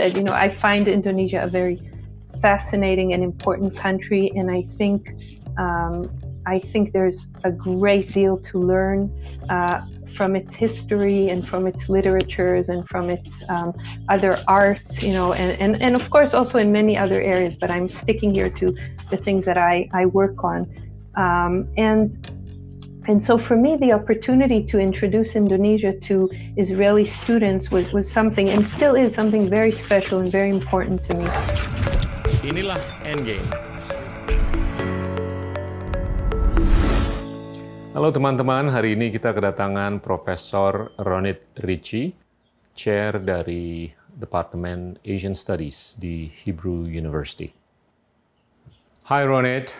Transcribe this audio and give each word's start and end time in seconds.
said, 0.00 0.16
you 0.16 0.22
know, 0.22 0.32
I 0.32 0.48
find 0.48 0.88
Indonesia 0.88 1.42
a 1.42 1.46
very 1.46 1.78
fascinating 2.40 3.12
and 3.12 3.22
important 3.22 3.76
country, 3.76 4.32
and 4.34 4.50
I 4.50 4.62
think 4.78 5.14
um, 5.58 6.08
I 6.46 6.58
think 6.58 6.84
there's 6.96 7.28
a 7.44 7.52
great 7.52 8.06
deal 8.18 8.38
to 8.50 8.54
learn 8.58 9.00
uh, 9.50 9.82
from 10.16 10.30
its 10.40 10.54
history 10.54 11.28
and 11.28 11.46
from 11.46 11.66
its 11.66 11.82
literatures 11.96 12.70
and 12.70 12.80
from 12.88 13.10
its 13.10 13.30
um, 13.54 13.70
other 14.08 14.32
arts, 14.48 15.02
you 15.02 15.12
know, 15.12 15.34
and, 15.34 15.50
and, 15.60 15.82
and 15.82 15.92
of 16.00 16.08
course 16.08 16.32
also 16.32 16.56
in 16.58 16.72
many 16.72 16.96
other 16.96 17.20
areas, 17.20 17.54
but 17.62 17.70
I'm 17.70 17.88
sticking 18.02 18.32
here 18.32 18.50
to 18.60 18.74
the 19.10 19.18
things 19.18 19.44
that 19.44 19.58
I, 19.58 19.74
I 19.92 20.06
work 20.06 20.42
on. 20.42 20.60
Um, 21.24 21.68
and 21.76 22.08
and 23.08 23.22
so 23.22 23.38
for 23.38 23.56
me, 23.56 23.76
the 23.76 23.92
opportunity 23.92 24.62
to 24.68 24.78
introduce 24.78 25.36
Indonesia 25.36 25.92
to 26.10 26.28
Israeli 26.56 27.06
students 27.06 27.70
was, 27.70 27.92
was 27.92 28.10
something, 28.10 28.50
and 28.50 28.66
still 28.66 28.94
is 28.94 29.14
something 29.14 29.48
very 29.48 29.72
special 29.72 30.20
and 30.20 30.30
very 30.30 30.50
important 30.50 31.04
to 31.08 31.16
me. 31.16 31.26
Inilah 32.44 32.80
Endgame. 33.04 33.44
Halo 37.90 38.08
teman-teman, 38.14 38.70
hari 38.70 38.94
ini 38.94 39.10
kita 39.10 39.34
kedatangan 39.34 39.98
Profesor 39.98 40.94
Ronit 41.02 41.42
Ricci, 41.58 42.14
Chair 42.72 43.18
dari 43.18 43.90
Departemen 44.14 44.94
Asian 45.02 45.34
Studies 45.34 45.98
di 45.98 46.30
Hebrew 46.30 46.86
University. 46.86 47.50
Hi 49.10 49.26
Ronit. 49.26 49.74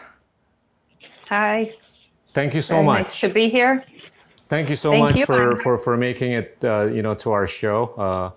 Hi. 1.31 1.80
Thank 2.33 2.55
you 2.55 2.61
so 2.61 2.77
Very 2.77 2.87
much. 2.87 3.07
Nice 3.07 3.21
to 3.21 3.29
be 3.29 3.49
here. 3.49 3.85
Thank 4.47 4.69
you 4.69 4.77
so 4.77 4.91
Thank 4.91 5.03
much 5.05 5.17
you. 5.17 5.27
for, 5.27 5.57
for, 5.57 5.79
for 5.79 5.97
making 5.97 6.33
it 6.33 6.59
uh, 6.65 6.85
you 6.87 7.03
know 7.03 7.15
to 7.17 7.31
our 7.31 7.47
show. 7.47 8.35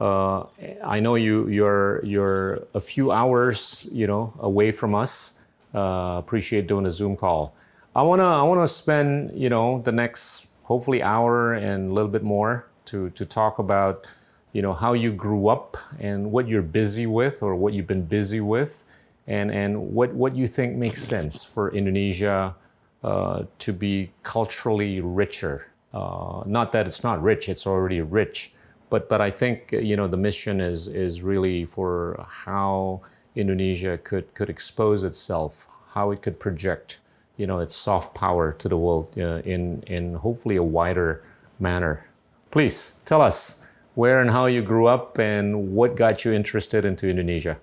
Uh, 0.00 0.02
uh, 0.02 0.46
I 0.84 1.00
know 1.00 1.14
you 1.14 1.48
you're 1.48 2.04
you're 2.04 2.66
a 2.74 2.80
few 2.80 3.12
hours 3.12 3.86
you 3.92 4.06
know 4.06 4.32
away 4.40 4.72
from 4.72 4.94
us. 4.94 5.34
Uh, 5.74 6.16
appreciate 6.18 6.66
doing 6.66 6.86
a 6.86 6.90
Zoom 6.90 7.16
call. 7.16 7.54
I 7.94 8.02
wanna 8.02 8.24
I 8.24 8.42
wanna 8.42 8.66
spend 8.66 9.32
you 9.34 9.48
know 9.48 9.80
the 9.82 9.92
next 9.92 10.46
hopefully 10.64 11.02
hour 11.02 11.54
and 11.54 11.90
a 11.90 11.92
little 11.92 12.10
bit 12.10 12.22
more 12.22 12.66
to 12.86 13.10
to 13.10 13.24
talk 13.24 13.58
about 13.58 14.06
you 14.52 14.62
know 14.62 14.72
how 14.72 14.92
you 14.92 15.12
grew 15.12 15.48
up 15.48 15.76
and 16.00 16.32
what 16.32 16.48
you're 16.48 16.62
busy 16.62 17.06
with 17.06 17.42
or 17.42 17.54
what 17.54 17.72
you've 17.72 17.86
been 17.86 18.04
busy 18.04 18.40
with 18.40 18.84
and 19.26 19.50
and 19.50 19.76
what 19.94 20.12
what 20.14 20.34
you 20.34 20.48
think 20.48 20.76
makes 20.76 21.02
sense 21.02 21.44
for 21.44 21.70
Indonesia 21.72 22.54
uh, 23.02 23.44
to 23.58 23.72
be 23.72 24.12
culturally 24.22 25.00
richer. 25.00 25.68
Uh, 25.92 26.42
not 26.46 26.72
that 26.72 26.86
it's 26.86 27.02
not 27.02 27.22
rich; 27.22 27.48
it's 27.48 27.66
already 27.66 28.00
rich. 28.00 28.52
But 28.90 29.08
but 29.08 29.20
I 29.20 29.30
think 29.30 29.72
you 29.72 29.96
know 29.96 30.06
the 30.06 30.16
mission 30.16 30.60
is 30.60 30.88
is 30.88 31.22
really 31.22 31.64
for 31.64 32.24
how 32.28 33.02
Indonesia 33.34 33.98
could 33.98 34.34
could 34.34 34.50
expose 34.50 35.02
itself, 35.02 35.68
how 35.94 36.10
it 36.10 36.22
could 36.22 36.38
project 36.38 37.00
you 37.36 37.46
know 37.46 37.58
its 37.58 37.74
soft 37.74 38.14
power 38.14 38.52
to 38.52 38.68
the 38.68 38.76
world 38.76 39.10
uh, 39.18 39.42
in 39.44 39.82
in 39.86 40.14
hopefully 40.14 40.56
a 40.56 40.62
wider 40.62 41.24
manner. 41.58 42.04
Please 42.50 42.96
tell 43.04 43.22
us 43.22 43.62
where 43.94 44.20
and 44.20 44.30
how 44.30 44.46
you 44.46 44.62
grew 44.62 44.86
up 44.86 45.18
and 45.18 45.74
what 45.74 45.96
got 45.96 46.24
you 46.24 46.32
interested 46.32 46.84
into 46.84 47.08
Indonesia. 47.08 47.58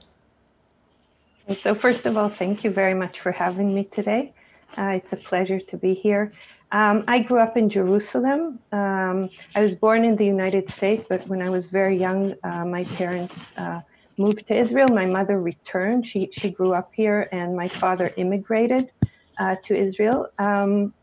So, 1.50 1.73
first 1.73 2.06
of 2.06 2.17
all, 2.17 2.30
thank 2.30 2.64
you 2.64 2.70
very 2.70 2.94
much 2.94 3.20
for 3.20 3.32
having 3.32 3.73
me 3.73 3.86
today. 3.86 4.34
Uh, 4.78 4.94
it's 5.00 5.14
a 5.14 5.17
pleasure 5.17 5.59
to 5.59 5.78
be 5.78 5.94
here. 5.94 6.31
Um, 6.72 7.03
I 7.08 7.20
grew 7.20 7.39
up 7.39 7.58
in 7.58 7.70
Jerusalem. 7.70 8.59
Um, 8.72 9.30
I 9.56 9.61
was 9.61 9.76
born 9.76 10.03
in 10.03 10.16
the 10.16 10.26
United 10.26 10.70
States, 10.70 11.06
but 11.09 11.28
when 11.28 11.42
I 11.45 11.50
was 11.50 11.67
very 11.67 11.98
young, 11.98 12.36
uh, 12.44 12.66
my 12.66 12.84
parents 12.84 13.52
uh, 13.58 13.81
moved 14.17 14.48
to 14.48 14.56
Israel. 14.56 14.88
My 14.89 15.06
mother 15.06 15.42
returned. 15.42 16.08
She, 16.08 16.30
she 16.34 16.52
grew 16.52 16.73
up 16.73 16.92
here, 16.94 17.28
and 17.31 17.56
my 17.56 17.67
father 17.67 18.14
immigrated 18.17 18.92
uh, 19.39 19.56
to 19.66 19.76
Israel. 19.76 20.28
Um, 20.38 20.94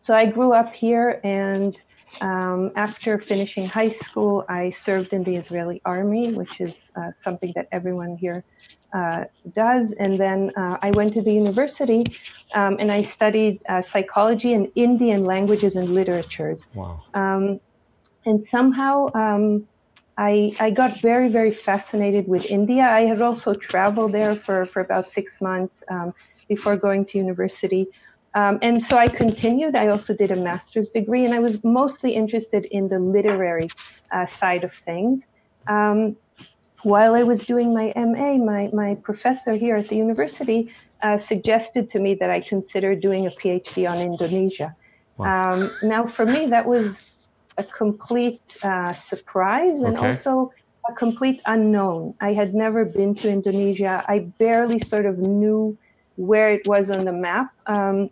so 0.00 0.14
I 0.14 0.26
grew 0.26 0.52
up 0.52 0.72
here, 0.72 1.20
and 1.22 1.76
um, 2.20 2.70
after 2.76 3.18
finishing 3.18 3.66
high 3.66 3.90
school, 3.90 4.44
I 4.48 4.70
served 4.70 5.12
in 5.12 5.22
the 5.24 5.36
Israeli 5.36 5.80
army, 5.84 6.32
which 6.34 6.60
is 6.60 6.74
uh, 6.94 7.12
something 7.16 7.52
that 7.56 7.68
everyone 7.72 8.16
here 8.16 8.44
uh, 8.92 9.24
does. 9.54 9.92
And 9.92 10.18
then 10.18 10.50
uh, 10.56 10.76
I 10.82 10.90
went 10.90 11.14
to 11.14 11.22
the 11.22 11.32
university 11.32 12.04
um, 12.54 12.76
and 12.78 12.92
I 12.92 13.02
studied 13.02 13.60
uh, 13.68 13.82
psychology 13.82 14.52
and 14.52 14.70
Indian 14.74 15.24
languages 15.24 15.76
and 15.76 15.88
literatures. 15.94 16.66
Wow. 16.74 17.02
Um, 17.14 17.60
and 18.26 18.44
somehow 18.44 19.08
um, 19.14 19.66
I, 20.18 20.54
I 20.60 20.70
got 20.70 21.00
very, 21.00 21.28
very 21.28 21.52
fascinated 21.52 22.28
with 22.28 22.50
India. 22.50 22.82
I 22.82 23.02
had 23.06 23.22
also 23.22 23.54
traveled 23.54 24.12
there 24.12 24.36
for, 24.36 24.66
for 24.66 24.80
about 24.80 25.10
six 25.10 25.40
months 25.40 25.82
um, 25.88 26.14
before 26.48 26.76
going 26.76 27.06
to 27.06 27.18
university. 27.18 27.88
Um, 28.34 28.58
and 28.62 28.82
so 28.82 28.96
I 28.96 29.08
continued. 29.08 29.76
I 29.76 29.88
also 29.88 30.14
did 30.14 30.30
a 30.30 30.36
master's 30.36 30.90
degree, 30.90 31.24
and 31.24 31.34
I 31.34 31.38
was 31.38 31.62
mostly 31.64 32.14
interested 32.14 32.66
in 32.70 32.88
the 32.88 32.98
literary 32.98 33.68
uh, 34.10 34.26
side 34.26 34.64
of 34.64 34.72
things. 34.84 35.26
Um, 35.68 36.16
while 36.82 37.14
I 37.14 37.22
was 37.22 37.44
doing 37.46 37.72
my 37.74 37.92
MA, 37.94 38.38
my, 38.38 38.68
my 38.72 38.96
professor 39.02 39.54
here 39.54 39.76
at 39.76 39.88
the 39.88 39.96
university 39.96 40.72
uh, 41.02 41.18
suggested 41.18 41.90
to 41.90 41.98
me 42.00 42.14
that 42.14 42.30
I 42.30 42.40
consider 42.40 42.94
doing 42.94 43.26
a 43.26 43.30
PhD 43.30 43.88
on 43.88 43.98
Indonesia. 44.00 44.74
Wow. 45.16 45.52
Um, 45.52 45.70
now, 45.82 46.06
for 46.06 46.26
me, 46.26 46.46
that 46.46 46.66
was 46.66 47.26
a 47.58 47.64
complete 47.64 48.40
uh, 48.62 48.92
surprise 48.94 49.82
and 49.82 49.96
Okay. 49.96 50.08
also 50.08 50.50
a 50.88 50.92
complete 50.94 51.40
unknown. 51.46 52.14
I 52.20 52.32
had 52.32 52.54
never 52.54 52.84
been 52.84 53.14
to 53.16 53.28
Indonesia. 53.28 54.04
I 54.08 54.30
barely 54.38 54.80
sort 54.80 55.06
of 55.06 55.18
knew 55.18 55.78
where 56.16 56.52
it 56.52 56.66
was 56.66 56.90
on 56.90 57.04
the 57.04 57.12
map. 57.12 57.52
Um, 57.66 58.10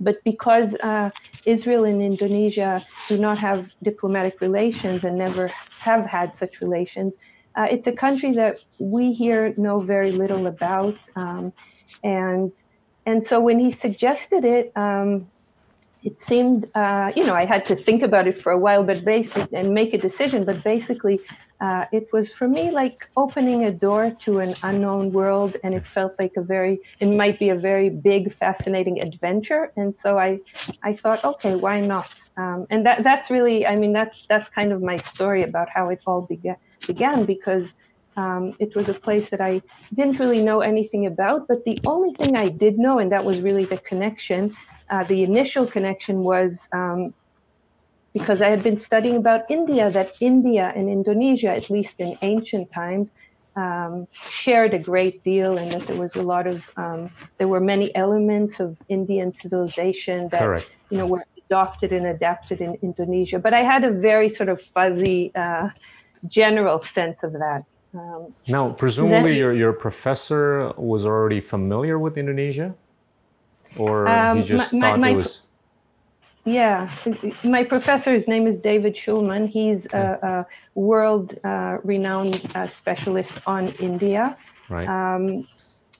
but 0.00 0.22
because 0.24 0.74
uh, 0.76 1.10
Israel 1.46 1.84
and 1.84 2.02
Indonesia 2.02 2.84
do 3.08 3.18
not 3.18 3.38
have 3.38 3.72
diplomatic 3.82 4.40
relations 4.40 5.04
and 5.04 5.16
never 5.16 5.48
have 5.80 6.04
had 6.04 6.36
such 6.36 6.60
relations, 6.60 7.16
uh, 7.56 7.66
it's 7.70 7.86
a 7.86 7.92
country 7.92 8.32
that 8.32 8.64
we 8.78 9.12
here 9.12 9.54
know 9.56 9.80
very 9.80 10.10
little 10.10 10.46
about. 10.46 10.96
Um, 11.16 11.52
and 12.02 12.52
and 13.06 13.24
so 13.24 13.38
when 13.40 13.58
he 13.58 13.70
suggested 13.70 14.44
it, 14.44 14.72
um, 14.76 15.30
it 16.02 16.20
seemed, 16.20 16.70
uh, 16.74 17.12
you 17.14 17.24
know, 17.26 17.34
I 17.34 17.44
had 17.44 17.64
to 17.66 17.76
think 17.76 18.02
about 18.02 18.26
it 18.26 18.40
for 18.40 18.50
a 18.52 18.58
while, 18.58 18.82
but 18.82 19.04
basically, 19.04 19.56
and 19.56 19.72
make 19.72 19.94
a 19.94 19.98
decision. 19.98 20.44
But 20.44 20.62
basically, 20.62 21.20
uh, 21.60 21.84
it 21.92 22.12
was 22.12 22.32
for 22.32 22.48
me 22.48 22.70
like 22.70 23.08
opening 23.16 23.64
a 23.64 23.70
door 23.70 24.10
to 24.24 24.40
an 24.40 24.54
unknown 24.62 25.12
world, 25.12 25.56
and 25.62 25.74
it 25.74 25.86
felt 25.86 26.14
like 26.18 26.32
a 26.36 26.42
very, 26.42 26.80
it 27.00 27.10
might 27.10 27.38
be 27.38 27.50
a 27.50 27.54
very 27.54 27.88
big, 27.88 28.32
fascinating 28.32 29.00
adventure. 29.00 29.72
And 29.76 29.96
so 29.96 30.18
I, 30.18 30.40
I 30.82 30.94
thought, 30.94 31.24
okay, 31.24 31.54
why 31.54 31.80
not? 31.80 32.14
Um, 32.36 32.66
and 32.70 32.84
that 32.86 33.04
that's 33.04 33.30
really, 33.30 33.66
I 33.66 33.76
mean, 33.76 33.92
that's 33.92 34.26
that's 34.26 34.48
kind 34.48 34.72
of 34.72 34.82
my 34.82 34.96
story 34.96 35.42
about 35.42 35.68
how 35.68 35.88
it 35.90 36.02
all 36.06 36.22
began. 36.22 36.56
Began 36.86 37.24
because 37.24 37.72
um, 38.16 38.54
it 38.58 38.74
was 38.74 38.88
a 38.88 38.94
place 38.94 39.30
that 39.30 39.40
I 39.40 39.62
didn't 39.94 40.18
really 40.18 40.42
know 40.42 40.60
anything 40.60 41.06
about, 41.06 41.48
but 41.48 41.64
the 41.64 41.80
only 41.86 42.12
thing 42.12 42.36
I 42.36 42.48
did 42.48 42.78
know, 42.78 42.98
and 42.98 43.10
that 43.12 43.24
was 43.24 43.40
really 43.40 43.64
the 43.64 43.78
connection, 43.78 44.56
uh, 44.90 45.04
the 45.04 45.22
initial 45.22 45.66
connection 45.66 46.18
was 46.20 46.68
um, 46.72 47.14
because 48.14 48.40
I 48.40 48.48
had 48.48 48.62
been 48.62 48.78
studying 48.78 49.16
about 49.16 49.42
India, 49.50 49.90
that 49.90 50.12
India 50.20 50.72
and 50.76 50.88
Indonesia, 50.88 51.48
at 51.50 51.68
least 51.68 52.00
in 52.00 52.16
ancient 52.22 52.72
times, 52.72 53.10
um, 53.56 54.06
shared 54.12 54.72
a 54.72 54.78
great 54.78 55.22
deal, 55.24 55.58
and 55.58 55.70
that 55.72 55.82
there 55.88 55.96
was 56.00 56.14
a 56.16 56.22
lot 56.22 56.46
of, 56.46 56.70
um, 56.76 57.10
there 57.38 57.48
were 57.48 57.60
many 57.60 57.94
elements 57.94 58.60
of 58.60 58.76
Indian 58.88 59.32
civilization 59.34 60.28
that 60.30 60.40
Correct. 60.40 60.68
you 60.90 60.98
know 60.98 61.06
were 61.06 61.24
adopted 61.46 61.92
and 61.92 62.06
adapted 62.06 62.60
in 62.60 62.78
Indonesia. 62.82 63.38
But 63.38 63.52
I 63.52 63.62
had 63.62 63.82
a 63.84 63.90
very 63.90 64.28
sort 64.28 64.48
of 64.48 64.58
fuzzy, 64.62 65.30
uh, 65.34 65.68
general 66.26 66.78
sense 66.78 67.22
of 67.22 67.32
that. 67.34 67.62
Um, 67.94 68.34
Now, 68.48 68.70
presumably, 68.70 69.32
Then- 69.32 69.36
your, 69.42 69.52
your 69.52 69.72
professor 69.72 70.72
was 70.76 71.04
already 71.06 71.40
familiar 71.40 71.98
with 71.98 72.16
Indonesia, 72.16 72.74
or 73.76 74.08
Um, 74.08 74.38
he 74.38 74.42
just 74.42 74.72
my- 74.72 74.78
my- 74.78 74.90
thought 74.90 75.00
my 75.00 75.10
it 75.10 75.16
was. 75.16 75.42
Yeah, 76.44 76.90
my 77.42 77.64
professor's 77.64 78.28
name 78.28 78.46
is 78.46 78.58
David 78.58 78.94
Shulman. 78.94 79.48
He's 79.48 79.86
a, 79.94 80.18
a 80.22 80.78
world 80.78 81.38
uh, 81.42 81.78
renowned 81.82 82.44
uh, 82.54 82.68
specialist 82.68 83.32
on 83.46 83.68
India. 83.80 84.36
Right. 84.68 84.86
Um, 84.86 85.48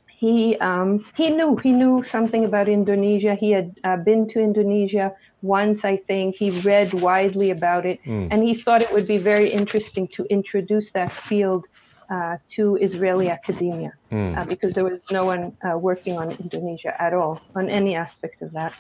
he 0.07 0.57
um, 0.59 1.05
he 1.17 1.31
knew 1.31 1.57
he 1.57 1.73
knew 1.73 2.03
something 2.03 2.45
about 2.45 2.69
Indonesia. 2.69 3.35
He 3.35 3.51
had 3.53 3.79
uh, 3.85 3.97
been 3.97 4.29
to 4.29 4.41
Indonesia 4.41 5.13
once, 5.43 5.85
I 5.85 5.97
think. 5.97 6.37
He 6.37 6.51
read 6.61 6.93
widely 6.95 7.51
about 7.51 7.85
it, 7.87 7.99
and 8.31 8.43
he 8.43 8.55
thought 8.55 8.81
it 8.83 8.93
would 8.93 9.07
be 9.07 9.19
very 9.19 9.51
interesting 9.51 10.09
to 10.09 10.25
introduce 10.31 10.93
that 10.93 11.13
field 11.13 11.65
uh, 12.11 12.37
to 12.49 12.77
Israeli 12.77 13.29
academia 13.31 13.93
uh, 14.37 14.45
because 14.45 14.75
there 14.75 14.85
was 14.85 15.11
no 15.11 15.25
one 15.25 15.57
uh, 15.67 15.77
working 15.79 16.17
on 16.17 16.31
Indonesia 16.33 16.93
at 17.03 17.13
all 17.15 17.41
on 17.55 17.69
any 17.69 17.95
aspect 17.95 18.43
of 18.43 18.53
that. 18.53 18.73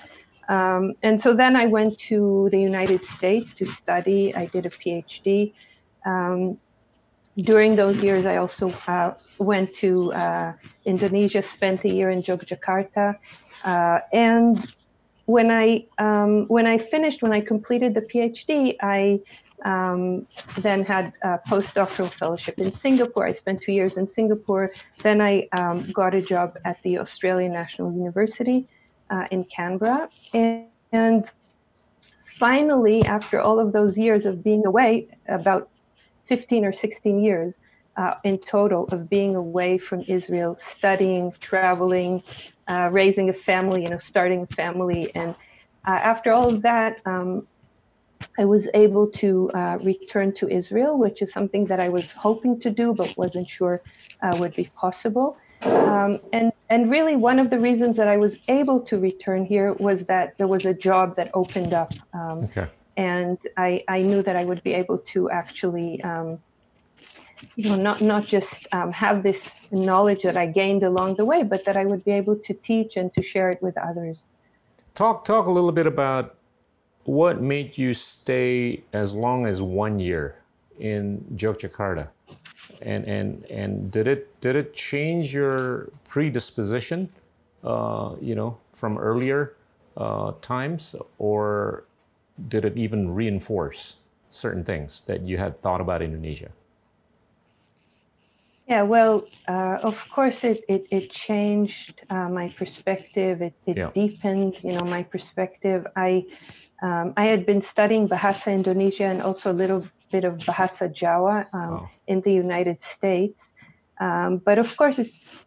Um, 0.49 0.95
and 1.03 1.21
so 1.21 1.35
then 1.35 1.57
I 1.57 1.67
went 1.67 1.99
to 2.11 2.49
the 2.51 2.61
United 2.61 3.05
States 3.05 3.55
to 3.55 3.65
study. 3.67 4.35
I 4.35 4.47
did 4.47 4.67
a 4.67 4.71
PhD. 4.71 5.53
Um, 6.05 6.59
during 7.37 7.77
those 7.77 8.03
years, 8.03 8.27
I 8.27 8.37
also 8.37 8.73
uh, 8.87 9.15
went 9.39 9.75
to 9.77 10.13
uh, 10.13 10.53
Indonesia, 10.85 11.43
spent 11.43 11.85
a 11.85 11.93
year 11.93 12.11
in 12.11 12.23
Yogyakarta, 12.23 13.17
uh, 13.65 13.99
and 14.13 14.65
when 15.27 15.51
I 15.51 15.87
um, 15.99 16.47
when 16.49 16.67
I 16.67 16.79
finished, 16.79 17.23
when 17.23 17.33
I 17.33 17.41
completed 17.41 17.95
the 17.95 18.03
PhD, 18.03 18.77
I 18.83 19.21
um, 19.65 20.27
then 20.59 20.85
had 20.85 21.13
a 21.23 21.39
postdoctoral 21.49 22.11
fellowship 22.11 22.59
in 22.59 22.73
Singapore. 22.73 23.27
I 23.27 23.33
spent 23.33 23.63
two 23.63 23.73
years 23.73 23.97
in 23.97 24.09
Singapore. 24.09 24.73
Then 25.03 25.21
I 25.21 25.49
um, 25.57 25.91
got 25.93 26.15
a 26.15 26.21
job 26.21 26.59
at 26.65 26.81
the 26.83 26.99
Australian 26.99 27.53
National 27.53 27.93
University 27.93 28.69
uh, 29.15 29.27
in 29.31 29.45
Canberra, 29.45 30.09
and, 30.33 30.67
and 30.93 31.31
finally, 32.39 33.05
after 33.05 33.41
all 33.41 33.59
of 33.61 33.73
those 33.73 33.97
years 33.97 34.27
of 34.27 34.43
being 34.43 34.67
away, 34.67 35.09
about 35.29 35.69
15 36.27 36.65
or 36.65 36.73
16 36.73 37.21
years 37.21 37.59
uh, 37.97 38.15
in 38.25 38.39
total 38.39 38.85
of 38.89 39.09
being 39.09 39.37
away 39.37 39.79
from 39.79 40.01
Israel, 40.09 40.59
studying, 40.61 41.33
traveling, 41.39 42.23
uh, 42.67 42.89
raising 42.91 43.29
a 43.29 43.33
family, 43.33 43.83
you 43.85 43.89
know, 43.89 43.99
starting 43.99 44.43
a 44.43 44.47
family. 44.47 45.15
And 45.15 45.31
uh, 45.87 46.01
after 46.13 46.33
all 46.33 46.49
of 46.53 46.63
that, 46.63 47.01
um, 47.07 47.47
I 48.39 48.45
was 48.45 48.69
able 48.75 49.07
to 49.23 49.51
uh, 49.51 49.79
return 49.83 50.33
to 50.35 50.49
Israel, 50.49 50.99
which 50.99 51.23
is 51.23 51.33
something 51.33 51.67
that 51.67 51.79
I 51.79 51.89
was 51.89 52.11
hoping 52.11 52.59
to 52.61 52.71
do, 52.71 52.95
but 52.95 53.15
wasn't 53.17 53.49
sure 53.49 53.81
uh, 54.23 54.37
would 54.41 54.55
be 54.57 54.71
possible. 54.75 55.37
Um, 55.63 56.21
and 56.33 56.53
and 56.71 56.91
really, 56.91 57.17
one 57.17 57.39
of 57.39 57.51
the 57.51 57.59
reasons 57.59 57.97
that 57.97 58.09
I 58.09 58.17
was 58.17 58.39
able 58.49 58.81
to 58.81 58.99
return 58.99 59.45
here 59.45 59.75
was 59.75 60.07
that 60.07 60.37
there 60.39 60.47
was 60.47 60.65
a 60.67 60.75
job 60.75 61.17
that 61.17 61.31
opened 61.35 61.75
up. 61.75 61.93
Um, 62.13 62.45
okay 62.45 62.69
and 62.97 63.39
I, 63.57 63.85
I 63.89 64.03
knew 64.03 64.23
that 64.23 64.37
I 64.37 64.45
would 64.45 64.63
be 64.63 64.75
able 64.75 64.99
to 64.99 65.31
actually, 65.31 66.03
um, 66.03 66.39
you 67.57 67.71
know, 67.71 67.77
not 67.77 68.01
not 68.01 68.25
just 68.25 68.67
um, 68.73 68.93
have 68.93 69.23
this 69.23 69.61
knowledge 69.71 70.23
that 70.23 70.37
I 70.37 70.47
gained 70.47 70.83
along 70.83 71.17
the 71.17 71.25
way, 71.25 71.43
but 71.43 71.65
that 71.65 71.77
I 71.77 71.85
would 71.85 72.05
be 72.05 72.13
able 72.13 72.37
to 72.37 72.55
teach 72.55 72.97
and 72.97 73.13
to 73.15 73.23
share 73.23 73.51
it 73.51 73.63
with 73.63 73.77
others. 73.77 74.25
Talk 74.95 75.25
talk 75.25 75.47
a 75.47 75.51
little 75.51 75.73
bit 75.73 75.87
about 75.87 76.37
what 77.05 77.43
made 77.43 77.77
you 77.77 77.93
stay 77.93 78.85
as 78.93 79.15
long 79.15 79.47
as 79.47 79.61
one 79.61 79.99
year 79.99 80.37
in 80.79 81.25
Yogyakarta, 81.35 82.09
and 82.83 83.05
and 83.05 83.45
and 83.47 83.91
did 83.91 84.07
it 84.09 84.41
did 84.41 84.57
it 84.57 84.75
change 84.75 85.33
your 85.33 85.89
predisposition, 86.09 87.09
uh, 87.63 88.15
you 88.21 88.35
know, 88.35 88.59
from 88.71 88.99
earlier 88.99 89.57
uh, 89.97 90.33
times, 90.41 90.95
or 91.19 91.85
did 92.49 92.65
it 92.65 92.77
even 92.77 93.15
reinforce 93.15 93.97
certain 94.31 94.65
things 94.65 95.03
that 95.03 95.23
you 95.23 95.39
had 95.39 95.59
thought 95.59 95.81
about 95.81 96.03
Indonesia? 96.03 96.51
Yeah, 98.67 98.83
well, 98.83 99.27
uh, 99.47 99.79
of 99.83 100.09
course, 100.11 100.43
it 100.43 100.65
it, 100.69 100.87
it 100.91 101.11
changed 101.11 102.01
uh, 102.09 102.29
my 102.29 102.49
perspective. 102.49 103.43
It, 103.43 103.55
it 103.67 103.77
yeah. 103.77 103.91
deepened, 103.93 104.57
you 104.65 104.73
know, 104.73 104.85
my 104.89 105.03
perspective. 105.03 105.87
I 105.97 106.25
um, 106.83 107.13
I 107.17 107.25
had 107.27 107.45
been 107.45 107.61
studying 107.61 108.09
Bahasa 108.09 108.53
Indonesia 108.53 109.05
and 109.05 109.21
also 109.21 109.53
a 109.53 109.57
little 109.57 109.85
bit 110.15 110.25
of 110.31 110.35
Bahasa 110.49 110.87
Jawa 111.01 111.37
um, 111.59 111.73
oh. 111.75 111.89
in 112.13 112.19
the 112.27 112.35
United 112.47 112.79
States, 112.97 113.41
um, 114.07 114.31
but 114.49 114.57
of 114.65 114.69
course, 114.77 114.97
it's 115.05 115.45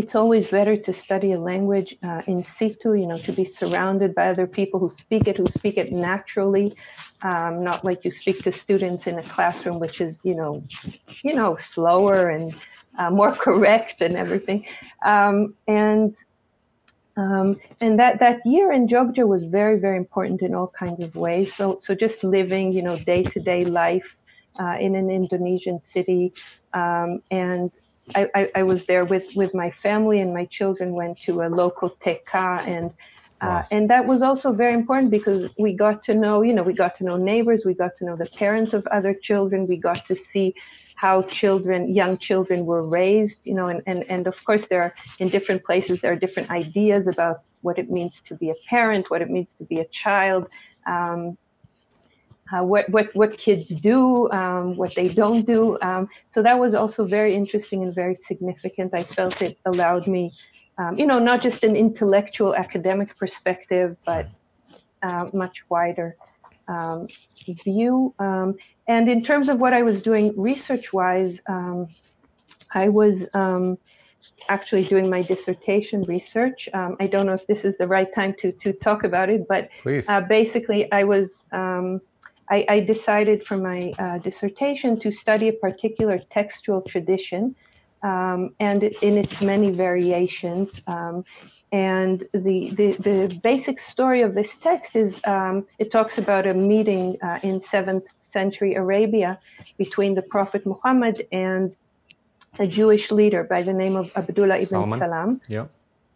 it's 0.00 0.14
always 0.20 0.48
better 0.48 0.76
to 0.86 0.92
study 0.92 1.30
a 1.32 1.38
language 1.38 1.90
uh, 2.02 2.22
in 2.26 2.42
situ, 2.42 2.94
you 2.94 3.06
know, 3.06 3.18
to 3.18 3.32
be 3.40 3.44
surrounded 3.44 4.10
by 4.18 4.26
other 4.32 4.48
people 4.58 4.78
who 4.80 4.88
speak 4.88 5.28
it, 5.30 5.36
who 5.36 5.46
speak 5.46 5.76
it 5.82 5.92
naturally, 5.92 6.74
um, 7.22 7.62
not 7.62 7.84
like 7.84 8.04
you 8.04 8.10
speak 8.10 8.42
to 8.42 8.50
students 8.50 9.06
in 9.06 9.16
a 9.24 9.26
classroom, 9.34 9.78
which 9.78 10.00
is, 10.00 10.18
you 10.24 10.34
know, 10.34 10.52
you 11.22 11.34
know, 11.38 11.54
slower 11.72 12.28
and 12.36 12.46
uh, 12.98 13.10
more 13.20 13.32
correct 13.46 13.96
and 14.06 14.16
everything. 14.16 14.66
Um, 15.04 15.54
and 15.68 16.16
um, 17.16 17.60
and 17.80 17.98
that 17.98 18.18
that 18.20 18.44
year 18.44 18.72
in 18.72 18.88
Jogja 18.88 19.26
was 19.26 19.44
very 19.44 19.78
very 19.78 19.96
important 19.96 20.42
in 20.42 20.54
all 20.54 20.68
kinds 20.68 21.02
of 21.02 21.14
ways. 21.16 21.54
So 21.54 21.78
so 21.78 21.94
just 21.94 22.24
living, 22.24 22.72
you 22.72 22.82
know, 22.82 22.96
day 22.98 23.22
to 23.22 23.40
day 23.40 23.64
life 23.64 24.16
uh, 24.58 24.76
in 24.80 24.94
an 24.94 25.10
Indonesian 25.10 25.80
city, 25.80 26.32
um, 26.72 27.22
and 27.30 27.70
I, 28.14 28.28
I, 28.34 28.50
I, 28.56 28.62
was 28.62 28.84
there 28.84 29.04
with, 29.04 29.34
with 29.34 29.54
my 29.54 29.70
family 29.70 30.20
and 30.20 30.34
my 30.34 30.44
children 30.46 30.92
went 30.92 31.20
to 31.22 31.40
a 31.42 31.48
local 31.48 31.88
teka 31.88 32.66
and 32.66 32.90
uh, 33.44 33.62
and 33.70 33.90
that 33.90 34.06
was 34.06 34.22
also 34.22 34.52
very 34.52 34.74
important 34.74 35.10
because 35.10 35.52
we 35.58 35.72
got 35.72 36.02
to 36.04 36.14
know, 36.14 36.42
you 36.42 36.54
know, 36.54 36.62
we 36.62 36.72
got 36.72 36.94
to 36.96 37.04
know 37.04 37.16
neighbors, 37.16 37.62
we 37.64 37.74
got 37.74 37.92
to 37.98 38.04
know 38.04 38.16
the 38.16 38.26
parents 38.26 38.72
of 38.72 38.86
other 38.88 39.12
children, 39.14 39.66
we 39.66 39.76
got 39.76 40.06
to 40.06 40.16
see 40.16 40.54
how 40.96 41.22
children, 41.22 41.94
young 41.94 42.16
children 42.16 42.64
were 42.64 42.84
raised, 42.86 43.40
you 43.44 43.54
know, 43.54 43.68
and, 43.68 43.82
and, 43.86 44.04
and 44.04 44.26
of 44.26 44.42
course 44.44 44.68
there 44.68 44.82
are 44.82 44.94
in 45.18 45.28
different 45.28 45.64
places, 45.64 46.00
there 46.00 46.12
are 46.12 46.16
different 46.16 46.50
ideas 46.50 47.06
about 47.06 47.42
what 47.62 47.78
it 47.78 47.90
means 47.90 48.20
to 48.22 48.34
be 48.34 48.50
a 48.50 48.54
parent, 48.68 49.10
what 49.10 49.20
it 49.20 49.30
means 49.30 49.54
to 49.54 49.64
be 49.64 49.76
a 49.80 49.86
child. 49.86 50.46
Um, 50.86 51.36
uh, 52.52 52.62
what, 52.62 52.88
what, 52.90 53.14
what 53.14 53.36
kids 53.38 53.68
do, 53.68 54.30
um, 54.30 54.76
what 54.76 54.94
they 54.94 55.08
don't 55.08 55.46
do. 55.46 55.78
Um, 55.80 56.08
so 56.28 56.42
that 56.42 56.58
was 56.58 56.74
also 56.74 57.04
very 57.04 57.34
interesting 57.34 57.82
and 57.82 57.94
very 57.94 58.16
significant. 58.16 58.92
I 58.94 59.02
felt 59.02 59.40
it 59.40 59.58
allowed 59.64 60.06
me, 60.06 60.32
um, 60.78 60.98
you 60.98 61.06
know, 61.06 61.18
not 61.18 61.40
just 61.40 61.64
an 61.64 61.74
intellectual 61.74 62.54
academic 62.54 63.16
perspective, 63.16 63.96
but 64.04 64.28
uh, 65.02 65.28
much 65.32 65.64
wider 65.70 66.16
um, 66.68 67.08
view. 67.64 68.14
Um, 68.18 68.56
and 68.88 69.08
in 69.08 69.22
terms 69.22 69.48
of 69.48 69.58
what 69.58 69.72
I 69.72 69.82
was 69.82 70.02
doing 70.02 70.32
research 70.36 70.92
wise, 70.92 71.40
um, 71.46 71.88
I 72.72 72.88
was 72.88 73.24
actually 74.48 74.84
doing 74.84 75.08
my 75.08 75.22
dissertation 75.22 76.02
research. 76.04 76.68
Um, 76.72 76.96
I 77.00 77.06
don't 77.06 77.26
know 77.26 77.34
if 77.34 77.46
this 77.46 77.64
is 77.64 77.78
the 77.78 77.86
right 77.86 78.12
time 78.14 78.34
to 78.40 78.52
to 78.52 78.72
talk 78.72 79.04
about 79.04 79.28
it, 79.30 79.46
but 79.48 79.68
uh, 80.08 80.20
basically, 80.22 80.90
I 80.92 81.04
was 81.04 81.44
um, 81.52 82.00
I, 82.54 82.64
I 82.76 82.80
decided 82.80 83.38
for 83.48 83.56
my 83.70 83.80
uh, 83.98 84.18
dissertation 84.18 84.90
to 85.00 85.10
study 85.10 85.48
a 85.48 85.56
particular 85.66 86.18
textual 86.38 86.80
tradition 86.82 87.42
um, 88.10 88.40
and 88.60 88.80
in 89.08 89.14
its 89.22 89.40
many 89.52 89.70
variations. 89.86 90.68
Um, 90.86 91.24
and 91.72 92.16
the, 92.46 92.58
the, 92.80 92.88
the, 93.08 93.40
basic 93.42 93.80
story 93.80 94.20
of 94.22 94.34
this 94.38 94.52
text 94.68 94.94
is 94.94 95.20
um, 95.24 95.66
it 95.82 95.90
talks 95.90 96.16
about 96.24 96.46
a 96.46 96.54
meeting 96.54 97.06
uh, 97.22 97.40
in 97.42 97.54
7th 97.60 98.06
century 98.36 98.74
Arabia 98.74 99.30
between 99.76 100.14
the 100.14 100.22
Prophet 100.22 100.62
Muhammad 100.72 101.26
and 101.32 101.74
a 102.60 102.66
Jewish 102.78 103.10
leader 103.10 103.42
by 103.42 103.60
the 103.62 103.72
name 103.72 103.96
of 103.96 104.06
Abdullah 104.14 104.56
ibn 104.56 104.66
Salman. 104.66 104.98
Salam. 105.00 105.40
Yeah. 105.48 105.66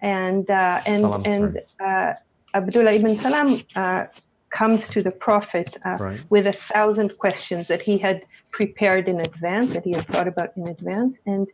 And, 0.01 0.49
uh, 0.49 0.83
and, 0.87 1.03
Salam, 1.03 1.23
and 1.33 1.61
uh, 1.85 2.13
Abdullah 2.55 2.93
ibn 2.93 3.17
Salam 3.19 3.49
uh, 3.75 4.05
comes 4.51 4.89
to 4.89 5.03
the 5.03 5.11
prophet 5.11 5.77
uh, 5.85 5.97
right. 6.01 6.21
with 6.31 6.47
a 6.47 6.53
thousand 6.53 7.17
questions 7.19 7.69
that 7.69 7.83
he 7.83 7.99
had 7.99 8.25
prepared 8.51 9.09
in 9.09 9.21
advance, 9.21 9.73
that 9.75 9.85
he 9.85 9.93
had 9.93 10.07
thought 10.07 10.29
about 10.29 10.57
in 10.57 10.69
advance. 10.69 11.19
And 11.27 11.47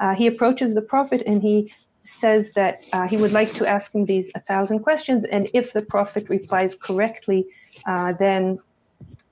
uh, 0.00 0.14
he 0.14 0.26
approaches 0.26 0.74
the 0.74 0.82
prophet 0.82 1.22
and 1.26 1.42
he 1.42 1.72
says 2.04 2.52
that 2.52 2.82
uh, 2.92 3.06
he 3.06 3.16
would 3.16 3.32
like 3.32 3.52
to 3.54 3.66
ask 3.66 3.94
him 3.94 4.06
these 4.06 4.30
a 4.34 4.40
thousand 4.40 4.80
questions. 4.80 5.24
And 5.30 5.48
if 5.52 5.72
the 5.72 5.82
prophet 5.82 6.28
replies 6.28 6.74
correctly, 6.74 7.46
uh, 7.86 8.12
then 8.18 8.58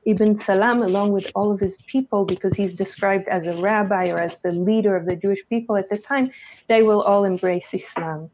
Ibn 0.04 0.38
Salam, 0.38 0.82
along 0.82 1.12
with 1.12 1.32
all 1.35 1.50
of 1.50 1.58
his 1.58 1.78
people, 1.78 2.25
because 2.25 2.54
he's 2.54 2.75
described 2.75 3.26
as 3.28 3.46
a 3.46 3.61
rabbi 3.61 4.08
or 4.08 4.18
as 4.18 4.38
the 4.40 4.52
leader 4.52 4.94
of 4.94 5.06
the 5.06 5.16
Jewish 5.16 5.42
people 5.49 5.76
at 5.76 5.88
the 5.90 5.99
time, 5.99 6.30
they 6.68 6.82
will 6.82 7.02
all 7.02 7.25
embrace 7.25 7.70
Islam. 7.73 8.30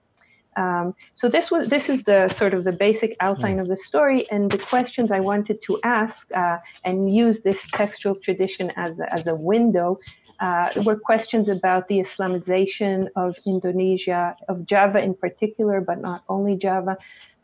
Um, 0.56 0.94
so 1.14 1.28
this 1.28 1.50
was 1.50 1.68
this 1.68 1.88
is 1.88 2.04
the 2.04 2.28
sort 2.28 2.52
of 2.54 2.64
the 2.64 2.72
basic 2.72 3.16
outline 3.20 3.58
of 3.58 3.68
the 3.68 3.76
story, 3.76 4.28
and 4.30 4.50
the 4.50 4.58
questions 4.58 5.10
I 5.10 5.20
wanted 5.20 5.62
to 5.62 5.80
ask 5.84 6.30
uh, 6.34 6.58
and 6.84 7.14
use 7.14 7.40
this 7.40 7.70
textual 7.70 8.16
tradition 8.16 8.70
as 8.76 9.00
a, 9.00 9.12
as 9.12 9.26
a 9.26 9.34
window 9.34 9.98
uh, 10.40 10.70
were 10.84 10.96
questions 10.96 11.48
about 11.48 11.88
the 11.88 11.98
Islamization 11.98 13.08
of 13.16 13.38
Indonesia, 13.46 14.36
of 14.48 14.66
Java 14.66 15.00
in 15.00 15.14
particular, 15.14 15.80
but 15.80 16.00
not 16.00 16.24
only 16.28 16.56
Java. 16.56 16.96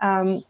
Um, 0.02 0.42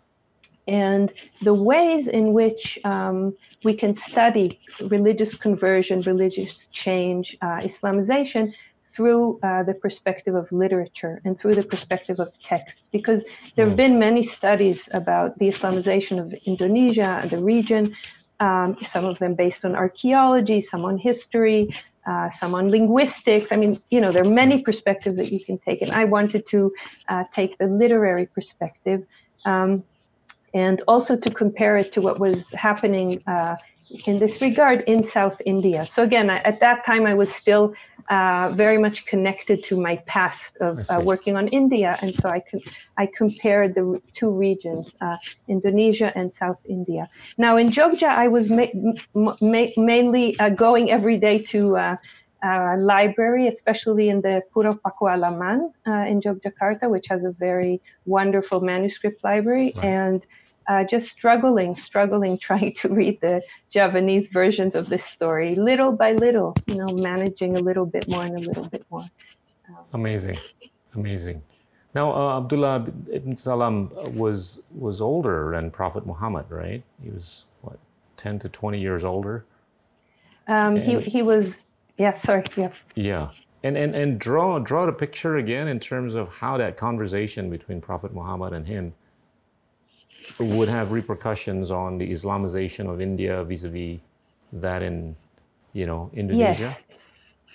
and 0.66 1.12
the 1.40 1.54
ways 1.54 2.08
in 2.08 2.34
which 2.34 2.78
um, 2.84 3.34
we 3.64 3.72
can 3.72 3.94
study 3.94 4.60
religious 4.82 5.34
conversion, 5.34 6.02
religious 6.02 6.66
change, 6.68 7.36
uh, 7.40 7.60
Islamization 7.60 8.52
through 8.88 9.38
uh, 9.42 9.62
the 9.62 9.74
perspective 9.74 10.34
of 10.34 10.50
literature 10.50 11.20
and 11.24 11.38
through 11.38 11.54
the 11.54 11.62
perspective 11.62 12.18
of 12.18 12.28
text, 12.38 12.82
because 12.90 13.22
there 13.54 13.64
have 13.66 13.72
hmm. 13.72 13.84
been 13.84 13.98
many 13.98 14.22
studies 14.22 14.88
about 14.92 15.38
the 15.38 15.48
Islamization 15.48 16.18
of 16.18 16.32
Indonesia 16.46 17.20
and 17.22 17.30
the 17.30 17.38
region, 17.38 17.94
um, 18.40 18.76
some 18.82 19.04
of 19.04 19.18
them 19.18 19.34
based 19.34 19.64
on 19.64 19.74
archaeology, 19.74 20.60
some 20.60 20.84
on 20.84 20.96
history, 20.96 21.68
uh, 22.06 22.30
some 22.30 22.54
on 22.54 22.70
linguistics. 22.70 23.52
I 23.52 23.56
mean, 23.56 23.80
you 23.90 24.00
know, 24.00 24.10
there 24.10 24.22
are 24.22 24.34
many 24.44 24.62
perspectives 24.62 25.16
that 25.18 25.30
you 25.30 25.44
can 25.44 25.58
take, 25.58 25.82
and 25.82 25.90
I 25.92 26.04
wanted 26.04 26.46
to 26.46 26.72
uh, 27.08 27.24
take 27.34 27.58
the 27.58 27.66
literary 27.66 28.26
perspective. 28.26 29.04
Um, 29.44 29.84
and 30.54 30.82
also 30.88 31.14
to 31.14 31.30
compare 31.30 31.76
it 31.76 31.92
to 31.92 32.00
what 32.00 32.18
was 32.18 32.50
happening 32.52 33.22
uh, 33.26 33.56
in 34.06 34.18
this 34.18 34.40
regard 34.40 34.82
in 34.82 35.04
South 35.04 35.40
India. 35.46 35.86
So 35.86 36.02
again, 36.02 36.30
I, 36.30 36.38
at 36.38 36.60
that 36.60 36.84
time, 36.84 37.06
I 37.06 37.14
was 37.14 37.32
still 37.32 37.74
uh, 38.10 38.50
very 38.54 38.78
much 38.78 39.06
connected 39.06 39.62
to 39.64 39.80
my 39.80 39.96
past 40.06 40.56
of 40.60 40.78
uh, 40.88 41.00
working 41.00 41.36
on 41.36 41.48
India, 41.48 41.98
and 42.00 42.14
so 42.14 42.28
I 42.28 42.40
con- 42.40 42.62
I 42.96 43.06
compared 43.06 43.74
the 43.74 44.00
two 44.14 44.30
regions, 44.30 44.96
uh, 45.00 45.16
Indonesia 45.46 46.12
and 46.14 46.32
South 46.32 46.58
India. 46.64 47.08
Now 47.36 47.56
in 47.56 47.70
Jogja, 47.70 48.08
I 48.08 48.28
was 48.28 48.48
ma- 48.48 48.74
ma- 49.14 49.72
mainly 49.76 50.38
uh, 50.38 50.50
going 50.50 50.90
every 50.90 51.18
day 51.18 51.38
to. 51.52 51.76
Uh, 51.76 51.96
uh, 52.40 52.76
library, 52.78 53.48
especially 53.48 54.08
in 54.08 54.20
the 54.20 54.40
Puro 54.52 54.72
Pakualaman 54.74 55.72
in 56.06 56.20
Yogyakarta, 56.20 56.88
which 56.88 57.08
has 57.08 57.24
a 57.24 57.32
very 57.32 57.82
wonderful 58.06 58.60
manuscript 58.60 59.24
library, 59.24 59.72
right. 59.74 59.84
and 59.84 60.22
uh, 60.68 60.84
just 60.84 61.08
struggling, 61.10 61.74
struggling, 61.74 62.38
trying 62.48 62.74
to 62.74 62.88
read 62.88 63.20
the 63.20 63.42
Javanese 63.70 64.28
versions 64.28 64.76
of 64.76 64.88
this 64.88 65.04
story, 65.04 65.54
little 65.56 65.92
by 65.92 66.12
little, 66.12 66.54
you 66.66 66.76
know, 66.76 66.86
managing 66.92 67.56
a 67.56 67.60
little 67.60 67.86
bit 67.86 68.08
more 68.08 68.22
and 68.22 68.36
a 68.36 68.40
little 68.40 68.68
bit 68.68 68.84
more. 68.90 69.04
Um, 69.68 69.84
amazing, 69.94 70.38
amazing. 70.94 71.42
Now, 71.94 72.12
uh, 72.12 72.38
Abdullah 72.38 72.86
ibn 73.10 73.36
Salam 73.36 73.90
was 74.14 74.62
was 74.74 75.00
older 75.00 75.50
than 75.52 75.70
Prophet 75.70 76.06
Muhammad, 76.06 76.46
right? 76.50 76.82
He 77.02 77.10
was 77.10 77.46
what, 77.62 77.78
ten 78.16 78.38
to 78.40 78.48
twenty 78.48 78.78
years 78.78 79.04
older. 79.04 79.44
Um, 80.46 80.76
he 80.76 81.00
he 81.00 81.22
was, 81.22 81.58
yeah. 81.96 82.14
Sorry, 82.14 82.44
yeah. 82.56 82.70
Yeah, 82.94 83.30
and 83.62 83.76
and 83.76 83.94
and 83.94 84.20
draw 84.20 84.58
draw 84.58 84.84
the 84.86 84.92
picture 84.92 85.38
again 85.38 85.66
in 85.66 85.80
terms 85.80 86.14
of 86.14 86.28
how 86.28 86.58
that 86.58 86.76
conversation 86.76 87.48
between 87.48 87.80
Prophet 87.80 88.14
Muhammad 88.14 88.52
and 88.52 88.66
him 88.66 88.92
would 90.38 90.68
have 90.68 90.92
repercussions 90.92 91.70
on 91.70 91.98
the 91.98 92.10
Islamization 92.10 92.88
of 92.92 93.00
India 93.00 93.44
vis-a-vis 93.44 93.98
that 94.52 94.82
in, 94.82 95.16
you 95.72 95.86
know, 95.86 96.10
Indonesia? 96.14 96.74
Yes. 96.74 96.82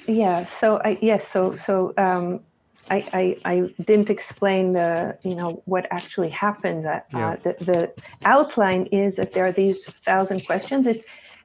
Yeah. 0.08 0.46
So 0.46 0.82
I 0.84 0.98
yes. 1.02 1.28
So 1.28 1.56
so 1.56 1.94
um, 1.98 2.42
I, 2.90 3.06
I, 3.14 3.54
I 3.54 3.74
didn't 3.86 4.10
explain 4.10 4.74
the 4.74 5.18
you 5.24 5.36
know 5.36 5.62
what 5.66 5.88
actually 5.92 6.30
happened. 6.30 6.86
That 6.86 7.08
uh, 7.14 7.18
yeah. 7.18 7.36
the, 7.44 7.56
the 7.64 7.94
outline 8.26 8.88
is 8.88 9.16
that 9.16 9.32
there 9.32 9.46
are 9.46 9.52
these 9.52 9.84
thousand 10.06 10.46
questions. 10.46 10.88
It's 10.88 11.04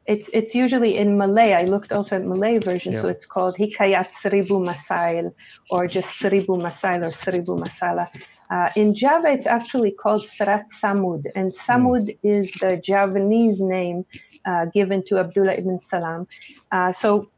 it's 0.08 0.30
it's 0.32 0.54
usually 0.54 0.96
in 0.96 1.18
Malay. 1.18 1.52
I 1.52 1.64
looked 1.64 1.92
also 1.92 2.16
at 2.16 2.24
Malay 2.24 2.58
version, 2.58 2.94
yeah. 2.94 3.02
so 3.02 3.08
it's 3.08 3.26
called 3.26 3.56
Hikayat 3.58 4.10
Seribu 4.22 4.56
Masail 4.68 5.34
or 5.70 5.86
just 5.86 6.08
Seribu 6.18 6.54
Masail 6.66 7.00
or 7.06 7.12
Seribu 7.12 7.62
Masala. 7.62 8.08
Uh, 8.50 8.70
in 8.74 8.94
Java, 8.94 9.28
it's 9.28 9.46
actually 9.46 9.90
called 9.90 10.22
Serat 10.22 10.64
Samud, 10.80 11.26
and 11.36 11.52
Samud 11.52 12.06
mm. 12.06 12.18
is 12.22 12.50
the 12.52 12.80
Javanese 12.82 13.60
name 13.60 14.06
uh, 14.46 14.64
given 14.76 15.04
to 15.08 15.18
Abdullah 15.18 15.52
ibn 15.52 15.78
Salam. 15.78 16.26
Uh, 16.72 16.90
so, 16.90 17.30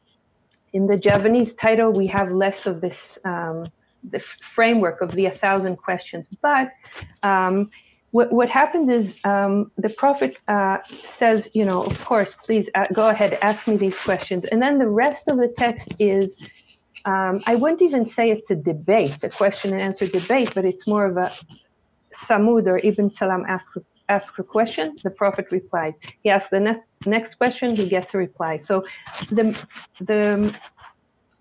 in 0.73 0.87
the 0.87 0.97
Javanese 0.97 1.55
title, 1.55 1.91
we 1.91 2.07
have 2.07 2.31
less 2.31 2.67
of 2.67 2.81
this 2.81 3.19
um, 3.25 3.65
the 4.09 4.21
framework 4.21 5.01
of 5.01 5.11
the 5.13 5.27
a 5.27 5.33
thousand 5.33 5.77
questions, 5.77 6.29
but 6.41 6.71
um, 7.25 7.69
what, 8.13 8.33
what 8.33 8.51
happens 8.51 8.89
is 8.89 9.19
um, 9.25 9.71
the 9.79 9.89
prophet 9.89 10.39
uh, 10.49 10.79
says, 10.89 11.49
you 11.55 11.65
know, 11.65 11.85
of 11.85 12.05
course, 12.05 12.35
please 12.35 12.69
uh, 12.75 12.85
go 12.93 13.09
ahead, 13.09 13.39
ask 13.43 13.69
me 13.69 13.77
these 13.77 13.99
questions. 13.99 14.45
And 14.47 14.61
then 14.61 14.79
the 14.79 14.89
rest 14.89 15.29
of 15.29 15.37
the 15.39 15.49
text 15.49 15.93
is 15.99 16.37
um, 17.05 17.43
I 17.47 17.55
wouldn't 17.55 17.83
even 17.83 18.07
say 18.07 18.31
it's 18.31 18.51
a 18.51 18.57
debate, 18.57 19.23
a 19.23 19.31
question 19.31 19.73
and 19.73 19.81
answer 19.81 20.07
debate, 20.07 20.53
but 20.55 20.65
it's 20.65 20.87
more 20.87 21.07
of 21.07 21.17
a 21.17 21.33
Samud 22.13 22.67
or 22.67 22.79
Ibn 22.79 23.11
Salam 23.11 23.45
asks, 23.49 23.79
asks 24.09 24.39
a 24.39 24.43
question, 24.43 24.97
the 25.05 25.11
Prophet 25.11 25.47
replies. 25.51 25.95
He 26.23 26.31
asks 26.31 26.51
the 26.51 26.61
next, 26.61 26.85
next 27.07 27.37
question, 27.37 27.77
he 27.77 27.89
gets 27.89 28.13
a 28.15 28.19
reply. 28.19 28.59
So 28.59 28.85
the, 29.31 29.57
the 30.01 30.53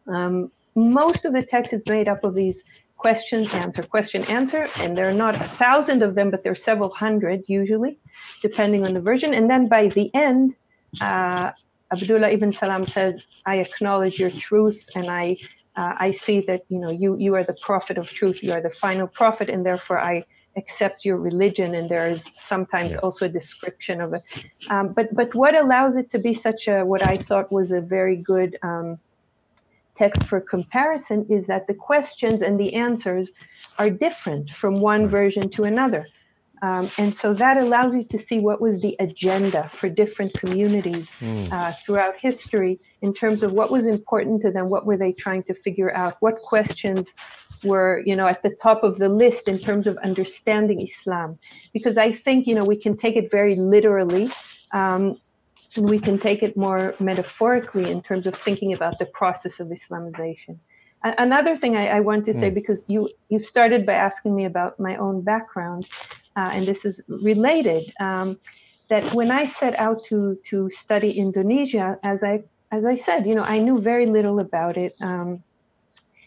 um, 0.08 0.52
most 0.76 1.26
of 1.26 1.34
the 1.34 1.42
text 1.42 1.74
is 1.74 1.82
made 1.90 2.08
up 2.08 2.24
of 2.24 2.36
these 2.36 2.64
questions, 3.00 3.54
answer, 3.54 3.82
question, 3.82 4.24
answer, 4.26 4.68
and 4.82 4.96
there 4.96 5.10
are 5.10 5.20
not 5.26 5.34
a 5.36 5.50
thousand 5.64 6.04
of 6.04 6.14
them, 6.16 6.30
but 6.30 6.44
there 6.44 6.52
are 6.52 6.64
several 6.72 6.92
hundred 6.92 7.40
usually, 7.48 7.98
depending 8.42 8.86
on 8.86 8.94
the 8.94 9.02
version. 9.02 9.34
And 9.34 9.50
then 9.50 9.68
by 9.68 9.88
the 9.88 10.14
end, 10.14 10.54
uh, 11.02 11.52
Abdullah 11.92 12.30
ibn 12.30 12.52
Salam 12.52 12.86
says, 12.86 13.28
I 13.46 13.56
acknowledge 13.58 14.20
your 14.20 14.30
truth 14.30 14.88
and 14.96 15.10
I 15.10 15.38
uh, 15.80 15.94
I 15.98 16.12
see 16.12 16.42
that 16.42 16.64
you 16.68 16.80
know 16.80 16.92
you 16.92 17.16
you 17.18 17.36
are 17.36 17.44
the 17.44 17.58
prophet 17.68 17.98
of 17.98 18.10
truth, 18.10 18.44
you 18.44 18.52
are 18.52 18.62
the 18.62 18.76
final 18.86 19.08
prophet, 19.08 19.50
and 19.50 19.66
therefore 19.66 20.00
I 20.00 20.26
accept 20.58 21.06
your 21.06 21.18
religion. 21.18 21.74
And 21.74 21.88
there 21.88 22.08
is 22.10 22.26
sometimes 22.36 22.92
yeah. 22.92 22.98
also 22.98 23.28
a 23.28 23.30
description 23.30 24.02
of 24.02 24.14
it. 24.14 24.24
Um, 24.70 24.94
but 24.98 25.16
but 25.16 25.34
what 25.36 25.56
allows 25.56 25.96
it 25.96 26.12
to 26.12 26.20
be 26.20 26.34
such 26.34 26.68
a 26.68 26.84
what 26.84 27.08
I 27.08 27.16
thought 27.16 27.52
was 27.52 27.72
a 27.72 27.82
very 27.82 28.18
good 28.18 28.58
um, 28.62 29.00
text 30.00 30.24
for 30.24 30.40
comparison 30.56 31.26
is 31.30 31.46
that 31.48 31.68
the 31.68 31.74
questions 31.90 32.42
and 32.42 32.60
the 32.60 32.72
answers 32.74 33.32
are 33.78 33.90
different 34.06 34.50
from 34.62 34.74
one 34.80 35.04
version 35.08 35.46
to 35.56 35.62
another. 35.66 36.04
Um, 36.62 36.90
and 36.98 37.16
so 37.16 37.34
that 37.36 37.56
allows 37.58 37.96
you 37.96 38.04
to 38.04 38.20
see 38.20 38.40
what 38.40 38.60
was 38.60 38.82
the 38.82 38.96
agenda 39.00 39.70
for 39.74 39.88
different 39.88 40.34
communities 40.34 41.10
mm. 41.22 41.52
uh, 41.52 41.72
throughout 41.84 42.16
history 42.18 42.80
in 43.02 43.14
terms 43.14 43.44
of 43.44 43.54
what 43.54 43.72
was 43.72 43.86
important 43.86 44.42
to 44.42 44.52
them, 44.52 44.70
what 44.70 44.86
were 44.86 44.98
they 44.98 45.14
trying 45.14 45.44
to 45.44 45.54
figure 45.54 45.92
out, 45.96 46.18
what 46.20 46.36
questions 46.36 47.08
were 47.64 48.02
you 48.06 48.16
know 48.16 48.28
at 48.28 48.42
the 48.42 48.56
top 48.62 48.84
of 48.84 49.00
the 49.00 49.10
list 49.10 49.48
in 49.50 49.60
terms 49.60 49.86
of 49.86 49.98
understanding 49.98 50.82
Islam, 50.82 51.38
because 51.74 51.98
I 51.98 52.12
think 52.12 52.48
you 52.48 52.56
know 52.56 52.64
we 52.64 52.78
can 52.78 52.96
take 52.98 53.16
it 53.16 53.30
very 53.30 53.56
literally. 53.56 54.30
Um, 54.74 55.18
and 55.76 55.90
we 55.90 56.00
can 56.00 56.18
take 56.18 56.42
it 56.44 56.58
more 56.58 56.96
metaphorically 57.00 57.90
in 57.90 58.02
terms 58.02 58.26
of 58.26 58.36
thinking 58.36 58.74
about 58.74 59.00
the 59.00 59.06
process 59.06 59.60
of 59.60 59.68
Islamization. 59.68 60.58
Another 61.04 61.56
thing 61.56 61.78
I, 61.78 61.88
I 61.98 62.00
want 62.02 62.26
to 62.26 62.34
say, 62.34 62.52
mm. 62.52 62.56
because 62.56 62.84
you, 62.88 63.10
you 63.30 63.40
started 63.40 63.86
by 63.86 63.94
asking 63.94 64.36
me 64.36 64.46
about 64.46 64.80
my 64.80 64.98
own 64.98 65.22
background, 65.22 65.88
uh, 66.36 66.52
and 66.54 66.66
this 66.66 66.84
is 66.84 67.00
related, 67.08 67.84
um, 68.02 68.38
that 68.90 69.14
when 69.14 69.32
I 69.32 69.46
set 69.46 69.80
out 69.80 70.04
to 70.06 70.38
to 70.46 70.70
study 70.70 71.12
Indonesia, 71.12 71.98
as 72.04 72.24
I 72.24 72.44
as 72.72 72.84
I 72.86 72.96
said, 72.96 73.26
you 73.26 73.36
know, 73.36 73.44
I 73.44 73.60
knew 73.60 73.80
very 73.80 74.08
little 74.08 74.40
about 74.40 74.76
it. 74.78 74.94
Um, 75.02 75.44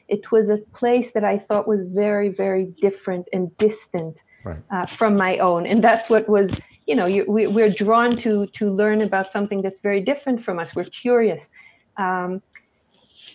it 0.08 0.30
was 0.32 0.48
a 0.48 0.58
place 0.74 1.12
that 1.12 1.24
I 1.24 1.38
thought 1.38 1.68
was 1.68 1.82
very, 1.92 2.28
very 2.28 2.66
different 2.66 3.28
and 3.32 3.56
distant 3.58 4.16
right. 4.44 4.56
uh, 4.70 4.86
from 4.86 5.16
my 5.16 5.38
own, 5.38 5.66
and 5.66 5.82
that's 5.82 6.10
what 6.10 6.28
was, 6.28 6.60
you 6.86 6.94
know, 6.94 7.06
you, 7.06 7.24
we, 7.28 7.62
are 7.62 7.70
drawn 7.70 8.16
to 8.18 8.46
to 8.46 8.70
learn 8.70 9.02
about 9.02 9.30
something 9.30 9.62
that's 9.62 9.80
very 9.80 10.00
different 10.00 10.42
from 10.42 10.58
us. 10.58 10.74
We're 10.74 10.84
curious. 10.84 11.48
Um, 11.96 12.42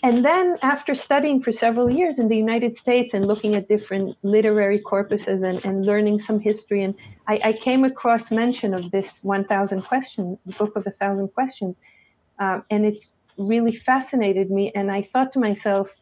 and 0.03 0.23
then 0.23 0.57
after 0.61 0.93
studying 0.93 1.41
for 1.41 1.51
several 1.51 1.89
years 1.89 2.19
in 2.19 2.27
the 2.27 2.37
united 2.37 2.75
states 2.75 3.13
and 3.13 3.25
looking 3.25 3.55
at 3.55 3.67
different 3.67 4.15
literary 4.21 4.79
corpuses 4.79 5.43
and, 5.43 5.63
and 5.65 5.85
learning 5.85 6.19
some 6.19 6.39
history 6.39 6.83
and 6.83 6.93
I, 7.27 7.39
I, 7.43 7.53
came 7.53 7.83
across 7.83 8.31
mention 8.31 8.73
of 8.73 8.91
this 8.91 9.23
1000 9.23 9.81
question 9.81 10.37
book 10.57 10.75
of 10.75 10.85
a 10.85 10.91
thousand 10.91 11.29
questions 11.29 11.75
um, 12.39 12.63
and 12.69 12.85
it 12.85 12.97
really 13.37 13.73
fascinated 13.73 14.51
me 14.51 14.71
and 14.75 14.91
i 14.91 15.01
thought 15.01 15.33
to 15.33 15.39
myself 15.39 15.95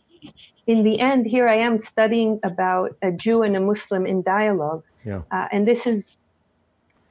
in 0.67 0.83
the 0.83 0.99
end 0.99 1.25
here 1.25 1.47
i 1.47 1.55
am 1.55 1.77
studying 1.77 2.39
about 2.43 2.95
a 3.01 3.11
jew 3.11 3.43
and 3.43 3.55
a 3.55 3.61
muslim 3.61 4.05
in 4.05 4.21
dialogue 4.23 4.83
yeah. 5.05 5.21
uh, 5.31 5.47
and 5.51 5.67
this 5.67 5.85
is 5.85 6.17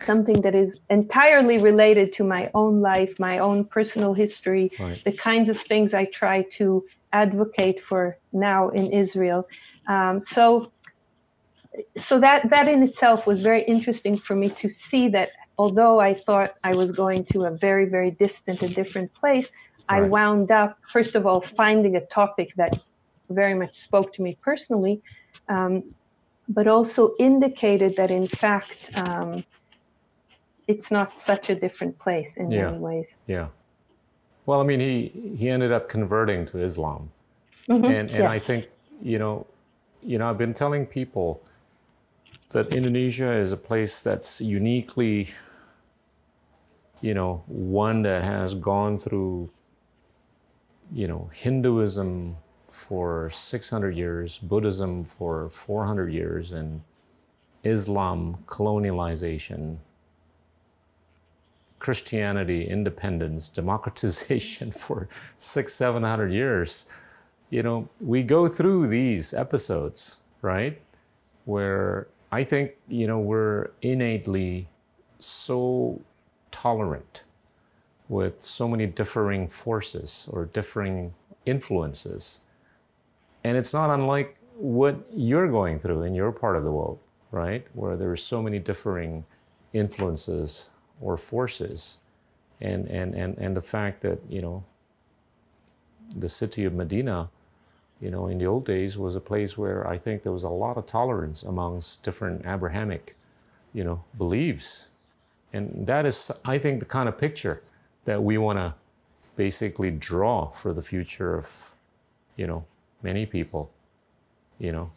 something 0.01 0.41
that 0.43 0.55
is 0.55 0.81
entirely 0.91 1.59
related 1.59 2.13
to 2.15 2.25
my 2.25 2.51
own 2.55 2.81
life, 2.81 3.19
my 3.19 3.39
own 3.39 3.65
personal 3.65 4.15
history, 4.15 4.71
right. 4.79 5.03
the 5.05 5.13
kinds 5.13 5.49
of 5.49 5.61
things 5.61 5.95
I 5.95 6.07
try 6.07 6.43
to 6.53 6.85
advocate 7.13 7.83
for 7.83 8.19
now 8.33 8.71
in 8.71 8.93
Israel. 8.93 9.49
Um, 9.87 10.21
so, 10.21 10.73
so 11.97 12.19
that 12.21 12.51
that 12.51 12.69
in 12.69 12.83
itself 12.83 13.27
was 13.27 13.41
very 13.41 13.63
interesting 13.63 14.17
for 14.17 14.35
me 14.35 14.51
to 14.51 14.69
see 14.69 15.09
that 15.09 15.31
although 15.59 16.01
I 16.01 16.15
thought 16.15 16.55
I 16.65 16.75
was 16.75 16.93
going 16.93 17.25
to 17.27 17.45
a 17.45 17.51
very 17.51 17.87
very 17.89 18.11
distant 18.11 18.63
and 18.63 18.75
different 18.75 19.13
place, 19.15 19.49
right. 19.91 20.03
I 20.03 20.03
wound 20.03 20.51
up 20.51 20.79
first 20.89 21.15
of 21.15 21.27
all 21.27 21.41
finding 21.41 21.97
a 21.97 22.05
topic 22.07 22.53
that 22.57 22.79
very 23.31 23.55
much 23.55 23.75
spoke 23.81 24.13
to 24.15 24.23
me 24.23 24.39
personally. 24.43 25.01
Um, 25.49 25.95
but 26.49 26.67
also 26.69 27.15
indicated 27.19 27.97
that 27.97 28.11
in 28.11 28.27
fact 28.27 28.91
um, 28.97 29.43
it's 30.67 30.91
not 30.91 31.13
such 31.13 31.51
a 31.51 31.55
different 31.55 31.99
place 31.99 32.37
in 32.37 32.51
yeah. 32.51 32.67
many 32.67 32.79
ways. 32.79 33.09
Yeah. 33.27 33.49
Well, 34.47 34.61
I 34.61 34.65
mean, 34.65 34.81
he 34.81 35.35
he 35.37 35.49
ended 35.49 35.73
up 35.73 35.89
converting 35.89 36.45
to 36.47 36.59
Islam, 36.63 37.11
mm-hmm. 37.69 37.85
and 37.85 38.11
and 38.11 38.25
yes. 38.25 38.31
I 38.31 38.39
think 38.39 38.69
you 39.03 39.19
know, 39.19 39.47
you 40.03 40.19
know, 40.19 40.29
I've 40.29 40.39
been 40.39 40.55
telling 40.55 40.87
people 40.87 41.43
that 42.51 42.75
Indonesia 42.75 43.33
is 43.33 43.53
a 43.53 43.57
place 43.57 44.03
that's 44.03 44.41
uniquely, 44.41 45.31
you 47.01 47.15
know, 47.15 47.43
one 47.47 48.03
that 48.03 48.23
has 48.23 48.55
gone 48.55 48.99
through, 48.99 49.51
you 50.93 51.09
know, 51.09 51.31
Hinduism 51.33 52.37
for 52.69 53.31
600 53.31 53.97
years, 53.97 54.39
Buddhism 54.39 55.03
for 55.03 55.49
400 55.49 56.13
years, 56.13 56.53
and 56.53 56.83
Islam 57.65 58.45
colonialization 58.47 59.79
Christianity, 61.85 62.67
independence, 62.67 63.51
democratization 63.51 64.73
for 64.85 65.07
six, 65.37 65.75
seven 65.75 66.03
hundred 66.03 66.33
years. 66.33 66.89
You 67.51 67.63
know, 67.63 67.91
we 68.01 68.23
go 68.23 68.49
through 68.49 68.89
these 68.89 69.35
episodes, 69.35 70.17
right? 70.41 70.81
Where 71.45 72.07
I 72.33 72.43
think, 72.43 72.73
you 72.89 73.07
know, 73.07 73.19
we're 73.19 73.69
innately 73.83 74.67
so 75.19 76.01
tolerant 76.51 77.23
with 78.09 78.43
so 78.43 78.67
many 78.67 78.87
differing 78.87 79.47
forces 79.47 80.27
or 80.33 80.47
differing 80.47 81.13
influences. 81.45 82.41
And 83.45 83.59
it's 83.59 83.75
not 83.75 83.91
unlike 83.91 84.39
what 84.57 85.07
you're 85.13 85.51
going 85.51 85.79
through 85.79 86.05
in 86.05 86.15
your 86.15 86.33
part 86.33 86.57
of 86.57 86.65
the 86.65 86.71
world, 86.71 86.99
right? 87.31 87.67
Where 87.75 87.95
there 87.95 88.11
are 88.11 88.17
so 88.17 88.43
many 88.43 88.59
differing 88.59 89.27
influences 89.75 90.71
or 91.01 91.17
forces. 91.17 91.99
And, 92.61 92.87
and, 92.89 93.15
and, 93.15 93.37
and 93.39 93.57
the 93.57 93.61
fact 93.61 94.01
that, 94.03 94.21
you 94.29 94.41
know, 94.41 94.65
the 96.17 96.29
city 96.29 96.65
of 96.65 96.73
Medina, 96.73 97.29
you 98.01 98.11
know, 98.11 98.29
in 98.29 98.39
the 98.39 98.47
old 98.47 98.65
days 98.65 98.97
was 98.97 99.17
a 99.17 99.21
place 99.21 99.57
where 99.59 99.87
I 99.87 99.99
think 99.99 100.23
there 100.23 100.33
was 100.33 100.45
a 100.45 100.51
lot 100.51 100.77
of 100.77 100.87
tolerance 100.87 101.43
amongst 101.43 102.03
different 102.03 102.47
Abrahamic, 102.47 103.17
you 103.73 103.85
know, 103.85 104.05
beliefs. 104.19 104.91
And 105.53 105.87
that 105.87 106.07
is, 106.07 106.31
I 106.45 106.59
think, 106.59 106.81
the 106.81 106.87
kind 106.87 107.09
of 107.09 107.17
picture 107.17 107.63
that 108.05 108.23
we 108.23 108.39
want 108.39 108.59
to 108.59 108.75
basically 109.37 109.91
draw 109.91 110.51
for 110.51 110.73
the 110.73 110.83
future 110.83 111.37
of, 111.37 111.75
you 112.37 112.47
know, 112.47 112.65
many 113.03 113.27
people, 113.27 113.71
you 114.59 114.73
know. 114.73 114.91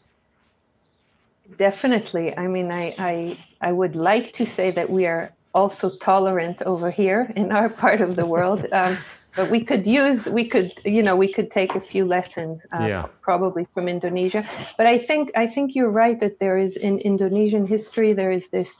Definitely. 1.57 2.37
I 2.37 2.47
mean, 2.47 2.71
I, 2.71 2.93
I, 2.97 3.37
I 3.61 3.71
would 3.71 3.95
like 3.95 4.33
to 4.33 4.45
say 4.45 4.71
that 4.71 4.89
we 4.89 5.05
are 5.05 5.31
also 5.57 5.87
tolerant 5.97 6.61
over 6.61 6.89
here 6.91 7.21
in 7.35 7.51
our 7.51 7.69
part 7.83 7.99
of 8.07 8.11
the 8.19 8.27
world. 8.35 8.61
Um, 8.77 8.97
but 9.37 9.51
we 9.51 9.61
could 9.69 9.85
use, 9.85 10.25
we 10.39 10.45
could, 10.53 10.69
you 10.83 11.03
know, 11.05 11.15
we 11.15 11.31
could 11.35 11.49
take 11.59 11.71
a 11.75 11.83
few 11.91 12.03
lessons, 12.05 12.55
uh, 12.73 12.87
Yeah. 12.89 13.03
probably 13.21 13.63
from 13.73 13.85
Indonesia. 13.87 14.41
But 14.77 14.85
I 14.87 14.97
think, 15.07 15.23
I 15.43 15.45
think 15.53 15.65
you're 15.75 15.95
right 16.03 16.17
that 16.23 16.35
there 16.43 16.57
is 16.57 16.73
in 16.87 16.93
Indonesian 17.11 17.65
history 17.75 18.13
there 18.13 18.33
is 18.39 18.49
this 18.49 18.71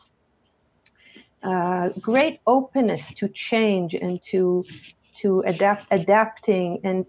uh, 1.43 1.89
great 2.01 2.35
openness 2.45 3.13
to 3.19 3.25
change 3.29 3.91
and 4.05 4.19
to 4.31 4.65
to 5.21 5.29
adapt, 5.53 5.85
adapting 5.91 6.69
and 6.83 7.05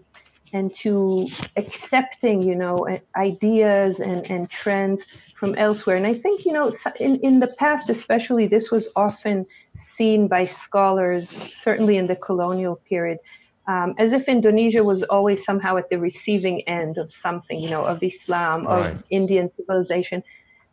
and 0.53 0.73
to 0.73 1.27
accepting, 1.57 2.41
you 2.41 2.55
know, 2.55 2.75
ideas 3.15 3.99
and, 3.99 4.21
and 4.31 4.49
trends 4.49 5.03
from 5.35 5.55
elsewhere. 5.55 5.95
And 5.95 6.07
I 6.07 6.15
think, 6.15 6.45
you 6.45 6.53
know, 6.53 6.73
in, 6.99 7.17
in 7.21 7.39
the 7.39 7.51
past, 7.63 7.89
especially, 7.89 8.47
this 8.47 8.71
was 8.71 8.87
often 8.95 9.45
seen 9.79 10.27
by 10.27 10.45
scholars, 10.45 11.29
certainly 11.29 11.97
in 11.97 12.07
the 12.07 12.15
colonial 12.15 12.79
period, 12.87 13.19
um, 13.67 13.93
as 13.97 14.11
if 14.13 14.27
Indonesia 14.27 14.83
was 14.83 15.03
always 15.03 15.43
somehow 15.43 15.77
at 15.77 15.89
the 15.89 15.97
receiving 15.97 16.61
end 16.67 16.97
of 16.97 17.13
something, 17.13 17.59
you 17.59 17.69
know, 17.69 17.83
of 17.83 18.01
Islam, 18.01 18.67
of 18.67 18.85
Right. 18.85 18.97
Indian 19.09 19.51
civilization. 19.55 20.23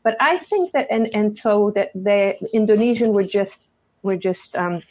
But 0.03 0.17
I 0.21 0.39
think 0.39 0.73
that, 0.73 0.87
and, 0.91 1.13
and 1.15 1.37
so 1.37 1.73
that 1.75 1.93
the 1.95 2.37
Indonesian 2.53 3.13
were 3.13 3.25
just, 3.25 3.73
were 4.03 4.17
just 4.17 4.57
um, 4.57 4.83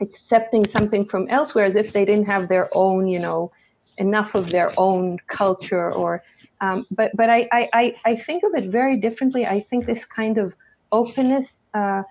accepting 0.00 0.64
something 0.66 1.04
from 1.04 1.28
elsewhere 1.28 1.64
as 1.64 1.76
if 1.76 1.92
they 1.92 2.04
didn't 2.04 2.26
have 2.26 2.48
their 2.48 2.68
own, 2.72 3.06
you 3.06 3.18
know, 3.18 3.52
enough 3.98 4.34
of 4.34 4.50
their 4.50 4.72
own 4.78 5.18
culture 5.26 5.92
or 5.92 6.22
um, 6.60 6.86
but 6.90 7.10
but 7.16 7.28
I, 7.28 7.48
I 7.52 7.68
I 7.72 7.94
I 8.04 8.16
think 8.16 8.44
of 8.44 8.54
it 8.54 8.70
very 8.70 8.96
differently. 8.96 9.46
I 9.46 9.60
think 9.60 9.84
this 9.84 10.04
kind 10.04 10.38
of 10.38 10.54
openness 10.92 11.66
uh, 11.74 12.02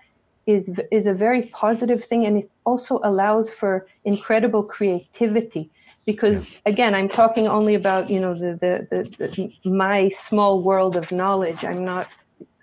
is 0.46 0.70
is 0.90 1.06
a 1.06 1.14
very 1.14 1.42
positive 1.42 2.04
thing, 2.04 2.26
and 2.26 2.38
it 2.38 2.50
also 2.64 3.00
allows 3.04 3.50
for 3.50 3.86
incredible 4.04 4.62
creativity. 4.62 5.70
Because 6.04 6.48
again, 6.66 6.94
I'm 6.94 7.08
talking 7.08 7.46
only 7.46 7.74
about 7.74 8.10
you 8.10 8.20
know 8.20 8.34
the 8.34 8.58
the, 8.60 8.86
the, 8.90 9.26
the 9.62 9.70
my 9.70 10.08
small 10.08 10.62
world 10.62 10.96
of 10.96 11.12
knowledge. 11.12 11.64
I'm 11.64 11.84
not. 11.84 12.08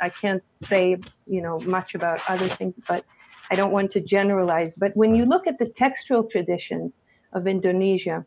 I 0.01 0.09
can't 0.09 0.43
say 0.51 0.97
you 1.25 1.41
know 1.41 1.59
much 1.61 1.95
about 1.95 2.21
other 2.27 2.47
things, 2.47 2.75
but 2.87 3.05
I 3.51 3.55
don't 3.55 3.71
want 3.71 3.91
to 3.93 4.01
generalize. 4.01 4.73
But 4.75 4.95
when 4.95 5.15
you 5.15 5.25
look 5.25 5.47
at 5.47 5.57
the 5.57 5.69
textual 5.69 6.23
traditions 6.23 6.91
of 7.33 7.47
Indonesia, 7.47 8.25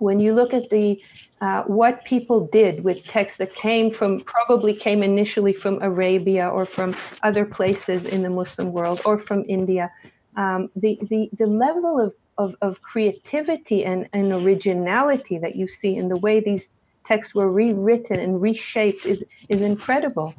when 0.00 0.18
you 0.20 0.34
look 0.34 0.52
at 0.52 0.70
the 0.70 1.02
uh, 1.40 1.62
what 1.64 2.04
people 2.04 2.46
did 2.46 2.84
with 2.84 3.04
texts 3.04 3.38
that 3.38 3.54
came 3.54 3.90
from 3.90 4.20
probably 4.20 4.74
came 4.74 5.02
initially 5.02 5.52
from 5.52 5.80
Arabia 5.82 6.48
or 6.48 6.66
from 6.66 6.94
other 7.22 7.44
places 7.44 8.04
in 8.04 8.22
the 8.22 8.30
Muslim 8.30 8.72
world 8.72 9.00
or 9.04 9.18
from 9.18 9.44
India, 9.48 9.90
um, 10.36 10.70
the, 10.76 10.98
the 11.08 11.30
the 11.38 11.46
level 11.46 12.00
of, 12.00 12.12
of, 12.38 12.56
of 12.62 12.82
creativity 12.82 13.84
and, 13.84 14.08
and 14.12 14.32
originality 14.32 15.38
that 15.38 15.56
you 15.56 15.68
see 15.68 15.96
in 15.96 16.08
the 16.08 16.16
way 16.18 16.40
these 16.40 16.70
texts 17.06 17.34
were 17.34 17.50
rewritten 17.50 18.18
and 18.18 18.40
reshaped 18.40 19.04
is 19.06 19.24
is 19.48 19.62
incredible. 19.62 20.34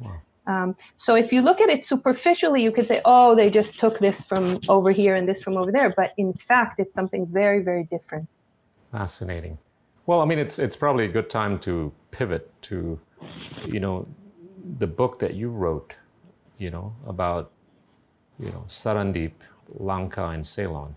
Um, 0.46 0.74
so 0.96 1.14
if 1.14 1.32
you 1.32 1.40
look 1.40 1.60
at 1.60 1.68
it 1.68 1.86
superficially, 1.86 2.62
you 2.62 2.72
could 2.72 2.88
say, 2.88 3.00
"Oh, 3.04 3.34
they 3.34 3.48
just 3.50 3.78
took 3.78 3.98
this 3.98 4.24
from 4.24 4.58
over 4.68 4.90
here 4.90 5.14
and 5.14 5.28
this 5.28 5.40
from 5.42 5.56
over 5.56 5.70
there," 5.70 5.90
but 5.96 6.12
in 6.16 6.32
fact, 6.32 6.80
it's 6.80 6.94
something 6.94 7.26
very, 7.26 7.62
very 7.62 7.84
different. 7.84 8.28
Fascinating. 8.92 9.56
Well, 10.04 10.20
I 10.20 10.26
mean, 10.26 10.38
it's 10.38 10.58
it's 10.58 10.76
probably 10.76 11.06
a 11.06 11.08
good 11.08 11.30
time 11.30 11.58
to 11.60 11.92
pivot 12.10 12.50
to, 12.62 13.00
you 13.66 13.80
know, 13.80 14.06
the 14.78 14.86
book 14.86 15.18
that 15.20 15.34
you 15.34 15.48
wrote, 15.48 15.96
you 16.58 16.70
know, 16.70 16.94
about, 17.06 17.50
you 18.38 18.50
know, 18.50 18.64
Sarandib, 18.68 19.32
Lanka, 19.78 20.26
and 20.26 20.44
Ceylon, 20.44 20.94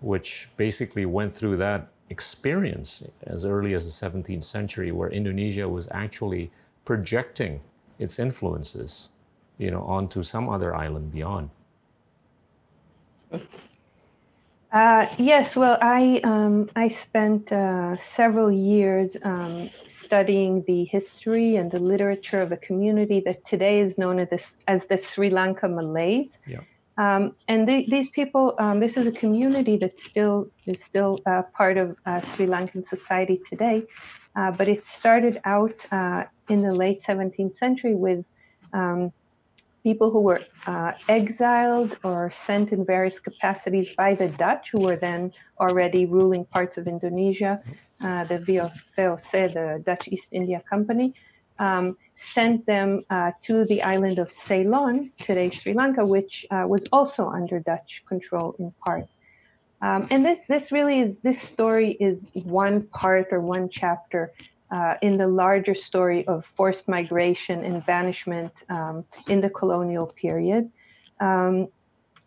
which 0.00 0.48
basically 0.56 1.04
went 1.04 1.34
through 1.34 1.58
that 1.58 1.88
experience 2.08 3.02
as 3.24 3.44
early 3.44 3.74
as 3.74 3.84
the 3.84 4.06
17th 4.08 4.44
century, 4.44 4.90
where 4.90 5.10
Indonesia 5.10 5.68
was 5.68 5.88
actually 5.90 6.50
projecting 6.84 7.60
its 7.98 8.18
influences, 8.18 9.10
you 9.58 9.70
know, 9.70 9.82
onto 9.82 10.22
some 10.22 10.48
other 10.48 10.74
island 10.74 11.12
beyond. 11.12 11.50
Uh, 14.72 15.06
yes, 15.18 15.56
well, 15.56 15.76
I 15.82 16.20
um, 16.22 16.70
I 16.76 16.88
spent 16.88 17.50
uh, 17.50 17.96
several 17.96 18.52
years 18.52 19.16
um, 19.22 19.68
studying 19.88 20.62
the 20.66 20.84
history 20.84 21.56
and 21.56 21.70
the 21.70 21.80
literature 21.80 22.40
of 22.40 22.52
a 22.52 22.56
community 22.56 23.20
that 23.26 23.44
today 23.44 23.80
is 23.80 23.98
known 23.98 24.20
as 24.20 24.28
the, 24.28 24.70
as 24.70 24.86
the 24.86 24.96
Sri 24.96 25.28
Lanka 25.28 25.68
Malays. 25.68 26.38
Yeah. 26.46 26.60
Um, 26.98 27.34
and 27.48 27.66
the, 27.66 27.86
these 27.88 28.10
people, 28.10 28.54
um, 28.58 28.78
this 28.78 28.96
is 28.96 29.06
a 29.06 29.12
community 29.12 29.76
that 29.78 29.98
still 29.98 30.50
is 30.66 30.82
still 30.84 31.18
uh, 31.26 31.42
part 31.54 31.76
of 31.76 31.96
uh, 32.06 32.20
Sri 32.20 32.46
Lankan 32.46 32.84
society 32.84 33.40
today, 33.48 33.84
uh, 34.36 34.50
but 34.52 34.68
it 34.68 34.84
started 34.84 35.40
out 35.44 35.84
uh, 35.90 36.24
in 36.48 36.60
the 36.60 36.74
late 36.74 37.02
17th 37.02 37.56
century 37.56 37.94
with 37.94 38.24
um, 38.72 39.12
people 39.82 40.10
who 40.10 40.22
were 40.22 40.40
uh, 40.66 40.92
exiled 41.08 41.98
or 42.04 42.30
sent 42.30 42.72
in 42.72 42.84
various 42.84 43.18
capacities 43.18 43.94
by 43.94 44.14
the 44.14 44.28
Dutch, 44.28 44.70
who 44.72 44.80
were 44.80 44.96
then 44.96 45.32
already 45.58 46.06
ruling 46.06 46.44
parts 46.44 46.78
of 46.78 46.86
Indonesia, 46.86 47.62
uh, 48.02 48.24
the 48.24 48.38
VOC, 48.38 49.52
the 49.52 49.82
Dutch 49.84 50.08
East 50.08 50.28
India 50.32 50.62
Company, 50.68 51.14
um, 51.58 51.96
sent 52.16 52.66
them 52.66 53.02
uh, 53.10 53.32
to 53.42 53.64
the 53.66 53.82
island 53.82 54.18
of 54.18 54.32
Ceylon, 54.32 55.12
today 55.18 55.50
Sri 55.50 55.74
Lanka, 55.74 56.04
which 56.04 56.46
uh, 56.50 56.64
was 56.66 56.84
also 56.92 57.28
under 57.28 57.60
Dutch 57.60 58.02
control 58.08 58.56
in 58.58 58.72
part. 58.84 59.06
Um, 59.82 60.06
and 60.10 60.24
this, 60.24 60.40
this 60.48 60.72
really 60.72 61.00
is, 61.00 61.20
this 61.20 61.40
story 61.40 61.92
is 61.92 62.30
one 62.34 62.82
part 62.88 63.28
or 63.32 63.40
one 63.40 63.68
chapter 63.70 64.32
uh, 64.70 64.94
in 65.02 65.18
the 65.18 65.26
larger 65.26 65.74
story 65.74 66.26
of 66.26 66.44
forced 66.44 66.88
migration 66.88 67.64
and 67.64 67.84
banishment 67.86 68.52
um, 68.68 69.04
in 69.28 69.40
the 69.40 69.50
colonial 69.50 70.06
period. 70.06 70.70
Um, 71.20 71.68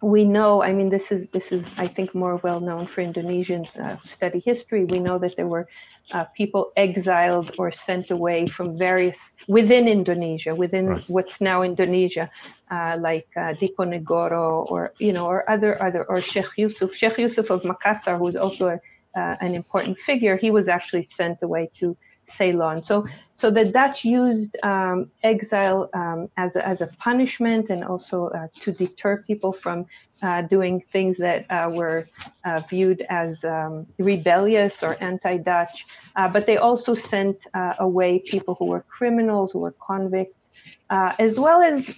we 0.01 0.25
know, 0.25 0.61
I 0.61 0.73
mean, 0.73 0.89
this 0.89 1.11
is 1.13 1.29
this 1.29 1.51
is 1.53 1.65
I 1.77 1.87
think 1.87 2.13
more 2.13 2.35
well 2.43 2.59
known 2.59 2.87
for 2.87 3.01
Indonesians 3.01 3.77
uh, 3.77 3.97
study 4.03 4.41
history. 4.45 4.83
We 4.83 4.99
know 4.99 5.17
that 5.19 5.37
there 5.37 5.47
were 5.47 5.67
uh, 6.11 6.25
people 6.35 6.73
exiled 6.75 7.51
or 7.57 7.71
sent 7.71 8.11
away 8.11 8.45
from 8.47 8.77
various 8.77 9.17
within 9.47 9.87
Indonesia, 9.87 10.53
within 10.53 10.87
Right. 10.87 11.03
what's 11.07 11.39
now 11.39 11.63
Indonesia, 11.63 12.29
uh, 12.69 12.97
like 12.99 13.27
uh, 13.37 13.53
Diponegoro 13.53 14.69
or 14.69 14.93
you 14.99 15.13
know 15.13 15.25
or 15.25 15.49
other 15.49 15.81
other 15.81 16.03
or 16.03 16.19
Sheikh 16.19 16.51
Yusuf, 16.57 16.93
Sheikh 16.93 17.17
Yusuf 17.17 17.49
of 17.49 17.63
Makassar, 17.63 18.17
who 18.17 18.25
was 18.25 18.35
also 18.35 18.67
a, 18.75 19.19
uh, 19.19 19.37
an 19.39 19.55
important 19.55 19.97
figure. 19.99 20.35
He 20.35 20.51
was 20.51 20.67
actually 20.67 21.03
sent 21.03 21.41
away 21.41 21.71
to 21.79 21.95
Ceylon. 22.27 22.83
So, 22.83 23.05
so 23.33 23.49
the 23.49 23.65
Dutch 23.65 24.05
used 24.05 24.55
um, 24.63 25.09
exile 25.23 25.89
um, 25.93 26.29
as, 26.37 26.55
a, 26.55 26.67
as 26.67 26.81
a 26.81 26.87
punishment 26.97 27.69
and 27.69 27.83
also 27.83 28.27
uh, 28.27 28.47
to 28.61 28.71
deter 28.71 29.23
people 29.25 29.53
from 29.53 29.85
uh, 30.21 30.41
doing 30.43 30.81
things 30.91 31.17
that 31.17 31.45
uh, 31.49 31.69
were 31.69 32.07
uh, 32.45 32.61
viewed 32.69 33.05
as 33.09 33.43
um, 33.43 33.85
rebellious 33.97 34.81
or 34.81 34.95
anti-Dutch. 35.01 35.85
Uh, 36.15 36.27
but 36.27 36.45
they 36.45 36.57
also 36.57 36.93
sent 36.93 37.45
uh, 37.53 37.73
away 37.79 38.19
people 38.19 38.55
who 38.57 38.65
were 38.65 38.81
criminals, 38.81 39.51
who 39.51 39.59
were 39.59 39.75
convicts, 39.85 40.49
as 40.89 41.39
well 41.39 41.61
as 41.61 41.93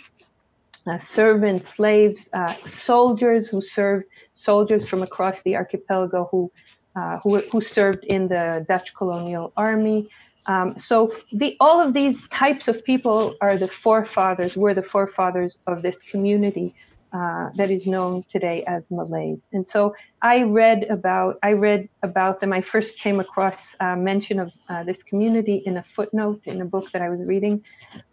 uh, 0.88 1.00
servants, 1.00 1.70
slaves, 1.76 2.30
uh, 2.34 2.54
soldiers 2.54 3.48
who 3.48 3.62
served, 3.62 4.06
soldiers 4.34 4.88
from 4.88 5.02
across 5.02 5.42
the 5.42 5.56
archipelago 5.56 6.28
who, 6.30 6.52
uh, 6.96 7.20
who, 7.20 7.40
who, 7.52 7.62
served 7.62 8.04
in 8.06 8.28
the 8.28 8.66
Dutch 8.68 8.94
colonial 8.94 9.52
army. 9.58 10.10
Um, 10.48 10.78
so 10.78 11.16
the, 11.32 11.58
all 11.60 11.80
of 11.80 11.94
these 11.94 12.28
types 12.30 12.68
of 12.68 12.86
people 12.86 13.36
are 13.42 13.58
the 13.58 13.68
forefathers, 13.68 14.56
were 14.56 14.74
the 14.74 14.84
forefathers 14.84 15.58
of 15.68 15.82
this 15.82 16.02
community 16.04 16.76
uh, 17.16 17.50
that 17.56 17.72
is 17.72 17.88
known 17.88 18.24
today 18.30 18.64
as 18.68 18.92
Malays. 18.92 19.48
And 19.54 19.66
so 19.68 19.96
I 20.22 20.42
read 20.42 20.84
about 20.90 21.40
I 21.44 21.54
read 21.54 21.88
about 22.04 22.42
them. 22.42 22.52
I 22.52 22.62
first 22.62 23.00
came 23.00 23.20
across 23.22 23.76
uh, 23.80 23.96
mention 23.96 24.40
of 24.40 24.52
uh, 24.68 24.84
this 24.84 25.02
community 25.02 25.64
in 25.66 25.78
a 25.78 25.84
footnote 25.84 26.42
in 26.44 26.62
a 26.62 26.66
book 26.66 26.92
that 26.92 27.02
I 27.02 27.10
was 27.10 27.22
reading. 27.22 27.64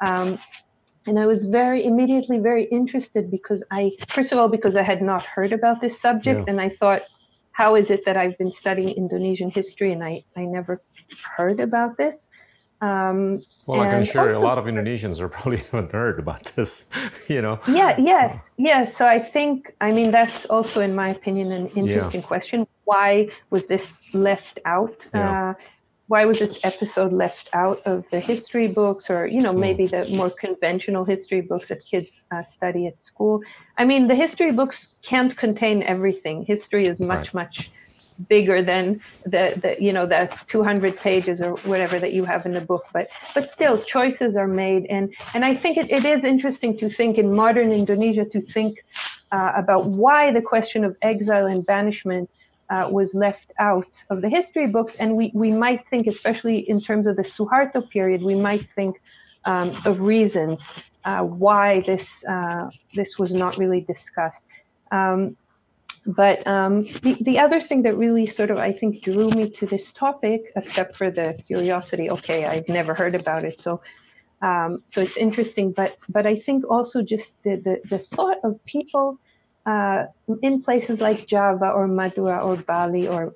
Um, 0.07 0.39
and 1.07 1.19
I 1.19 1.27
was 1.27 1.47
very 1.47 1.85
immediately 1.85 2.39
very 2.39 2.65
interested 2.65 3.29
because 3.29 3.65
I 3.73 3.91
first 4.07 4.31
of 4.31 4.39
all 4.39 4.49
because 4.49 4.77
I 4.77 4.83
had 4.83 5.03
not 5.03 5.25
heard 5.25 5.53
about 5.53 5.81
this 5.81 6.01
subject 6.01 6.41
yeah. 6.41 6.51
and 6.51 6.61
I 6.61 6.69
thought 6.69 7.03
how 7.53 7.75
is 7.75 7.91
it 7.91 8.05
that 8.05 8.17
I've 8.17 8.37
been 8.39 8.53
studying 8.53 8.91
Indonesian 8.97 9.51
history 9.51 9.93
and 9.93 10.03
I, 10.03 10.25
I 10.37 10.45
never 10.45 10.81
heard 11.37 11.61
about 11.61 11.97
this 11.97 12.27
um, 12.83 13.43
well, 13.67 13.81
I 13.81 13.89
can 13.89 14.01
assure 14.01 14.29
you, 14.29 14.37
a 14.37 14.39
lot 14.39 14.59
of 14.59 14.65
Indonesians 14.65 15.21
are 15.21 15.29
probably 15.37 15.59
even 15.59 15.89
heard 15.89 16.19
about 16.19 16.45
this, 16.57 16.91
you 17.29 17.41
know. 17.41 17.61
Yeah, 17.69 17.97
yes, 17.99 18.51
yes. 18.59 18.97
So 18.97 19.07
I 19.07 19.21
think, 19.21 19.73
I 19.81 19.93
mean, 19.93 20.11
that's 20.11 20.47
also, 20.47 20.81
in 20.81 20.95
my 20.95 21.11
opinion, 21.11 21.53
an 21.53 21.69
interesting 21.69 22.21
yeah. 22.21 22.27
question. 22.27 22.67
Why 22.85 23.29
was 23.51 23.69
this 23.69 24.03
left 24.13 24.59
out? 24.65 25.07
Yeah. 25.15 25.51
Uh, 25.51 25.55
why 26.13 26.27
was 26.27 26.39
this 26.39 26.63
episode 26.63 27.11
left 27.11 27.49
out 27.55 27.81
of 27.87 28.05
the 28.11 28.21
history 28.21 28.69
books 28.69 29.09
or, 29.09 29.27
you 29.27 29.41
know, 29.41 29.55
maybe 29.67 29.87
the 29.87 30.03
more 30.21 30.29
conventional 30.29 31.05
history 31.07 31.41
books 31.41 31.69
that 31.69 31.83
kids 31.87 32.25
uh, 32.31 32.43
study 32.43 32.87
at 32.87 33.03
school? 33.03 33.41
I 33.79 33.87
mean, 33.87 34.09
the 34.09 34.15
history 34.15 34.53
books 34.53 34.89
can't 35.01 35.35
contain 35.35 35.83
everything. 35.95 36.45
History 36.45 36.85
is 36.85 37.01
much, 37.01 37.29
right. 37.29 37.47
much 37.47 37.71
bigger 38.29 38.61
than 38.61 39.01
the, 39.25 39.45
the 39.63 39.71
you 39.87 39.91
know 39.91 40.05
the 40.05 40.23
200 40.49 40.99
pages 40.99 41.41
or 41.41 41.53
whatever 41.71 41.99
that 41.99 42.13
you 42.13 42.25
have 42.27 42.45
in 42.45 42.53
the 42.53 42.61
book 42.61 42.85
but 42.93 43.09
but 43.35 43.49
still 43.49 43.77
choices 43.97 44.37
are 44.37 44.47
made 44.47 44.85
and 44.91 45.15
and 45.35 45.47
i 45.47 45.55
think 45.55 45.79
it, 45.79 45.91
it 45.91 46.05
is 46.05 46.23
interesting 46.23 46.77
to 46.77 46.91
think 46.91 47.17
in 47.17 47.35
modern 47.35 47.73
indonesia 47.73 48.27
to 48.27 48.41
think 48.41 48.85
uh, 49.33 49.53
about 49.57 49.87
why 49.87 50.31
the 50.31 50.43
question 50.43 50.85
of 50.85 50.95
exile 51.01 51.47
and 51.47 51.65
banishment 51.65 52.29
uh, 52.73 52.89
was 52.99 53.09
left 53.15 53.49
out 53.59 53.89
of 54.11 54.17
the 54.23 54.31
history 54.39 54.67
books 54.77 54.95
and 55.01 55.09
we 55.19 55.27
we 55.35 55.51
might 55.65 55.83
think 55.91 56.07
especially 56.07 56.59
in 56.73 56.79
terms 56.89 57.05
of 57.07 57.15
the 57.21 57.27
suharto 57.35 57.81
period 57.97 58.21
we 58.23 58.37
might 58.49 58.65
think 58.77 58.93
um, 59.45 59.69
of 59.91 59.95
reasons 60.01 60.57
uh, 61.05 61.23
why 61.45 61.81
this 61.91 62.25
uh, 62.35 62.65
this 62.99 63.11
was 63.21 63.31
not 63.43 63.53
really 63.63 63.83
discussed 63.95 64.45
um, 64.99 65.37
but 66.07 66.45
um, 66.47 66.85
the, 67.03 67.17
the 67.21 67.39
other 67.39 67.61
thing 67.61 67.83
that 67.83 67.97
really 67.97 68.27
sort 68.27 68.51
of, 68.51 68.59
I 68.59 68.73
think, 68.73 69.03
drew 69.03 69.31
me 69.31 69.49
to 69.51 69.67
this 69.67 69.93
topic, 69.93 70.53
except 70.57 70.97
for 70.97 71.11
the 71.11 71.39
curiosity, 71.47 72.11
okay, 72.11 72.45
I've 72.45 72.69
never 72.69 72.93
heard 72.93 73.15
about 73.15 73.45
it. 73.45 73.61
So, 73.61 73.81
um, 74.43 74.83
so 74.85 75.01
it's 75.01 75.17
interesting. 75.17 75.71
But, 75.71 75.97
but 76.09 76.27
I 76.27 76.37
think 76.37 76.69
also 76.69 77.03
just 77.03 77.41
the, 77.45 77.57
the, 77.57 77.81
the 77.89 77.99
thought 77.99 78.39
of 78.43 78.65
people 78.65 79.19
uh, 79.67 80.07
in 80.43 80.63
places 80.63 81.01
like 81.01 81.27
Java 81.27 81.71
or 81.71 81.87
Madura 81.87 82.39
or 82.45 82.57
Bali 82.57 83.09
or 83.09 83.35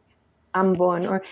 Ambon 0.54 1.08
or 1.08 1.22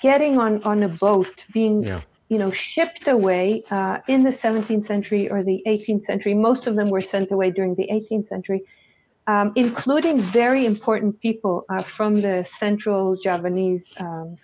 getting 0.00 0.38
on, 0.38 0.62
on 0.62 0.82
a 0.82 0.88
boat, 0.88 1.44
being 1.52 1.84
yeah 1.84 2.00
you 2.30 2.38
know, 2.38 2.50
shipped 2.50 3.06
away 3.06 3.62
uh, 3.70 3.98
in 4.08 4.24
the 4.24 4.30
17th 4.30 4.86
century 4.86 5.30
or 5.30 5.44
the 5.44 5.62
18th 5.68 6.04
century. 6.04 6.32
Most 6.32 6.66
of 6.66 6.74
them 6.74 6.88
were 6.88 7.02
sent 7.02 7.30
away 7.30 7.50
during 7.50 7.74
the 7.74 7.86
18th 7.92 8.28
century 8.28 8.64
um, 9.26 9.52
including 9.56 10.18
very 10.18 10.66
important 10.66 11.20
people 11.20 11.64
uh, 11.68 11.82
from 11.82 12.20
the 12.20 12.44
central 12.44 13.16
Javanese 13.16 13.92
um, 13.98 14.36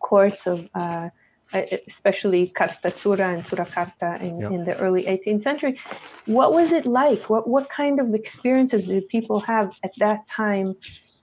courts 0.00 0.46
of, 0.46 0.68
uh, 0.74 1.10
especially 1.52 2.48
Kartasura 2.48 3.34
and 3.34 3.44
Surakarta 3.44 4.20
in, 4.20 4.40
yep. 4.40 4.50
in, 4.50 4.64
the 4.64 4.76
early 4.78 5.04
18th 5.04 5.42
century. 5.42 5.78
What 6.26 6.52
was 6.52 6.72
it 6.72 6.86
like? 6.86 7.30
What, 7.30 7.48
what 7.48 7.68
kind 7.70 8.00
of 8.00 8.14
experiences 8.14 8.88
did 8.88 9.08
people 9.08 9.40
have 9.40 9.76
at 9.84 9.92
that 9.98 10.28
time 10.28 10.76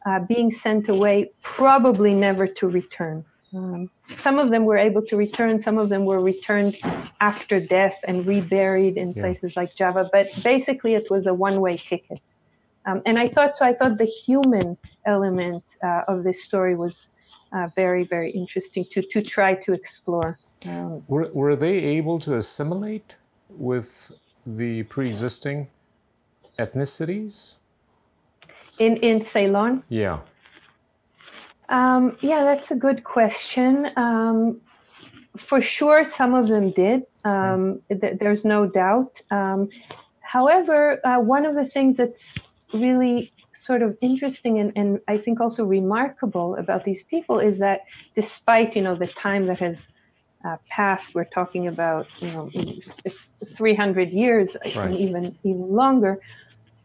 uh, 0.05 0.19
being 0.19 0.51
sent 0.51 0.89
away, 0.89 1.31
probably 1.41 2.13
never 2.13 2.47
to 2.47 2.67
return? 2.67 3.25
Um, 3.53 3.89
some 4.17 4.39
of 4.39 4.49
them 4.49 4.65
were 4.65 4.77
able 4.77 5.03
to 5.03 5.15
return, 5.15 5.59
some 5.59 5.77
of 5.77 5.89
them 5.89 6.05
were 6.05 6.19
returned 6.19 6.77
after 7.21 7.59
death 7.59 7.99
and 8.07 8.25
reburied 8.25 8.97
in 8.97 9.11
yeah. 9.11 9.21
places 9.21 9.55
like 9.55 9.75
Java, 9.75 10.09
but 10.11 10.27
basically 10.43 10.95
it 10.95 11.09
was 11.11 11.27
a 11.27 11.33
one 11.33 11.61
way 11.61 11.77
ticket. 11.77 12.19
Um, 12.85 13.01
and 13.05 13.17
I 13.19 13.27
thought 13.27 13.57
so. 13.57 13.65
I 13.65 13.73
thought 13.73 13.97
the 13.97 14.05
human 14.05 14.77
element 15.05 15.63
uh, 15.83 16.01
of 16.07 16.23
this 16.23 16.43
story 16.43 16.75
was 16.75 17.07
uh, 17.53 17.69
very, 17.75 18.03
very 18.03 18.31
interesting 18.31 18.85
to 18.91 19.01
to 19.01 19.21
try 19.21 19.53
to 19.53 19.71
explore. 19.71 20.37
Um, 20.65 21.03
were 21.07 21.29
were 21.33 21.55
they 21.55 21.75
able 21.97 22.19
to 22.19 22.35
assimilate 22.35 23.15
with 23.49 24.11
the 24.45 24.83
pre-existing 24.83 25.67
ethnicities 26.57 27.55
in 28.79 28.97
in 28.97 29.21
Ceylon? 29.21 29.83
Yeah. 29.89 30.19
Um, 31.69 32.17
yeah, 32.21 32.43
that's 32.43 32.71
a 32.71 32.75
good 32.75 33.03
question. 33.03 33.91
Um, 33.95 34.61
for 35.37 35.61
sure, 35.61 36.03
some 36.05 36.35
of 36.35 36.47
them 36.47 36.71
did. 36.71 37.03
Um, 37.25 37.81
th- 37.89 38.19
there's 38.19 38.45
no 38.45 38.67
doubt. 38.67 39.21
Um, 39.31 39.69
however, 40.21 40.99
uh, 41.05 41.19
one 41.19 41.45
of 41.45 41.55
the 41.55 41.65
things 41.65 41.97
that's 41.97 42.37
really 42.73 43.31
sort 43.55 43.81
of 43.81 43.97
interesting 44.01 44.59
and, 44.59 44.71
and 44.75 44.99
I 45.07 45.17
think 45.17 45.39
also 45.39 45.63
remarkable 45.63 46.55
about 46.55 46.83
these 46.83 47.03
people 47.03 47.39
is 47.39 47.59
that 47.59 47.81
despite 48.15 48.75
you 48.75 48.81
know 48.81 48.95
the 48.95 49.07
time 49.07 49.45
that 49.47 49.59
has 49.59 49.87
uh, 50.45 50.57
passed, 50.69 51.15
we're 51.15 51.23
talking 51.25 51.67
about 51.67 52.07
you 52.19 52.31
know 52.31 52.49
it's, 52.53 53.31
300 53.45 54.09
years, 54.09 54.57
right. 54.75 54.91
even 54.91 55.37
even 55.43 55.69
longer. 55.73 56.19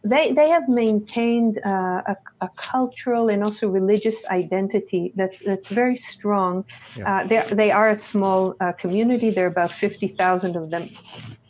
They 0.05 0.33
they 0.33 0.49
have 0.49 0.69
maintained 0.69 1.59
uh, 1.67 2.03
a, 2.07 2.17
a, 2.41 2.49
cultural 2.55 3.29
and 3.29 3.43
also 3.43 3.69
religious 3.69 4.25
identity 4.27 5.13
that's 5.17 5.41
that's 5.41 5.69
very 5.69 5.97
strong. 5.97 6.65
Yeah. 6.97 7.21
Uh, 7.21 7.27
they 7.27 7.43
they 7.55 7.71
are 7.73 7.91
a 7.91 7.99
small 7.99 8.55
uh, 8.61 8.73
community. 8.73 9.31
There 9.31 9.45
are 9.45 9.49
about 9.49 9.73
50,000 9.73 10.55
of 10.55 10.71
them 10.71 10.89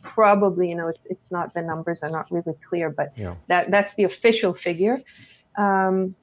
probably, 0.02 0.68
you 0.68 0.74
know, 0.74 0.88
it's 0.88 1.06
it's 1.06 1.30
not 1.30 1.54
the 1.54 1.62
numbers 1.62 2.02
are 2.02 2.10
not 2.10 2.30
really 2.30 2.54
clear, 2.68 2.90
but 2.90 3.12
yeah. 3.16 3.34
that 3.48 3.70
that's 3.70 3.94
the 3.94 4.04
official 4.04 4.54
figure. 4.54 5.02
Um, 5.56 6.14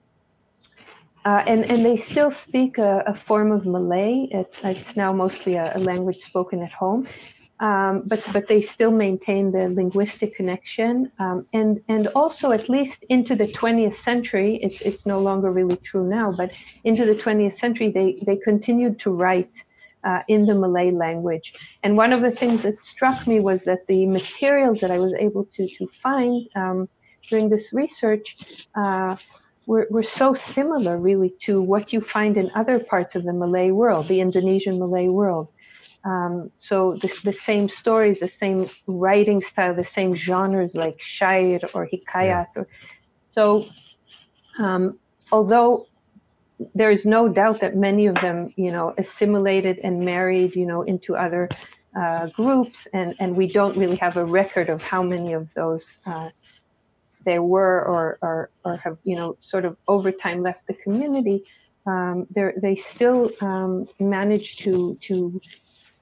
uh, 1.26 1.44
and 1.48 1.66
and 1.72 1.84
they 1.84 1.98
still 1.98 2.30
speak 2.30 2.78
a, 2.78 3.04
a 3.08 3.14
form 3.14 3.52
of 3.52 3.66
Malay. 3.66 4.28
It, 4.32 4.56
it's 4.64 4.96
now 4.96 5.12
mostly 5.12 5.56
a, 5.56 5.76
a, 5.76 5.80
language 5.80 6.18
spoken 6.18 6.62
at 6.62 6.72
home, 6.72 7.08
um, 7.60 8.04
but 8.06 8.24
but 8.32 8.48
they 8.48 8.62
still 8.62 8.92
maintain 8.92 9.52
the 9.52 9.70
linguistic 9.70 10.36
connection. 10.36 11.12
Um, 11.18 11.48
and 11.52 11.82
and 11.88 12.08
also 12.10 12.52
at 12.52 12.70
least 12.70 13.04
into 13.10 13.36
the 13.36 13.48
20th 13.48 13.96
century, 13.96 14.60
it's 14.62 14.82
it's 14.82 15.08
no 15.08 15.20
longer 15.20 15.50
really 15.50 15.78
true 15.78 16.08
now, 16.08 16.32
but 16.32 16.54
into 16.84 17.06
the 17.06 17.16
20th 17.16 17.54
century, 17.54 17.90
they 17.90 18.20
they 18.24 18.38
continued 18.38 19.00
to 19.00 19.10
write 19.10 19.64
uh, 20.06 20.22
in 20.28 20.46
the 20.46 20.56
Malay 20.56 20.92
language. 20.92 21.54
And 21.84 21.98
one 21.98 22.14
of 22.14 22.22
the 22.22 22.32
things 22.32 22.64
that 22.64 22.82
struck 22.82 23.28
me 23.28 23.40
was 23.40 23.64
that 23.66 23.88
the 23.88 24.06
materials 24.06 24.80
that 24.80 24.92
I 24.92 25.00
was 25.00 25.14
able 25.16 25.46
to, 25.56 25.68
to 25.68 25.88
find 25.88 26.48
um, 26.56 26.88
during 27.30 27.50
this 27.50 27.74
research 27.74 28.68
uh, 28.76 29.18
were, 29.66 29.88
were 29.90 30.04
so 30.04 30.34
similar, 30.34 30.98
really, 30.98 31.32
to 31.42 31.62
what 31.62 31.92
you 31.92 32.02
find 32.02 32.38
in 32.38 32.52
other 32.56 32.80
parts 32.80 33.16
of 33.16 33.24
the 33.24 33.34
Malay 33.34 33.72
world, 33.72 34.08
the 34.08 34.22
Indonesian 34.22 34.80
Malay 34.80 35.08
world. 35.08 35.50
Um, 36.04 36.52
so 36.56 36.94
the, 37.02 37.12
the, 37.24 37.34
same 37.34 37.68
stories, 37.68 38.20
the 38.20 38.28
same 38.28 38.70
writing 38.86 39.42
style, 39.42 39.74
the 39.74 39.84
same 39.84 40.14
genres 40.14 40.76
like 40.76 41.00
shair 41.00 41.64
or 41.74 41.90
hikayat. 41.92 42.46
Or, 42.56 42.68
so 43.32 43.68
um, 44.60 45.00
although 45.32 45.88
there 46.74 46.92
is 46.92 47.06
no 47.06 47.28
doubt 47.28 47.60
that 47.60 47.76
many 47.76 48.06
of 48.06 48.16
them, 48.16 48.54
you 48.56 48.72
know, 48.72 48.94
assimilated 48.98 49.80
and 49.80 50.06
married, 50.06 50.56
you 50.56 50.66
know, 50.66 50.84
into 50.84 51.16
other 51.16 51.50
uh, 51.96 52.28
groups, 52.28 52.88
and 52.94 53.16
and 53.20 53.36
we 53.36 53.48
don't 53.48 53.76
really 53.78 53.96
have 53.98 54.18
a 54.18 54.26
record 54.26 54.70
of 54.70 54.82
how 54.82 55.02
many 55.04 55.34
of 55.34 55.54
those 55.54 56.00
uh, 56.06 56.30
there 57.26 57.42
were, 57.42 57.84
or, 57.86 58.18
or 58.22 58.50
or 58.64 58.78
have, 58.78 58.98
you 59.04 59.16
know, 59.16 59.36
sort 59.40 59.66
of 59.66 59.78
over 59.88 60.12
time 60.12 60.42
left 60.44 60.68
the 60.68 60.74
community. 60.76 61.44
Um, 61.86 62.28
they 62.34 62.76
still 62.76 63.32
um, 63.42 63.88
managed 64.00 64.60
to 64.60 64.98
to 65.02 65.42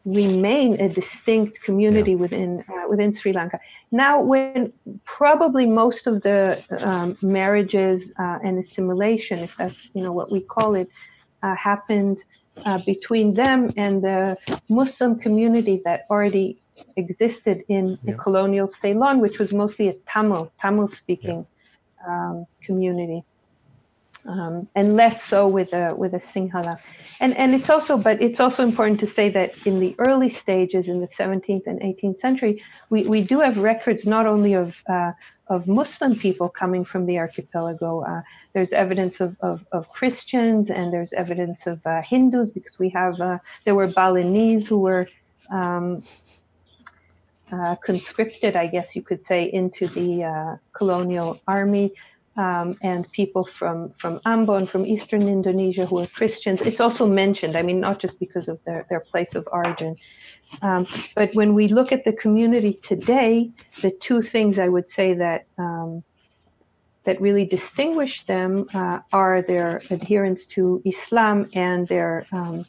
remain 0.06 0.80
a 0.82 0.90
distinct 0.90 1.62
community 1.62 2.12
yeah. 2.12 2.18
within 2.18 2.64
uh, 2.70 2.88
within 2.90 3.14
Sri 3.14 3.34
Lanka. 3.34 3.60
Now, 3.92 4.22
when 4.22 4.74
probably 5.06 5.66
most 5.66 6.08
of 6.08 6.22
the 6.22 6.62
um, 6.80 7.18
marriages 7.22 8.12
uh, 8.20 8.40
and 8.44 8.60
assimilation, 8.60 9.40
if 9.40 9.56
that's 9.58 9.92
you 9.94 10.04
know 10.04 10.12
what 10.12 10.32
we 10.32 10.42
call 10.42 10.76
it, 10.76 10.90
uh, 11.42 11.56
happened 11.56 12.18
uh, 12.66 12.80
between 12.86 13.34
them 13.34 13.72
and 13.78 14.04
the 14.04 14.38
Muslim 14.70 15.20
community 15.20 15.82
that 15.86 16.06
already 16.10 16.60
existed 16.98 17.64
in 17.68 17.98
yeah. 18.04 18.16
colonial 18.16 18.68
Ceylon, 18.68 19.20
which 19.20 19.40
was 19.40 19.54
mostly 19.54 19.88
a 19.88 19.94
Tamil 20.08 20.52
Tamil 20.60 20.90
speaking 20.90 21.46
yeah. 22.06 22.30
um, 22.30 22.46
community 22.62 23.24
um, 24.26 24.68
and 24.76 24.96
less 24.96 25.24
so 25.24 25.48
with 25.48 25.74
a 25.74 25.94
with 25.96 26.14
a 26.14 26.20
Sinhala. 26.20 26.80
And 27.20 27.36
and 27.38 27.54
it's 27.54 27.70
also, 27.70 27.98
but 27.98 28.22
it's 28.22 28.40
also 28.40 28.64
important 28.64 29.00
to 29.02 29.08
say 29.08 29.30
that 29.30 29.56
in 29.66 29.80
the 29.80 29.96
early 30.00 30.30
stages, 30.30 30.88
in 30.88 31.00
the 31.00 31.08
17th 31.08 31.68
and 31.68 31.80
18th 31.82 32.18
century, 32.18 32.64
we, 32.90 33.04
we 33.04 33.22
do 33.22 33.40
have 33.40 33.58
records 33.58 34.06
not 34.06 34.26
only 34.26 34.54
of 34.54 34.82
uh, 34.88 35.12
of 35.48 35.68
Muslim 35.68 36.16
people 36.16 36.50
coming 36.50 36.84
from 36.86 37.06
the 37.06 37.18
archipelago. 37.18 38.02
Uh, 38.02 38.22
there's 38.54 38.74
evidence 38.74 39.20
of, 39.20 39.36
of, 39.42 39.66
of, 39.72 39.90
Christians 39.90 40.70
and 40.70 40.94
there's 40.94 41.12
evidence 41.14 41.68
of 41.68 41.86
uh, 41.86 42.02
Hindus 42.02 42.50
because 42.50 42.80
we 42.80 42.90
have 42.90 43.20
uh, 43.20 43.40
there 43.66 43.76
were 43.76 43.88
Balinese 43.88 44.68
who 44.68 44.80
were. 44.80 45.08
Um, 45.52 46.04
uh, 47.52 47.76
conscripted, 47.76 48.56
I 48.56 48.66
guess 48.66 48.96
you 48.96 49.04
could 49.04 49.24
say, 49.24 49.44
into 49.44 49.88
the 49.88 50.24
uh, 50.24 50.56
colonial 50.72 51.40
army 51.48 51.94
um, 52.36 52.78
and 52.82 53.10
people 53.12 53.46
from 53.46 53.92
from 53.94 54.20
Ambon, 54.26 54.68
from 54.68 54.86
eastern 54.86 55.28
Indonesia, 55.28 55.86
who 55.86 56.00
are 56.00 56.08
Christians. 56.08 56.62
It's 56.62 56.80
also 56.80 57.06
mentioned. 57.08 57.56
I 57.56 57.62
mean, 57.62 57.80
not 57.80 58.00
just 58.00 58.20
because 58.20 58.48
of 58.48 58.60
their 58.66 58.86
their 58.90 59.00
place 59.00 59.36
of 59.36 59.48
origin, 59.52 59.96
um, 60.62 60.88
but 61.16 61.34
when 61.36 61.54
we 61.54 61.68
look 61.68 61.92
at 61.92 62.06
the 62.06 62.14
community 62.14 62.74
today, 62.82 63.52
the 63.82 63.92
two 63.92 64.22
things 64.22 64.58
I 64.58 64.68
would 64.68 64.90
say 64.90 65.14
that 65.14 65.46
um, 65.58 66.04
that 67.04 67.20
really 67.22 67.46
distinguish 67.46 68.26
them 68.26 68.68
uh, 68.74 69.00
are 69.12 69.42
their 69.42 69.82
adherence 69.90 70.46
to 70.48 70.82
Islam 70.86 71.50
and 71.54 71.88
their 71.88 72.26
um, 72.32 72.66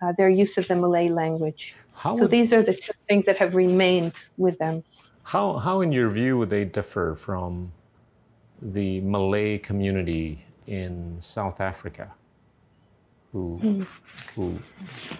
uh, 0.00 0.12
their 0.16 0.30
use 0.30 0.56
of 0.58 0.68
the 0.68 0.74
Malay 0.74 1.08
language. 1.08 1.74
How 1.94 2.14
so 2.14 2.22
would, 2.22 2.30
these 2.30 2.52
are 2.52 2.62
the 2.62 2.74
two 2.74 2.92
things 3.08 3.26
that 3.26 3.36
have 3.38 3.54
remained 3.54 4.12
with 4.36 4.58
them. 4.58 4.84
How 5.22 5.58
how, 5.58 5.80
in 5.80 5.92
your 5.92 6.10
view, 6.10 6.38
would 6.38 6.50
they 6.50 6.64
differ 6.64 7.14
from 7.14 7.72
the 8.64 9.00
Malay 9.02 9.58
community 9.58 10.44
in 10.66 11.16
South 11.20 11.60
Africa, 11.60 12.10
who, 13.32 13.60
mm. 13.62 13.86
who, 14.34 14.58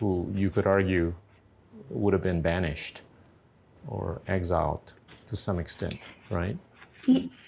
who 0.00 0.32
you 0.34 0.48
could 0.48 0.66
argue 0.66 1.14
would 1.90 2.14
have 2.14 2.22
been 2.22 2.40
banished 2.40 3.02
or 3.86 4.22
exiled 4.26 4.94
to 5.26 5.36
some 5.36 5.58
extent, 5.58 5.98
right? 6.30 6.56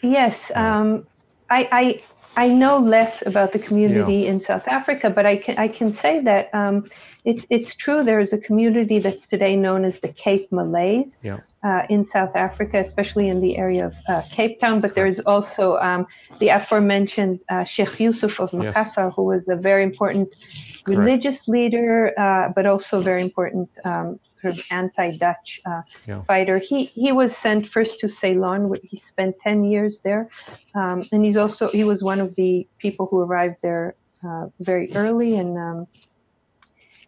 yes. 0.03 0.53
Um, 0.55 1.07
I, 1.49 1.69
I, 1.73 2.03
I 2.37 2.49
know 2.49 2.79
less 2.79 3.23
about 3.25 3.53
the 3.53 3.59
community 3.59 4.19
yeah. 4.19 4.31
in 4.31 4.41
South 4.43 4.69
Africa, 4.69 5.09
but 5.09 5.25
I 5.25 5.39
can 5.39 5.57
I 5.57 5.69
can 5.69 5.91
say 5.91 6.21
that 6.21 6.55
um, 6.55 6.89
it's 7.25 7.47
it's 7.49 7.75
true. 7.75 8.05
There 8.05 8.21
is 8.21 8.35
a 8.35 8.39
community 8.39 8.99
that's 8.99 9.27
today 9.27 9.57
known 9.57 9.87
as 9.87 10.01
the 10.01 10.09
Cape 10.09 10.53
Malays 10.53 11.17
yeah. 11.23 11.39
Uh, 11.67 11.85
in 11.89 12.05
South 12.05 12.35
Africa, 12.37 12.79
especially 12.79 13.29
in 13.29 13.41
the 13.41 13.57
area 13.57 13.87
of 13.87 13.95
uh, 14.09 14.23
Cape 14.31 14.61
Town. 14.61 14.81
But 14.81 14.95
there 14.95 15.09
is 15.15 15.21
also 15.21 15.79
um, 15.79 16.07
the 16.39 16.49
aforementioned 16.51 17.41
uh, 17.49 17.65
Sheikh 17.65 17.99
Yusuf 17.99 18.39
of 18.39 18.51
Makassar, 18.53 19.07
yes. 19.07 19.15
who 19.17 19.25
was 19.25 19.43
a 19.49 19.57
very 19.57 19.83
important 19.83 20.31
Correct. 20.31 20.89
religious 20.89 21.49
leader, 21.49 21.93
uh, 22.19 22.53
but 22.55 22.65
also 22.67 23.01
very 23.01 23.23
important 23.23 23.69
um, 23.85 24.21
sort 24.41 24.59
of 24.59 24.65
anti-Dutch 24.71 25.61
uh, 25.67 25.83
yeah. 26.07 26.23
fighter. 26.23 26.59
He 26.59 26.85
he 26.85 27.11
was 27.11 27.37
sent 27.37 27.67
first 27.67 27.99
to 28.01 28.09
Ceylon, 28.09 28.69
where 28.69 28.81
he 28.85 28.97
spent 28.97 29.35
ten 29.41 29.65
years 29.65 30.01
there, 30.01 30.29
um, 30.75 31.05
and 31.11 31.25
he's 31.25 31.37
also 31.37 31.69
he 31.69 31.85
was 31.93 32.01
one 32.13 32.21
of 32.21 32.37
the 32.37 32.69
people 32.79 33.07
who 33.11 33.19
arrived 33.21 33.57
there 33.63 33.97
uh, 34.25 34.47
very 34.61 34.95
early 34.95 35.35
in 35.35 35.59
um, 35.59 35.89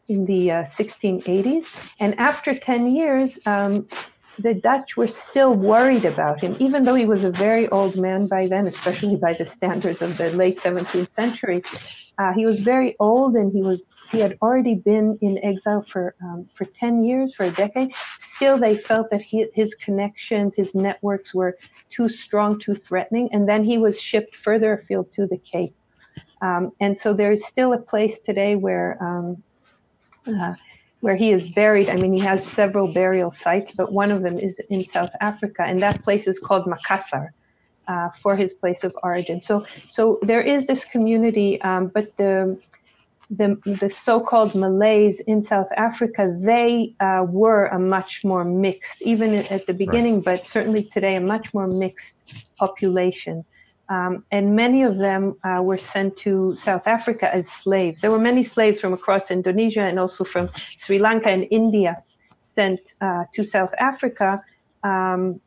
in 0.08 0.24
the 0.24 0.50
uh, 0.50 0.62
1680s. 0.64 1.66
And 2.00 2.18
after 2.18 2.50
ten 2.54 2.82
years, 3.00 3.38
um, 3.46 3.86
the 4.38 4.54
Dutch 4.54 4.96
were 4.96 5.08
still 5.08 5.54
worried 5.54 6.04
about 6.04 6.40
him, 6.40 6.56
even 6.58 6.84
though 6.84 6.94
he 6.94 7.06
was 7.06 7.24
a 7.24 7.30
very 7.30 7.68
old 7.68 7.96
man 7.96 8.26
by 8.26 8.46
then, 8.46 8.66
especially 8.66 9.16
by 9.16 9.32
the 9.32 9.46
standards 9.46 10.00
of 10.00 10.16
the 10.16 10.30
late 10.30 10.58
17th 10.60 11.10
century. 11.10 11.62
Uh, 12.18 12.32
he 12.32 12.46
was 12.46 12.60
very 12.60 12.96
old, 13.00 13.34
and 13.34 13.52
he 13.52 13.62
was 13.62 13.86
he 14.10 14.18
had 14.20 14.36
already 14.42 14.74
been 14.74 15.18
in 15.20 15.38
exile 15.44 15.82
for 15.82 16.14
um, 16.22 16.48
for 16.54 16.64
10 16.64 17.04
years, 17.04 17.34
for 17.34 17.44
a 17.44 17.50
decade. 17.50 17.92
Still, 18.20 18.58
they 18.58 18.76
felt 18.76 19.10
that 19.10 19.22
he, 19.22 19.46
his 19.54 19.74
connections, 19.74 20.54
his 20.54 20.74
networks 20.74 21.34
were 21.34 21.58
too 21.90 22.08
strong, 22.08 22.58
too 22.58 22.74
threatening, 22.74 23.28
and 23.32 23.48
then 23.48 23.64
he 23.64 23.78
was 23.78 24.00
shipped 24.00 24.34
further 24.34 24.72
afield 24.72 25.12
to 25.12 25.26
the 25.26 25.38
Cape. 25.38 25.74
Um, 26.40 26.72
and 26.80 26.98
so 26.98 27.12
there 27.12 27.32
is 27.32 27.44
still 27.44 27.72
a 27.72 27.78
place 27.78 28.20
today 28.20 28.54
where 28.54 28.96
um, 29.02 29.42
uh, 30.26 30.54
where 31.00 31.16
he 31.16 31.30
is 31.30 31.50
buried. 31.50 31.88
I 31.88 31.96
mean, 31.96 32.12
he 32.12 32.20
has 32.20 32.44
several 32.44 32.92
burial 32.92 33.30
sites, 33.30 33.72
but 33.72 33.92
one 33.92 34.10
of 34.10 34.22
them 34.22 34.38
is 34.38 34.60
in 34.70 34.84
South 34.84 35.10
Africa, 35.20 35.62
and 35.62 35.80
that 35.82 36.02
place 36.02 36.26
is 36.26 36.38
called 36.38 36.66
Makassar. 36.66 37.28
Uh, 37.86 38.10
for 38.10 38.36
his 38.36 38.52
place 38.52 38.84
of 38.84 38.94
origin, 39.02 39.40
so 39.40 39.64
so 39.88 40.18
there 40.20 40.42
is 40.42 40.66
this 40.66 40.84
community, 40.84 41.58
um, 41.62 41.86
but 41.86 42.14
the 42.18 42.60
the, 43.30 43.58
the 43.80 43.90
so-called 43.90 44.54
Malays 44.54 45.20
in 45.20 45.42
South 45.42 45.68
Africa, 45.76 46.34
they 46.40 46.94
uh, 47.00 47.26
were 47.28 47.66
a 47.66 47.78
much 47.78 48.24
more 48.24 48.44
mixed, 48.44 49.02
even 49.02 49.34
at 49.34 49.66
the 49.66 49.74
beginning, 49.74 50.16
right. 50.16 50.24
but 50.24 50.46
certainly 50.46 50.84
today, 50.84 51.16
a 51.16 51.20
much 51.20 51.52
more 51.52 51.66
mixed 51.66 52.16
population. 52.56 53.44
Um, 53.88 54.24
and 54.30 54.54
many 54.54 54.82
of 54.82 54.98
them 54.98 55.36
uh, 55.44 55.62
were 55.62 55.78
sent 55.78 56.16
to 56.18 56.54
South 56.56 56.86
Africa 56.86 57.34
as 57.34 57.48
slaves. 57.48 58.02
There 58.02 58.10
were 58.10 58.18
many 58.18 58.44
slaves 58.44 58.80
from 58.80 58.92
across 58.92 59.30
Indonesia 59.30 59.80
and 59.80 59.98
also 59.98 60.24
from 60.24 60.50
Sri 60.54 60.98
Lanka 60.98 61.30
and 61.30 61.46
India 61.50 62.02
sent 62.40 62.80
uh, 63.00 63.24
to 63.34 63.44
South 63.44 63.74
Africa. 63.78 64.42
Um, 64.84 65.40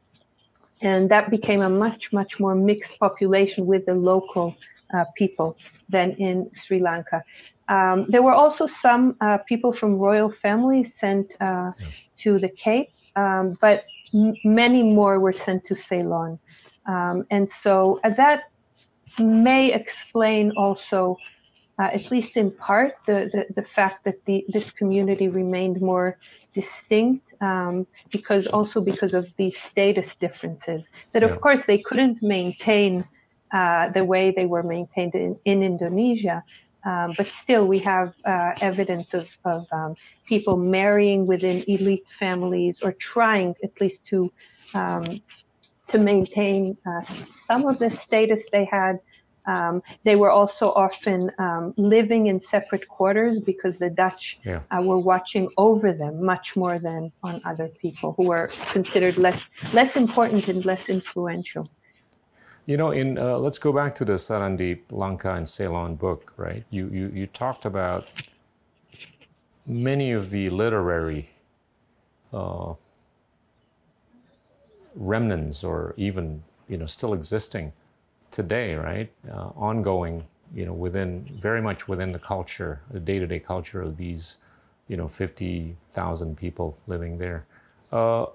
and 0.81 1.09
that 1.09 1.29
became 1.29 1.61
a 1.61 1.69
much, 1.69 2.11
much 2.11 2.39
more 2.39 2.55
mixed 2.55 2.97
population 2.99 3.65
with 3.67 3.85
the 3.85 3.93
local 3.93 4.55
uh, 4.93 5.05
people 5.15 5.57
than 5.89 6.11
in 6.13 6.49
Sri 6.53 6.79
Lanka. 6.79 7.23
Um, 7.69 8.05
there 8.09 8.23
were 8.23 8.33
also 8.33 8.65
some 8.65 9.15
uh, 9.21 9.37
people 9.47 9.71
from 9.71 9.95
royal 9.95 10.29
families 10.29 10.95
sent 10.95 11.33
uh, 11.39 11.71
to 12.17 12.39
the 12.39 12.49
Cape, 12.49 12.89
um, 13.15 13.57
but 13.61 13.85
m- 14.13 14.33
many 14.43 14.83
more 14.83 15.19
were 15.19 15.31
sent 15.31 15.63
to 15.65 15.75
Ceylon. 15.75 16.39
Um, 16.85 17.25
and 17.29 17.49
so 17.49 17.99
uh, 18.03 18.09
that 18.11 18.51
may 19.19 19.73
explain 19.73 20.51
also, 20.57 21.17
uh, 21.79 21.89
at 21.93 22.11
least 22.11 22.37
in 22.37 22.51
part, 22.51 22.95
the, 23.05 23.29
the, 23.31 23.61
the 23.61 23.67
fact 23.67 24.03
that 24.05 24.23
the, 24.25 24.45
this 24.49 24.71
community 24.71 25.27
remained 25.27 25.81
more 25.81 26.17
distinct 26.53 27.33
um, 27.41 27.87
because 28.11 28.47
also 28.47 28.81
because 28.81 29.13
of 29.13 29.33
these 29.37 29.57
status 29.57 30.15
differences 30.15 30.89
that, 31.13 31.23
of 31.23 31.31
yeah. 31.31 31.37
course, 31.37 31.65
they 31.65 31.77
couldn't 31.77 32.21
maintain 32.21 33.05
uh, 33.51 33.89
the 33.89 34.03
way 34.03 34.31
they 34.31 34.45
were 34.45 34.63
maintained 34.63 35.15
in, 35.15 35.37
in 35.45 35.63
Indonesia. 35.63 36.43
Um, 36.83 37.13
but 37.15 37.27
still, 37.27 37.67
we 37.67 37.77
have 37.79 38.15
uh, 38.25 38.53
evidence 38.59 39.13
of, 39.13 39.29
of 39.45 39.67
um, 39.71 39.95
people 40.25 40.57
marrying 40.57 41.27
within 41.27 41.63
elite 41.67 42.09
families 42.09 42.81
or 42.81 42.91
trying 42.93 43.55
at 43.63 43.79
least 43.79 44.05
to 44.07 44.31
um, 44.73 45.03
to 45.91 45.97
maintain 45.97 46.77
uh, 46.85 47.01
some 47.47 47.67
of 47.67 47.79
the 47.79 47.89
status 47.89 48.47
they 48.51 48.65
had. 48.65 48.99
Um, 49.47 49.81
they 50.03 50.15
were 50.15 50.29
also 50.29 50.71
often 50.73 51.31
um, 51.39 51.73
living 51.75 52.27
in 52.27 52.39
separate 52.39 52.87
quarters 52.87 53.39
because 53.39 53.79
the 53.79 53.89
Dutch 53.89 54.39
yeah. 54.45 54.61
uh, 54.69 54.81
were 54.83 54.99
watching 54.99 55.49
over 55.57 55.93
them 55.93 56.23
much 56.23 56.55
more 56.55 56.77
than 56.77 57.11
on 57.23 57.41
other 57.43 57.67
people 57.67 58.13
who 58.17 58.27
were 58.27 58.51
considered 58.71 59.17
less 59.17 59.49
less 59.73 59.95
important 59.95 60.47
and 60.47 60.63
less 60.63 60.89
influential. 60.89 61.67
You 62.67 62.77
know, 62.77 62.91
in 62.91 63.17
uh, 63.17 63.39
let's 63.39 63.57
go 63.57 63.73
back 63.73 63.95
to 63.95 64.05
the 64.05 64.13
Sarandib, 64.13 64.79
Lanka, 64.91 65.33
and 65.33 65.49
Ceylon 65.49 65.95
book, 65.95 66.33
right? 66.37 66.63
You 66.69 66.87
you 66.89 67.11
you 67.13 67.25
talked 67.25 67.65
about 67.65 68.07
many 69.65 70.11
of 70.11 70.29
the 70.29 70.49
literary 70.49 71.29
uh, 72.31 72.73
remnants 74.95 75.63
or 75.63 75.93
even 75.97 76.43
you 76.67 76.77
know 76.77 76.85
still 76.85 77.13
existing 77.13 77.73
today, 78.31 78.75
right? 78.75 79.11
Uh, 79.29 79.49
ongoing, 79.55 80.23
you 80.55 80.65
know, 80.65 80.73
within 80.73 81.29
very 81.39 81.61
much 81.61 81.87
within 81.87 82.11
the 82.11 82.19
culture, 82.19 82.81
the 82.89 82.99
day-to-day 82.99 83.39
culture 83.39 83.81
of 83.81 83.97
these, 83.97 84.37
you 84.87 84.97
know, 84.97 85.07
fifty 85.07 85.75
thousand 85.81 86.37
people 86.37 86.77
living 86.87 87.17
there. 87.17 87.45
Uh, 87.91 88.25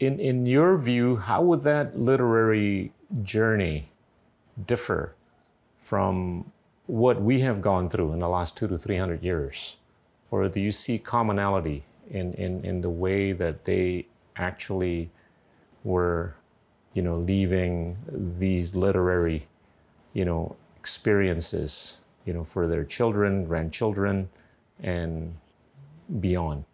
in 0.00 0.18
in 0.18 0.46
your 0.46 0.76
view, 0.76 1.16
how 1.16 1.42
would 1.42 1.62
that 1.62 1.98
literary 1.98 2.92
journey 3.22 3.88
differ 4.66 5.14
from 5.78 6.50
what 6.86 7.20
we 7.20 7.40
have 7.40 7.60
gone 7.60 7.88
through 7.88 8.12
in 8.12 8.20
the 8.20 8.28
last 8.28 8.56
two 8.56 8.68
to 8.68 8.78
three 8.78 8.96
hundred 8.96 9.22
years, 9.22 9.76
or 10.30 10.48
do 10.48 10.60
you 10.60 10.70
see 10.70 10.98
commonality 10.98 11.84
in 12.10 12.32
in 12.34 12.64
in 12.64 12.80
the 12.80 12.90
way 12.90 13.32
that 13.32 13.64
they 13.64 14.06
actually 14.36 15.10
were, 15.86 16.34
you 16.94 17.02
know, 17.02 17.16
leaving 17.18 17.96
these 18.38 18.74
literary, 18.74 19.46
you 20.12 20.24
know, 20.24 20.56
experiences, 20.76 22.00
you 22.24 22.32
know, 22.32 22.42
for 22.42 22.66
their 22.66 22.84
children, 22.84 23.44
grandchildren, 23.44 24.28
and 24.82 25.36
beyond. 26.20 26.64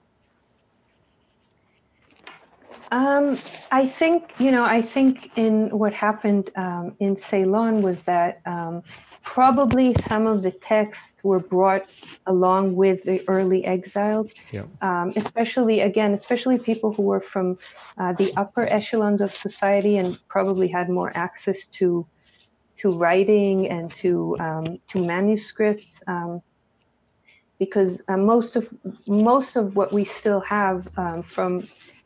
Um, 2.90 3.38
I 3.70 3.86
think 3.86 4.32
you 4.38 4.50
know. 4.50 4.64
I 4.64 4.82
think 4.82 5.30
in 5.36 5.70
what 5.70 5.94
happened 5.94 6.50
um, 6.56 6.94
in 7.00 7.16
Ceylon 7.16 7.80
was 7.80 8.02
that 8.02 8.42
um, 8.44 8.82
probably 9.22 9.94
some 10.08 10.26
of 10.26 10.42
the 10.42 10.50
texts 10.50 11.14
were 11.22 11.38
brought 11.40 11.86
along 12.26 12.76
with 12.76 13.04
the 13.04 13.22
early 13.28 13.64
exiles, 13.64 14.30
Yeah. 14.50 14.64
um, 14.80 15.12
especially 15.16 15.80
again, 15.80 16.12
especially 16.14 16.58
people 16.58 16.92
who 16.92 17.02
were 17.02 17.20
from 17.20 17.58
uh, 17.98 18.12
the 18.14 18.32
upper 18.36 18.66
echelons 18.66 19.20
of 19.20 19.34
society 19.34 19.96
and 19.96 20.18
probably 20.28 20.68
had 20.68 20.88
more 20.88 21.12
access 21.14 21.66
to 21.78 22.06
to 22.78 22.90
writing 22.90 23.68
and 23.68 23.90
to 23.92 24.36
um, 24.40 24.78
to 24.88 25.04
manuscripts. 25.04 26.02
Um, 26.06 26.42
because 27.64 28.02
uh, 28.08 28.16
most 28.16 28.56
of 28.56 28.64
most 29.06 29.54
of 29.54 29.76
what 29.78 29.92
we 29.92 30.04
still 30.04 30.40
have 30.40 30.78
um, 31.02 31.22
from 31.22 31.50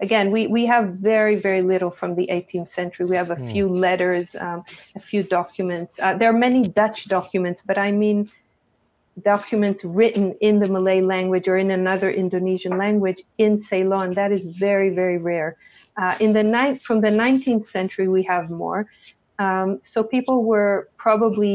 again 0.07 0.31
we, 0.31 0.41
we 0.57 0.67
have 0.67 0.85
very 1.13 1.37
very 1.47 1.63
little 1.73 1.93
from 2.01 2.11
the 2.15 2.27
18th 2.39 2.69
century. 2.69 3.07
We 3.07 3.17
have 3.23 3.31
a 3.31 3.41
few 3.53 3.67
letters 3.67 4.37
um, 4.47 4.59
a 5.01 5.03
few 5.11 5.23
documents. 5.23 5.93
Uh, 5.99 6.13
there 6.19 6.29
are 6.29 6.41
many 6.49 6.63
dutch 6.81 6.99
documents 7.19 7.63
but 7.69 7.79
i 7.79 7.91
mean 8.03 8.19
documents 9.35 9.81
written 9.83 10.27
in 10.49 10.55
the 10.63 10.69
malay 10.69 11.01
language 11.15 11.47
or 11.49 11.57
in 11.65 11.71
another 11.71 12.11
indonesian 12.11 12.75
language 12.77 13.21
in 13.39 13.53
ceylon. 13.69 14.09
That 14.21 14.33
is 14.33 14.45
very 14.67 14.91
very 15.01 15.19
rare. 15.33 15.57
Uh, 16.01 16.15
in 16.25 16.31
the 16.39 16.43
ninth 16.43 16.83
from 16.83 17.01
the 17.07 17.13
19th 17.23 17.67
century 17.77 18.09
we 18.17 18.23
have 18.25 18.51
more. 18.51 18.81
Um, 19.39 19.81
so 19.93 19.99
people 20.17 20.39
were 20.53 20.91
probably 20.99 21.55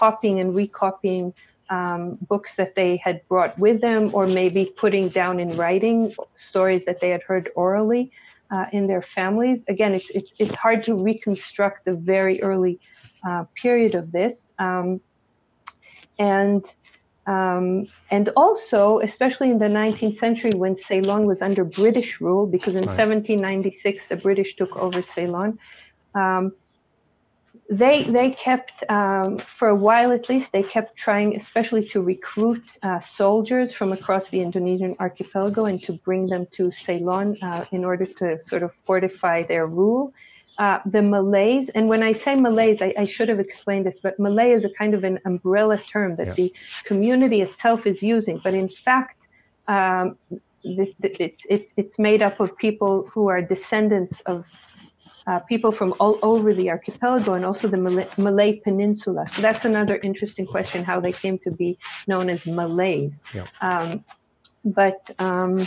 copying 0.00 0.40
and 0.40 0.54
recopying 0.62 1.34
um, 1.70 2.18
books 2.28 2.56
that 2.56 2.74
they 2.74 2.96
had 2.96 3.26
brought 3.28 3.58
with 3.58 3.80
them, 3.80 4.10
or 4.12 4.26
maybe 4.26 4.72
putting 4.76 5.08
down 5.08 5.40
in 5.40 5.56
writing 5.56 6.14
stories 6.34 6.84
that 6.84 7.00
they 7.00 7.10
had 7.10 7.22
heard 7.22 7.48
orally 7.56 8.12
uh, 8.50 8.66
in 8.72 8.86
their 8.86 9.02
families. 9.02 9.64
Again, 9.68 9.94
it's, 9.94 10.10
it's, 10.10 10.32
it's 10.38 10.54
hard 10.54 10.84
to 10.84 10.94
reconstruct 10.94 11.84
the 11.84 11.94
very 11.94 12.42
early 12.42 12.78
uh, 13.26 13.44
period 13.54 13.94
of 13.94 14.12
this. 14.12 14.52
Um, 14.58 15.00
and 16.18 16.64
um, 17.26 17.86
and 18.10 18.28
also, 18.36 18.98
especially 19.00 19.50
in 19.50 19.58
the 19.58 19.64
19th 19.64 20.16
century 20.16 20.50
when 20.54 20.76
Ceylon 20.76 21.24
was 21.24 21.40
under 21.40 21.64
British 21.64 22.20
rule, 22.20 22.46
because 22.46 22.74
in 22.74 22.82
Right. 22.82 22.98
1796 22.98 24.08
the 24.08 24.16
British 24.16 24.56
took 24.56 24.76
over 24.76 25.00
Ceylon, 25.00 25.58
um, 26.14 26.52
they 27.70 28.02
they 28.04 28.30
kept 28.30 28.84
um, 28.90 29.38
for 29.38 29.68
a 29.68 29.74
while 29.74 30.12
at 30.12 30.28
least 30.28 30.52
they 30.52 30.62
kept 30.62 30.96
trying 30.96 31.34
especially 31.36 31.84
to 31.86 32.02
recruit 32.02 32.76
uh, 32.82 33.00
soldiers 33.00 33.72
from 33.72 33.92
across 33.92 34.28
the 34.28 34.40
indonesian 34.40 34.94
archipelago 35.00 35.64
and 35.64 35.82
to 35.82 35.92
bring 35.92 36.26
them 36.26 36.46
to 36.52 36.70
ceylon 36.70 37.36
uh, 37.42 37.64
in 37.72 37.84
order 37.84 38.04
to 38.04 38.40
sort 38.40 38.62
of 38.62 38.70
fortify 38.84 39.42
their 39.42 39.66
rule 39.66 40.12
uh, 40.58 40.78
the 40.84 41.00
malays 41.00 41.70
and 41.70 41.88
when 41.88 42.02
i 42.02 42.12
say 42.12 42.34
malays 42.36 42.82
I, 42.82 42.92
I 42.98 43.06
should 43.06 43.30
have 43.30 43.40
explained 43.40 43.86
this 43.86 43.98
but 44.00 44.18
malay 44.18 44.52
is 44.52 44.64
a 44.66 44.70
kind 44.70 44.92
of 44.92 45.02
an 45.02 45.18
umbrella 45.24 45.78
term 45.78 46.16
that 46.16 46.26
Yeah. 46.26 46.34
the 46.34 46.54
community 46.84 47.40
itself 47.40 47.86
is 47.86 48.02
using 48.02 48.40
but 48.44 48.52
in 48.52 48.68
fact 48.68 49.18
um, 49.68 50.18
the, 50.62 50.94
the, 51.00 51.22
it's, 51.22 51.44
it, 51.48 51.68
it's 51.76 51.98
made 51.98 52.22
up 52.22 52.40
of 52.40 52.56
people 52.58 53.06
who 53.12 53.28
are 53.28 53.40
descendants 53.40 54.20
of 54.26 54.44
uh, 55.26 55.38
people 55.40 55.72
from 55.72 55.94
all 56.00 56.18
over 56.22 56.52
the 56.52 56.70
archipelago 56.70 57.34
and 57.34 57.44
also 57.44 57.68
the 57.68 57.76
Malay, 57.76 58.08
Malay 58.18 58.60
Peninsula. 58.60 59.26
So 59.28 59.40
that's 59.42 59.64
another 59.64 59.96
interesting 59.98 60.46
question: 60.46 60.84
how 60.84 61.00
they 61.00 61.12
came 61.12 61.38
to 61.40 61.50
be 61.50 61.78
known 62.06 62.28
as 62.28 62.46
Malays. 62.46 63.12
Yeah. 63.34 63.46
Um, 63.60 64.04
but 64.64 65.10
um, 65.18 65.66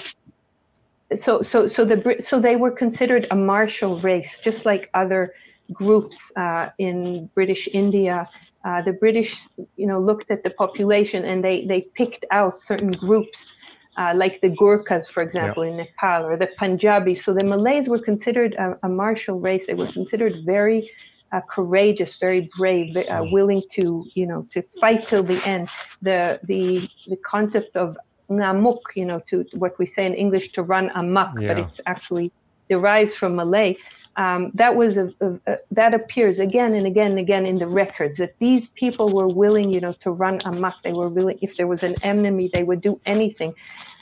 so 1.16 1.42
so 1.42 1.68
so 1.68 1.86
the 1.86 2.18
so 2.20 2.40
they 2.40 2.56
were 2.56 2.72
considered 2.72 3.28
a 3.32 3.36
martial 3.36 4.00
race, 4.00 4.40
just 4.44 4.66
like 4.66 4.90
other 4.94 5.34
groups 5.72 6.32
uh, 6.36 6.70
in 6.78 7.30
British 7.34 7.68
India. 7.74 8.28
Uh, 8.66 8.82
the 8.82 8.92
British, 8.92 9.48
you 9.78 9.88
know, 9.88 10.00
looked 10.00 10.30
at 10.30 10.44
the 10.44 10.50
population 10.50 11.24
and 11.24 11.44
they 11.44 11.66
they 11.66 11.82
picked 11.96 12.26
out 12.32 12.60
certain 12.60 12.92
groups 12.92 13.52
uh, 13.98 14.14
like 14.16 14.42
the 14.42 14.50
Gurkhas, 14.50 15.08
for 15.10 15.24
example, 15.24 15.64
in 15.64 15.78
Nepal, 15.78 16.26
or 16.26 16.38
the 16.38 16.50
Punjabis. 16.58 17.24
So 17.24 17.34
the 17.34 17.44
Malays 17.44 17.90
were 17.90 18.00
considered 18.00 18.54
a, 18.56 18.78
a 18.84 18.90
martial 18.90 19.40
race. 19.40 19.66
They 19.66 19.74
were 19.74 19.88
considered 19.88 20.34
very 20.46 20.92
uh, 21.32 21.42
courageous, 21.50 22.18
very 22.18 22.50
brave, 22.58 22.96
uh, 22.96 23.26
willing 23.32 23.64
to, 23.72 24.06
you 24.14 24.26
know, 24.26 24.48
to 24.52 24.62
fight 24.80 25.08
till 25.08 25.24
the 25.24 25.42
end. 25.48 25.70
The 26.02 26.40
the 26.44 26.88
the 27.08 27.18
concept 27.18 27.76
of 27.76 27.98
ngamuk, 28.30 28.80
you 28.96 29.06
know, 29.06 29.20
to 29.30 29.46
what 29.54 29.78
we 29.80 29.86
say 29.86 30.06
in 30.06 30.14
English, 30.14 30.52
to 30.54 30.64
run 30.64 30.92
amok, 30.96 31.34
but 31.36 31.58
it's 31.60 31.82
actually 31.86 32.32
derives 32.70 33.16
from 33.16 33.36
Malay. 33.36 33.78
Um, 34.18 34.52
that 34.56 34.76
was 34.76 34.98
a, 34.98 35.14
a, 35.22 35.30
a- 35.52 35.58
that 35.72 35.94
appears 35.94 36.40
again 36.40 36.74
and 36.74 36.86
again 36.88 37.12
and 37.12 37.20
again 37.20 37.46
in 37.46 37.58
the 37.60 37.68
records 37.68 38.18
that 38.18 38.34
these 38.40 38.70
people 38.70 39.08
were 39.10 39.28
willing, 39.28 39.72
you 39.72 39.80
know, 39.80 39.94
to 40.06 40.12
run 40.12 40.42
amok. 40.46 40.76
They 40.84 40.94
were 40.94 41.10
willing, 41.10 41.38
if 41.42 41.56
there 41.58 41.68
was 41.68 41.84
an 41.84 41.96
enemy, 42.04 42.50
they 42.52 42.64
would 42.64 42.82
do 42.82 43.00
anything. 43.06 43.54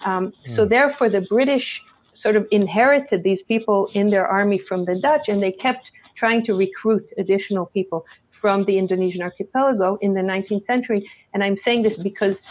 Um, 0.06 0.34
So 0.46 0.66
therefore, 0.66 1.10
the 1.10 1.22
British 1.22 1.84
sort 2.14 2.36
of 2.38 2.48
inherited 2.52 3.24
these 3.24 3.44
people 3.44 3.90
in 3.94 4.10
their 4.10 4.26
army 4.26 4.58
from 4.58 4.86
the 4.86 4.96
Dutch, 5.08 5.28
and 5.28 5.44
they 5.44 5.52
kept 5.52 5.92
trying 6.16 6.42
to 6.46 6.54
recruit 6.56 7.06
additional 7.18 7.66
people 7.66 8.06
from 8.32 8.64
the 8.64 8.78
Indonesian 8.78 9.22
archipelago 9.22 9.98
in 10.02 10.14
the 10.14 10.22
19th 10.22 10.66
century. 10.66 11.10
And 11.34 11.44
I'm 11.44 11.58
saying 11.58 11.82
this 11.84 11.98
because 11.98 12.42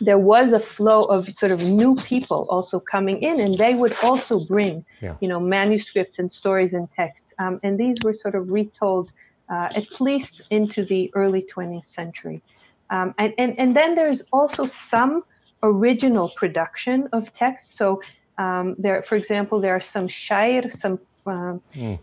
there 0.00 0.18
was 0.18 0.52
a 0.52 0.60
flow 0.60 1.04
of 1.04 1.28
sort 1.34 1.52
of 1.52 1.62
new 1.64 1.96
people 1.96 2.46
also 2.50 2.78
coming 2.80 3.20
in, 3.22 3.40
and 3.40 3.56
they 3.58 3.74
would 3.74 3.94
also 4.02 4.38
bring, 4.40 4.84
Yeah. 5.00 5.16
you 5.20 5.28
know, 5.28 5.40
manuscripts 5.40 6.18
and 6.18 6.30
stories 6.30 6.72
and 6.74 6.88
texts. 6.92 7.34
Um, 7.38 7.60
and 7.62 7.78
these 7.78 7.96
were 8.04 8.14
sort 8.14 8.34
of 8.34 8.50
retold 8.50 9.10
uh, 9.48 9.68
at 9.74 10.00
least 10.00 10.42
into 10.50 10.84
the 10.84 11.10
early 11.14 11.44
20th 11.54 11.86
century. 11.86 12.40
Um, 12.90 13.12
and, 13.18 13.34
and, 13.38 13.58
and 13.58 13.76
then 13.76 13.94
there's 13.94 14.22
also 14.32 14.66
some 14.66 15.24
original 15.62 16.28
production 16.30 17.08
of 17.12 17.32
text. 17.34 17.76
So 17.76 18.00
um, 18.38 18.74
there, 18.78 19.02
for 19.02 19.16
example, 19.16 19.60
there 19.60 19.74
are 19.74 19.80
some 19.80 20.08
shair, 20.08 20.72
some 20.72 20.98
um, 21.26 21.60
Mm. 21.74 21.98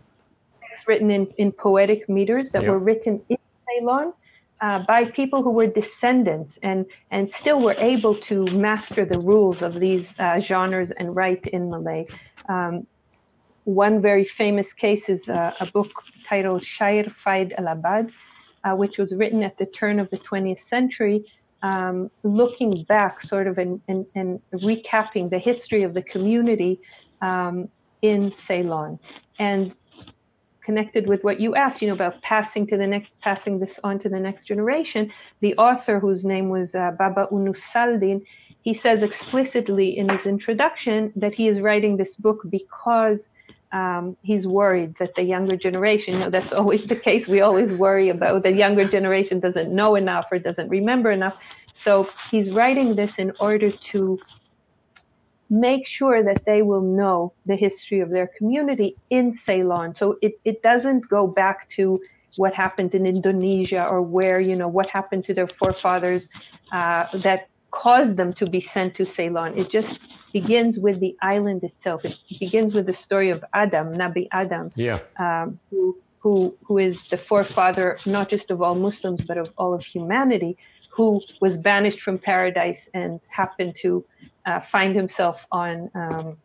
texts 0.62 0.86
written 0.88 1.10
in, 1.10 1.26
in 1.38 1.50
poetic 1.52 2.08
meters 2.08 2.52
that 2.52 2.62
Yeah. 2.62 2.70
were 2.70 2.78
written 2.78 3.20
in 3.28 3.36
Ceylon 3.68 4.12
uh, 4.60 4.84
by 4.84 5.04
people 5.04 5.42
who 5.42 5.50
were 5.50 5.66
descendants 5.66 6.58
and, 6.62 6.86
and 7.10 7.30
still 7.30 7.60
were 7.60 7.76
able 7.78 8.14
to 8.14 8.44
master 8.46 9.04
the 9.04 9.18
rules 9.20 9.62
of 9.62 9.80
these 9.80 10.14
uh, 10.18 10.38
genres 10.38 10.90
and 10.98 11.16
write 11.16 11.46
in 11.48 11.70
Malay. 11.70 12.06
Um, 12.48 12.86
one 13.64 14.02
very 14.02 14.24
famous 14.24 14.72
case 14.72 15.08
is 15.08 15.28
uh, 15.28 15.54
a 15.60 15.66
book 15.66 15.90
titled 16.26 16.62
Shair 16.62 17.10
Faid 17.10 17.54
al 17.58 17.68
Abad, 17.68 18.10
uh, 18.64 18.74
which 18.74 18.98
was 18.98 19.14
written 19.14 19.42
at 19.42 19.56
the 19.58 19.66
turn 19.66 19.98
of 20.00 20.10
the 20.10 20.18
20th 20.18 20.60
century, 20.60 21.24
um, 21.62 22.10
looking 22.22 22.84
back 22.84 23.22
sort 23.22 23.46
of 23.46 23.58
and, 23.58 23.80
and, 23.88 24.06
and 24.14 24.40
recapping 24.54 25.30
the 25.30 25.38
history 25.38 25.82
of 25.82 25.94
the 25.94 26.02
community 26.02 26.80
um, 27.22 27.68
in 28.02 28.32
Ceylon. 28.32 28.98
And 29.38 29.74
connected 30.64 31.06
with 31.06 31.24
what 31.24 31.40
you 31.40 31.54
asked, 31.54 31.82
you 31.82 31.88
know, 31.88 31.94
about 31.94 32.20
passing 32.22 32.66
to 32.68 32.76
the 32.76 32.86
next, 32.86 33.20
passing 33.20 33.58
this 33.58 33.78
on 33.84 33.98
to 34.00 34.08
the 34.08 34.20
next 34.20 34.44
generation, 34.44 35.12
the 35.40 35.54
author, 35.56 35.98
whose 35.98 36.24
name 36.24 36.48
was 36.48 36.74
uh, 36.74 36.92
Baba 36.98 37.28
Unus 37.30 37.60
Saldin, 37.60 38.24
he 38.62 38.74
says 38.74 39.02
explicitly 39.02 39.96
in 39.96 40.08
his 40.08 40.26
introduction 40.26 41.12
that 41.16 41.34
he 41.34 41.48
is 41.48 41.60
writing 41.60 41.96
this 41.96 42.16
book 42.16 42.42
because 42.48 43.28
um, 43.72 44.16
he's 44.22 44.46
worried 44.46 44.96
that 44.98 45.14
the 45.14 45.22
younger 45.22 45.56
generation, 45.56 46.14
you 46.14 46.20
know, 46.20 46.30
that's 46.30 46.52
always 46.52 46.86
the 46.86 46.96
case. 46.96 47.28
We 47.28 47.40
always 47.40 47.72
worry 47.72 48.08
about 48.08 48.42
the 48.42 48.52
younger 48.52 48.86
generation 48.86 49.40
doesn't 49.40 49.72
know 49.72 49.94
enough 49.94 50.26
or 50.32 50.38
doesn't 50.38 50.68
remember 50.68 51.10
enough. 51.10 51.38
So 51.72 52.10
he's 52.30 52.50
writing 52.50 52.96
this 52.96 53.18
in 53.18 53.32
order 53.38 53.70
to 53.70 54.18
make 55.50 55.86
sure 55.86 56.22
that 56.22 56.44
they 56.46 56.62
will 56.62 56.80
know 56.80 57.32
the 57.44 57.56
history 57.56 58.00
of 58.00 58.10
their 58.10 58.28
community 58.38 58.96
in 59.10 59.32
Ceylon. 59.32 59.94
So 59.96 60.16
it, 60.22 60.34
it 60.44 60.62
doesn't 60.62 61.08
go 61.08 61.26
back 61.26 61.68
to 61.70 62.00
what 62.36 62.54
happened 62.54 62.94
in 62.94 63.04
Indonesia 63.06 63.84
or 63.84 64.00
where, 64.00 64.38
you 64.40 64.54
know, 64.54 64.68
what 64.68 64.88
happened 64.88 65.24
to 65.24 65.34
their 65.34 65.48
forefathers 65.48 66.28
uh, 66.72 67.06
that 67.14 67.48
caused 67.72 68.16
them 68.16 68.32
to 68.34 68.46
be 68.46 68.60
sent 68.60 68.94
to 68.94 69.04
Ceylon. 69.04 69.58
It 69.58 69.68
just 69.70 70.00
begins 70.32 70.78
with 70.78 71.00
the 71.00 71.16
island 71.22 71.64
itself. 71.64 72.04
It 72.04 72.18
begins 72.38 72.72
with 72.74 72.86
the 72.86 72.92
story 72.92 73.30
of 73.30 73.44
Adam, 73.52 73.94
Nabi 73.94 74.28
Adam, 74.30 74.70
Yeah. 74.76 75.00
um, 75.18 75.58
who, 75.70 75.98
who, 76.20 76.56
who 76.64 76.78
is 76.78 77.06
the 77.06 77.16
forefather 77.16 77.98
not 78.06 78.28
just 78.28 78.50
of 78.50 78.62
all 78.62 78.76
Muslims, 78.76 79.22
but 79.22 79.36
of 79.38 79.52
all 79.56 79.74
of 79.74 79.84
humanity, 79.84 80.56
who 80.90 81.20
was 81.40 81.56
banished 81.58 82.00
from 82.00 82.18
paradise 82.18 82.88
and 82.94 83.20
happened 83.28 83.74
to 83.82 84.04
uh, 84.46 84.60
find 84.60 84.94
himself 84.94 85.46
on 85.52 85.90
um, 85.94 86.36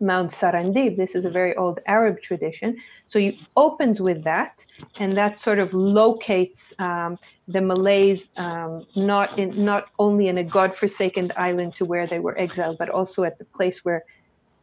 Mount 0.00 0.30
Sarandib. 0.30 0.96
This 0.96 1.14
is 1.14 1.24
a 1.24 1.30
very 1.30 1.54
old 1.56 1.78
Arab 1.86 2.20
tradition. 2.22 2.76
So 3.06 3.18
he 3.18 3.38
opens 3.56 4.00
with 4.00 4.24
that, 4.24 4.64
and 4.98 5.12
that 5.12 5.38
sort 5.38 5.58
of 5.58 5.74
locates 5.74 6.72
um, 6.78 7.18
the 7.48 7.60
Malays 7.60 8.30
um, 8.36 8.86
not 8.96 9.38
in 9.38 9.64
not 9.64 9.88
only 9.98 10.28
in 10.28 10.38
a 10.38 10.44
godforsaken 10.44 11.32
island 11.36 11.74
to 11.76 11.84
where 11.84 12.06
they 12.06 12.18
were 12.18 12.38
exiled, 12.38 12.78
but 12.78 12.88
also 12.88 13.24
at 13.24 13.38
the 13.38 13.44
place 13.44 13.84
where 13.84 14.04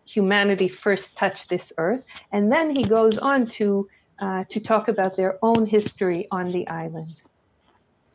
humanity 0.05 0.67
first 0.67 1.17
touched 1.17 1.49
this 1.49 1.71
earth. 1.77 2.03
And 2.31 2.51
then 2.51 2.75
he 2.75 2.83
goes 2.83 3.17
on 3.17 3.47
to 3.57 3.87
uh, 4.19 4.43
to 4.49 4.59
talk 4.59 4.87
about 4.87 5.15
their 5.15 5.37
own 5.43 5.67
history 5.67 6.27
on 6.31 6.51
the 6.51 6.67
island. 6.67 7.13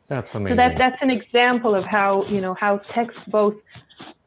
That's 0.07 0.35
amazing. 0.35 0.51
So 0.51 0.55
that 0.57 0.77
that's 0.77 1.01
an 1.01 1.09
example 1.09 1.73
of 1.73 1.85
how 1.85 2.25
you 2.25 2.41
know 2.41 2.53
how 2.55 2.77
texts 2.77 3.23
both 3.25 3.63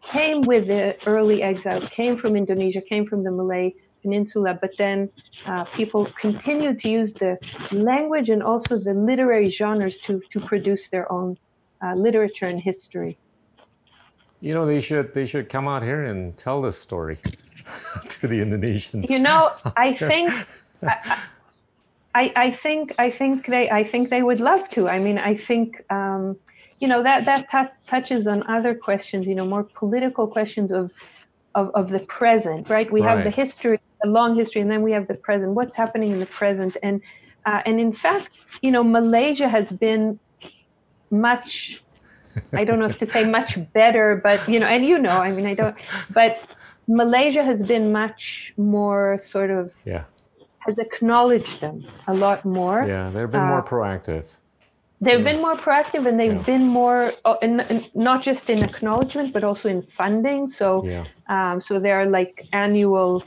came 0.08 0.42
with 0.42 0.66
the 0.66 0.96
early 1.06 1.42
exiles, 1.42 1.88
came 1.88 2.16
from 2.16 2.36
Indonesia, 2.36 2.80
came 2.80 3.06
from 3.06 3.22
the 3.22 3.30
Malay 3.30 3.74
Peninsula, 4.02 4.56
but 4.60 4.76
then 4.76 5.10
uh, 5.46 5.64
people 5.64 6.04
continued 6.06 6.80
to 6.80 6.90
use 6.90 7.12
the 7.12 7.38
language 7.72 8.30
and 8.30 8.42
also 8.42 8.78
the 8.78 8.94
literary 8.94 9.48
genres 9.48 9.98
to 9.98 10.22
to 10.30 10.38
produce 10.40 10.88
their 10.88 11.10
own 11.10 11.36
uh, 11.82 11.94
literature 11.94 12.46
and 12.46 12.60
history. 12.60 13.18
You 14.40 14.54
know, 14.54 14.64
they 14.66 14.80
should 14.80 15.14
they 15.14 15.26
should 15.26 15.48
come 15.48 15.66
out 15.66 15.82
here 15.82 16.04
and 16.04 16.36
tell 16.36 16.62
this 16.62 16.78
story 16.78 17.18
to 18.08 18.28
the 18.28 18.40
Indonesians. 18.40 19.10
You 19.10 19.18
know, 19.18 19.50
I 19.76 19.94
think. 20.10 20.30
I, 20.82 21.22
I, 22.14 22.32
I, 22.36 22.50
think 22.50 22.94
I 22.98 23.10
think 23.10 23.46
they 23.46 23.68
I 23.70 23.82
think 23.84 24.08
they 24.08 24.22
would 24.22 24.40
love 24.40 24.70
to. 24.70 24.88
I 24.88 24.98
mean, 24.98 25.18
I 25.18 25.34
think 25.34 25.84
um, 25.90 26.36
you 26.80 26.88
know 26.88 27.02
that 27.02 27.24
that 27.24 27.50
t- 27.50 27.74
touches 27.86 28.26
on 28.26 28.46
other 28.48 28.74
questions. 28.74 29.26
You 29.26 29.34
know, 29.34 29.46
more 29.46 29.64
political 29.64 30.26
questions 30.26 30.72
of 30.72 30.92
of, 31.54 31.70
of 31.74 31.90
the 31.90 32.00
present. 32.00 32.68
Right? 32.68 32.90
We 32.90 33.02
right. 33.02 33.16
have 33.16 33.24
the 33.24 33.30
history, 33.30 33.80
a 34.04 34.08
long 34.08 34.34
history, 34.34 34.60
and 34.60 34.70
then 34.70 34.82
we 34.82 34.92
have 34.92 35.08
the 35.08 35.14
present. 35.14 35.52
What's 35.52 35.74
happening 35.74 36.12
in 36.12 36.20
the 36.20 36.26
present? 36.26 36.76
And 36.82 37.00
uh, 37.44 37.62
and 37.64 37.80
in 37.80 37.92
fact, 37.92 38.30
you 38.62 38.70
know, 38.70 38.82
Malaysia 38.84 39.48
has 39.48 39.72
been 39.72 40.18
much 41.10 41.82
I 42.52 42.64
don't 42.64 42.78
know 42.78 42.86
if 42.86 42.98
to 42.98 43.06
say 43.06 43.26
much 43.28 43.58
better, 43.72 44.20
but 44.22 44.46
you 44.48 44.60
know, 44.60 44.66
and 44.66 44.84
you 44.84 44.98
know, 44.98 45.18
I 45.22 45.32
mean, 45.32 45.46
I 45.46 45.54
don't, 45.54 45.76
but 46.10 46.38
Malaysia 46.86 47.42
has 47.42 47.62
been 47.62 47.92
much 47.92 48.52
more 48.56 49.18
sort 49.18 49.50
of 49.50 49.72
yeah 49.84 50.04
has 50.66 50.78
acknowledged 50.78 51.60
them 51.60 51.84
a 52.08 52.14
lot 52.14 52.44
more. 52.44 52.84
Yeah, 52.86 53.10
they've 53.10 53.30
been 53.30 53.40
uh, 53.40 53.46
more 53.46 53.62
proactive. 53.62 54.36
They've 55.00 55.22
been 55.22 55.42
more 55.42 55.56
proactive, 55.56 56.06
and 56.06 56.18
they've 56.18 56.32
yeah. 56.32 56.42
been 56.42 56.66
more, 56.66 57.12
uh, 57.26 57.36
in, 57.42 57.60
in, 57.60 57.84
not 57.94 58.22
just 58.22 58.48
in 58.48 58.62
acknowledgement, 58.62 59.32
but 59.32 59.44
also 59.44 59.68
in 59.68 59.82
funding. 59.82 60.48
So, 60.48 60.86
yeah. 60.86 61.04
um, 61.28 61.60
so 61.60 61.78
there 61.78 62.00
are 62.00 62.06
like 62.06 62.48
annual 62.52 63.22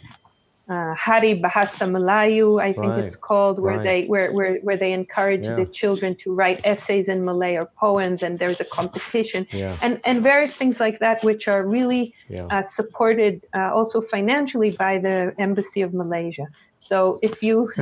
uh, 0.70 0.93
Hari 0.93 1.41
Bahasa 1.41 1.89
Melayu, 1.89 2.61
I 2.61 2.74
think 2.74 2.86
right. 2.86 3.03
it's 3.03 3.15
called, 3.15 3.59
where 3.59 3.78
right. 3.78 3.84
they 3.84 4.05
where, 4.05 4.32
where 4.32 4.57
where 4.57 4.78
they 4.78 4.93
encourage 4.93 5.45
yeah. 5.45 5.55
the 5.55 5.65
children 5.65 6.15
to 6.17 6.32
write 6.32 6.61
essays 6.63 7.09
in 7.09 7.26
Malay 7.26 7.55
or 7.55 7.65
poems, 7.65 8.22
and 8.22 8.38
there's 8.38 8.59
a 8.59 8.65
competition, 8.65 9.47
yeah. 9.51 9.78
and 9.82 9.99
and 10.03 10.22
various 10.22 10.55
things 10.55 10.80
like 10.80 10.99
that, 10.99 11.24
which 11.24 11.47
are 11.47 11.65
really 11.65 12.13
yeah. 12.30 12.45
uh, 12.51 12.61
supported 12.61 13.45
uh, 13.55 13.74
also 13.74 13.99
financially 13.99 14.72
by 14.72 14.99
the 14.99 15.34
Embassy 15.39 15.82
of 15.82 15.93
Malaysia. 15.93 16.45
So 16.78 17.20
if 17.24 17.41
you 17.41 17.72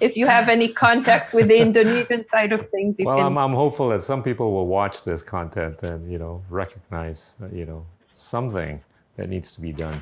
if 0.00 0.16
you 0.16 0.28
have 0.28 0.48
any 0.48 0.68
contacts 0.68 1.34
with 1.34 1.48
the 1.48 1.58
Indonesian 1.58 2.24
side 2.26 2.52
of 2.52 2.68
things, 2.70 3.00
you 3.00 3.06
well, 3.06 3.16
can. 3.16 3.26
I'm, 3.26 3.38
I'm 3.38 3.54
hopeful 3.54 3.88
that 3.88 4.02
some 4.02 4.22
people 4.22 4.52
will 4.52 4.68
watch 4.68 5.02
this 5.02 5.22
content 5.22 5.82
and 5.82 6.10
you 6.10 6.18
know 6.18 6.42
recognize 6.48 7.36
you 7.52 7.66
know 7.66 7.84
something 8.12 8.80
that 9.16 9.28
needs 9.28 9.52
to 9.56 9.60
be 9.60 9.72
done. 9.72 10.00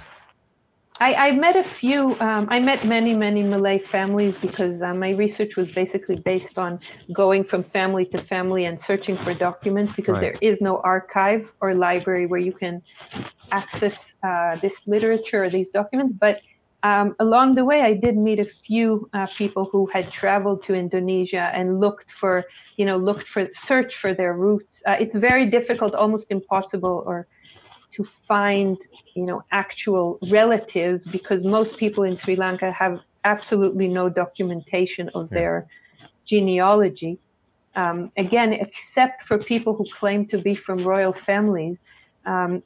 I, 1.01 1.29
I 1.29 1.31
met 1.33 1.57
a 1.57 1.63
few, 1.63 2.15
um, 2.21 2.47
I 2.51 2.61
met 2.61 2.85
many, 2.85 3.15
many 3.15 3.43
Malay 3.43 3.79
families 3.79 4.37
because 4.37 4.83
uh, 4.83 4.93
my 4.93 5.13
research 5.13 5.57
was 5.57 5.73
basically 5.73 6.17
based 6.17 6.59
on 6.59 6.79
going 7.11 7.43
from 7.45 7.63
family 7.63 8.05
to 8.07 8.19
family 8.19 8.67
and 8.67 8.79
searching 8.79 9.17
for 9.17 9.33
documents 9.33 9.95
because 9.95 10.19
right. 10.19 10.21
there 10.21 10.37
is 10.43 10.61
no 10.61 10.81
archive 10.85 11.51
or 11.63 11.75
library 11.75 12.27
where 12.27 12.39
you 12.41 12.53
can 12.53 12.83
access 13.51 14.15
uh, 14.23 14.57
this 14.57 14.87
literature 14.87 15.45
or 15.45 15.49
these 15.49 15.71
documents. 15.71 16.13
But 16.13 16.43
um, 16.83 17.17
along 17.19 17.55
the 17.55 17.65
way, 17.65 17.81
I 17.81 17.95
did 17.95 18.19
meet 18.19 18.39
a 18.39 18.45
few 18.45 19.09
uh, 19.15 19.27
people 19.27 19.71
who 19.73 19.87
had 19.87 20.11
traveled 20.11 20.63
to 20.65 20.75
Indonesia 20.75 21.51
and 21.55 21.81
looked 21.81 22.11
for, 22.11 22.45
you 22.77 22.85
know, 22.85 22.99
looked 22.99 23.27
for, 23.27 23.49
search 23.55 23.97
for 23.97 24.13
their 24.13 24.35
roots. 24.35 24.83
Uh, 24.87 24.97
it's 25.01 25.15
very 25.15 25.47
difficult, 25.47 25.95
almost 25.95 26.31
impossible, 26.31 27.05
or 27.07 27.27
to 27.93 28.05
find 28.05 28.79
you 29.15 29.25
know 29.25 29.43
actual 29.51 30.19
relatives 30.29 31.07
because 31.07 31.45
most 31.45 31.79
people 31.79 32.05
in 32.05 32.17
Sri 32.17 32.37
Lanka 32.37 32.71
have 32.71 33.01
absolutely 33.25 33.89
no 33.89 34.09
documentation 34.09 35.09
of 35.11 35.29
yeah. 35.31 35.39
their 35.39 35.67
genealogy. 36.25 37.19
Um, 37.77 38.11
again, 38.17 38.53
except 38.53 39.25
for 39.25 39.39
people 39.39 39.75
who 39.75 39.85
claim 39.85 40.27
to 40.27 40.39
be 40.39 40.55
from 40.55 40.79
royal 40.79 41.13
families, 41.13 41.77
um, 42.27 42.63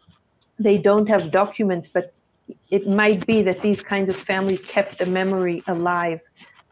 they 0.58 0.78
don't 0.78 1.08
have 1.08 1.30
documents, 1.30 1.88
but 1.88 2.14
it 2.70 2.86
might 2.86 3.26
be 3.26 3.42
that 3.42 3.60
these 3.60 3.82
kinds 3.82 4.08
of 4.08 4.16
families 4.16 4.62
kept 4.64 4.98
the 4.98 5.06
memory 5.06 5.62
alive 5.66 6.20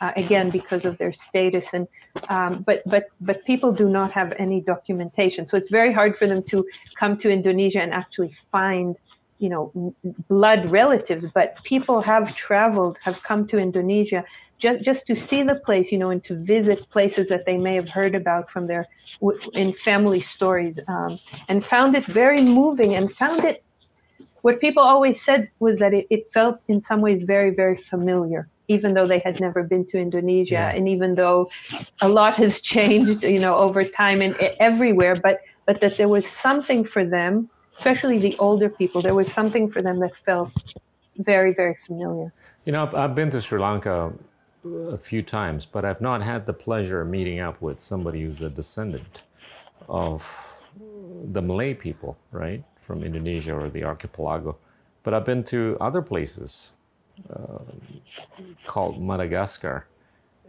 uh, 0.03 0.13
again 0.17 0.51
because 0.51 0.85
of 0.85 0.99
their 0.99 1.13
status 1.13 1.67
and 1.73 1.87
um, 2.29 2.63
but 2.69 2.83
but 2.87 3.05
but 3.21 3.43
people 3.45 3.73
do 3.73 3.89
not 3.89 4.13
have 4.13 4.35
any 4.39 4.61
documentation. 4.61 5.47
So 5.49 5.57
it's 5.57 5.71
very 5.71 5.93
hard 5.93 6.17
for 6.19 6.27
them 6.27 6.43
to 6.53 6.67
come 7.01 7.17
to 7.19 7.31
indonesia 7.31 7.81
and 7.81 7.93
actually 7.93 8.33
find 8.51 8.97
you 9.43 9.49
know 9.49 9.95
blood 10.29 10.67
relatives 10.67 11.27
but 11.39 11.63
people 11.65 12.01
have 12.01 12.35
traveled 12.37 12.97
have 13.03 13.23
come 13.25 13.47
to 13.49 13.59
indonesia 13.59 14.25
just, 14.59 14.81
just 14.85 15.07
to 15.09 15.17
see 15.17 15.43
the 15.43 15.57
place 15.57 15.91
you 15.91 15.99
know 15.99 16.11
and 16.11 16.23
to 16.23 16.35
visit 16.37 16.89
places 16.91 17.29
that 17.29 17.45
they 17.45 17.59
may 17.59 17.75
have 17.75 17.89
heard 17.89 18.15
about 18.15 18.49
from 18.49 18.69
their 18.69 18.87
in 19.55 19.73
family 19.73 20.21
stories 20.21 20.79
um, 20.87 21.19
and 21.49 21.65
found 21.65 21.97
it 21.97 22.07
very 22.07 22.41
moving 22.41 22.95
and 22.95 23.13
found 23.17 23.45
it 23.45 23.65
what 24.43 24.61
people 24.61 24.83
always 24.83 25.21
said 25.21 25.51
was 25.59 25.81
that 25.81 25.93
it, 25.93 26.07
it 26.09 26.31
felt 26.31 26.61
in 26.69 26.81
some 26.81 27.01
ways 27.01 27.25
very 27.25 27.51
very 27.51 27.77
familiar 27.77 28.49
even 28.69 28.95
though 28.95 29.07
they 29.07 29.19
had 29.19 29.41
never 29.41 29.63
been 29.63 29.85
to 29.87 29.99
Indonesia, 29.99 30.55
yeah. 30.55 30.69
and 30.71 30.89
even 30.89 31.15
though 31.15 31.51
a 32.01 32.09
lot 32.09 32.35
has 32.37 32.61
changed, 32.75 33.25
you 33.25 33.39
know, 33.39 33.57
over 33.57 33.85
time 33.85 34.21
and 34.23 34.35
everywhere, 34.61 35.17
but 35.17 35.41
but 35.67 35.81
that 35.81 35.97
there 35.97 36.09
was 36.09 36.27
something 36.27 36.85
for 36.85 37.05
them, 37.05 37.49
especially 37.77 38.19
the 38.19 38.37
older 38.39 38.69
people, 38.69 39.01
there 39.01 39.15
was 39.15 39.31
something 39.33 39.71
for 39.71 39.81
them 39.81 40.01
that 40.01 40.17
felt 40.17 40.75
very 41.19 41.53
very 41.53 41.77
familiar. 41.87 42.33
You 42.65 42.73
know, 42.73 42.91
I've 42.95 43.15
been 43.15 43.31
to 43.31 43.41
Sri 43.41 43.59
Lanka 43.59 44.13
a 44.65 44.99
few 44.99 45.23
times, 45.23 45.67
but 45.67 45.85
I've 45.85 46.01
not 46.01 46.23
had 46.23 46.47
the 46.47 46.53
pleasure 46.53 47.01
of 47.01 47.09
meeting 47.09 47.41
up 47.41 47.61
with 47.61 47.81
somebody 47.81 48.23
who's 48.23 48.41
a 48.41 48.51
descendant 48.51 49.23
of 49.89 50.23
the 51.25 51.43
Malay 51.43 51.75
people, 51.75 52.17
right, 52.31 52.63
from 52.81 53.03
Indonesia 53.03 53.55
or 53.55 53.69
the 53.69 53.85
archipelago. 53.85 54.57
But 55.03 55.15
I've 55.15 55.25
been 55.25 55.43
to 55.45 55.77
other 55.81 56.03
places 56.03 56.73
called 58.67 59.03
Madagascar 59.03 59.87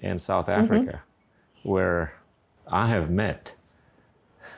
and 0.01 0.19
South 0.19 0.47
mm-hmm. 0.47 0.63
Africa, 0.63 1.01
mm-hmm. 1.01 1.69
where 1.69 2.13
I 2.67 2.87
have 2.87 3.09
met 3.09 3.55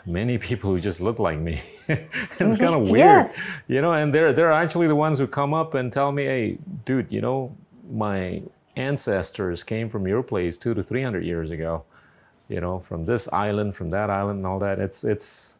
many 0.06 0.38
people 0.38 0.72
who 0.72 0.80
just 0.80 1.01
look 1.01 1.20
like 1.20 1.39
me. 1.39 1.62
it's 1.88 2.38
mm-hmm. 2.38 2.64
kind 2.64 2.76
of 2.76 2.89
weird, 2.89 3.28
yes. 3.28 3.34
you 3.68 3.82
know. 3.82 3.93
And 3.93 4.14
they're 4.14 4.34
they're 4.34 4.51
actually 4.51 4.88
the 4.88 4.95
ones 4.95 5.18
who 5.18 5.28
come 5.28 5.53
up 5.53 5.74
and 5.74 5.91
tell 5.91 6.12
me, 6.12 6.26
"Hey, 6.26 6.58
dude, 6.86 7.12
you 7.12 7.22
know, 7.22 7.56
my 7.91 8.41
ancestors 8.76 9.64
came 9.64 9.89
from 9.89 10.08
your 10.08 10.22
place 10.22 10.58
two 10.58 10.74
to 10.74 10.84
three 10.84 11.03
hundred 11.03 11.26
years 11.26 11.51
ago. 11.51 11.84
You 12.47 12.62
know, 12.62 12.80
from 12.80 13.06
this 13.06 13.28
island, 13.34 13.76
from 13.76 13.89
that 13.89 14.10
island, 14.10 14.38
and 14.38 14.47
all 14.47 14.60
that. 14.60 14.80
It's 14.80 15.03
it's 15.03 15.60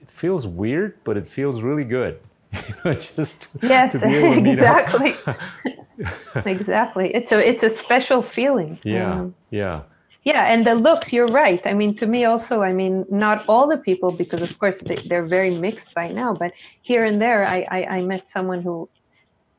it 0.00 0.10
feels 0.10 0.46
weird, 0.46 0.98
but 1.04 1.16
it 1.16 1.26
feels 1.26 1.62
really 1.62 1.84
good. 1.84 2.20
just 2.84 3.48
yes, 3.62 3.94
exactly. 3.94 5.14
exactly. 6.44 7.14
It's 7.14 7.32
a 7.32 7.48
it's 7.48 7.62
a 7.62 7.70
special 7.70 8.22
feeling. 8.22 8.78
Yeah, 8.84 9.12
um, 9.12 9.34
yeah. 9.50 9.82
Yeah, 10.26 10.52
and 10.52 10.66
the 10.66 10.74
looks, 10.74 11.12
you're 11.12 11.28
right. 11.28 11.64
I 11.64 11.72
mean, 11.72 11.94
to 11.98 12.06
me 12.06 12.24
also, 12.24 12.60
I 12.60 12.72
mean, 12.72 13.06
not 13.08 13.44
all 13.48 13.68
the 13.68 13.76
people, 13.76 14.10
because 14.10 14.42
of 14.42 14.58
course 14.58 14.76
they, 14.80 15.16
are 15.16 15.22
very 15.22 15.56
mixed 15.56 15.94
by 15.94 16.08
now, 16.08 16.34
but 16.34 16.52
here 16.82 17.04
and 17.04 17.22
there, 17.22 17.46
I, 17.46 17.64
I, 17.70 17.84
I 17.98 18.00
met 18.00 18.28
someone 18.28 18.60
who, 18.60 18.88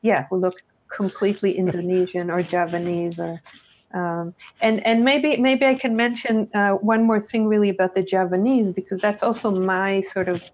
yeah, 0.02 0.26
who 0.28 0.36
looked 0.36 0.64
completely 0.94 1.56
Indonesian 1.62 2.30
or 2.30 2.42
Javanese 2.42 3.18
or, 3.18 3.40
um, 3.94 4.34
and 4.60 4.86
and 4.86 5.02
maybe 5.02 5.38
maybe 5.38 5.64
I 5.64 5.74
can 5.74 5.96
mention 5.96 6.50
uh, 6.52 6.72
one 6.72 7.04
more 7.04 7.22
thing 7.22 7.46
really 7.46 7.70
about 7.70 7.94
the 7.94 8.02
Javanese 8.02 8.74
because 8.74 9.00
that's 9.00 9.22
also 9.22 9.50
my 9.50 10.02
sort 10.02 10.28
of 10.28 10.50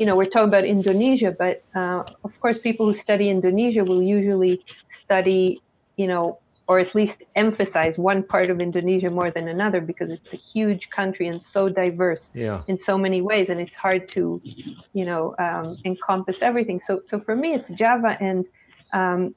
you 0.00 0.06
know, 0.06 0.16
we're 0.16 0.24
talking 0.24 0.48
about 0.48 0.64
Indonesia, 0.64 1.30
but 1.30 1.62
uh, 1.74 2.02
of 2.24 2.40
course, 2.40 2.58
people 2.58 2.86
who 2.86 2.94
study 2.94 3.28
Indonesia 3.28 3.84
will 3.84 4.02
usually 4.02 4.64
study, 4.88 5.60
you 5.96 6.06
know, 6.06 6.38
or 6.68 6.78
at 6.78 6.94
least 6.94 7.22
emphasize 7.36 7.98
one 7.98 8.22
part 8.22 8.48
of 8.48 8.62
Indonesia 8.62 9.10
more 9.10 9.30
than 9.30 9.48
another 9.48 9.82
because 9.82 10.10
it's 10.10 10.32
a 10.32 10.36
huge 10.36 10.88
country 10.88 11.28
and 11.28 11.42
so 11.42 11.68
diverse 11.68 12.30
yeah. 12.32 12.62
in 12.66 12.78
so 12.78 12.96
many 12.96 13.20
ways, 13.20 13.50
and 13.50 13.60
it's 13.60 13.76
hard 13.76 14.08
to, 14.08 14.40
you 14.94 15.04
know, 15.04 15.34
um, 15.38 15.76
encompass 15.84 16.40
everything. 16.40 16.80
So, 16.80 17.02
so 17.04 17.20
for 17.20 17.36
me, 17.36 17.52
it's 17.52 17.68
Java, 17.70 18.16
and 18.20 18.46
um, 18.94 19.34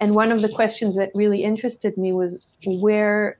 and 0.00 0.14
one 0.14 0.32
of 0.32 0.40
the 0.40 0.48
questions 0.48 0.96
that 0.96 1.10
really 1.14 1.44
interested 1.44 1.98
me 1.98 2.14
was 2.14 2.38
where, 2.64 3.36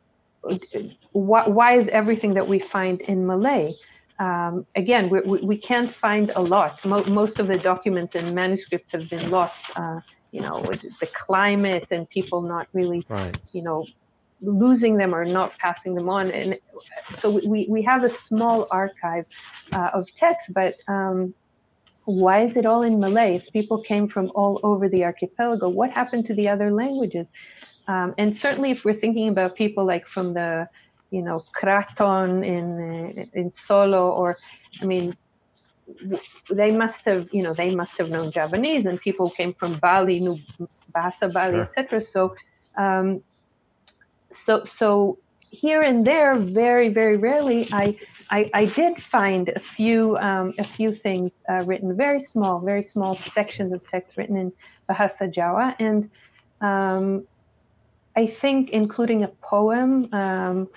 why, 1.13 1.49
why 1.49 1.73
is 1.73 1.89
everything 1.89 2.35
that 2.35 2.47
we 2.47 2.59
find 2.59 3.01
in 3.01 3.27
Malay? 3.27 3.73
Um, 4.23 4.67
again, 4.77 5.05
we, 5.11 5.21
we, 5.53 5.57
can't 5.57 5.91
find 5.91 6.31
a 6.37 6.41
lot. 6.41 6.85
Mo- 6.85 7.05
most 7.21 7.41
of 7.41 7.47
the 7.49 7.59
documents 7.59 8.15
and 8.15 8.27
manuscripts 8.35 8.93
have 8.93 9.11
been 9.11 9.31
lost. 9.31 9.65
Uh, 9.77 9.99
you 10.31 10.41
know, 10.41 10.63
the 11.01 11.09
climate 11.13 11.89
and 11.91 12.09
people 12.09 12.41
not 12.41 12.67
really, 12.73 13.05
right. 13.09 13.37
you 13.53 13.63
know, 13.63 13.85
losing 14.41 14.97
them 14.97 15.13
or 15.15 15.25
not 15.25 15.59
passing 15.59 15.95
them 15.97 16.09
on. 16.09 16.31
And 16.31 16.59
so 17.11 17.31
we, 17.53 17.67
we 17.69 17.83
have 17.83 18.05
a 18.05 18.09
small 18.09 18.69
archive 18.71 19.27
uh, 19.73 19.91
of 19.93 20.15
texts, 20.15 20.51
but 20.55 20.77
um, 20.87 21.35
why 22.05 22.45
is 22.45 22.57
it 22.57 22.65
all 22.65 22.83
in 22.83 23.01
Malay? 23.01 23.37
If 23.37 23.53
people 23.53 23.83
came 23.83 24.07
from 24.09 24.31
all 24.35 24.61
over 24.63 24.89
the 24.89 25.05
archipelago, 25.05 25.69
what 25.69 25.91
happened 25.91 26.27
to 26.27 26.35
the 26.35 26.49
other 26.49 26.73
languages? 26.73 27.27
Um, 27.89 28.15
and 28.19 28.37
certainly, 28.37 28.71
if 28.71 28.85
we're 28.85 28.95
thinking 29.05 29.29
about 29.29 29.57
people 29.57 29.85
like 29.85 30.07
from 30.07 30.35
the, 30.35 30.69
you 31.13 31.23
know, 31.23 31.45
Kraton 31.53 32.43
in 32.43 33.29
in 33.35 33.53
Solo, 33.53 34.11
or 34.11 34.37
I 34.81 34.87
mean, 34.87 35.15
they 36.51 36.71
must 36.71 37.05
have, 37.05 37.29
you 37.33 37.43
know, 37.43 37.55
they 37.55 37.75
must 37.75 37.99
have 37.99 38.11
known 38.11 38.31
Javanese, 38.31 38.87
and 38.87 39.01
people 39.01 39.31
came 39.31 39.53
from 39.53 39.75
Bali, 39.75 40.21
knew 40.21 40.39
Bahasa 40.95 41.33
Bali, 41.33 41.55
sure. 41.55 41.63
etc. 41.63 42.01
So, 42.01 42.35
um, 42.77 43.23
so, 44.31 44.65
so 44.65 45.19
here 45.51 45.83
and 45.83 46.05
there, 46.05 46.35
very, 46.35 46.89
very 46.89 47.17
rarely, 47.17 47.69
I, 47.73 47.99
I, 48.31 48.51
I 48.55 48.65
did 48.65 49.01
find 49.01 49.51
a 49.51 49.61
few, 49.61 50.17
um, 50.19 50.55
a 50.59 50.65
few 50.65 50.95
things 50.95 51.31
uh, 51.49 51.65
written, 51.67 51.95
very 51.97 52.23
small, 52.23 52.61
very 52.61 52.85
small 52.85 53.15
sections 53.15 53.73
of 53.73 53.87
text 53.89 54.17
written 54.17 54.37
in 54.37 54.53
Bahasa 54.89 55.33
Jawa, 55.33 55.75
and 55.79 56.11
um, 56.61 57.27
I 58.17 58.27
think 58.27 58.71
including 58.71 59.25
a 59.25 59.29
poem 59.29 60.09
um, 60.13 60.69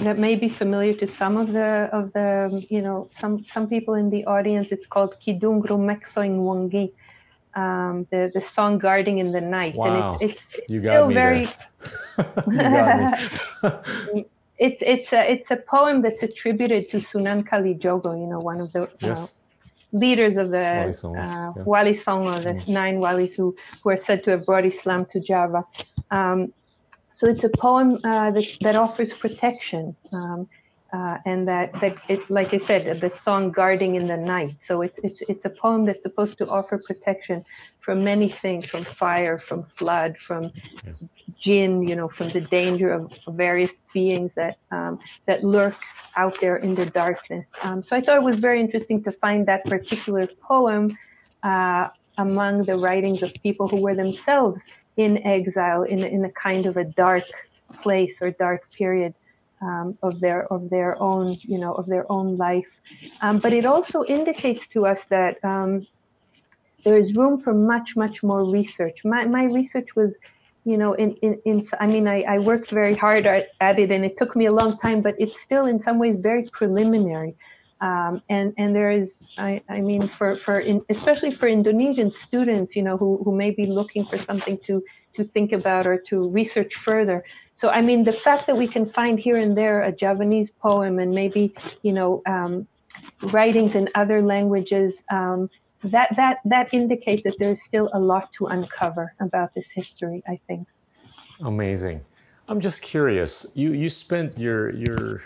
that 0.00 0.18
may 0.18 0.34
be 0.34 0.48
familiar 0.48 0.94
to 0.94 1.06
some 1.06 1.36
of 1.36 1.52
the 1.52 1.88
of 1.92 2.12
the 2.12 2.66
you 2.68 2.82
know 2.82 3.08
some 3.18 3.44
some 3.44 3.68
people 3.68 3.94
in 3.94 4.10
the 4.10 4.24
audience. 4.26 4.72
It's 4.72 4.86
called 4.86 5.14
Kidung 5.20 5.64
Rumekso 5.66 6.24
ing 6.24 6.38
Wengi, 6.38 6.92
um, 7.54 8.06
the 8.10 8.30
the 8.32 8.40
song 8.40 8.78
"Guarding 8.78 9.18
in 9.18 9.32
the 9.32 9.40
Night," 9.40 9.76
wow. 9.76 9.86
and 9.86 10.22
it's 10.22 10.42
it's 10.42 10.64
still 10.68 11.08
very. 11.08 11.48
it's 14.58 14.82
it's 14.82 15.12
a 15.12 15.30
it's 15.30 15.50
a 15.50 15.56
poem 15.56 16.02
that's 16.02 16.22
attributed 16.22 16.88
to 16.88 16.98
Sunan 16.98 17.46
Kalijogo, 17.48 18.18
you 18.18 18.26
know, 18.26 18.38
one 18.38 18.60
of 18.60 18.72
the 18.72 18.88
yes. 19.00 19.22
uh, 19.22 19.26
leaders 19.98 20.36
of 20.36 20.50
the 20.50 20.58
Wali 20.58 20.92
Songo, 20.92 21.18
uh, 21.18 21.52
yeah. 21.56 21.62
Wali 21.64 21.92
Songo 21.92 22.42
the 22.42 22.54
mm. 22.54 22.68
nine 22.68 23.00
Walis 23.00 23.34
who 23.34 23.56
who 23.82 23.90
are 23.90 23.96
said 23.96 24.22
to 24.24 24.30
have 24.30 24.46
brought 24.46 24.64
Islam 24.64 25.04
to 25.06 25.20
Java. 25.20 25.64
Um, 26.10 26.52
so 27.14 27.28
it's 27.28 27.44
a 27.44 27.48
poem 27.48 27.98
uh, 28.04 28.32
that, 28.32 28.46
that 28.60 28.74
offers 28.74 29.14
protection. 29.14 29.96
Um, 30.12 30.48
uh, 30.92 31.18
and 31.24 31.48
that, 31.48 31.72
that 31.80 31.96
it, 32.08 32.20
like 32.30 32.54
I 32.54 32.58
said, 32.58 33.00
the 33.00 33.10
song 33.10 33.50
"Guarding 33.50 33.96
in 33.96 34.06
the 34.06 34.16
Night." 34.16 34.54
So 34.62 34.82
it's 34.82 34.96
it's 35.02 35.20
it's 35.28 35.44
a 35.44 35.50
poem 35.50 35.84
that's 35.86 36.02
supposed 36.02 36.38
to 36.38 36.48
offer 36.48 36.78
protection 36.78 37.44
from 37.80 38.04
many 38.04 38.28
things, 38.28 38.66
from 38.66 38.84
fire, 38.84 39.36
from 39.36 39.64
flood, 39.64 40.16
from 40.18 40.52
jinn, 41.36 41.82
you 41.88 41.96
know, 41.96 42.08
from 42.08 42.28
the 42.28 42.42
danger 42.42 42.92
of, 42.92 43.12
various 43.28 43.72
beings 43.92 44.34
that 44.34 44.58
um, 44.70 45.00
that 45.26 45.42
lurk 45.42 45.76
out 46.14 46.40
there 46.40 46.56
in 46.56 46.76
the 46.76 46.86
darkness. 46.86 47.50
Um, 47.64 47.82
so 47.82 47.96
I 47.96 48.00
thought 48.00 48.16
it 48.16 48.22
was 48.22 48.38
very 48.38 48.60
interesting 48.60 49.02
to 49.02 49.10
find 49.10 49.46
that 49.46 49.64
particular 49.64 50.28
poem 50.48 50.96
uh, 51.42 51.88
among 52.18 52.62
the 52.62 52.76
writings 52.76 53.22
of 53.22 53.32
people 53.42 53.68
who 53.68 53.82
were 53.82 53.94
themselves 53.94 54.60
in 54.96 55.18
exile 55.26 55.82
in, 55.82 56.04
in 56.04 56.24
a 56.24 56.30
kind 56.30 56.66
of 56.66 56.76
a 56.76 56.84
dark 56.84 57.24
place 57.82 58.22
or 58.22 58.30
dark 58.30 58.70
period 58.72 59.14
um, 59.60 59.98
of 60.02 60.20
their 60.20 60.52
of 60.52 60.70
their 60.70 61.00
own 61.02 61.36
you 61.40 61.58
know 61.58 61.74
of 61.74 61.86
their 61.86 62.10
own 62.10 62.36
life. 62.36 62.66
Um, 63.20 63.38
but 63.38 63.52
it 63.52 63.64
also 63.64 64.04
indicates 64.04 64.66
to 64.68 64.86
us 64.86 65.04
that 65.04 65.42
um, 65.44 65.86
there 66.84 66.98
is 66.98 67.16
room 67.16 67.40
for 67.40 67.54
much 67.54 67.96
much 67.96 68.22
more 68.22 68.44
research. 68.44 68.98
My, 69.04 69.24
my 69.24 69.44
research 69.44 69.96
was 69.96 70.16
you 70.64 70.78
know 70.78 70.94
in, 70.94 71.12
in, 71.16 71.40
in 71.44 71.62
i 71.78 71.86
mean 71.86 72.08
I, 72.08 72.22
I 72.22 72.38
worked 72.38 72.70
very 72.70 72.94
hard 72.94 73.26
at, 73.26 73.48
at 73.60 73.78
it 73.78 73.90
and 73.90 74.04
it 74.04 74.16
took 74.16 74.34
me 74.34 74.46
a 74.46 74.52
long 74.52 74.78
time 74.78 75.02
but 75.02 75.14
it's 75.18 75.38
still 75.40 75.66
in 75.66 75.80
some 75.80 75.98
ways 75.98 76.16
very 76.18 76.44
preliminary 76.44 77.36
um, 77.80 78.22
and 78.28 78.54
and 78.56 78.74
there 78.74 78.90
is 78.90 79.22
I, 79.38 79.62
I 79.68 79.80
mean 79.80 80.08
for 80.08 80.36
for 80.36 80.60
in, 80.60 80.84
especially 80.88 81.30
for 81.30 81.48
Indonesian 81.48 82.10
students 82.10 82.76
you 82.76 82.82
know 82.82 82.96
who, 82.96 83.20
who 83.24 83.34
may 83.34 83.50
be 83.50 83.66
looking 83.66 84.04
for 84.04 84.18
something 84.18 84.58
to 84.58 84.82
to 85.14 85.24
think 85.24 85.52
about 85.52 85.86
or 85.86 85.98
to 85.98 86.28
research 86.28 86.74
further. 86.74 87.24
So 87.56 87.70
I 87.70 87.80
mean 87.82 88.04
the 88.04 88.12
fact 88.12 88.46
that 88.46 88.56
we 88.56 88.66
can 88.66 88.86
find 88.86 89.18
here 89.18 89.36
and 89.36 89.56
there 89.56 89.82
a 89.82 89.92
Javanese 89.92 90.50
poem 90.50 90.98
and 90.98 91.12
maybe 91.12 91.54
you 91.82 91.92
know 91.92 92.22
um, 92.26 92.66
writings 93.20 93.74
in 93.74 93.88
other 93.94 94.22
languages 94.22 95.02
um, 95.10 95.50
that 95.82 96.14
that 96.16 96.38
that 96.44 96.72
indicates 96.72 97.22
that 97.24 97.36
there's 97.38 97.62
still 97.64 97.90
a 97.92 97.98
lot 97.98 98.32
to 98.34 98.46
uncover 98.46 99.14
about 99.20 99.54
this 99.54 99.70
history 99.70 100.22
I 100.28 100.38
think. 100.46 100.68
Amazing. 101.40 102.00
I'm 102.48 102.60
just 102.60 102.82
curious. 102.82 103.46
You 103.54 103.72
you 103.72 103.88
spent 103.88 104.38
your 104.38 104.70
your 104.70 105.22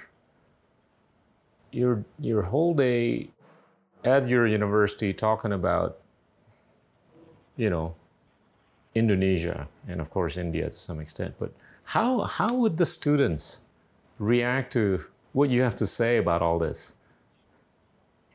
your 1.78 2.04
your 2.18 2.42
whole 2.42 2.74
day 2.74 3.30
at 4.04 4.28
your 4.28 4.46
university 4.46 5.12
talking 5.12 5.52
about 5.52 5.98
you 7.56 7.70
know 7.70 7.94
Indonesia 8.94 9.68
and 9.86 10.00
of 10.00 10.10
course 10.10 10.36
India 10.36 10.68
to 10.68 10.76
some 10.76 11.00
extent 11.00 11.34
but 11.38 11.52
how 11.84 12.22
how 12.22 12.52
would 12.54 12.76
the 12.76 12.86
students 12.86 13.60
react 14.18 14.72
to 14.72 15.04
what 15.32 15.50
you 15.50 15.62
have 15.62 15.76
to 15.76 15.86
say 15.86 16.16
about 16.16 16.42
all 16.42 16.58
this 16.58 16.94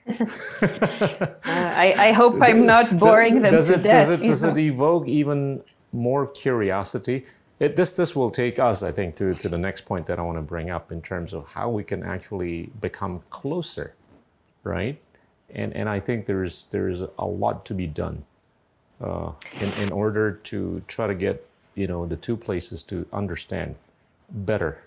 uh, 0.08 0.14
I, 1.46 1.96
I, 1.98 2.12
hope 2.12 2.42
I'm 2.42 2.66
not 2.66 2.98
boring 2.98 3.42
them 3.42 3.54
does 3.54 3.68
to 3.68 3.78
death. 3.78 4.10
Does 4.10 4.22
it, 4.22 4.26
does 4.26 4.44
it 4.44 4.58
evoke 4.58 5.08
even 5.08 5.62
more 5.94 6.28
curiosity? 6.28 7.24
It, 7.60 7.76
this 7.76 7.94
this 7.94 8.16
will 8.16 8.32
take 8.32 8.60
us, 8.60 8.84
I 8.84 8.92
think, 8.92 9.16
to, 9.18 9.34
to 9.36 9.48
the 9.50 9.58
next 9.58 9.86
point 9.86 10.06
that 10.08 10.20
I 10.20 10.22
want 10.22 10.38
to 10.38 10.42
bring 10.42 10.70
up 10.70 10.92
in 10.92 11.02
terms 11.02 11.34
of 11.34 11.48
how 11.48 11.70
we 11.70 11.84
can 11.84 12.04
actually 12.04 12.72
become 12.82 13.22
closer, 13.30 13.94
right? 14.64 15.00
And 15.50 15.74
and 15.74 15.88
I 15.88 16.00
think 16.00 16.26
there's 16.26 16.66
there's 16.66 17.04
a 17.20 17.26
lot 17.26 17.66
to 17.66 17.74
be 17.74 17.88
done 17.88 18.26
uh, 19.02 19.32
in 19.62 19.72
in 19.84 19.92
order 19.92 20.32
to 20.32 20.82
try 20.88 21.08
to 21.08 21.16
get 21.16 21.48
you 21.76 21.88
know 21.88 22.06
the 22.06 22.16
two 22.16 22.36
places 22.36 22.82
to 22.84 23.06
understand 23.14 23.76
better 24.30 24.84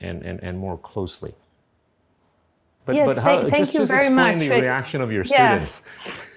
and 0.00 0.22
and, 0.22 0.42
and 0.42 0.58
more 0.58 0.78
closely. 0.78 1.34
But 2.84 2.96
yes, 2.96 3.06
but 3.06 3.18
how, 3.18 3.40
thank, 3.40 3.54
just, 3.54 3.72
you 3.72 3.80
just 3.80 3.90
very 3.90 4.06
explain 4.06 4.38
much. 4.38 4.48
the 4.48 4.60
reaction 4.60 5.00
of 5.00 5.10
your 5.10 5.24
yeah. 5.24 5.64
students. 5.64 5.82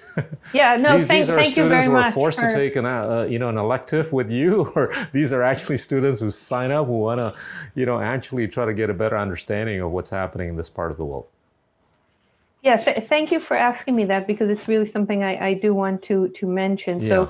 yeah, 0.54 0.76
no, 0.76 0.98
these, 0.98 1.08
thank, 1.08 1.26
these 1.26 1.30
are 1.30 1.36
thank 1.36 1.52
students 1.52 1.86
who 1.86 1.96
are 1.96 2.12
forced 2.12 2.40
for... 2.40 2.50
to 2.50 2.56
take 2.56 2.76
an, 2.76 2.86
uh, 2.86 3.28
you 3.30 3.40
know, 3.40 3.50
an 3.50 3.58
elective 3.58 4.14
with 4.14 4.30
you, 4.30 4.72
or 4.76 4.94
these 5.12 5.34
are 5.34 5.44
actually 5.44 5.78
students 5.78 6.20
who 6.20 6.30
sign 6.30 6.72
up 6.72 6.88
who 6.88 7.00
want 7.00 7.22
to, 7.22 7.34
you 7.76 7.86
know, 7.86 8.00
actually 8.00 8.48
try 8.48 8.66
to 8.66 8.74
get 8.74 8.90
a 8.90 8.94
better 8.94 9.18
understanding 9.18 9.82
of 9.82 9.92
what's 9.92 10.10
happening 10.10 10.50
in 10.50 10.56
this 10.56 10.70
part 10.70 10.92
of 10.92 10.98
the 10.98 11.06
world. 11.06 11.28
Yeah, 12.64 12.78
th- 12.78 13.08
thank 13.08 13.32
you 13.32 13.40
for 13.40 13.56
asking 13.56 13.96
me 13.96 14.06
that 14.06 14.28
because 14.28 14.50
it's 14.50 14.68
really 14.68 14.88
something 14.88 15.24
I, 15.24 15.50
I 15.50 15.54
do 15.54 15.74
want 15.74 16.02
to 16.04 16.30
to 16.30 16.46
mention. 16.48 17.02
Yeah. 17.02 17.08
So, 17.08 17.30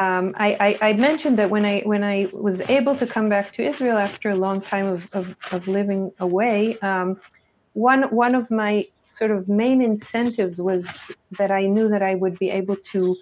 um, 0.00 0.34
I, 0.36 0.78
I, 0.82 0.88
I 0.88 0.92
mentioned 0.92 1.38
that 1.38 1.48
when 1.48 1.64
I 1.64 1.80
when 1.82 2.02
I 2.02 2.28
was 2.32 2.60
able 2.62 2.94
to 2.96 3.06
come 3.06 3.28
back 3.28 3.52
to 3.54 3.62
Israel 3.62 3.96
after 3.96 4.30
a 4.30 4.36
long 4.36 4.60
time 4.60 4.86
of 4.86 5.08
of, 5.12 5.36
of 5.52 5.68
living 5.68 6.12
away, 6.18 6.78
um, 6.80 7.20
one 7.74 8.02
one 8.10 8.34
of 8.34 8.50
my 8.50 8.86
sort 9.08 9.30
of 9.30 9.48
main 9.48 9.80
incentives 9.80 10.60
was 10.60 10.86
that 11.38 11.50
I 11.50 11.62
knew 11.66 11.88
that 11.88 12.02
I 12.02 12.14
would 12.14 12.38
be 12.38 12.50
able 12.50 12.76
to 12.92 13.16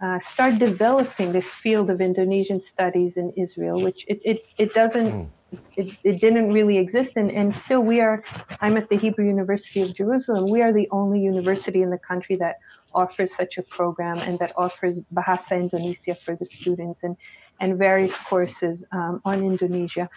uh, 0.00 0.18
start 0.20 0.58
developing 0.58 1.32
this 1.32 1.52
field 1.52 1.90
of 1.90 2.00
Indonesian 2.00 2.62
studies 2.62 3.16
in 3.16 3.30
Israel, 3.36 3.82
which 3.82 4.04
it, 4.08 4.20
it, 4.24 4.46
it 4.56 4.72
doesn't, 4.72 5.10
mm. 5.10 5.28
it, 5.76 5.96
it 6.04 6.20
didn't 6.20 6.52
really 6.52 6.78
exist. 6.78 7.16
And, 7.16 7.30
and 7.30 7.54
still 7.54 7.80
we 7.80 8.00
are, 8.00 8.22
I'm 8.60 8.76
at 8.76 8.88
the 8.88 8.96
Hebrew 8.96 9.26
University 9.26 9.82
of 9.82 9.94
Jerusalem. 9.94 10.48
We 10.48 10.62
are 10.62 10.72
the 10.72 10.88
only 10.90 11.20
university 11.20 11.82
in 11.82 11.90
the 11.90 11.98
country 11.98 12.36
that 12.36 12.56
offers 12.94 13.34
such 13.34 13.58
a 13.58 13.62
program 13.62 14.18
and 14.18 14.38
that 14.38 14.52
offers 14.56 15.00
Bahasa 15.12 15.52
Indonesia 15.58 16.14
for 16.14 16.36
the 16.36 16.46
students 16.46 17.02
and, 17.02 17.16
and 17.60 17.78
various 17.78 18.16
courses 18.16 18.84
um, 18.92 19.20
on 19.24 19.42
Indonesia. 19.42 20.08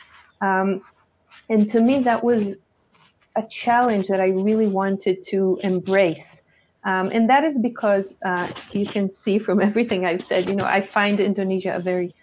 Um, 0.41 0.81
and 1.49 1.69
to 1.71 1.81
me, 1.81 1.99
that 1.99 2.23
was 2.23 2.55
a 3.35 3.43
challenge 3.43 4.07
that 4.07 4.21
I 4.21 4.27
really 4.27 4.67
wanted 4.67 5.23
to 5.27 5.59
embrace. 5.63 6.41
Um, 6.83 7.09
and 7.11 7.29
that 7.29 7.43
is 7.43 7.57
because 7.57 8.15
uh, 8.23 8.47
you 8.71 8.85
can 8.85 9.11
see 9.11 9.39
from 9.39 9.59
everything 9.69 10.05
I've 10.05 10.23
said, 10.23 10.47
you 10.47 10.55
know, 10.55 10.65
I 10.65 10.81
find 10.81 11.19
Indonesia 11.19 11.75
a 11.75 11.79
very 11.79 12.13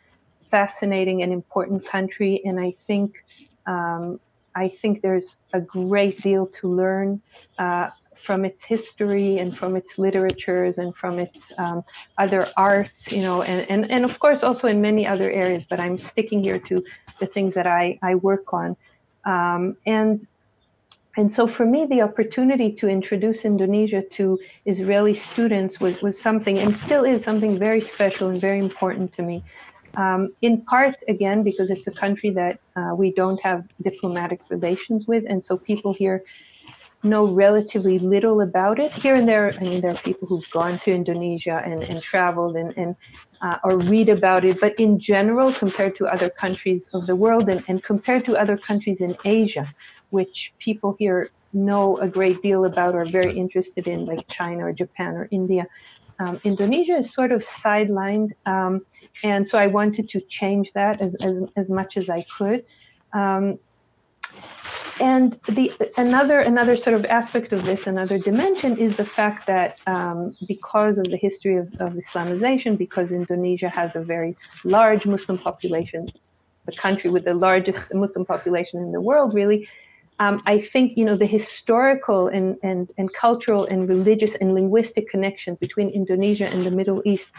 fascinating 0.50 1.22
and 1.22 1.32
important 1.32 1.84
country, 1.84 2.42
and 2.44 2.60
I 2.60 2.72
think 2.86 3.24
um, 3.66 4.20
I 4.54 4.68
think 4.68 5.00
there's 5.00 5.38
a 5.52 5.60
great 5.60 6.20
deal 6.20 6.46
to 6.46 6.68
learn 6.68 7.22
uh, 7.58 7.88
from 8.22 8.44
its 8.44 8.62
history 8.62 9.38
and 9.38 9.56
from 9.56 9.76
its 9.76 9.98
literatures 9.98 10.78
and 10.78 10.94
from 10.94 11.18
its 11.18 11.52
um, 11.58 11.82
other 12.18 12.46
arts, 12.56 13.10
you 13.10 13.22
know, 13.22 13.42
and, 13.42 13.68
and, 13.70 13.90
and 13.90 14.04
of 14.04 14.18
course 14.18 14.44
also 14.44 14.68
in 14.68 14.80
many 14.80 15.06
other 15.06 15.30
areas. 15.30 15.64
But 15.68 15.80
I'm 15.80 15.98
sticking 15.98 16.42
here 16.44 16.58
to 16.60 16.84
the 17.18 17.26
things 17.26 17.54
that 17.54 17.66
I, 17.66 17.98
I 18.02 18.14
work 18.16 18.52
on. 18.52 18.76
Um, 19.24 19.76
and 19.86 20.26
and 21.16 21.32
so 21.32 21.46
for 21.46 21.66
me, 21.66 21.84
the 21.84 22.00
opportunity 22.00 22.72
to 22.72 22.88
introduce 22.88 23.44
Indonesia 23.44 24.02
to 24.02 24.38
Israeli 24.64 25.14
students 25.14 25.78
was, 25.78 26.00
was 26.00 26.18
something, 26.18 26.58
and 26.58 26.76
still 26.76 27.04
is 27.04 27.22
something 27.22 27.58
very 27.58 27.82
special 27.82 28.30
and 28.30 28.40
very 28.40 28.58
important 28.58 29.12
to 29.14 29.22
me. 29.22 29.44
Um, 29.96 30.32
in 30.40 30.62
part, 30.62 30.96
again, 31.08 31.42
because 31.42 31.70
it's 31.70 31.86
a 31.86 31.90
country 31.92 32.30
that 32.30 32.60
uh, 32.76 32.94
we 32.96 33.12
don't 33.12 33.40
have 33.42 33.64
diplomatic 33.82 34.40
relations 34.48 35.06
with, 35.06 35.24
and 35.28 35.44
so 35.44 35.58
people 35.58 35.92
here 35.92 36.24
know 37.02 37.26
relatively 37.26 37.98
little 37.98 38.40
about 38.40 38.78
it. 38.78 38.92
Here 38.92 39.14
and 39.14 39.28
there, 39.28 39.52
I 39.60 39.64
mean, 39.64 39.80
there 39.80 39.90
are 39.90 39.96
people 39.96 40.26
who've 40.28 40.50
gone 40.50 40.78
to 40.80 40.92
Indonesia 40.92 41.60
and, 41.64 41.82
and 41.82 42.00
traveled 42.00 42.56
and, 42.56 42.72
and 42.78 42.96
uh, 43.42 43.58
or 43.64 43.78
read 43.78 44.08
about 44.08 44.44
it, 44.44 44.60
but 44.60 44.78
in 44.78 44.98
general, 44.98 45.52
compared 45.52 45.96
to 45.96 46.06
other 46.06 46.30
countries 46.30 46.88
of 46.94 47.06
the 47.06 47.16
world 47.16 47.48
and, 47.48 47.62
and 47.68 47.82
compared 47.82 48.24
to 48.26 48.36
other 48.36 48.56
countries 48.56 49.00
in 49.00 49.16
Asia, 49.24 49.66
which 50.12 50.52
people 50.58 50.96
here 50.98 51.30
know 51.52 51.98
a 51.98 52.08
great 52.08 52.42
deal 52.42 52.64
about 52.64 52.94
or 52.94 53.02
are 53.02 53.04
very 53.04 53.36
interested 53.36 53.86
in, 53.86 54.06
like 54.06 54.26
China 54.28 54.66
or 54.66 54.72
Japan 54.72 55.14
or 55.14 55.28
India, 55.30 55.66
um, 56.18 56.40
Indonesia 56.44 56.94
is 56.94 57.12
sort 57.12 57.32
of 57.32 57.42
sidelined. 57.42 58.32
Um, 58.46 58.86
and 59.24 59.48
so 59.48 59.58
I 59.58 59.66
wanted 59.66 60.08
to 60.10 60.20
change 60.20 60.72
that 60.74 61.00
as, 61.00 61.14
as, 61.16 61.38
as 61.56 61.68
much 61.70 61.96
as 61.96 62.08
I 62.08 62.24
could. 62.38 62.64
Um, 63.12 63.58
and 65.00 65.38
the 65.48 65.72
another 65.96 66.38
another 66.40 66.76
sort 66.76 66.94
of 66.94 67.04
aspect 67.06 67.52
of 67.52 67.64
this, 67.64 67.86
another 67.86 68.18
dimension, 68.18 68.76
is 68.76 68.96
the 68.96 69.04
fact 69.04 69.46
that 69.46 69.80
um, 69.86 70.36
because 70.46 70.98
of 70.98 71.06
the 71.06 71.16
history 71.16 71.56
of, 71.56 71.74
of, 71.80 71.94
Islamization, 71.94 72.76
because 72.76 73.10
Indonesia 73.10 73.68
has 73.68 73.96
a 73.96 74.00
very 74.00 74.36
large 74.64 75.06
Muslim 75.06 75.38
population, 75.38 76.08
the 76.66 76.72
country 76.72 77.10
with 77.10 77.24
the 77.24 77.34
largest 77.34 77.92
Muslim 77.94 78.24
population 78.24 78.80
in 78.80 78.92
the 78.92 79.00
world, 79.00 79.34
really. 79.34 79.66
Um, 80.22 80.40
I 80.46 80.56
think 80.72 80.86
you 80.98 81.04
know 81.08 81.16
the 81.24 81.30
historical 81.38 82.28
and, 82.36 82.56
and, 82.62 82.82
and 82.98 83.12
cultural 83.12 83.64
and 83.72 83.88
religious 83.88 84.34
and 84.40 84.54
linguistic 84.54 85.04
connections 85.14 85.58
between 85.58 85.88
Indonesia 86.00 86.46
and 86.46 86.62
the 86.62 86.70
Middle 86.70 87.02
East 87.04 87.30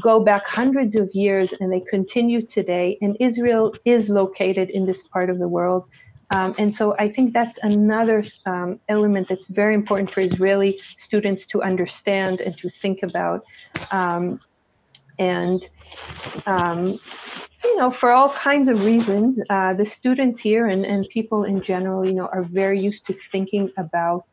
go 0.00 0.14
back 0.30 0.44
hundreds 0.46 0.94
of 0.96 1.08
years 1.14 1.48
and 1.60 1.72
they 1.72 1.80
continue 1.80 2.42
today. 2.42 2.98
And 3.00 3.16
Israel 3.20 3.74
is 3.84 4.10
located 4.10 4.68
in 4.70 4.84
this 4.84 5.02
part 5.04 5.30
of 5.30 5.38
the 5.38 5.48
world. 5.48 5.84
Um, 6.34 6.54
and 6.58 6.74
so 6.74 6.96
I 6.98 7.08
think 7.08 7.32
that's 7.32 7.56
another 7.62 8.24
um, 8.46 8.80
element 8.88 9.28
that's 9.28 9.46
very 9.46 9.74
important 9.74 10.10
for 10.10 10.20
Israeli 10.20 10.72
students 10.98 11.46
to 11.52 11.62
understand 11.62 12.40
and 12.40 12.58
to 12.58 12.68
think 12.68 13.04
about. 13.04 13.44
Um, 13.92 14.40
and, 15.18 15.60
um, 16.46 16.98
you 17.66 17.76
know, 17.76 17.90
for 17.90 18.10
all 18.12 18.30
kinds 18.30 18.68
of 18.68 18.84
reasons, 18.84 19.40
uh, 19.50 19.74
the 19.74 19.84
students 19.84 20.40
here 20.40 20.66
and, 20.66 20.84
and 20.86 21.08
people 21.08 21.44
in 21.44 21.60
general, 21.60 22.06
you 22.06 22.12
know, 22.12 22.26
are 22.26 22.42
very 22.42 22.78
used 22.80 23.06
to 23.06 23.12
thinking 23.12 23.70
about 23.76 24.24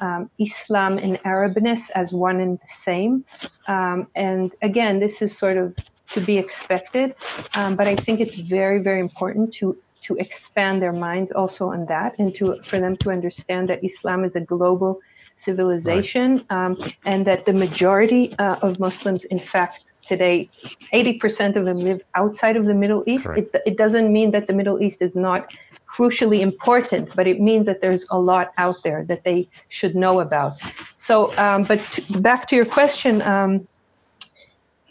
um, 0.00 0.30
Islam 0.38 0.98
and 0.98 1.18
Arabness 1.22 1.90
as 1.94 2.12
one 2.12 2.40
and 2.40 2.58
the 2.58 2.72
same. 2.88 3.24
Um, 3.66 4.06
and 4.14 4.54
again, 4.62 5.00
this 5.00 5.22
is 5.22 5.36
sort 5.36 5.56
of 5.56 5.76
to 6.14 6.20
be 6.20 6.38
expected, 6.38 7.14
but 7.52 7.86
I 7.86 7.96
think 7.96 8.20
it's 8.20 8.36
very, 8.36 8.78
very 8.80 9.00
important 9.00 9.54
to 9.54 9.76
to 10.00 10.14
expand 10.16 10.80
their 10.80 10.92
minds 10.92 11.32
also 11.32 11.70
on 11.70 11.84
that 11.86 12.16
and 12.18 12.34
to 12.36 12.56
for 12.62 12.78
them 12.78 12.96
to 12.96 13.10
understand 13.10 13.68
that 13.68 13.84
Islam 13.84 14.24
is 14.24 14.34
a 14.36 14.40
global 14.40 15.00
civilization 15.38 16.44
right. 16.50 16.66
um, 16.66 16.76
and 17.04 17.26
that 17.26 17.46
the 17.46 17.52
majority 17.52 18.34
uh, 18.38 18.56
of 18.62 18.78
Muslims, 18.78 19.24
in 19.24 19.38
fact, 19.38 19.92
today, 20.02 20.48
80% 20.92 21.56
of 21.56 21.64
them 21.64 21.78
live 21.78 22.02
outside 22.14 22.56
of 22.56 22.64
the 22.66 22.74
Middle 22.74 23.04
East. 23.06 23.26
It, 23.36 23.54
it, 23.66 23.76
doesn't 23.76 24.12
mean 24.12 24.30
that 24.32 24.46
the 24.46 24.52
Middle 24.52 24.82
East 24.82 25.02
is 25.02 25.14
not 25.14 25.54
crucially 25.86 26.40
important, 26.40 27.14
but 27.14 27.26
it 27.26 27.40
means 27.40 27.66
that 27.66 27.80
there's 27.80 28.06
a 28.10 28.18
lot 28.18 28.52
out 28.58 28.76
there 28.82 29.04
that 29.04 29.24
they 29.24 29.48
should 29.68 29.94
know 29.94 30.20
about. 30.20 30.52
So, 30.96 31.36
um, 31.38 31.64
but 31.64 31.80
to, 31.92 32.20
back 32.20 32.46
to 32.48 32.56
your 32.56 32.64
question, 32.64 33.22
um, 33.22 33.68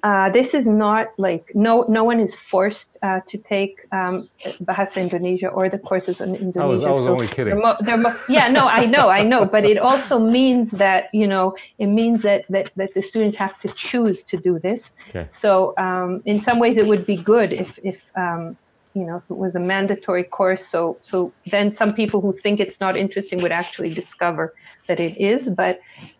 uh, 0.03 0.29
this 0.29 0.53
is 0.53 0.67
not 0.67 1.07
like 1.17 1.51
no 1.55 1.85
no 1.89 2.03
one 2.03 2.19
is 2.19 2.35
forced 2.35 2.97
uh, 3.01 3.19
to 3.27 3.37
take 3.37 3.87
um, 3.91 4.29
Bahasa 4.63 5.01
Indonesia 5.01 5.49
or 5.49 5.69
the 5.69 5.79
courses 5.79 6.21
on 6.21 6.35
Indonesia. 6.35 6.61
I 6.61 6.65
was, 6.65 6.83
I 6.83 6.91
was 6.91 7.05
so 7.05 7.13
only 7.13 7.27
kidding. 7.27 7.53
They're 7.53 7.63
mo- 7.63 7.77
they're 7.79 7.97
mo- 7.97 8.19
yeah, 8.29 8.47
no, 8.47 8.67
I 8.67 8.85
know, 8.85 9.09
I 9.09 9.23
know, 9.23 9.45
but 9.45 9.65
it 9.65 9.77
also 9.77 10.19
means 10.19 10.71
that 10.71 11.09
you 11.13 11.27
know 11.27 11.55
it 11.79 11.87
means 11.87 12.21
that 12.21 12.45
that, 12.49 12.71
that 12.75 12.93
the 12.93 13.01
students 13.01 13.37
have 13.37 13.59
to 13.61 13.69
choose 13.69 14.23
to 14.25 14.37
do 14.37 14.59
this. 14.59 14.93
Okay. 15.09 15.25
So 15.29 15.73
um, 15.77 16.21
in 16.25 16.41
some 16.41 16.59
ways, 16.59 16.77
it 16.77 16.85
would 16.85 17.05
be 17.05 17.15
good 17.17 17.51
if 17.51 17.79
if 17.83 18.05
um, 18.15 18.57
you 18.97 19.05
know, 19.05 19.19
it 19.33 19.37
was 19.45 19.53
a 19.55 19.63
mandatory 19.73 20.25
course. 20.37 20.63
So, 20.73 20.97
so 21.01 21.31
then 21.53 21.67
some 21.81 21.91
people 21.93 22.19
who 22.23 22.31
think 22.43 22.59
it's 22.59 22.79
not 22.85 22.93
interesting 23.03 23.37
would 23.43 23.55
actually 23.61 23.93
discover 24.01 24.43
that 24.87 24.99
it 25.07 25.13
is. 25.33 25.41
But, 25.49 25.79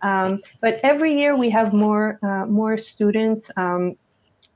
um, 0.10 0.42
but 0.64 0.74
every 0.92 1.14
year 1.22 1.36
we 1.44 1.50
have 1.50 1.70
more, 1.74 2.06
uh, 2.30 2.46
more 2.60 2.78
students. 2.78 3.44
Um, 3.64 3.84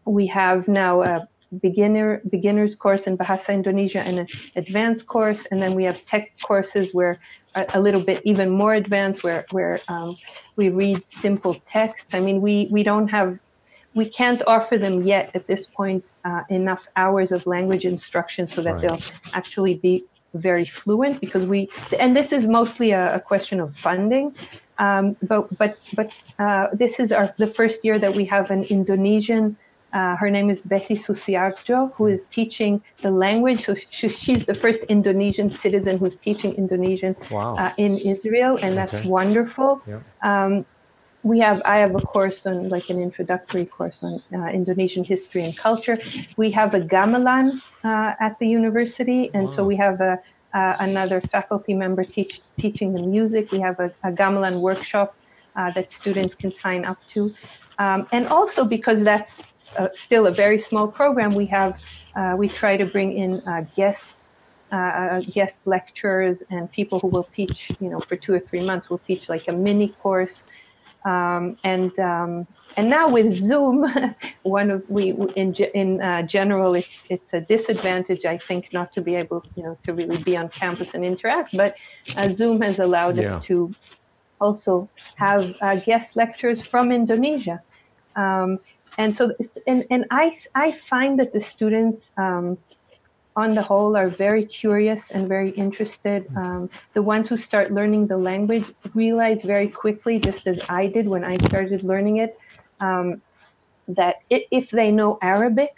we 0.06 0.26
have 0.28 0.68
now 0.68 0.94
a 1.02 1.28
beginner 1.60 2.22
beginners 2.30 2.76
course 2.76 3.04
in 3.10 3.18
Bahasa 3.18 3.52
Indonesia 3.54 4.02
and 4.08 4.20
an 4.20 4.28
advanced 4.56 5.06
course, 5.08 5.46
and 5.52 5.62
then 5.62 5.74
we 5.74 5.84
have 5.84 5.98
tech 6.06 6.32
courses 6.42 6.94
where 6.94 7.20
a, 7.56 7.66
a 7.74 7.80
little 7.80 8.04
bit 8.10 8.22
even 8.24 8.50
more 8.50 8.74
advanced, 8.74 9.24
where 9.24 9.46
where 9.52 9.82
um, 9.88 10.16
we 10.56 10.70
read 10.70 11.06
simple 11.06 11.56
text. 11.68 12.16
I 12.16 12.20
mean, 12.22 12.40
we 12.42 12.70
we 12.72 12.84
don't 12.84 13.10
have 13.10 13.38
we 13.94 14.08
can't 14.10 14.42
offer 14.48 14.78
them 14.78 15.02
yet 15.02 15.32
at 15.36 15.48
this 15.48 15.68
point 15.68 16.04
uh, 16.24 16.44
enough 16.50 16.88
hours 16.96 17.32
of 17.32 17.46
language 17.46 17.86
instruction 17.86 18.48
so 18.48 18.62
that 18.62 18.74
right. 18.74 18.82
they'll 18.82 19.00
actually 19.34 19.76
be 19.76 20.04
very 20.34 20.66
fluent 20.66 21.20
because 21.20 21.46
we 21.46 21.70
and 22.00 22.16
this 22.16 22.32
is 22.32 22.48
mostly 22.48 22.92
a, 22.92 23.16
a 23.16 23.20
question 23.20 23.60
of 23.60 23.76
funding 23.76 24.34
um, 24.80 25.18
but 25.22 25.56
but 25.58 25.78
but 25.94 26.14
uh, 26.40 26.68
this 26.74 27.00
is 27.00 27.12
our 27.12 27.34
the 27.38 27.48
first 27.48 27.84
year 27.84 28.00
that 28.00 28.16
we 28.16 28.24
have 28.26 28.50
an 28.50 28.64
Indonesian 28.66 29.58
uh, 29.94 30.16
her 30.16 30.30
name 30.30 30.50
is 30.50 30.62
Betty 30.62 30.96
Susiarjo, 30.96 31.94
who 31.96 32.08
is 32.08 32.26
teaching 32.26 32.82
the 33.02 33.12
language. 33.12 33.66
So 33.66 33.74
she, 33.74 34.08
she's 34.08 34.46
the 34.46 34.54
first 34.54 34.80
Indonesian 34.84 35.52
citizen 35.52 35.98
who's 35.98 36.16
teaching 36.16 36.54
Indonesian 36.54 37.16
wow. 37.30 37.56
uh, 37.56 37.74
in 37.78 37.98
Israel, 37.98 38.58
and 38.62 38.78
that's 38.78 38.96
okay. 38.96 39.10
wonderful. 39.10 39.82
Yep. 39.86 40.04
Um, 40.24 40.66
we 41.24 41.40
have 41.40 41.62
i 41.66 41.78
have 41.78 41.96
a 41.96 42.00
course 42.00 42.46
on 42.46 42.70
like 42.70 42.90
an 42.90 43.00
introductory 43.02 43.66
course 43.66 44.04
on 44.04 44.22
uh, 44.34 44.48
indonesian 44.48 45.04
history 45.04 45.44
and 45.44 45.56
culture. 45.58 45.98
We 46.38 46.52
have 46.52 46.74
a 46.74 46.82
gamelan 46.82 47.62
uh, 47.84 48.14
at 48.20 48.40
the 48.40 48.48
university 48.48 49.30
and 49.34 49.44
wow. 49.44 49.50
so 49.50 49.64
we 49.64 49.76
have 49.76 50.02
a 50.02 50.20
uh, 50.54 50.76
another 50.80 51.22
faculty 51.22 51.74
member 51.74 52.04
teach, 52.04 52.42
teaching 52.60 52.94
the 52.94 53.02
music. 53.02 53.54
We 53.54 53.62
have 53.62 53.80
a, 53.80 53.90
a 54.04 54.12
gamelan 54.12 54.60
workshop 54.60 55.16
uh, 55.56 55.72
that 55.72 55.94
students 55.94 56.36
can 56.36 56.52
sign 56.52 56.84
up 56.84 56.98
to. 57.08 57.34
Um, 57.80 58.06
and 58.12 58.28
also 58.28 58.66
because 58.66 59.02
that's 59.02 59.38
uh, 59.80 59.88
still 59.94 60.28
a 60.28 60.32
very 60.32 60.60
small 60.60 60.90
program 60.90 61.34
we 61.34 61.46
have 61.46 61.82
uh, 62.18 62.36
we 62.38 62.50
try 62.50 62.76
to 62.76 62.86
bring 62.86 63.14
in 63.14 63.42
guest 63.76 64.20
guest 65.32 65.68
lecturers 65.68 66.44
and 66.50 66.72
people 66.72 67.00
who 67.00 67.08
will 67.08 67.24
teach 67.24 67.72
you 67.80 67.90
know 67.90 68.00
for 68.00 68.16
two 68.16 68.34
or 68.34 68.40
three 68.40 68.64
months. 68.64 68.90
Will 68.90 69.06
teach 69.08 69.30
like 69.30 69.48
a 69.48 69.54
mini 69.54 69.90
course 70.04 70.44
um, 71.06 71.58
and 71.64 71.98
um, 72.00 72.48
and 72.78 72.90
now 72.90 73.10
with 73.10 73.34
Zoom, 73.34 73.92
one 74.44 74.70
of 74.70 74.88
we 74.90 75.12
in 75.36 75.54
in 75.74 76.02
uh, 76.02 76.22
general, 76.24 76.76
it's 76.76 77.06
it's 77.10 77.34
a 77.34 77.42
disadvantage, 77.42 78.26
I 78.26 78.38
think, 78.38 78.72
not 78.72 78.94
to 78.94 79.02
be 79.02 79.16
able, 79.16 79.44
you 79.56 79.64
know, 79.64 79.78
to 79.84 79.94
really 79.94 80.18
be 80.18 80.38
on 80.38 80.50
campus 80.50 80.94
and 80.94 81.04
interact. 81.04 81.58
But 81.58 81.76
uh, 82.16 82.30
Zoom 82.30 82.62
has 82.62 82.80
allowed 82.80 83.18
yeah. 83.18 83.36
us 83.36 83.46
to 83.46 83.74
also 84.40 84.90
have 85.16 85.56
uh, 85.62 85.76
guest 85.76 86.16
lectures 86.16 86.62
from 86.62 86.92
Indonesia, 86.92 87.62
um, 88.16 88.60
and 89.00 89.16
so 89.16 89.34
and 89.66 89.86
and 89.90 90.06
I 90.12 90.38
I 90.54 90.72
find 90.72 91.20
that 91.20 91.34
the 91.34 91.42
students 91.42 92.12
um, 92.18 92.60
on 93.36 93.54
the 93.54 93.62
whole, 93.62 93.96
are 93.96 94.10
very 94.10 94.46
curious 94.46 95.12
and 95.12 95.28
very 95.28 95.52
interested. 95.52 96.28
Mm. 96.28 96.38
Um, 96.38 96.70
the 96.94 97.02
ones 97.02 97.30
who 97.30 97.38
start 97.38 97.72
learning 97.72 98.08
the 98.08 98.18
language 98.18 98.66
realize 98.94 99.44
very 99.44 99.68
quickly, 99.68 100.20
just 100.20 100.48
as 100.48 100.60
I 100.70 100.88
did 100.88 101.08
when 101.08 101.24
I 101.24 101.34
started 101.34 101.84
learning 101.84 102.18
it, 102.18 102.38
um, 102.80 103.22
that 103.88 104.18
if 104.30 104.70
they 104.70 104.92
know 104.92 105.18
Arabic, 105.22 105.74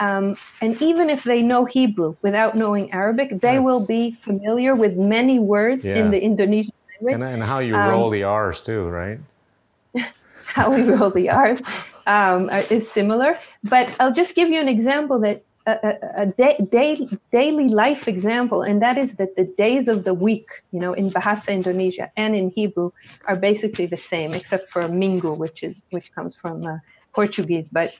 um, 0.00 0.36
and 0.60 0.80
even 0.82 1.10
if 1.10 1.24
they 1.24 1.42
know 1.42 1.64
Hebrew 1.64 2.16
without 2.22 2.56
knowing 2.56 2.92
Arabic, 2.92 3.30
they 3.30 3.56
That's... 3.56 3.64
will 3.64 3.86
be 3.86 4.12
familiar 4.12 4.74
with 4.74 4.96
many 4.96 5.38
words 5.38 5.84
yeah. 5.84 5.96
in 5.96 6.10
the 6.10 6.20
Indonesian 6.20 6.72
language. 6.90 7.14
And, 7.14 7.22
and 7.22 7.42
how 7.42 7.60
you 7.60 7.76
roll 7.76 8.06
um, 8.06 8.12
the 8.12 8.24
R's 8.24 8.62
too, 8.62 8.88
right? 8.88 9.18
how 10.46 10.72
we 10.74 10.82
roll 10.82 11.10
the 11.10 11.30
R's 11.30 11.62
um, 12.06 12.50
is 12.70 12.90
similar. 12.90 13.38
But 13.64 13.90
I'll 14.00 14.12
just 14.12 14.34
give 14.34 14.48
you 14.48 14.60
an 14.60 14.68
example 14.68 15.18
that 15.20 15.42
a, 15.66 16.22
a 16.22 16.26
day, 16.26 16.56
day, 16.70 17.08
daily 17.30 17.68
life 17.68 18.08
example, 18.08 18.62
and 18.62 18.82
that 18.82 18.98
is 18.98 19.14
that 19.16 19.36
the 19.36 19.44
days 19.44 19.88
of 19.88 20.04
the 20.04 20.14
week, 20.14 20.48
you 20.72 20.80
know, 20.80 20.92
in 20.92 21.10
Bahasa 21.10 21.48
Indonesia 21.52 22.10
and 22.16 22.34
in 22.34 22.50
Hebrew, 22.50 22.90
are 23.26 23.36
basically 23.36 23.86
the 23.86 23.96
same, 23.96 24.34
except 24.34 24.68
for 24.68 24.82
Minggu, 24.82 25.36
which 25.36 25.62
is 25.62 25.80
which 25.90 26.12
comes 26.12 26.34
from 26.34 26.66
uh, 26.66 26.78
Portuguese. 27.14 27.68
But 27.68 27.96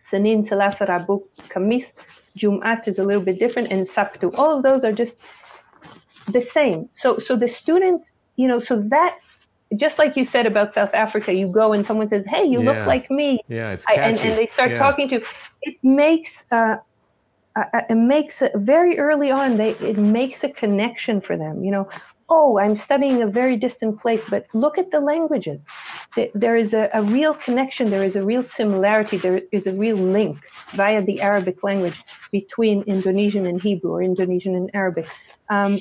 Senin, 0.00 0.48
Selasa, 0.48 0.86
Rabu, 0.86 1.22
Kamis, 1.48 1.92
Jumat 2.36 2.86
is 2.86 2.98
a 2.98 3.04
little 3.04 3.22
bit 3.22 3.38
different, 3.38 3.72
and 3.72 3.86
Sabtu. 3.86 4.32
All 4.38 4.56
of 4.56 4.62
those 4.62 4.84
are 4.84 4.92
just 4.92 5.20
the 6.28 6.40
same. 6.40 6.88
So 6.92 7.18
so 7.18 7.36
the 7.36 7.48
students, 7.48 8.14
you 8.36 8.46
know, 8.46 8.58
so 8.58 8.80
that 8.80 9.18
just 9.76 9.98
like 9.98 10.16
you 10.16 10.24
said 10.24 10.46
about 10.46 10.72
South 10.72 10.94
Africa, 10.94 11.32
you 11.32 11.48
go 11.48 11.72
and 11.72 11.84
someone 11.84 12.08
says, 12.08 12.26
"Hey, 12.26 12.44
you 12.44 12.62
yeah. 12.62 12.70
look 12.70 12.86
like 12.86 13.10
me." 13.10 13.40
Yeah, 13.48 13.72
it's 13.72 13.84
catchy. 13.84 14.00
I, 14.00 14.04
and, 14.08 14.18
and, 14.20 14.38
they 14.38 14.46
start 14.46 14.70
yeah. 14.72 14.78
talking 14.78 15.08
to 15.08 15.16
you. 15.16 15.24
It 15.62 15.76
makes 15.82 16.44
uh, 16.52 16.76
uh, 17.56 17.80
it 17.90 17.96
makes 17.96 18.42
it 18.42 18.52
very 18.54 18.98
early 18.98 19.30
on. 19.30 19.56
They 19.56 19.70
it 19.70 19.98
makes 19.98 20.44
a 20.44 20.48
connection 20.48 21.20
for 21.20 21.36
them. 21.36 21.64
You 21.64 21.72
know, 21.72 21.88
oh, 22.28 22.58
I'm 22.58 22.76
studying 22.76 23.22
a 23.22 23.26
very 23.26 23.56
distant 23.56 24.00
place, 24.00 24.24
but 24.28 24.46
look 24.52 24.78
at 24.78 24.90
the 24.90 25.00
languages. 25.00 25.64
There 26.34 26.56
is 26.56 26.74
a, 26.74 26.90
a, 26.92 27.02
real 27.02 27.34
connection, 27.34 27.90
there 27.90 28.04
is 28.04 28.16
a 28.16 28.24
real 28.24 28.42
similarity, 28.42 29.16
there 29.16 29.42
is 29.52 29.66
a 29.66 29.72
real 29.72 29.96
link 29.96 30.38
via 30.70 31.02
the 31.02 31.20
Arabic 31.20 31.62
language 31.62 32.02
between 32.32 32.82
Indonesian 32.82 33.46
and 33.46 33.60
Hebrew 33.60 33.92
or 33.92 34.02
Indonesian 34.02 34.56
and 34.56 34.70
Arabic. 34.74 35.06
Um, 35.50 35.80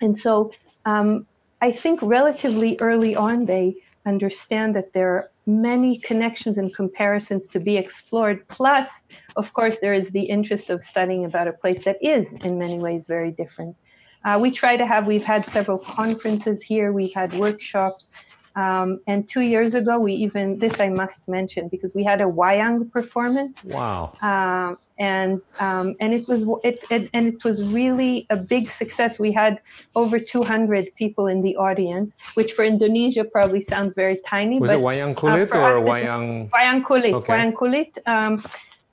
and 0.00 0.16
so 0.16 0.52
um, 0.84 1.26
I 1.62 1.70
think 1.70 2.00
relatively 2.02 2.76
early 2.80 3.14
on, 3.14 3.46
they 3.46 3.76
understand 4.04 4.74
that 4.74 4.92
there 4.92 5.08
are 5.14 5.30
many 5.46 5.96
connections 5.96 6.58
and 6.58 6.74
comparisons 6.74 7.46
to 7.48 7.60
be 7.60 7.76
explored. 7.76 8.46
Plus, 8.48 8.88
of 9.36 9.52
course, 9.52 9.78
there 9.78 9.94
is 9.94 10.10
the 10.10 10.22
interest 10.22 10.70
of 10.70 10.82
studying 10.82 11.24
about 11.24 11.46
a 11.46 11.52
place 11.52 11.84
that 11.84 11.98
is 12.02 12.32
in 12.44 12.58
many 12.58 12.80
ways 12.80 13.04
very 13.06 13.30
different. 13.30 13.76
Uh, 14.24 14.38
we 14.40 14.50
try 14.50 14.76
to 14.76 14.84
have, 14.84 15.06
we've 15.06 15.24
had 15.24 15.46
several 15.46 15.78
conferences 15.78 16.62
here, 16.62 16.92
we've 16.92 17.14
had 17.14 17.32
workshops. 17.34 18.10
Um, 18.54 19.00
and 19.06 19.28
two 19.28 19.40
years 19.40 19.74
ago, 19.74 19.98
we 19.98 20.12
even, 20.14 20.58
this 20.58 20.80
I 20.80 20.88
must 20.88 21.26
mention 21.28 21.68
because 21.68 21.94
we 21.94 22.04
had 22.04 22.20
a 22.20 22.24
Wayang 22.24 22.90
performance. 22.90 23.62
Wow. 23.64 24.12
Um, 24.20 24.78
and 24.98 25.40
um, 25.58 25.96
and 26.00 26.14
it 26.14 26.28
was 26.28 26.44
it, 26.62 26.84
it, 26.90 27.10
and 27.12 27.26
it 27.26 27.42
was 27.42 27.62
really 27.64 28.26
a 28.30 28.36
big 28.36 28.70
success. 28.70 29.18
We 29.18 29.32
had 29.32 29.60
over 29.96 30.18
200 30.20 30.94
people 30.94 31.26
in 31.26 31.42
the 31.42 31.56
audience, 31.56 32.16
which 32.34 32.52
for 32.52 32.64
Indonesia 32.64 33.24
probably 33.24 33.62
sounds 33.62 33.94
very 33.94 34.20
tiny. 34.24 34.60
Was 34.60 34.70
but, 34.70 34.78
it 34.78 34.84
Wayang 34.84 35.14
Kulit 35.14 35.52
uh, 35.52 35.58
or 35.58 35.84
Wayang? 35.84 36.50
Wayang 36.50 36.84
Kulit. 36.84 37.14
Okay. 37.14 37.32
Wayang 37.32 37.52
Kulit. 37.54 37.98
Um, 38.06 38.44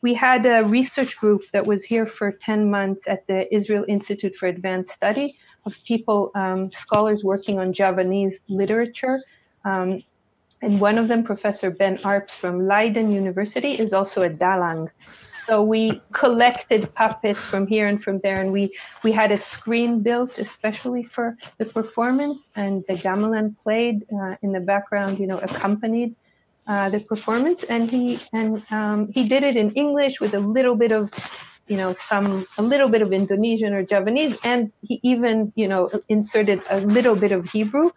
we 0.02 0.14
had 0.14 0.46
a 0.46 0.64
research 0.64 1.18
group 1.18 1.44
that 1.52 1.68
was 1.68 1.84
here 1.84 2.06
for 2.06 2.32
10 2.32 2.72
months 2.72 3.08
at 3.08 3.28
the 3.28 3.54
Israel 3.54 3.84
Institute 3.88 4.36
for 4.36 4.48
Advanced 4.48 4.92
Study 4.92 5.38
of 5.66 5.84
people, 5.84 6.32
um, 6.36 6.70
scholars 6.70 7.24
working 7.24 7.60
on 7.60 7.74
Javanese 7.74 8.42
literature. 8.48 9.22
Um, 9.70 10.04
and 10.62 10.82
one 10.82 10.98
of 10.98 11.08
them, 11.08 11.24
Professor 11.24 11.70
Ben 11.72 11.98
Arps 12.00 12.32
from 12.32 12.66
Leiden 12.66 13.12
University, 13.12 13.74
is 13.84 13.94
also 13.94 14.24
a 14.24 14.30
Dalang. 14.30 14.90
So 15.46 15.64
we 15.64 16.02
collected 16.12 16.94
puppets 16.96 17.40
from 17.40 17.66
here 17.66 17.88
and 17.88 18.04
from 18.04 18.20
there, 18.20 18.42
and 18.42 18.52
we, 18.52 18.64
we 19.04 19.12
had 19.12 19.32
a 19.32 19.38
screen 19.38 20.02
built 20.02 20.38
especially 20.38 21.04
for 21.04 21.38
the 21.60 21.66
performance, 21.66 22.40
and 22.56 22.84
the 22.90 22.96
gamelan 22.96 23.56
played 23.64 24.06
uh, 24.14 24.36
in 24.44 24.52
the 24.52 24.60
background, 24.60 25.18
you 25.18 25.28
know, 25.28 25.40
accompanied 25.40 26.14
uh, 26.68 26.90
the 26.90 27.00
performance, 27.00 27.64
and 27.64 27.90
he 27.90 28.20
and 28.34 28.62
um, 28.70 29.10
he 29.12 29.28
did 29.28 29.44
it 29.44 29.56
in 29.56 29.72
English 29.72 30.20
with 30.20 30.34
a 30.36 30.40
little 30.40 30.76
bit 30.76 30.92
of, 30.92 31.10
you 31.68 31.78
know, 31.78 31.94
some 31.94 32.46
a 32.60 32.62
little 32.62 32.90
bit 32.90 33.02
of 33.02 33.12
Indonesian 33.12 33.74
or 33.74 33.82
Javanese, 33.84 34.38
and 34.44 34.72
he 34.82 35.00
even 35.02 35.52
you 35.56 35.68
know 35.68 35.90
inserted 36.10 36.62
a 36.70 36.82
little 36.82 37.16
bit 37.16 37.32
of 37.32 37.50
Hebrew 37.50 37.90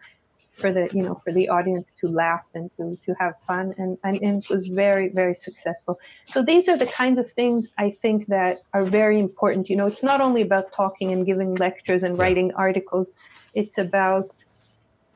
for 0.52 0.72
the 0.72 0.88
you 0.92 1.02
know 1.02 1.14
for 1.14 1.32
the 1.32 1.48
audience 1.48 1.92
to 2.00 2.08
laugh 2.08 2.44
and 2.54 2.70
to 2.76 2.98
to 3.04 3.14
have 3.18 3.34
fun. 3.46 3.74
And, 3.78 3.98
and, 4.04 4.20
and 4.22 4.42
it 4.42 4.50
was 4.50 4.68
very 4.68 5.08
very 5.08 5.34
successful. 5.34 5.98
So 6.26 6.42
these 6.42 6.68
are 6.68 6.76
the 6.76 6.86
kinds 6.86 7.18
of 7.18 7.30
things 7.30 7.68
i 7.78 7.90
think 7.90 8.26
that 8.28 8.62
are 8.74 8.84
very 8.84 9.18
important. 9.18 9.70
You 9.70 9.76
know 9.76 9.86
it's 9.86 10.02
not 10.02 10.20
only 10.20 10.42
about 10.42 10.72
talking 10.72 11.10
and 11.12 11.24
giving 11.24 11.54
lectures 11.56 12.02
and 12.02 12.18
writing 12.18 12.52
articles. 12.54 13.10
It's 13.54 13.78
about 13.78 14.30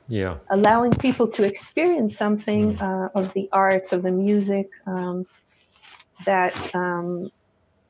yeah. 0.08 0.36
allowing 0.50 0.92
people 0.92 1.26
to 1.28 1.42
experience 1.44 2.16
something 2.16 2.76
mm. 2.76 2.82
uh, 2.82 3.08
of 3.14 3.32
the 3.32 3.48
arts 3.52 3.92
of 3.92 4.02
the 4.02 4.10
music 4.10 4.68
um, 4.86 5.26
that 6.24 6.74
um, 6.74 7.30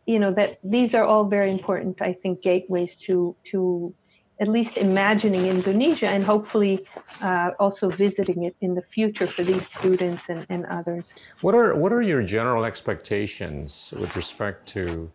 you 0.07 0.18
know 0.18 0.32
that 0.32 0.59
these 0.62 0.94
are 0.94 1.05
all 1.05 1.24
very 1.24 1.51
important 1.51 2.01
i 2.01 2.12
think 2.12 2.40
gateways 2.42 2.97
to 2.97 3.34
to 3.44 3.92
at 4.41 4.49
least 4.49 4.76
imagining 4.76 5.47
indonesia 5.47 6.09
and 6.09 6.22
hopefully 6.24 6.84
uh, 7.22 7.51
also 7.59 7.89
visiting 7.89 8.45
it 8.45 8.55
in 8.61 8.74
the 8.74 8.82
future 8.82 9.26
for 9.26 9.43
these 9.43 9.66
students 9.66 10.28
and, 10.28 10.47
and 10.49 10.66
others. 10.66 11.14
What 11.41 11.55
are 11.55 11.74
what 11.74 11.93
are 11.93 12.03
your 12.03 12.22
general 12.22 12.64
expectations 12.64 13.93
with 13.99 14.14
respect 14.16 14.66
to 14.68 15.11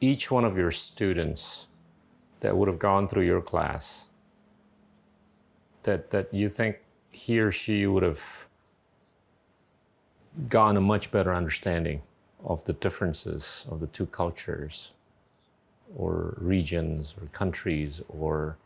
each 0.00 0.30
one 0.30 0.44
of 0.44 0.56
your 0.56 0.70
students 0.70 1.68
that 2.40 2.56
would 2.56 2.68
have 2.68 2.78
gone 2.78 3.06
through 3.08 3.24
your 3.24 3.40
class 3.40 4.08
that 5.82 6.10
that 6.10 6.32
you 6.32 6.48
think 6.48 6.80
he 7.10 7.38
or 7.40 7.50
she 7.50 7.86
would 7.86 8.02
have 8.02 8.48
gotten 10.48 10.76
a 10.76 10.80
much 10.80 11.10
better 11.10 11.34
understanding 11.34 12.02
of 12.44 12.64
the 12.64 12.72
differences 12.72 13.66
of 13.70 13.80
the 13.80 13.86
two 13.88 14.06
cultures 14.06 14.92
or 15.96 16.34
regions 16.38 17.14
or 17.20 17.26
countries 17.28 18.00
or 18.08 18.56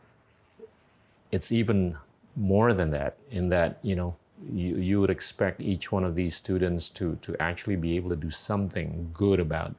it's 1.31 1.51
even 1.51 1.97
more 2.35 2.73
than 2.73 2.91
that 2.91 3.17
in 3.31 3.49
that 3.49 3.79
you 3.81 3.95
know 3.95 4.15
you, 4.51 4.75
you 4.75 4.99
would 4.99 5.09
expect 5.09 5.61
each 5.61 5.91
one 5.91 6.03
of 6.03 6.15
these 6.15 6.35
students 6.35 6.89
to 6.89 7.17
to 7.21 7.35
actually 7.39 7.75
be 7.75 7.95
able 7.95 8.09
to 8.09 8.15
do 8.15 8.29
something 8.29 9.09
good 9.13 9.39
about 9.39 9.75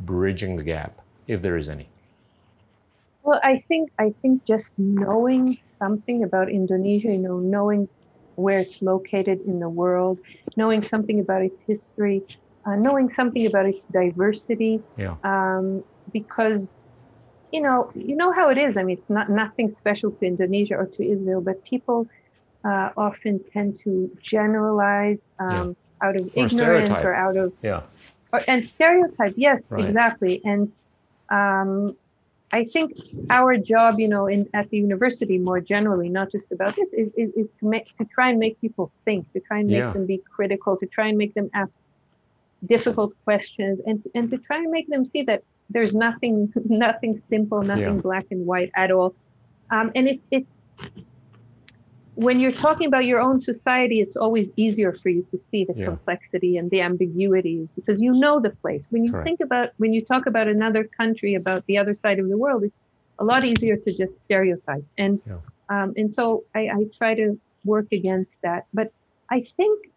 bridging 0.00 0.56
the 0.56 0.62
gap 0.62 1.00
if 1.26 1.42
there 1.42 1.56
is 1.56 1.68
any 1.68 1.88
well, 3.22 3.40
I 3.42 3.58
think 3.58 3.90
I 3.98 4.10
think 4.10 4.44
just 4.44 4.78
knowing 4.78 5.58
something 5.78 6.24
about 6.24 6.48
Indonesia, 6.48 7.08
you 7.08 7.18
know, 7.18 7.38
knowing 7.38 7.88
where 8.34 8.58
it's 8.58 8.82
located 8.82 9.40
in 9.46 9.60
the 9.60 9.68
world, 9.68 10.18
knowing 10.56 10.82
something 10.82 11.20
about 11.20 11.42
its 11.42 11.62
history, 11.62 12.22
uh, 12.66 12.74
knowing 12.74 13.10
something 13.10 13.46
about 13.46 13.66
its 13.66 13.84
diversity. 13.92 14.80
Yeah. 14.96 15.16
Um, 15.22 15.84
because, 16.12 16.74
you 17.52 17.60
know, 17.60 17.90
you 17.94 18.16
know 18.16 18.32
how 18.32 18.48
it 18.48 18.58
is. 18.58 18.76
I 18.76 18.82
mean, 18.82 18.98
it's 18.98 19.10
not 19.10 19.30
nothing 19.30 19.70
special 19.70 20.10
to 20.10 20.26
Indonesia 20.26 20.76
or 20.76 20.86
to 20.86 21.02
Israel, 21.04 21.40
but 21.40 21.64
people 21.64 22.08
uh, 22.64 22.90
often 22.96 23.40
tend 23.52 23.80
to 23.84 24.10
generalize 24.22 25.20
um, 25.38 25.76
yeah. 26.00 26.08
out 26.08 26.16
of 26.16 26.24
or 26.24 26.28
ignorance 26.28 26.52
stereotype. 26.52 27.04
or 27.04 27.14
out 27.14 27.36
of 27.36 27.52
yeah. 27.62 27.82
Or, 28.32 28.40
and 28.48 28.64
stereotype. 28.64 29.34
Yes, 29.36 29.62
right. 29.68 29.84
exactly. 29.84 30.40
And 30.44 30.72
um, 31.28 31.96
I 32.52 32.64
think 32.64 32.92
our 33.30 33.56
job, 33.56 33.98
you 33.98 34.08
know, 34.08 34.26
in 34.26 34.48
at 34.52 34.68
the 34.70 34.76
university 34.76 35.38
more 35.38 35.60
generally, 35.60 36.08
not 36.08 36.30
just 36.30 36.52
about 36.52 36.76
this, 36.76 36.88
is, 36.92 37.08
is, 37.16 37.32
is 37.34 37.50
to 37.60 37.66
make 37.66 37.96
to 37.96 38.04
try 38.04 38.30
and 38.30 38.38
make 38.38 38.60
people 38.60 38.92
think, 39.04 39.30
to 39.32 39.40
try 39.40 39.58
and 39.58 39.68
make 39.68 39.78
yeah. 39.78 39.92
them 39.92 40.06
be 40.06 40.18
critical, 40.18 40.76
to 40.76 40.86
try 40.86 41.08
and 41.08 41.16
make 41.16 41.34
them 41.34 41.50
ask 41.54 41.80
difficult 42.66 43.12
questions, 43.24 43.80
and 43.86 44.02
and 44.14 44.30
to 44.30 44.38
try 44.38 44.58
and 44.58 44.70
make 44.70 44.88
them 44.88 45.06
see 45.06 45.22
that 45.22 45.42
there's 45.72 45.94
nothing 45.94 46.52
nothing 46.64 47.20
simple, 47.28 47.62
nothing 47.62 47.96
yeah. 47.96 48.02
black 48.08 48.26
and 48.30 48.46
white 48.46 48.70
at 48.76 48.90
all. 48.90 49.14
Um, 49.70 49.90
and 49.94 50.08
it, 50.08 50.20
it's 50.30 50.52
when 52.14 52.40
you're 52.40 52.52
talking 52.52 52.86
about 52.86 53.04
your 53.06 53.20
own 53.20 53.40
society, 53.40 54.00
it's 54.00 54.16
always 54.16 54.48
easier 54.56 54.92
for 54.92 55.08
you 55.08 55.26
to 55.30 55.38
see 55.38 55.64
the 55.64 55.74
yeah. 55.74 55.86
complexity 55.86 56.58
and 56.58 56.70
the 56.70 56.80
ambiguity 56.80 57.68
because 57.74 58.00
you 58.00 58.12
know 58.12 58.38
the 58.38 58.50
place. 58.50 58.82
When 58.90 59.04
you 59.04 59.12
Correct. 59.12 59.24
think 59.24 59.40
about, 59.40 59.70
when 59.78 59.92
you 59.94 60.04
talk 60.04 60.26
about 60.26 60.46
another 60.46 60.84
country, 60.84 61.34
about 61.34 61.64
the 61.66 61.78
other 61.78 61.94
side 61.96 62.18
of 62.18 62.28
the 62.28 62.36
world, 62.36 62.64
it's 62.64 62.76
a 63.18 63.24
lot 63.24 63.44
easier 63.44 63.76
to 63.76 63.90
just 63.90 64.12
stereotype. 64.22 64.84
And, 64.98 65.22
yeah. 65.26 65.38
um, 65.70 65.94
and 65.96 66.12
so 66.12 66.44
I, 66.54 66.60
I 66.68 66.84
try 66.94 67.14
to 67.14 67.38
work 67.64 67.86
against 67.92 68.40
that. 68.42 68.66
But 68.74 68.92
I 69.30 69.46
think 69.56 69.88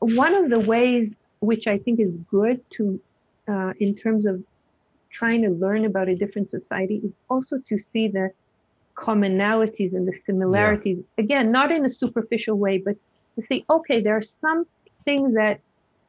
one 0.00 0.34
of 0.34 0.50
the 0.50 0.58
ways 0.58 1.14
which 1.40 1.68
I 1.68 1.78
think 1.78 2.00
is 2.00 2.16
good 2.16 2.58
to, 2.70 3.00
uh, 3.46 3.72
in 3.78 3.94
terms 3.94 4.26
of 4.26 4.42
trying 5.20 5.42
to 5.46 5.50
learn 5.64 5.82
about 5.90 6.06
a 6.08 6.16
different 6.22 6.48
society, 6.58 6.96
is 7.08 7.14
also 7.30 7.54
to 7.70 7.76
see 7.78 8.06
the 8.08 8.26
commonalities 9.04 9.92
and 9.96 10.04
the 10.10 10.16
similarities. 10.28 10.98
Yeah. 10.98 11.24
Again, 11.24 11.46
not 11.58 11.68
in 11.76 11.82
a 11.84 11.92
superficial 12.02 12.56
way, 12.64 12.78
but 12.78 12.96
to 13.36 13.40
see, 13.48 13.64
okay, 13.76 13.98
there 14.00 14.16
are 14.16 14.28
some 14.44 14.60
things 15.04 15.34
that 15.34 15.60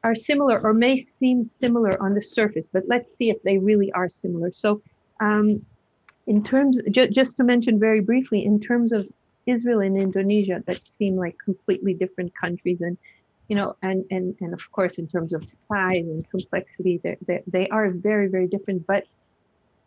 are 0.04 0.14
similar 0.14 0.56
or 0.60 0.72
may 0.72 0.96
seem 0.96 1.44
similar 1.44 1.92
on 2.04 2.14
the 2.14 2.22
surface, 2.22 2.68
but 2.72 2.84
let's 2.86 3.10
see 3.16 3.28
if 3.34 3.38
they 3.42 3.58
really 3.70 3.90
are 3.92 4.08
similar. 4.08 4.50
So, 4.64 4.82
um, 5.20 5.46
in 6.26 6.42
terms, 6.42 6.74
ju- 6.96 7.08
just 7.20 7.36
to 7.38 7.44
mention 7.44 7.78
very 7.78 8.00
briefly, 8.00 8.44
in 8.44 8.60
terms 8.60 8.92
of 8.92 9.08
Israel 9.46 9.80
and 9.80 9.96
Indonesia, 9.96 10.62
that 10.66 10.80
seem 10.86 11.16
like 11.16 11.36
completely 11.44 11.94
different 11.94 12.32
countries, 12.44 12.80
and 12.80 12.96
you 13.48 13.56
know, 13.56 13.76
and 13.82 14.04
and 14.10 14.34
and 14.40 14.52
of 14.52 14.70
course, 14.72 14.98
in 14.98 15.06
terms 15.08 15.32
of 15.32 15.48
size 15.48 16.06
and 16.12 16.28
complexity, 16.30 17.00
they 17.02 17.42
they 17.46 17.68
are 17.68 17.90
very 17.90 18.28
very 18.28 18.48
different. 18.48 18.86
But 18.86 19.04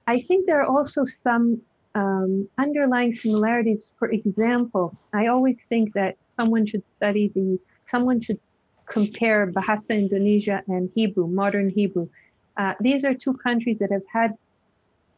I 0.08 0.20
think 0.22 0.46
there 0.46 0.62
are 0.62 0.70
also 0.78 1.06
some 1.06 1.62
um, 1.96 2.48
underlying 2.58 3.14
similarities. 3.14 3.90
For 3.98 4.10
example, 4.10 4.98
I 5.14 5.28
always 5.28 5.64
think 5.64 5.94
that 5.94 6.16
someone 6.28 6.66
should 6.66 6.88
study 6.88 7.32
the, 7.36 7.60
someone 7.86 8.22
should 8.22 8.40
compare 8.86 9.48
Bahasa 9.48 9.92
Indonesia 9.92 10.64
and 10.68 10.90
Hebrew, 10.96 11.28
modern 11.28 11.70
Hebrew. 11.70 12.10
Uh, 12.58 12.74
these 12.80 13.06
are 13.06 13.14
two 13.14 13.34
countries 13.34 13.80
that 13.80 13.92
have 13.92 14.08
had 14.12 14.36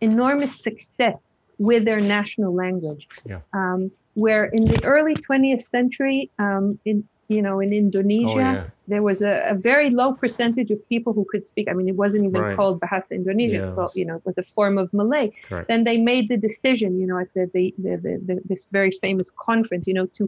enormous 0.02 0.62
success 0.62 1.34
with 1.58 1.86
their 1.86 2.02
national 2.02 2.54
language. 2.54 3.08
Yeah. 3.26 3.40
Um, 3.54 3.92
where 4.14 4.46
in 4.46 4.66
the 4.66 4.84
early 4.84 5.16
20th 5.16 5.64
century, 5.64 6.30
um, 6.38 6.78
in 6.84 7.08
you 7.32 7.42
know, 7.42 7.60
in 7.60 7.72
Indonesia, 7.74 8.28
Oh, 8.30 8.40
yeah. 8.40 8.64
there 8.88 9.04
was 9.10 9.22
a, 9.22 9.34
a 9.54 9.56
very 9.56 9.90
low 9.90 10.14
percentage 10.14 10.70
of 10.76 10.80
people 10.94 11.12
who 11.14 11.26
could 11.32 11.48
speak. 11.48 11.66
I 11.70 11.74
mean, 11.74 11.88
it 11.88 11.96
wasn't 11.96 12.26
even 12.30 12.42
Right. 12.42 12.56
called 12.58 12.80
Bahasa 12.82 13.12
Indonesia. 13.22 13.72
Called- 13.76 13.96
you 13.96 14.06
know, 14.06 14.16
it 14.22 14.26
was 14.26 14.38
a 14.38 14.44
form 14.44 14.78
of 14.78 14.88
Malay. 14.94 15.32
Correct. 15.48 15.68
Then 15.72 15.84
they 15.90 15.98
made 15.98 16.26
the 16.34 16.38
decision, 16.38 17.00
you 17.02 17.08
know, 17.10 17.18
at 17.18 17.30
the, 17.34 17.50
the, 17.56 17.66
the, 17.86 17.94
the, 18.06 18.14
the 18.28 18.36
this 18.46 18.68
very 18.72 18.92
famous 19.06 19.28
conference, 19.50 19.88
you 19.88 19.94
know, 19.98 20.08
to 20.18 20.24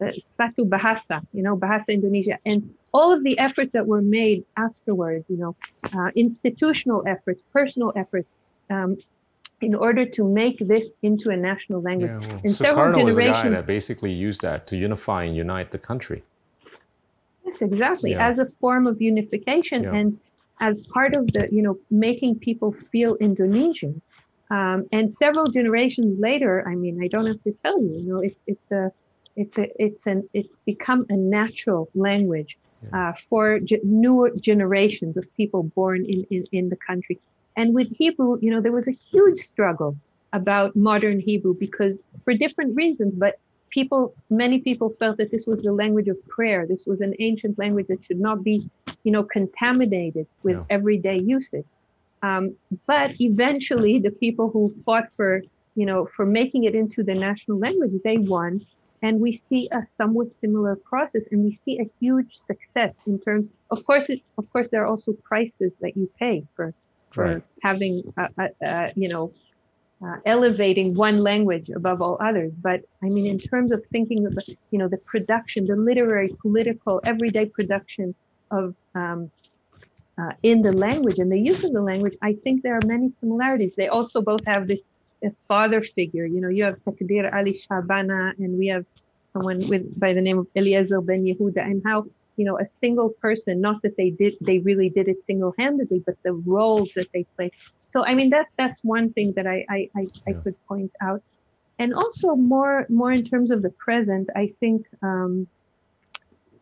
uh, 0.00 0.06
Satu 0.38 0.62
Bahasa, 0.74 1.16
you 1.36 1.42
know, 1.46 1.54
Bahasa 1.56 1.90
Indonesia, 1.98 2.36
and 2.50 2.58
all 2.92 3.12
of 3.12 3.20
the 3.22 3.38
efforts 3.38 3.72
that 3.76 3.86
were 3.86 4.02
made 4.02 4.44
afterwards, 4.56 5.24
you 5.28 5.36
know, 5.42 5.52
uh, 5.96 6.10
institutional 6.16 7.00
efforts, 7.06 7.40
personal 7.52 7.92
efforts, 8.02 8.30
um, 8.70 8.96
in 9.60 9.74
order 9.74 10.04
to 10.06 10.24
make 10.24 10.56
this 10.72 10.86
into 11.02 11.28
a 11.28 11.36
national 11.36 11.82
language. 11.82 12.10
Yeah, 12.22 12.32
well, 12.32 12.40
in 12.44 12.48
several 12.50 12.86
Sukarno 12.94 13.04
was 13.04 13.14
the 13.16 13.20
guy 13.20 13.26
generations- 13.28 13.54
that 13.56 13.66
basically 13.66 14.10
used 14.28 14.40
that 14.40 14.66
to 14.68 14.74
unify 14.88 15.20
and 15.28 15.36
unite 15.36 15.70
the 15.70 15.82
country. 15.90 16.24
Yes, 17.50 17.62
exactly. 17.62 18.10
Yeah. 18.12 18.28
As 18.28 18.38
a 18.38 18.46
form 18.46 18.86
of 18.86 19.00
unification 19.00 19.82
Yeah. 19.84 19.98
and 19.98 20.18
as 20.60 20.82
part 20.94 21.12
of 21.16 21.24
the, 21.34 21.48
you 21.50 21.62
know, 21.62 21.76
making 21.90 22.38
people 22.38 22.70
feel 22.92 23.16
Indonesian. 23.16 24.02
Um, 24.50 24.78
and 24.92 25.10
several 25.24 25.46
generations 25.58 26.18
later, 26.18 26.54
I 26.70 26.74
mean, 26.74 26.94
I 27.04 27.08
don't 27.08 27.26
have 27.26 27.42
to 27.44 27.52
tell 27.64 27.78
you, 27.80 27.92
you 28.02 28.08
know, 28.10 28.20
it's 28.28 28.40
it's 28.52 28.70
a, 28.72 28.84
it's 29.36 29.56
a, 29.58 29.66
it's 29.86 30.06
an, 30.06 30.28
it's 30.40 30.60
become 30.72 31.06
a 31.08 31.16
natural 31.16 31.88
language 31.94 32.58
uh, 32.96 33.12
for 33.28 33.60
ge- 33.60 33.84
newer 33.84 34.28
generations 34.50 35.16
of 35.16 35.24
people 35.36 35.62
born 35.78 36.04
in, 36.04 36.20
in 36.34 36.42
in 36.58 36.64
the 36.68 36.80
country. 36.88 37.16
And 37.56 37.74
with 37.74 37.88
Hebrew, 37.96 38.38
you 38.44 38.50
know, 38.52 38.60
there 38.60 38.76
was 38.80 38.88
a 38.88 38.96
huge 39.10 39.38
struggle 39.38 39.96
about 40.32 40.74
modern 40.74 41.18
Hebrew 41.20 41.54
because 41.66 41.94
for 42.24 42.32
different 42.34 42.74
reasons, 42.82 43.14
but 43.14 43.34
people 43.70 44.14
many 44.30 44.60
people 44.60 44.94
felt 44.98 45.16
that 45.18 45.30
this 45.30 45.46
was 45.46 45.62
the 45.62 45.72
language 45.72 46.08
of 46.08 46.16
prayer. 46.28 46.66
This 46.66 46.84
was 46.86 47.00
an 47.00 47.14
ancient 47.20 47.58
language 47.58 47.86
that 47.88 48.04
should 48.04 48.20
not 48.20 48.42
be 48.44 48.68
you 49.04 49.12
know 49.12 49.24
contaminated 49.24 50.26
with 50.42 50.58
everyday 50.70 51.18
usage. 51.18 51.66
Um, 52.22 52.56
but 52.86 53.12
eventually 53.20 53.98
the 53.98 54.10
people 54.10 54.50
who 54.50 54.74
fought 54.84 55.06
for 55.16 55.42
you 55.74 55.86
know 55.86 56.08
for 56.16 56.26
making 56.26 56.64
it 56.64 56.74
into 56.74 57.02
the 57.02 57.14
national 57.14 57.58
language 57.58 57.92
they 58.04 58.18
won. 58.18 58.60
And 59.02 59.20
we 59.20 59.32
see 59.32 59.68
a 59.72 59.82
somewhat 59.96 60.28
similar 60.42 60.76
process 60.84 61.22
and 61.30 61.42
we 61.42 61.54
see 61.54 61.78
a 61.80 61.90
huge 62.00 62.34
success 62.36 62.94
in 63.06 63.18
terms 63.20 63.48
of 63.70 63.84
course 63.86 64.10
it, 64.10 64.20
of 64.38 64.50
course 64.50 64.68
there 64.70 64.82
are 64.82 64.86
also 64.86 65.14
prices 65.24 65.74
that 65.80 65.96
you 65.96 66.10
pay 66.18 66.44
for 66.54 66.74
for 67.14 67.24
Right. 67.24 67.42
having 67.62 68.02
a, 68.18 68.28
a, 68.38 68.48
a, 68.62 68.92
you 68.96 69.08
know 69.08 69.32
uh, 70.04 70.16
elevating 70.24 70.94
one 70.94 71.18
language 71.22 71.70
above 71.70 72.00
all 72.00 72.16
others. 72.20 72.52
But 72.60 72.82
I 73.02 73.08
mean, 73.08 73.26
in 73.26 73.38
terms 73.38 73.70
of 73.72 73.84
thinking 73.92 74.26
of 74.26 74.34
the, 74.34 74.56
you 74.70 74.78
know, 74.78 74.88
the 74.88 74.96
production, 74.98 75.66
the 75.66 75.76
literary, 75.76 76.34
political, 76.40 77.00
everyday 77.04 77.46
production 77.46 78.14
of 78.50 78.74
um, 78.94 79.30
uh, 80.18 80.32
in 80.42 80.62
the 80.62 80.72
language 80.72 81.18
and 81.18 81.30
the 81.30 81.38
use 81.38 81.64
of 81.64 81.72
the 81.72 81.82
language, 81.82 82.16
I 82.22 82.34
think 82.34 82.62
there 82.62 82.74
are 82.74 82.86
many 82.86 83.12
similarities. 83.20 83.74
They 83.76 83.88
also 83.88 84.20
both 84.22 84.44
have 84.46 84.66
this 84.68 84.80
father 85.48 85.82
figure. 85.82 86.26
You 86.26 86.40
know, 86.40 86.48
you 86.48 86.64
have 86.64 86.76
Takdir 86.84 87.30
Alisjahbana, 87.32 88.38
and 88.38 88.58
we 88.58 88.68
have 88.68 88.84
someone 89.26 89.66
with 89.68 89.98
by 89.98 90.12
the 90.12 90.20
name 90.20 90.38
of 90.38 90.46
Eliezer 90.56 91.00
Ben 91.00 91.24
Yehuda, 91.24 91.58
and 91.58 91.82
how 91.84 92.06
you 92.40 92.46
know 92.48 92.58
a 92.58 92.64
single 92.82 93.10
person, 93.26 93.60
not 93.68 93.78
that 93.84 93.96
they 94.00 94.10
did, 94.22 94.34
they 94.48 94.58
really 94.70 94.90
did 94.98 95.06
it 95.12 95.20
single-handedly, 95.30 96.00
but 96.06 96.16
the 96.24 96.32
roles 96.32 96.90
that 96.96 97.08
they 97.14 97.24
played. 97.36 97.52
So 97.92 97.98
I 98.10 98.12
mean 98.18 98.30
that 98.30 98.46
that's 98.60 98.80
one 98.96 99.12
thing 99.14 99.28
that 99.36 99.46
I 99.46 99.58
I, 99.76 99.80
I, 100.00 100.04
I 100.30 100.32
could 100.42 100.56
point 100.70 100.92
out, 101.08 101.20
and 101.82 101.90
also 102.02 102.28
more 102.54 102.86
more 102.88 103.12
in 103.12 103.24
terms 103.32 103.50
of 103.54 103.60
the 103.66 103.74
present, 103.86 104.26
I 104.42 104.46
think 104.60 104.78
um, 105.02 105.48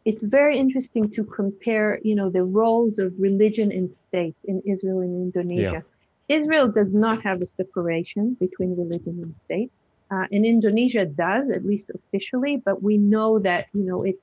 it's 0.04 0.24
very 0.24 0.58
interesting 0.58 1.10
to 1.16 1.22
compare 1.24 2.00
you 2.08 2.16
know 2.18 2.30
the 2.30 2.44
roles 2.60 2.98
of 2.98 3.12
religion 3.28 3.68
and 3.78 3.94
state 3.94 4.36
in 4.50 4.62
Israel 4.72 5.00
and 5.06 5.14
Indonesia. 5.26 5.80
Israel 6.28 6.68
does 6.80 6.92
not 6.94 7.22
have 7.22 7.40
a 7.42 7.46
separation 7.60 8.36
between 8.44 8.76
religion 8.76 9.14
and 9.24 9.34
state, 9.46 9.70
uh, 10.14 10.26
and 10.32 10.44
Indonesia 10.44 11.04
does 11.06 11.50
at 11.56 11.64
least 11.64 11.90
officially. 11.98 12.54
But 12.68 12.82
we 12.82 12.96
know 12.98 13.38
that 13.48 13.66
you 13.78 13.84
know 13.88 14.00
it 14.02 14.16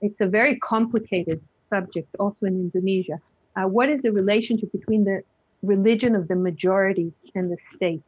it's 0.00 0.20
a 0.20 0.26
very 0.26 0.58
complicated 0.58 1.40
subject 1.58 2.08
also 2.18 2.46
in 2.46 2.54
Indonesia. 2.54 3.18
Uh, 3.56 3.68
what 3.68 3.88
is 3.88 4.02
the 4.02 4.12
relationship 4.12 4.70
between 4.72 5.04
the 5.04 5.22
religion 5.62 6.14
of 6.14 6.28
the 6.28 6.36
majority 6.36 7.12
and 7.34 7.50
the 7.50 7.56
state? 7.72 8.02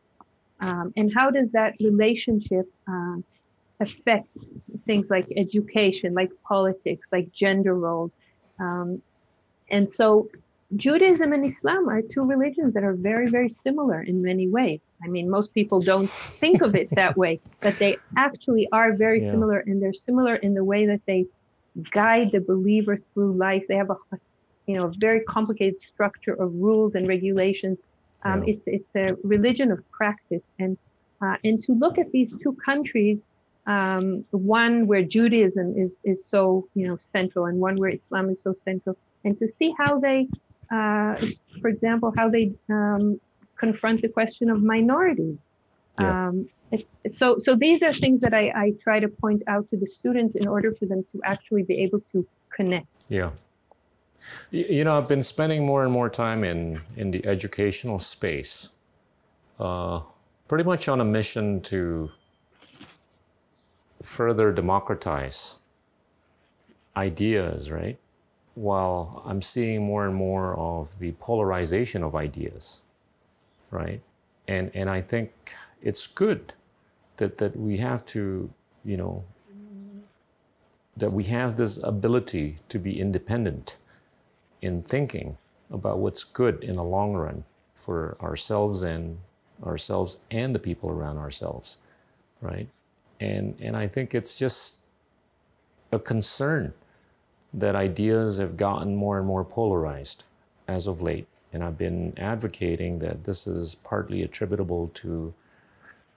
Um, 0.60 0.92
and 0.96 1.12
how 1.14 1.30
does 1.30 1.52
that 1.52 1.74
relationship 1.80 2.66
um, 2.88 3.24
affect 3.80 4.28
things 4.86 5.10
like 5.10 5.26
education, 5.36 6.14
like 6.14 6.30
politics, 6.48 7.08
like 7.12 7.30
gender 7.32 7.74
roles? 7.74 8.16
Um, 8.58 9.02
and 9.70 9.90
so 9.90 10.28
Judaism 10.74 11.32
and 11.32 11.44
Islam 11.44 11.88
are 11.88 12.02
two 12.02 12.24
religions 12.24 12.74
that 12.74 12.82
are 12.82 12.94
very, 12.94 13.28
very 13.28 13.50
similar 13.50 14.02
in 14.02 14.22
many 14.22 14.48
ways. 14.48 14.90
I 15.04 15.08
mean, 15.08 15.30
most 15.30 15.54
people 15.54 15.80
don't 15.80 16.10
think 16.40 16.62
of 16.62 16.74
it 16.74 16.88
that 16.96 17.16
way, 17.22 17.40
but 17.62 17.78
they 17.78 17.96
actually 18.16 18.68
are 18.72 18.96
very 18.96 19.20
Yeah. 19.20 19.30
similar, 19.30 19.58
and 19.60 19.80
they're 19.80 19.92
similar 19.92 20.36
in 20.36 20.54
the 20.54 20.64
way 20.64 20.86
that 20.86 21.02
they 21.06 21.26
guide 21.90 22.30
the 22.32 22.40
believer 22.40 22.98
through 23.12 23.32
life. 23.34 23.64
They 23.68 23.76
have 23.76 23.90
a, 23.90 23.96
you 24.66 24.74
know, 24.74 24.86
a 24.86 24.92
very 24.98 25.20
complicated 25.24 25.78
structure 25.78 26.34
of 26.34 26.54
rules 26.54 26.94
and 26.94 27.08
regulations. 27.08 27.78
Um, 28.24 28.42
Yeah. 28.42 28.52
It's 28.52 28.66
it's 28.66 28.94
a 28.94 29.16
religion 29.22 29.70
of 29.72 29.80
practice, 29.90 30.52
and 30.58 30.76
uh, 31.22 31.36
and 31.44 31.62
to 31.64 31.72
look 31.72 31.98
at 31.98 32.10
these 32.12 32.36
two 32.42 32.56
countries, 32.64 33.22
um, 33.66 34.24
one 34.30 34.86
where 34.86 35.02
Judaism 35.02 35.74
is 35.76 36.00
is 36.04 36.26
so 36.26 36.66
you 36.74 36.86
know 36.88 36.96
central, 36.96 37.46
and 37.46 37.60
one 37.60 37.76
where 37.76 37.90
Islam 37.90 38.30
is 38.30 38.42
so 38.42 38.52
central, 38.54 38.96
and 39.24 39.38
to 39.38 39.46
see 39.46 39.74
how 39.78 40.00
they, 40.00 40.28
uh, 40.70 41.14
for 41.60 41.68
example, 41.68 42.12
how 42.16 42.28
they 42.28 42.52
um, 42.70 43.20
confront 43.58 44.02
the 44.02 44.08
question 44.08 44.50
of 44.50 44.62
minorities. 44.62 45.38
Yeah. 46.00 46.28
Um, 46.28 46.48
so 47.10 47.38
so 47.38 47.54
these 47.54 47.82
are 47.82 47.92
things 47.92 48.20
that 48.20 48.34
I, 48.34 48.52
I 48.54 48.72
try 48.82 49.00
to 49.00 49.08
point 49.08 49.42
out 49.46 49.68
to 49.70 49.76
the 49.76 49.86
students 49.86 50.34
in 50.34 50.46
order 50.46 50.72
for 50.72 50.86
them 50.86 51.04
to 51.12 51.20
actually 51.24 51.62
be 51.62 51.78
able 51.78 52.00
to 52.12 52.26
connect. 52.54 52.86
Yeah. 53.08 53.30
You 54.50 54.84
know, 54.84 54.96
I've 54.96 55.08
been 55.08 55.22
spending 55.22 55.64
more 55.64 55.84
and 55.84 55.92
more 55.92 56.08
time 56.10 56.42
in, 56.42 56.80
in 56.96 57.12
the 57.12 57.24
educational 57.26 58.00
space, 58.00 58.70
uh, 59.60 60.00
pretty 60.48 60.64
much 60.64 60.88
on 60.88 61.00
a 61.00 61.04
mission 61.04 61.60
to 61.62 62.10
further 64.02 64.52
democratize 64.52 65.56
ideas, 66.96 67.70
right? 67.70 67.98
While 68.54 69.22
I'm 69.24 69.42
seeing 69.42 69.84
more 69.84 70.06
and 70.06 70.14
more 70.14 70.56
of 70.56 70.98
the 70.98 71.12
polarization 71.12 72.02
of 72.02 72.14
ideas, 72.14 72.82
right? 73.70 74.00
And, 74.48 74.70
and 74.74 74.88
I 74.88 75.02
think 75.02 75.54
it's 75.86 76.06
good 76.06 76.54
that, 77.18 77.38
that 77.38 77.56
we 77.56 77.78
have 77.78 78.04
to, 78.06 78.50
you 78.84 78.96
know, 78.96 79.24
that 80.96 81.12
we 81.12 81.24
have 81.24 81.56
this 81.56 81.78
ability 81.82 82.58
to 82.68 82.78
be 82.78 83.00
independent 83.00 83.76
in 84.62 84.82
thinking 84.82 85.38
about 85.70 85.98
what's 85.98 86.24
good 86.24 86.64
in 86.64 86.74
the 86.74 86.84
long 86.84 87.14
run 87.14 87.44
for 87.74 88.16
ourselves 88.22 88.82
and 88.82 89.18
ourselves 89.64 90.18
and 90.30 90.54
the 90.54 90.58
people 90.58 90.90
around 90.90 91.18
ourselves 91.18 91.78
right? 92.40 92.68
And 93.20 93.56
and 93.60 93.76
i 93.76 93.86
think 93.88 94.14
it's 94.14 94.36
just 94.36 94.76
a 95.92 95.98
concern 95.98 96.74
that 97.54 97.74
ideas 97.74 98.38
have 98.38 98.56
gotten 98.56 98.96
more 98.96 99.18
and 99.18 99.26
more 99.26 99.44
polarized 99.44 100.24
as 100.68 100.86
of 100.86 101.00
late. 101.00 101.26
And 101.52 101.64
i've 101.64 101.78
been 101.78 102.12
advocating 102.18 102.98
that 103.00 103.24
this 103.24 103.46
is 103.46 103.74
partly 103.76 104.22
attributable 104.22 104.90
to 104.94 105.32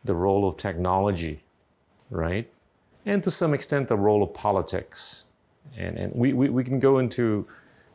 the 0.05 0.15
role 0.15 0.47
of 0.47 0.57
technology 0.57 1.43
right? 2.09 2.49
And 3.05 3.23
to 3.23 3.31
some 3.31 3.53
extent 3.53 3.87
the 3.87 3.97
role 3.97 4.23
of 4.23 4.33
politics. 4.33 5.25
And 5.77 5.97
and 5.97 6.13
we, 6.15 6.33
we, 6.33 6.49
we 6.49 6.63
can 6.63 6.79
go 6.79 6.99
into 6.99 7.47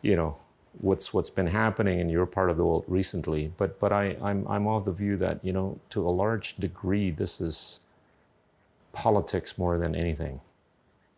you 0.03 0.17
know 0.17 0.37
what's 0.81 1.15
what's 1.15 1.31
been 1.31 1.47
happening 1.47 2.01
in 2.01 2.09
your 2.09 2.27
part 2.27 2.51
of 2.51 2.57
the 2.57 2.65
world 2.65 2.85
recently 2.89 3.53
but 3.57 3.79
but 3.81 3.93
I 3.93 4.17
I'm 4.23 4.47
I'm 4.49 4.67
of 4.67 4.85
the 4.85 4.93
view 4.93 5.17
that 5.19 5.45
you 5.45 5.53
know 5.53 5.79
to 5.91 6.09
a 6.09 6.11
large 6.11 6.57
degree 6.57 7.11
this 7.11 7.41
is 7.41 7.81
politics 8.93 9.59
more 9.59 9.79
than 9.79 9.95
anything 9.95 10.41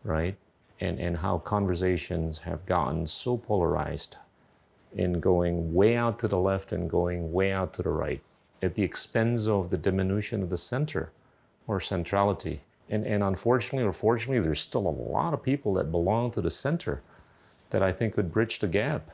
right? 0.04 0.36
And 0.80 1.00
and 1.00 1.18
how 1.18 1.38
conversations 1.38 2.40
have 2.40 2.66
gotten 2.66 3.06
so 3.06 3.36
polarized 3.38 4.16
in 4.96 5.20
going 5.20 5.74
way 5.74 5.96
out 5.96 6.18
to 6.20 6.28
the 6.28 6.38
left 6.38 6.72
and 6.72 6.90
going 6.90 7.32
way 7.32 7.52
out 7.52 7.74
to 7.74 7.82
the 7.82 7.90
right 7.90 8.22
at 8.62 8.74
the 8.74 8.82
expense 8.82 9.48
of 9.48 9.70
the 9.70 9.78
diminution 9.78 10.42
of 10.42 10.50
the 10.50 10.56
center 10.56 11.12
or 11.66 11.80
centrality 11.80 12.60
and 12.90 13.06
and 13.06 13.22
unfortunately 13.22 13.86
or 13.86 13.92
fortunately 13.92 14.40
there's 14.44 14.60
still 14.60 14.86
a 14.86 14.96
lot 15.12 15.34
of 15.34 15.42
people 15.42 15.74
that 15.74 15.90
belong 15.90 16.30
to 16.30 16.40
the 16.40 16.50
center 16.50 17.02
that 17.70 17.82
I 17.82 17.92
think 17.92 18.14
could 18.14 18.32
bridge 18.32 18.60
the 18.60 18.68
gap 18.68 19.10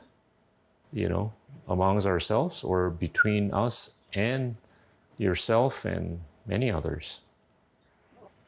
you 0.93 1.09
know, 1.09 1.33
amongst 1.67 2.07
ourselves 2.07 2.63
or 2.63 2.89
between 2.89 3.51
us 3.53 3.93
and 4.13 4.55
yourself 5.17 5.85
and 5.85 6.21
many 6.45 6.71
others. 6.71 7.21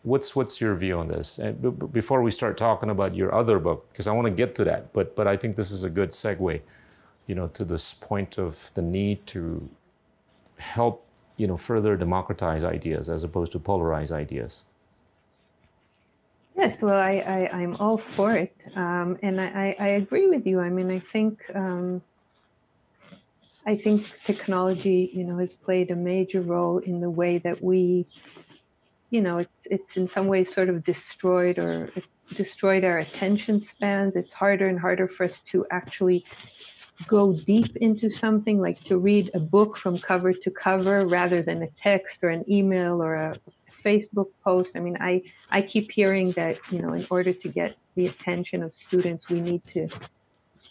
What's 0.03 0.35
what's 0.35 0.61
your 0.61 0.75
view 0.75 0.99
on 0.99 1.07
this? 1.07 1.39
And 1.39 1.61
b- 1.61 1.87
before 1.87 2.21
we 2.21 2.31
start 2.31 2.57
talking 2.57 2.89
about 2.91 3.15
your 3.15 3.33
other 3.33 3.59
book, 3.59 3.87
because 3.91 4.07
I 4.07 4.13
want 4.13 4.27
to 4.27 4.31
get 4.31 4.55
to 4.55 4.63
that, 4.65 4.93
but 4.93 5.15
but 5.15 5.27
I 5.27 5.37
think 5.37 5.55
this 5.55 5.71
is 5.71 5.83
a 5.83 5.89
good 5.89 6.11
segue, 6.11 6.61
you 7.27 7.35
know, 7.35 7.47
to 7.47 7.65
this 7.65 7.93
point 7.95 8.37
of 8.37 8.71
the 8.75 8.83
need 8.83 9.25
to 9.27 9.69
help, 10.57 11.05
you 11.37 11.47
know, 11.47 11.57
further 11.57 11.95
democratize 11.97 12.63
ideas 12.63 13.09
as 13.09 13.23
opposed 13.23 13.51
to 13.53 13.59
polarize 13.59 14.11
ideas. 14.11 14.65
Yes, 16.55 16.81
well, 16.81 16.95
I, 16.95 17.49
I 17.51 17.61
am 17.61 17.75
all 17.77 17.97
for 17.97 18.31
it, 18.31 18.55
um, 18.75 19.17
and 19.21 19.41
I, 19.41 19.75
I 19.77 19.87
agree 19.87 20.27
with 20.27 20.47
you. 20.47 20.61
I 20.61 20.69
mean, 20.69 20.89
I 20.89 20.99
think 20.99 21.43
um, 21.53 22.01
I 23.65 23.75
think 23.75 24.13
technology, 24.23 25.09
you 25.13 25.23
know, 25.23 25.37
has 25.39 25.53
played 25.53 25.89
a 25.91 25.95
major 25.95 26.41
role 26.41 26.77
in 26.77 27.01
the 27.01 27.09
way 27.09 27.39
that 27.39 27.63
we, 27.63 28.05
you 29.09 29.21
know, 29.21 29.39
it's 29.39 29.67
it's 29.69 29.97
in 29.97 30.07
some 30.07 30.27
ways 30.27 30.53
sort 30.53 30.69
of 30.69 30.83
destroyed 30.83 31.57
or 31.57 31.89
destroyed 32.35 32.83
our 32.83 32.99
attention 32.99 33.59
spans. 33.59 34.15
It's 34.15 34.33
harder 34.33 34.67
and 34.67 34.79
harder 34.79 35.07
for 35.07 35.25
us 35.25 35.41
to 35.51 35.65
actually 35.71 36.25
go 37.07 37.33
deep 37.33 37.75
into 37.77 38.09
something, 38.09 38.59
like 38.59 38.79
to 38.85 38.97
read 38.97 39.31
a 39.33 39.39
book 39.39 39.77
from 39.77 39.97
cover 39.97 40.33
to 40.33 40.51
cover 40.51 41.05
rather 41.05 41.41
than 41.41 41.63
a 41.63 41.67
text 41.71 42.23
or 42.23 42.29
an 42.29 42.49
email 42.49 43.01
or 43.01 43.15
a 43.15 43.35
Facebook 43.83 44.29
post. 44.43 44.75
I 44.75 44.79
mean, 44.79 44.97
I 44.99 45.23
I 45.51 45.61
keep 45.61 45.91
hearing 45.91 46.31
that 46.31 46.59
you 46.71 46.81
know, 46.81 46.93
in 46.93 47.05
order 47.09 47.33
to 47.33 47.47
get 47.47 47.75
the 47.95 48.07
attention 48.07 48.63
of 48.63 48.73
students, 48.73 49.29
we 49.29 49.41
need 49.41 49.63
to 49.73 49.87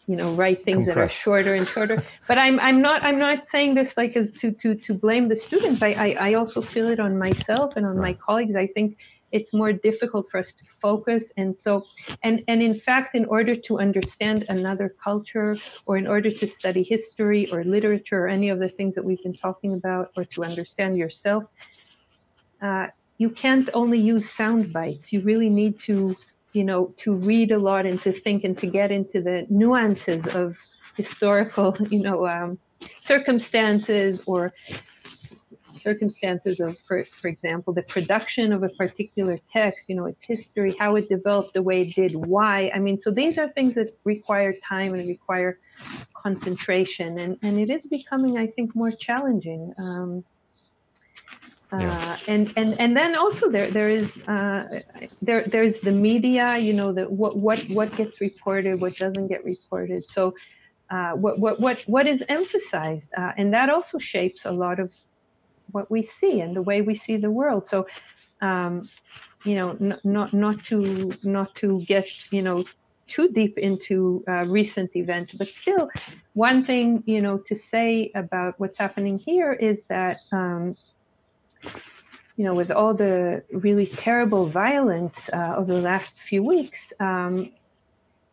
you 0.06 0.16
know 0.16 0.32
write 0.32 0.62
things 0.62 0.86
Compress. 0.86 0.94
that 0.94 1.00
are 1.00 1.08
shorter 1.08 1.54
and 1.54 1.66
shorter 1.66 2.04
but 2.28 2.36
i'm 2.36 2.60
i'm 2.60 2.82
not 2.82 3.02
i'm 3.02 3.18
not 3.18 3.46
saying 3.46 3.74
this 3.74 3.96
like 3.96 4.16
as 4.16 4.30
to 4.30 4.50
to 4.52 4.74
to 4.74 4.92
blame 4.92 5.28
the 5.28 5.36
students 5.36 5.82
i 5.82 5.92
i, 5.92 6.16
I 6.28 6.34
also 6.34 6.60
feel 6.60 6.88
it 6.88 7.00
on 7.00 7.16
myself 7.16 7.76
and 7.76 7.86
on 7.86 7.96
right. 7.96 8.14
my 8.16 8.24
colleagues 8.24 8.54
i 8.54 8.66
think 8.66 8.98
it's 9.34 9.52
more 9.52 9.72
difficult 9.88 10.24
for 10.30 10.38
us 10.38 10.52
to 10.58 10.64
focus. 10.86 11.32
And 11.36 11.50
so 11.64 11.72
and 12.22 12.36
and 12.48 12.62
in 12.62 12.76
fact 12.86 13.14
in 13.14 13.24
order 13.36 13.54
to 13.66 13.72
understand 13.86 14.38
another 14.48 14.88
culture 15.08 15.56
or 15.86 15.94
in 16.02 16.06
order 16.06 16.30
to 16.40 16.46
study 16.46 16.82
history 16.82 17.42
or 17.52 17.58
literature 17.76 18.20
or 18.24 18.28
any 18.28 18.48
of 18.54 18.58
the 18.64 18.70
things 18.76 18.94
that 18.94 19.04
we've 19.04 19.22
been 19.22 19.38
talking 19.46 19.72
about 19.74 20.04
or 20.16 20.24
to 20.34 20.44
understand 20.50 20.96
yourself 20.96 21.44
uh, 22.62 22.86
you 23.18 23.28
can't 23.30 23.68
only 23.74 23.98
use 23.98 24.28
sound 24.28 24.72
bites. 24.72 25.12
You 25.12 25.20
really 25.20 25.50
need 25.50 25.78
to 25.80 26.16
you 26.54 26.64
know, 26.64 26.94
to 26.96 27.14
read 27.14 27.50
a 27.50 27.58
lot 27.58 27.84
and 27.84 28.00
to 28.00 28.12
think 28.12 28.44
and 28.44 28.56
to 28.58 28.66
get 28.66 28.90
into 28.90 29.20
the 29.20 29.44
nuances 29.50 30.26
of 30.28 30.56
historical, 30.96 31.76
you 31.90 32.00
know, 32.00 32.26
um, 32.26 32.58
circumstances 32.96 34.22
or 34.26 34.52
circumstances 35.76 36.60
of, 36.60 36.78
for, 36.78 37.04
for 37.04 37.28
example, 37.28 37.72
the 37.72 37.82
production 37.82 38.52
of 38.52 38.62
a 38.62 38.68
particular 38.68 39.38
text, 39.52 39.88
you 39.88 39.94
know, 39.94 40.06
its 40.06 40.24
history, 40.24 40.74
how 40.78 40.96
it 40.96 41.08
developed 41.08 41.54
the 41.54 41.62
way 41.62 41.82
it 41.82 41.94
did, 41.94 42.14
why. 42.14 42.70
I 42.74 42.78
mean, 42.78 42.98
so 42.98 43.10
these 43.10 43.38
are 43.38 43.48
things 43.48 43.74
that 43.74 43.96
require 44.04 44.54
time 44.66 44.94
and 44.94 45.08
require 45.08 45.58
concentration. 46.14 47.18
And, 47.18 47.38
and 47.42 47.58
it 47.58 47.70
is 47.70 47.86
becoming, 47.86 48.38
I 48.38 48.46
think, 48.46 48.74
more 48.74 48.92
challenging. 48.92 49.74
Um, 49.78 50.24
yeah. 51.80 51.90
Uh, 51.90 52.16
and 52.28 52.52
and 52.56 52.80
and 52.80 52.96
then 52.96 53.16
also 53.16 53.50
there 53.50 53.68
there 53.68 53.88
is 53.88 54.22
uh, 54.28 54.80
there 55.22 55.42
there's 55.42 55.80
the 55.80 55.90
media 55.90 56.56
you 56.56 56.72
know 56.72 56.92
that 56.92 57.10
what 57.10 57.36
what 57.36 57.58
what 57.70 57.90
gets 57.96 58.20
reported 58.20 58.80
what 58.80 58.96
doesn't 58.96 59.26
get 59.26 59.44
reported 59.44 60.08
so 60.08 60.34
uh, 60.90 61.12
what 61.12 61.38
what 61.38 61.58
what 61.60 61.80
what 61.86 62.06
is 62.06 62.22
emphasized 62.28 63.10
uh, 63.16 63.32
and 63.36 63.52
that 63.52 63.70
also 63.70 63.98
shapes 63.98 64.44
a 64.44 64.50
lot 64.50 64.78
of 64.78 64.92
what 65.74 65.90
we 65.90 66.02
see 66.02 66.40
and 66.40 66.54
the 66.54 66.62
way 66.62 66.78
we 66.80 66.94
see 66.94 67.16
the 67.16 67.30
world. 67.30 67.68
So 67.68 67.86
um, 68.40 68.88
you 69.44 69.56
know 69.56 69.70
n- 69.80 70.00
not 70.04 70.32
not 70.32 70.62
to 70.64 71.12
not 71.22 71.54
to 71.56 71.68
get 71.92 72.06
you 72.32 72.42
know 72.42 72.64
too 73.06 73.28
deep 73.28 73.58
into 73.58 74.24
uh, 74.26 74.44
recent 74.46 74.90
events 74.96 75.34
but 75.34 75.46
still 75.46 75.90
one 76.32 76.64
thing 76.64 77.02
you 77.04 77.20
know 77.20 77.36
to 77.36 77.54
say 77.54 78.10
about 78.14 78.54
what's 78.58 78.78
happening 78.78 79.18
here 79.18 79.52
is 79.52 79.84
that 79.86 80.16
um, 80.32 80.74
you 82.36 82.44
know, 82.44 82.54
with 82.54 82.70
all 82.70 82.94
the 82.94 83.42
really 83.52 83.86
terrible 83.86 84.46
violence 84.46 85.30
uh, 85.32 85.54
of 85.56 85.66
the 85.66 85.80
last 85.80 86.20
few 86.20 86.42
weeks, 86.42 86.92
um, 86.98 87.52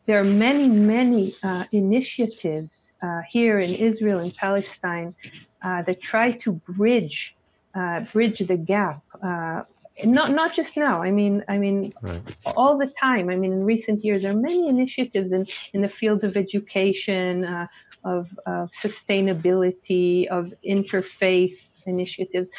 there 0.07 0.19
are 0.19 0.23
many, 0.23 0.67
many 0.67 1.35
uh, 1.43 1.65
initiatives 1.71 2.93
uh, 3.03 3.21
here 3.29 3.59
in 3.59 3.69
Israel 3.69 4.19
and 4.19 4.33
Palestine 4.33 5.13
uh, 5.63 5.81
that 5.83 6.01
try 6.01 6.31
to 6.31 6.53
bridge 6.53 7.35
uh, 7.75 8.01
bridge 8.11 8.39
the 8.39 8.57
gap. 8.57 9.01
Uh, 9.23 9.63
not 10.03 10.31
not 10.31 10.53
just 10.53 10.77
now. 10.77 11.01
I 11.01 11.11
mean, 11.11 11.43
I 11.47 11.57
mean, 11.57 11.93
right. 12.01 12.21
all 12.55 12.77
the 12.77 12.87
time. 12.87 13.29
I 13.29 13.35
mean, 13.35 13.53
in 13.53 13.63
recent 13.63 14.03
years, 14.03 14.23
there 14.23 14.31
are 14.31 14.35
many 14.35 14.67
initiatives 14.67 15.31
in 15.31 15.45
in 15.73 15.81
the 15.81 15.87
fields 15.87 16.23
of 16.23 16.37
education, 16.37 17.45
of, 18.03 18.39
of 18.45 18.71
sustainability, 18.71 20.27
of 20.27 20.53
interfaith 20.65 21.57
initiatives 21.85 22.49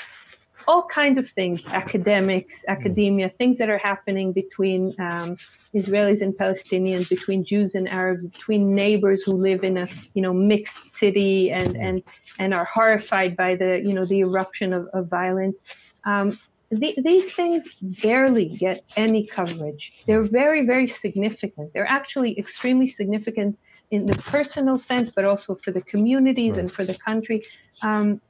all 0.67 0.85
kinds 0.87 1.19
of 1.19 1.29
things 1.29 1.67
academics 1.69 2.65
mm. 2.65 2.73
academia 2.73 3.29
things 3.39 3.59
that 3.59 3.69
are 3.69 3.79
happening 3.79 4.33
between 4.33 4.95
um, 5.01 5.37
israelis 5.75 6.21
and 6.21 6.35
palestinians 6.35 7.09
between 7.09 7.45
jews 7.45 7.75
and 7.75 7.89
arabs 7.89 8.27
between 8.27 8.75
neighbors 8.75 9.23
who 9.23 9.33
live 9.33 9.65
in 9.65 9.77
a 9.79 9.89
you 10.15 10.23
know 10.23 10.33
mixed 10.33 10.95
city 10.97 11.51
and 11.51 11.75
mm. 11.75 11.89
and 11.89 12.03
and 12.39 12.55
are 12.55 12.65
horrified 12.65 13.37
by 13.37 13.55
the 13.55 13.83
you 13.85 13.93
know 13.93 14.05
the 14.05 14.21
eruption 14.21 14.73
of, 14.73 14.87
of 14.93 15.09
violence 15.09 15.61
um, 16.05 16.39
the, 16.71 16.95
these 17.05 17.35
things 17.35 17.69
barely 18.03 18.47
get 18.47 18.83
any 18.97 19.27
coverage 19.27 20.05
they're 20.07 20.25
very 20.25 20.65
very 20.67 20.89
significant 20.89 21.73
they're 21.73 21.87
actually 21.87 22.39
extremely 22.39 22.87
significant 22.87 23.59
in 23.91 24.07
the 24.07 24.17
personal 24.23 24.79
sense 24.79 25.11
but 25.11 25.25
also 25.25 25.55
for 25.55 25.71
the 25.71 25.83
communities 25.83 26.53
right. 26.53 26.61
and 26.61 26.73
for 26.73 26.85
the 26.85 26.95
country 26.95 27.43
um, 27.83 28.21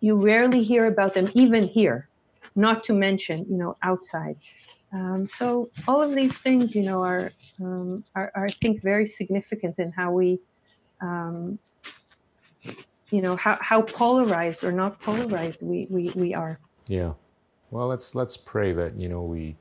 you 0.00 0.16
rarely 0.16 0.62
hear 0.62 0.86
about 0.86 1.14
them 1.14 1.28
even 1.34 1.64
here 1.64 2.08
not 2.56 2.82
to 2.84 2.92
mention 2.92 3.46
you 3.48 3.56
know 3.56 3.76
outside 3.82 4.36
um, 4.92 5.28
so 5.32 5.70
all 5.86 6.02
of 6.02 6.14
these 6.14 6.36
things 6.38 6.74
you 6.74 6.82
know 6.82 7.02
are, 7.02 7.30
um, 7.60 8.04
are, 8.14 8.32
are 8.34 8.44
i 8.46 8.48
think 8.48 8.82
very 8.82 9.06
significant 9.06 9.78
in 9.78 9.92
how 9.92 10.10
we 10.10 10.38
um, 11.00 11.58
you 13.10 13.22
know 13.22 13.36
how, 13.36 13.58
how 13.60 13.82
polarized 13.82 14.64
or 14.64 14.72
not 14.72 15.00
polarized 15.00 15.62
we, 15.62 15.86
we 15.90 16.10
we 16.14 16.34
are 16.34 16.58
yeah 16.88 17.12
well 17.70 17.86
let's 17.86 18.14
let's 18.14 18.36
pray 18.36 18.72
that 18.72 18.98
you 18.98 19.08
know 19.08 19.22
we 19.22 19.56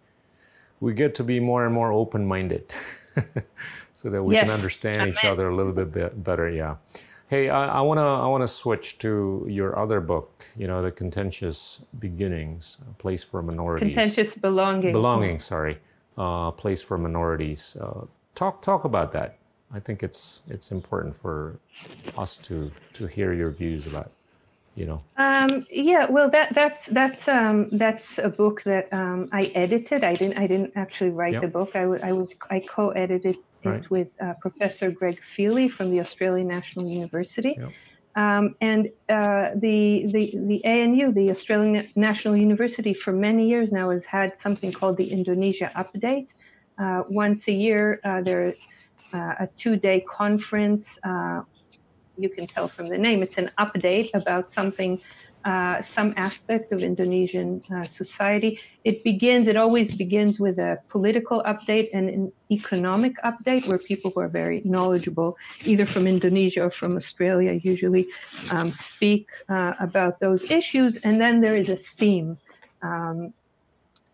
we 0.80 0.94
get 0.94 1.14
to 1.16 1.24
be 1.24 1.40
more 1.40 1.66
and 1.66 1.74
more 1.74 1.92
open-minded 1.92 2.74
so 3.94 4.10
that 4.10 4.24
we 4.24 4.36
yes. 4.36 4.46
can 4.46 4.54
understand 4.54 5.02
Amen. 5.02 5.10
each 5.10 5.26
other 5.26 5.50
a 5.50 5.56
little 5.56 5.74
bit 5.74 6.24
better 6.24 6.50
yeah 6.50 6.76
Hey, 7.30 7.48
I, 7.48 7.82
want 7.82 8.00
to 8.00 8.02
I 8.02 8.26
want 8.26 8.42
to 8.42 8.48
switch 8.48 8.98
to 9.00 9.46
your 9.48 9.78
other 9.78 10.02
book. 10.02 10.46
You 10.58 10.66
know, 10.66 10.82
the 10.82 10.90
contentious 10.90 11.86
beginnings, 12.00 12.80
a 12.90 12.94
place 12.94 13.24
for 13.24 13.44
minorities. 13.44 13.94
Contentious 13.94 14.34
belonging. 14.34 14.92
Belonging, 14.92 15.38
sorry, 15.38 15.78
uh, 16.18 16.50
place 16.50 16.82
for 16.82 16.98
minorities. 16.98 17.78
Uh, 17.80 18.06
talk 18.34 18.64
talk 18.64 18.84
about 18.84 19.12
that. 19.12 19.38
I 19.72 19.80
think 19.80 20.02
it's 20.02 20.42
it's 20.50 20.72
important 20.72 21.16
for 21.16 21.60
us 22.18 22.36
to 22.38 22.72
to 22.94 23.06
hear 23.06 23.32
your 23.32 23.52
views 23.52 23.86
about. 23.86 24.10
You 24.74 24.88
know. 24.88 25.04
Um, 25.18 25.68
yeah, 25.70 26.10
well, 26.10 26.32
that 26.32 26.56
that's 26.56 26.88
that's 26.88 27.28
um, 27.28 27.70
that's 27.74 28.18
a 28.18 28.30
book 28.30 28.64
that 28.64 28.92
um, 28.92 29.30
I 29.32 29.52
edited. 29.54 30.04
I 30.04 30.16
didn't 30.16 30.40
I 30.40 30.48
didn't 30.48 30.74
actually 30.76 31.12
write 31.12 31.34
yep. 31.34 31.44
the 31.44 31.48
book. 31.48 31.76
I, 31.76 31.82
w- 31.82 32.02
I 32.02 32.12
was 32.12 32.36
I 32.50 32.60
co-edited 32.62 33.38
right. 33.64 33.90
with 33.90 34.08
uh, 34.22 34.34
Professor 34.42 34.92
Greg 34.92 35.20
Fealy 35.22 35.70
from 35.70 35.92
the 35.92 36.00
Australian 36.00 36.48
National 36.48 36.88
University. 36.88 37.56
Yep. 37.60 37.72
Um, 38.16 38.56
and 38.60 38.90
uh, 39.08 39.52
the, 39.56 40.08
the, 40.08 40.34
the 40.36 40.66
ANU, 40.66 41.12
the 41.14 41.30
Australian 41.30 41.88
National 41.96 42.36
University, 42.36 42.94
for 42.94 43.14
many 43.14 43.48
years 43.48 43.72
now 43.72 43.92
has 43.92 44.06
had 44.06 44.38
something 44.38 44.72
called 44.72 44.98
the 44.98 45.12
Indonesia 45.12 45.72
Update. 45.76 46.34
Uh, 46.78 47.04
once 47.10 47.48
a 47.48 47.52
year, 47.52 48.00
uh, 48.04 48.22
there's 48.22 48.58
uh, 49.14 49.36
a 49.40 49.48
two 49.56 49.76
day 49.76 50.02
conference. 50.02 51.00
Uh, 51.04 51.42
you 52.18 52.30
can 52.30 52.48
tell 52.48 52.68
from 52.68 52.90
the 52.90 52.98
name, 52.98 53.24
it's 53.24 53.38
an 53.38 53.52
update 53.58 54.10
about 54.14 54.52
something 54.52 55.00
uh, 55.46 55.82
some 55.82 56.14
aspect 56.18 56.72
of 56.72 56.84
Indonesian 56.84 57.62
uh, 57.74 57.86
society. 57.86 58.60
It 58.84 59.04
begins, 59.04 59.48
it 59.48 59.56
always 59.56 59.96
begins 59.96 60.40
with 60.40 60.60
a 60.60 60.80
political 60.90 61.42
update 61.44 61.90
and 61.94 62.10
an 62.10 62.32
economic 62.52 63.14
update 63.24 63.68
where 63.68 63.78
people 63.78 64.12
who 64.12 64.20
are 64.20 64.28
very 64.28 64.62
knowledgeable, 64.66 65.38
either 65.66 65.86
from 65.86 66.08
Indonesia 66.08 66.64
or 66.64 66.70
from 66.70 66.98
Australia, 66.98 67.54
usually 67.64 68.08
um, 68.52 68.72
speak 68.72 69.30
uh, 69.48 69.74
about 69.80 70.20
those 70.20 70.50
issues. 70.52 70.98
And 70.98 71.22
then 71.22 71.42
there 71.42 71.56
is 71.56 71.70
a 71.70 71.78
theme. 71.78 72.38
Um, 72.82 73.34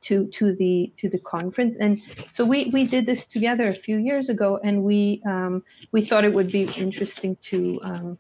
to, 0.01 0.28
to 0.28 0.53
the 0.53 0.93
to 0.97 1.09
the 1.09 1.17
conference 1.17 1.78
and 1.78 1.99
so 2.30 2.45
we, 2.45 2.65
we 2.65 2.86
did 2.86 3.07
this 3.07 3.26
together 3.26 3.65
a 3.65 3.73
few 3.73 3.97
years 3.97 4.30
ago 4.30 4.59
and 4.63 4.84
we 4.84 5.19
um, 5.26 5.63
we 5.91 6.01
thought 6.01 6.23
it 6.23 6.32
would 6.32 6.51
be 6.51 6.65
interesting 6.78 7.36
to 7.41 7.80
um, 7.82 8.17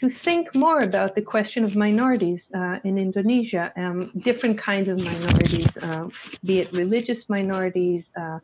to 0.00 0.08
think 0.08 0.54
more 0.54 0.80
about 0.80 1.14
the 1.14 1.20
question 1.20 1.62
of 1.62 1.76
minorities 1.76 2.50
uh, 2.54 2.78
in 2.84 2.96
Indonesia, 2.96 3.70
um, 3.76 4.10
different 4.16 4.56
kinds 4.56 4.88
of 4.88 4.96
minorities, 4.98 5.76
uh, 5.76 6.08
be 6.42 6.60
it 6.60 6.72
religious 6.72 7.28
minorities, 7.28 8.10
uh, 8.16 8.38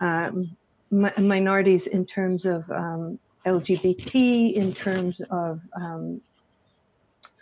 um, 0.00 0.56
mi- 0.90 1.10
minorities 1.18 1.86
in 1.86 2.06
terms 2.06 2.46
of 2.46 2.70
um, 2.70 3.18
LGBT, 3.44 4.54
in 4.54 4.72
terms 4.72 5.20
of 5.30 5.60
um, 5.78 6.22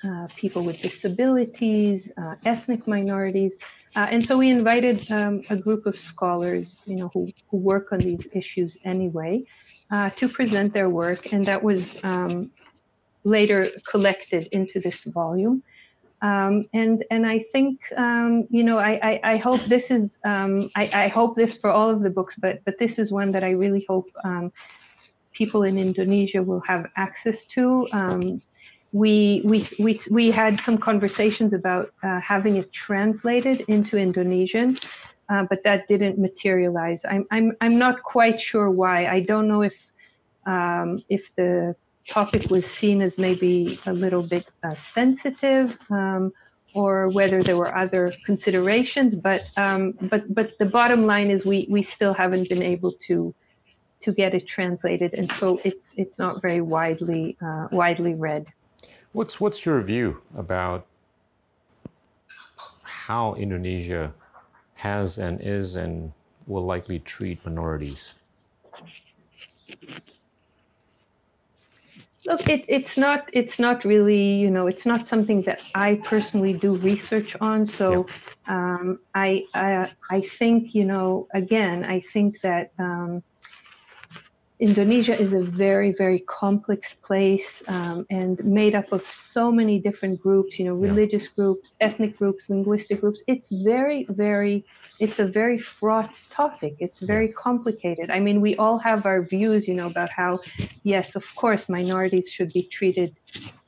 uh, 0.02 0.26
people 0.34 0.62
with 0.64 0.82
disabilities, 0.82 2.10
uh, 2.16 2.34
ethnic 2.44 2.88
minorities. 2.88 3.56
Uh, 3.94 4.08
and 4.10 4.26
so 4.26 4.36
we 4.36 4.50
invited 4.50 5.08
um, 5.12 5.40
a 5.50 5.56
group 5.56 5.86
of 5.86 5.96
scholars, 5.96 6.78
you 6.84 6.96
know, 6.96 7.08
who, 7.14 7.30
who 7.48 7.58
work 7.58 7.92
on 7.92 8.00
these 8.00 8.26
issues 8.32 8.76
anyway, 8.84 9.44
to 10.16 10.28
present 10.28 10.74
their 10.74 10.90
work. 10.90 11.32
And 11.32 11.46
that 11.46 11.62
was 11.62 12.02
um, 12.02 12.50
later 13.24 13.66
collected 13.88 14.48
into 14.52 14.80
this 14.80 15.02
volume. 15.04 15.62
Um, 16.22 16.64
and 16.72 17.04
and 17.10 17.26
I 17.26 17.44
think 17.52 17.80
um, 17.96 18.46
you 18.48 18.64
know 18.64 18.78
I, 18.78 18.92
I, 19.02 19.20
I, 19.32 19.36
hope 19.36 19.62
this 19.64 19.90
is 19.90 20.16
um, 20.24 20.70
I, 20.74 20.88
I, 20.94 21.08
hope 21.08 21.36
this 21.36 21.58
for 21.58 21.70
all 21.70 21.90
of 21.90 22.00
the 22.00 22.08
books, 22.08 22.36
but 22.36 22.64
but 22.64 22.78
this 22.78 22.98
is 22.98 23.12
one 23.12 23.30
that 23.32 23.44
I 23.44 23.50
really 23.50 23.84
hope 23.86 24.08
um, 24.24 24.50
people 25.32 25.64
in 25.64 25.76
Indonesia 25.76 26.42
will 26.42 26.62
have 26.66 26.86
access 26.96 27.44
to. 27.46 27.86
Um, 27.92 28.40
we 28.92 29.42
we 29.44 29.68
we 29.78 30.00
we 30.10 30.30
had 30.30 30.60
some 30.60 30.78
conversations 30.78 31.52
about 31.52 31.92
uh, 32.02 32.20
having 32.20 32.56
it 32.56 32.72
translated 32.72 33.60
into 33.68 33.98
Indonesian, 33.98 34.78
uh, 35.28 35.44
but 35.50 35.62
that 35.64 35.88
didn't 35.88 36.18
materialize. 36.18 37.04
I'm 37.04 37.26
I'm 37.32 37.52
I'm 37.60 37.76
not 37.76 38.02
quite 38.02 38.40
sure 38.40 38.70
why. 38.70 39.08
I 39.08 39.20
don't 39.20 39.48
know 39.48 39.62
if 39.62 39.92
um, 40.46 41.02
if 41.08 41.34
the 41.34 41.74
topic 42.06 42.50
was 42.50 42.66
seen 42.66 43.02
as 43.02 43.18
maybe 43.18 43.78
a 43.86 43.92
little 43.92 44.22
bit 44.22 44.46
uh, 44.62 44.70
sensitive 44.74 45.78
um, 45.90 46.32
or 46.74 47.08
whether 47.08 47.42
there 47.42 47.56
were 47.56 47.74
other 47.76 48.12
considerations 48.24 49.14
but 49.14 49.48
um, 49.56 49.92
but 50.02 50.32
but 50.34 50.58
the 50.58 50.64
bottom 50.64 51.06
line 51.06 51.30
is 51.30 51.46
we 51.46 51.66
we 51.70 51.82
still 51.82 52.12
haven't 52.12 52.48
been 52.48 52.62
able 52.62 52.92
to 52.92 53.34
to 54.02 54.12
get 54.12 54.34
it 54.34 54.46
translated 54.46 55.14
and 55.14 55.30
so 55.32 55.60
it's 55.64 55.94
it's 55.96 56.18
not 56.18 56.42
very 56.42 56.60
widely 56.60 57.36
uh, 57.42 57.68
widely 57.72 58.14
read. 58.14 58.46
What's 59.12 59.40
what's 59.40 59.64
your 59.64 59.80
view 59.80 60.20
about 60.36 60.86
how 62.82 63.34
Indonesia 63.34 64.12
has 64.74 65.18
and 65.18 65.40
is 65.40 65.76
and 65.76 66.12
will 66.46 66.66
likely 66.66 66.98
treat 66.98 67.42
minorities 67.46 68.14
Look, 72.26 72.48
it, 72.48 72.64
it's 72.68 72.96
not 72.96 73.28
it's 73.32 73.58
not 73.58 73.84
really 73.84 74.34
you 74.34 74.50
know 74.50 74.66
it's 74.66 74.86
not 74.86 75.06
something 75.06 75.42
that 75.42 75.62
I 75.74 75.96
personally 75.96 76.54
do 76.54 76.76
research 76.76 77.36
on. 77.40 77.66
So 77.66 78.06
yeah. 78.48 78.54
um, 78.54 78.98
I, 79.14 79.44
I 79.54 79.90
I 80.10 80.20
think 80.22 80.74
you 80.74 80.84
know 80.84 81.28
again 81.34 81.84
I 81.84 82.00
think 82.00 82.40
that 82.40 82.72
um, 82.78 83.22
Indonesia 84.60 85.18
is 85.18 85.32
a 85.32 85.40
very, 85.40 85.92
very 85.92 86.20
complex 86.20 86.94
place 86.94 87.62
um, 87.66 88.06
and 88.08 88.44
made 88.44 88.74
up 88.74 88.92
of 88.92 89.04
so 89.04 89.50
many 89.50 89.80
different 89.80 90.20
groups, 90.20 90.58
you 90.58 90.64
know, 90.64 90.74
religious 90.74 91.24
yeah. 91.24 91.34
groups, 91.36 91.74
ethnic 91.80 92.16
groups, 92.16 92.48
linguistic 92.48 93.00
groups. 93.00 93.22
It's 93.26 93.50
very, 93.50 94.06
very, 94.10 94.64
it's 95.00 95.18
a 95.18 95.26
very 95.26 95.58
fraught 95.58 96.22
topic. 96.30 96.76
It's 96.78 97.00
very 97.00 97.28
complicated. 97.28 98.10
I 98.10 98.20
mean, 98.20 98.40
we 98.40 98.54
all 98.56 98.78
have 98.78 99.06
our 99.06 99.22
views, 99.22 99.66
you 99.66 99.74
know, 99.74 99.88
about 99.88 100.10
how, 100.10 100.38
yes, 100.84 101.16
of 101.16 101.34
course, 101.34 101.68
minorities 101.68 102.30
should 102.30 102.52
be 102.52 102.62
treated 102.62 103.16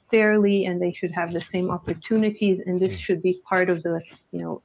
fairly 0.09 0.67
and 0.67 0.81
they 0.81 0.93
should 0.93 1.11
have 1.11 1.33
the 1.33 1.41
same 1.41 1.69
opportunities 1.71 2.61
and 2.61 2.81
this 2.81 2.97
should 2.97 3.21
be 3.23 3.41
part 3.45 3.69
of 3.69 3.83
the 3.83 4.01
you 4.31 4.39
know 4.41 4.61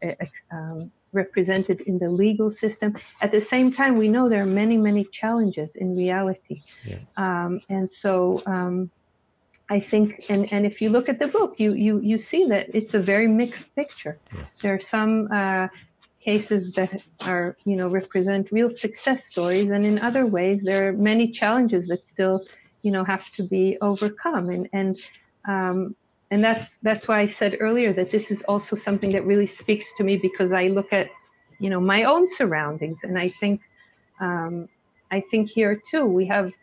um, 0.52 0.92
represented 1.14 1.82
in 1.82 2.00
the 2.00 2.10
legal 2.10 2.50
system. 2.50 2.96
At 3.22 3.32
the 3.32 3.42
same 3.42 3.72
time, 3.72 3.98
we 3.98 4.08
know 4.08 4.30
there 4.30 4.44
are 4.44 4.46
many, 4.64 4.78
many 4.78 5.04
challenges 5.06 5.76
in 5.76 5.96
reality. 5.96 6.62
Yeah. 6.86 7.00
Um, 7.18 7.60
and 7.70 7.92
so 7.92 8.42
um, 8.46 8.90
I 9.70 9.80
think, 9.80 10.26
and, 10.30 10.52
and 10.54 10.66
if 10.66 10.82
you 10.82 10.90
look 10.90 11.10
at 11.10 11.20
the 11.20 11.28
book, 11.28 11.60
you, 11.60 11.74
you, 11.74 12.00
you 12.02 12.18
see 12.18 12.46
that 12.48 12.68
it's 12.74 12.94
a 12.94 13.00
very 13.00 13.28
mixed 13.28 13.76
picture. 13.76 14.18
Yeah. 14.34 14.46
There 14.62 14.74
are 14.74 14.80
some 14.80 15.28
uh, 15.34 15.68
cases 16.24 16.72
that 16.74 17.04
are, 17.26 17.58
you 17.66 17.76
know, 17.76 17.88
represent 17.88 18.52
real 18.52 18.70
success 18.70 19.26
stories. 19.26 19.70
And 19.70 19.86
in 19.86 20.00
other 20.00 20.26
ways, 20.26 20.62
there 20.64 20.90
are 20.90 20.94
many 20.94 21.32
challenges 21.32 21.88
that 21.88 22.08
still, 22.08 22.46
you 22.84 22.92
know, 22.92 23.04
have 23.04 23.32
to 23.32 23.44
be 23.44 23.78
overcome. 23.82 24.50
And, 24.50 24.70
and 24.72 25.00
um, 25.48 25.96
and 26.32 26.44
that's 26.44 26.78
that's 26.80 27.08
why 27.08 27.20
I 27.20 27.28
said 27.28 27.58
earlier 27.60 27.92
that 27.94 28.10
this 28.10 28.32
is 28.32 28.42
also 28.44 28.76
something 28.76 29.12
that 29.12 29.26
really 29.26 29.48
speaks 29.48 29.94
to 29.98 30.04
me 30.04 30.16
because 30.16 30.54
I 30.54 30.68
look 30.68 30.92
at 30.94 31.10
you 31.60 31.70
know 31.70 31.82
my 31.82 32.06
own 32.06 32.28
surroundings 32.28 33.02
and 33.04 33.20
I 33.20 33.30
think 33.30 33.62
um, 34.20 34.70
I 35.12 35.20
think 35.30 35.50
here 35.50 35.80
too 35.92 36.06
we 36.06 36.26
have 36.28 36.54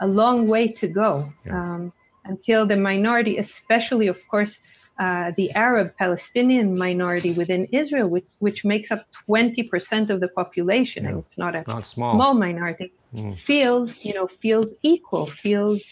a 0.00 0.06
long 0.06 0.48
way 0.48 0.66
to 0.66 0.88
go 0.88 1.32
yeah. 1.46 1.56
um, 1.56 1.92
until 2.24 2.66
the 2.66 2.76
minority, 2.76 3.38
especially 3.38 4.08
of 4.08 4.26
course 4.28 4.58
uh, 4.98 5.30
the 5.36 5.50
Arab 5.52 5.96
Palestinian 5.96 6.76
minority 6.76 7.32
within 7.32 7.66
Israel, 7.72 8.08
which, 8.08 8.26
which 8.40 8.64
makes 8.64 8.90
up 8.90 9.06
20% 9.28 10.10
of 10.10 10.20
the 10.20 10.28
population, 10.28 11.04
yeah. 11.04 11.10
and 11.10 11.18
it's 11.20 11.38
not 11.38 11.54
a 11.54 11.64
not 11.66 11.86
small. 11.86 12.14
small 12.14 12.34
minority, 12.34 12.92
mm. 13.14 13.34
feels 13.34 14.04
you 14.04 14.12
know 14.12 14.26
feels 14.26 14.74
equal, 14.82 15.26
feels 15.26 15.82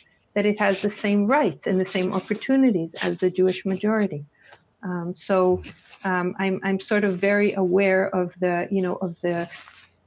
that 0.41 0.49
it 0.49 0.59
has 0.59 0.81
the 0.81 0.89
same 0.89 1.27
rights 1.27 1.67
and 1.67 1.79
the 1.79 1.85
same 1.85 2.15
opportunities 2.15 2.95
as 3.03 3.21
the 3.21 3.31
Jewish 3.31 3.67
majority. 3.67 4.25
Um, 4.83 5.15
so 5.15 5.63
um, 6.03 6.35
I'm, 6.39 6.59
I'm 6.65 6.81
sort 6.81 7.05
of 7.05 7.19
very 7.19 7.53
aware 7.53 8.09
of 8.21 8.33
the, 8.41 8.67
you 8.71 8.81
know, 8.81 8.95
of 9.07 9.21
the 9.21 9.51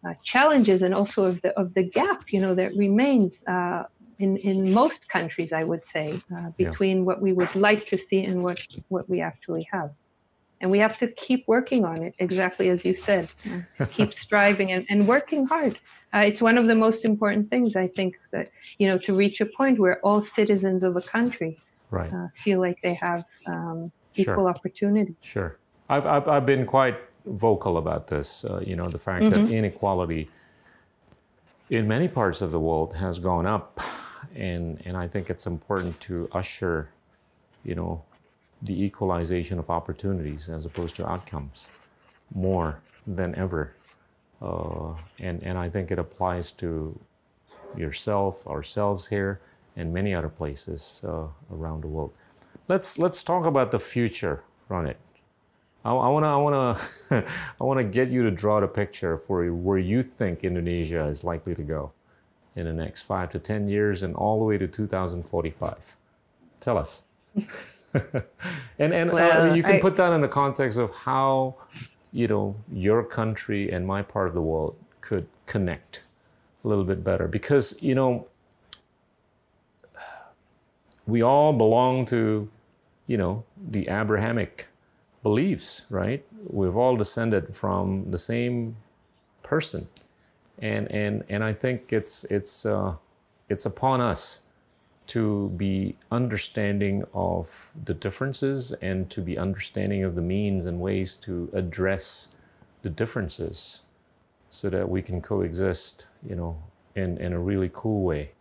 uh, 0.03 0.13
challenges 0.23 0.81
and 0.81 0.91
also 0.91 1.25
of 1.25 1.39
the 1.41 1.51
of 1.61 1.75
the 1.75 1.83
gap, 1.83 2.33
you 2.33 2.41
know, 2.41 2.55
that 2.55 2.75
remains 2.75 3.43
uh, 3.45 3.83
in 4.17 4.37
in 4.37 4.73
most 4.73 5.07
countries, 5.07 5.53
I 5.53 5.63
would 5.63 5.85
say, 5.85 6.19
uh, 6.35 6.49
between 6.57 6.97
yeah. 6.97 7.03
what 7.03 7.21
we 7.21 7.31
would 7.31 7.55
like 7.55 7.85
to 7.91 7.97
see 8.07 8.23
and 8.23 8.43
what 8.43 8.59
what 8.89 9.07
we 9.07 9.21
actually 9.21 9.67
have 9.71 9.91
and 10.63 10.71
we 10.71 10.79
have 10.79 10.97
to 10.97 11.07
keep 11.09 11.45
working 11.45 11.83
on 11.85 12.01
it 12.01 12.15
exactly 12.17 12.69
as 12.69 12.83
you 12.83 12.95
said 12.95 13.29
keep 13.91 14.13
striving 14.25 14.71
and, 14.71 14.85
and 14.89 15.07
working 15.07 15.45
hard 15.45 15.77
uh, 16.13 16.19
it's 16.19 16.41
one 16.41 16.57
of 16.57 16.65
the 16.65 16.73
most 16.73 17.05
important 17.05 17.49
things 17.51 17.75
i 17.75 17.87
think 17.87 18.17
that 18.31 18.49
you 18.79 18.87
know 18.87 18.97
to 18.97 19.13
reach 19.13 19.41
a 19.41 19.45
point 19.45 19.77
where 19.77 19.99
all 19.99 20.21
citizens 20.21 20.83
of 20.83 20.95
a 20.95 21.01
country 21.01 21.59
right. 21.91 22.11
uh, 22.11 22.27
feel 22.33 22.59
like 22.59 22.81
they 22.81 22.95
have 22.95 23.23
um, 23.45 23.91
equal 24.15 24.35
sure. 24.35 24.49
opportunity 24.49 25.15
sure 25.21 25.57
I've, 25.89 26.07
I've, 26.07 26.27
I've, 26.27 26.45
been 26.45 26.65
quite 26.65 26.97
vocal 27.25 27.77
about 27.77 28.07
this 28.07 28.45
uh, 28.45 28.61
you 28.65 28.75
know 28.75 28.87
the 28.87 28.99
fact 28.99 29.25
mm-hmm. 29.25 29.45
that 29.45 29.53
inequality 29.53 30.29
in 31.69 31.87
many 31.87 32.07
parts 32.07 32.41
of 32.41 32.51
the 32.51 32.59
world 32.59 32.95
has 32.95 33.19
gone 33.19 33.45
up 33.45 33.81
and 34.35 34.81
and 34.85 34.95
i 34.95 35.07
think 35.07 35.29
it's 35.29 35.45
important 35.45 35.99
to 35.99 36.29
usher 36.31 36.89
you 37.65 37.75
know 37.75 38.03
the 38.63 38.83
equalization 38.83 39.59
of 39.59 39.69
opportunities 39.69 40.49
as 40.49 40.65
opposed 40.65 40.95
to 40.95 41.07
outcomes 41.07 41.69
more 42.33 42.79
than 43.05 43.35
ever. 43.35 43.75
Uh, 44.41 44.93
and, 45.19 45.43
and 45.43 45.57
I 45.57 45.69
think 45.69 45.91
it 45.91 45.99
applies 45.99 46.51
to 46.53 46.99
yourself, 47.77 48.47
ourselves 48.47 49.07
here, 49.07 49.41
and 49.75 49.93
many 49.93 50.13
other 50.13 50.29
places 50.29 51.01
uh, 51.05 51.27
around 51.51 51.81
the 51.81 51.87
world. 51.87 52.13
Let's, 52.67 52.97
let's 52.97 53.23
talk 53.23 53.45
about 53.45 53.71
the 53.71 53.79
future, 53.79 54.43
Ronit. 54.69 54.95
I, 55.83 55.91
I 55.91 56.09
want 56.09 56.23
to 56.23 56.27
I 56.27 56.37
wanna, 56.37 56.79
I 57.59 57.63
wanna 57.63 57.83
get 57.83 58.09
you 58.09 58.23
to 58.23 58.31
draw 58.31 58.61
the 58.61 58.67
picture 58.67 59.17
for 59.17 59.45
where 59.51 59.79
you 59.79 60.01
think 60.03 60.43
Indonesia 60.43 61.05
is 61.05 61.23
likely 61.23 61.55
to 61.55 61.63
go 61.63 61.91
in 62.55 62.65
the 62.65 62.73
next 62.73 63.01
five 63.01 63.29
to 63.31 63.39
10 63.39 63.67
years 63.67 64.03
and 64.03 64.15
all 64.15 64.39
the 64.39 64.45
way 64.45 64.57
to 64.57 64.67
2045. 64.67 65.95
Tell 66.59 66.77
us. 66.77 67.03
and 68.79 68.93
and 68.93 69.11
uh, 69.11 69.13
well, 69.13 69.51
uh, 69.51 69.53
you 69.53 69.63
can 69.63 69.75
I, 69.75 69.79
put 69.79 69.95
that 69.97 70.13
in 70.13 70.21
the 70.21 70.27
context 70.27 70.77
of 70.77 70.93
how 70.93 71.55
you 72.11 72.27
know 72.27 72.55
your 72.71 73.03
country 73.03 73.71
and 73.71 73.85
my 73.85 74.01
part 74.01 74.27
of 74.27 74.33
the 74.33 74.41
world 74.41 74.75
could 75.01 75.27
connect 75.45 76.03
a 76.63 76.67
little 76.67 76.83
bit 76.83 77.03
better. 77.03 77.27
Because 77.27 77.81
you 77.81 77.95
know 77.95 78.27
we 81.05 81.21
all 81.21 81.53
belong 81.53 82.05
to 82.05 82.49
you 83.07 83.17
know 83.17 83.43
the 83.69 83.87
abrahamic 83.89 84.67
beliefs 85.21 85.83
right? 85.89 86.25
We've 86.47 86.75
all 86.75 86.97
descended 86.97 87.55
from 87.55 88.11
the 88.11 88.17
same 88.17 88.77
person. 89.43 89.87
And 90.59 90.89
and 90.91 91.23
and 91.29 91.43
i 91.43 91.51
think 91.51 91.91
it's 91.91 92.25
it's 92.25 92.65
uh, 92.65 92.95
it's 93.49 93.65
upon 93.65 94.01
us 94.01 94.42
to 95.13 95.49
be 95.57 95.95
understanding 96.09 97.03
of 97.13 97.71
the 97.85 97.93
differences 97.93 98.71
and 98.81 99.11
to 99.11 99.21
be 99.21 99.37
understanding 99.37 100.03
of 100.03 100.15
the 100.15 100.21
means 100.23 100.65
and 100.65 100.79
ways 100.79 101.13
to 101.13 101.51
address 101.53 102.35
the 102.81 102.89
differences 102.89 103.81
so 104.49 104.71
that 104.71 104.89
we 104.89 105.03
can 105.03 105.21
coexist, 105.21 106.07
you 106.27 106.35
know, 106.35 106.57
in, 106.95 107.19
in 107.19 107.31
a 107.31 107.39
really 107.39 107.69
cool 107.71 108.01
way. 108.01 108.31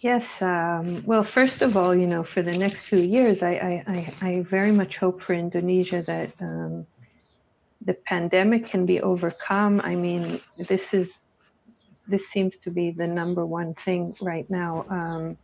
Yes. 0.00 0.42
Um, 0.42 1.02
well, 1.06 1.24
first 1.24 1.62
of 1.62 1.74
all, 1.74 1.94
you 1.94 2.06
know, 2.06 2.22
for 2.22 2.42
the 2.42 2.58
next 2.58 2.82
few 2.82 2.98
years, 2.98 3.42
I, 3.42 3.82
I, 3.86 4.14
I, 4.20 4.40
very 4.42 4.72
much 4.72 4.98
hope 4.98 5.22
for 5.22 5.32
Indonesia 5.32 6.02
that 6.02 6.32
um, 6.38 6.86
the 7.80 7.94
pandemic 7.94 8.66
can 8.66 8.84
be 8.84 9.00
overcome. 9.00 9.80
I 9.82 9.94
mean, 9.94 10.42
this 10.58 10.92
is 10.92 11.28
this 12.06 12.28
seems 12.28 12.56
to 12.58 12.70
be 12.70 12.90
the 12.90 13.06
number 13.06 13.44
one 13.46 13.74
thing 13.74 14.14
right 14.20 14.48
now. 14.50 14.84
Um, 14.88 15.38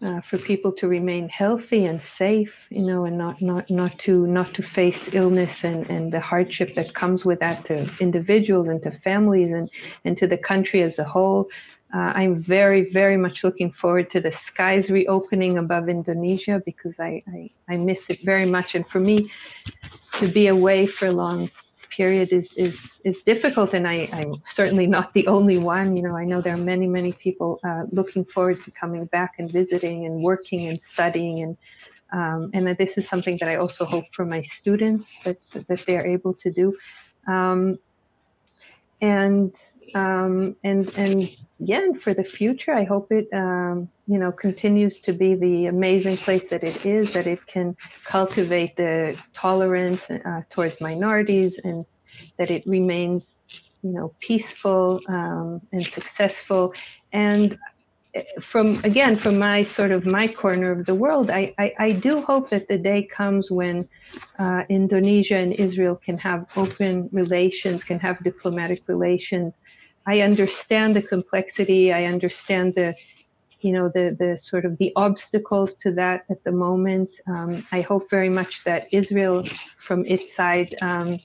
uh, 0.00 0.20
for 0.20 0.38
people 0.38 0.70
to 0.70 0.86
remain 0.86 1.28
healthy 1.28 1.84
and 1.84 2.00
safe, 2.00 2.68
you 2.70 2.84
know, 2.84 3.04
and 3.04 3.18
not 3.18 3.42
not 3.42 3.68
not 3.68 3.98
to 3.98 4.26
not 4.28 4.54
to 4.54 4.62
face 4.62 5.12
illness 5.12 5.64
and, 5.64 5.90
and 5.90 6.12
the 6.12 6.20
hardship 6.20 6.74
that 6.74 6.94
comes 6.94 7.24
with 7.24 7.40
that 7.40 7.64
to 7.64 7.90
individuals 7.98 8.68
and 8.68 8.80
to 8.82 8.92
families 8.92 9.52
and 9.52 9.68
and 10.04 10.16
to 10.16 10.26
the 10.26 10.38
country 10.38 10.82
as 10.82 10.98
a 10.98 11.04
whole. 11.04 11.48
Uh, 11.92 12.12
I'm 12.14 12.40
very 12.40 12.88
very 12.90 13.16
much 13.16 13.42
looking 13.42 13.72
forward 13.72 14.10
to 14.12 14.20
the 14.20 14.30
skies 14.30 14.88
reopening 14.88 15.58
above 15.58 15.88
Indonesia 15.88 16.62
because 16.64 17.00
I, 17.00 17.22
I 17.26 17.50
I 17.68 17.76
miss 17.76 18.08
it 18.08 18.20
very 18.22 18.46
much, 18.46 18.76
and 18.76 18.88
for 18.88 19.00
me 19.00 19.32
to 20.18 20.28
be 20.28 20.46
away 20.46 20.86
for 20.86 21.10
long 21.10 21.50
period 21.98 22.28
is 22.40 22.48
is 22.66 22.76
is 23.10 23.18
difficult, 23.32 23.70
and 23.76 23.84
I, 23.94 23.96
I'm 24.18 24.32
certainly 24.58 24.86
not 24.96 25.06
the 25.18 25.26
only 25.36 25.58
one. 25.76 25.88
You 25.96 26.02
know, 26.06 26.16
I 26.22 26.24
know 26.30 26.40
there 26.40 26.56
are 26.58 26.66
many 26.72 26.86
many 26.98 27.12
people 27.26 27.50
uh, 27.68 27.84
looking 27.98 28.24
forward 28.34 28.58
to 28.64 28.70
coming 28.82 29.04
back 29.16 29.32
and 29.38 29.46
visiting 29.60 29.98
and 30.06 30.14
working 30.30 30.62
and 30.70 30.78
studying, 30.94 31.36
and 31.44 31.52
um, 32.18 32.40
and 32.54 32.62
this 32.82 32.92
is 33.00 33.04
something 33.12 33.36
that 33.40 33.48
I 33.52 33.56
also 33.62 33.84
hope 33.94 34.06
for 34.16 34.24
my 34.34 34.42
students 34.58 35.06
that 35.24 35.38
that 35.68 35.80
they 35.86 35.96
are 36.00 36.06
able 36.16 36.34
to 36.44 36.48
do. 36.60 36.66
Um, 37.34 37.60
and 39.00 39.54
um, 39.94 40.56
and 40.64 40.92
and 40.96 41.30
yeah, 41.58 41.78
and 41.78 42.00
for 42.00 42.14
the 42.14 42.24
future, 42.24 42.72
I 42.72 42.84
hope 42.84 43.10
it 43.10 43.26
um, 43.32 43.88
you 44.06 44.18
know 44.18 44.32
continues 44.32 45.00
to 45.00 45.12
be 45.12 45.34
the 45.34 45.66
amazing 45.66 46.16
place 46.16 46.50
that 46.50 46.64
it 46.64 46.84
is. 46.84 47.12
That 47.12 47.26
it 47.26 47.46
can 47.46 47.76
cultivate 48.04 48.76
the 48.76 49.18
tolerance 49.34 50.10
uh, 50.10 50.42
towards 50.50 50.80
minorities, 50.80 51.58
and 51.62 51.84
that 52.38 52.50
it 52.50 52.64
remains 52.66 53.40
you 53.82 53.92
know 53.92 54.14
peaceful 54.20 55.00
um, 55.08 55.60
and 55.72 55.86
successful. 55.86 56.74
And 57.12 57.56
from 58.40 58.78
again 58.84 59.16
from 59.16 59.38
my 59.38 59.62
sort 59.62 59.90
of 59.90 60.06
my 60.06 60.26
corner 60.28 60.70
of 60.70 60.86
the 60.86 60.94
world, 60.94 61.30
I 61.30 61.54
I, 61.58 61.72
I 61.78 61.92
do 61.92 62.22
hope 62.22 62.50
that 62.50 62.68
the 62.68 62.78
day 62.78 63.02
comes 63.02 63.50
when 63.50 63.88
uh, 64.38 64.62
Indonesia 64.68 65.36
and 65.36 65.52
Israel 65.52 65.96
can 65.96 66.18
have 66.18 66.46
open 66.56 67.08
relations, 67.12 67.84
can 67.84 67.98
have 68.00 68.22
diplomatic 68.22 68.82
relations 68.86 69.54
I 70.08 70.22
understand 70.22 70.96
the 70.96 71.02
complexity. 71.02 71.92
I 71.92 72.04
understand 72.04 72.74
the, 72.74 72.94
you 73.60 73.72
know, 73.72 73.90
the 73.90 74.16
the 74.18 74.38
sort 74.38 74.64
of 74.64 74.78
the 74.78 74.90
obstacles 74.96 75.74
to 75.82 75.92
that 75.92 76.24
at 76.30 76.42
the 76.44 76.52
moment. 76.66 77.10
Um, 77.26 77.66
I 77.72 77.82
hope 77.82 78.08
very 78.08 78.30
much 78.30 78.64
that 78.64 78.88
Israel, 78.90 79.42
from 79.76 80.06
its 80.06 80.34
side, 80.34 80.74
um, 80.80 81.18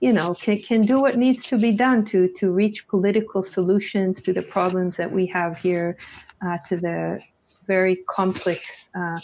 you 0.00 0.12
know, 0.12 0.34
can, 0.34 0.60
can 0.60 0.82
do 0.82 1.00
what 1.00 1.16
needs 1.16 1.44
to 1.44 1.58
be 1.58 1.72
done 1.72 2.04
to 2.06 2.28
to 2.36 2.50
reach 2.50 2.86
political 2.88 3.42
solutions 3.42 4.20
to 4.22 4.32
the 4.32 4.42
problems 4.42 4.96
that 4.96 5.10
we 5.10 5.26
have 5.26 5.58
here, 5.58 5.96
uh, 6.44 6.58
to 6.68 6.76
the 6.76 7.20
very 7.66 7.96
complex. 8.08 8.90
Uh, 8.94 9.18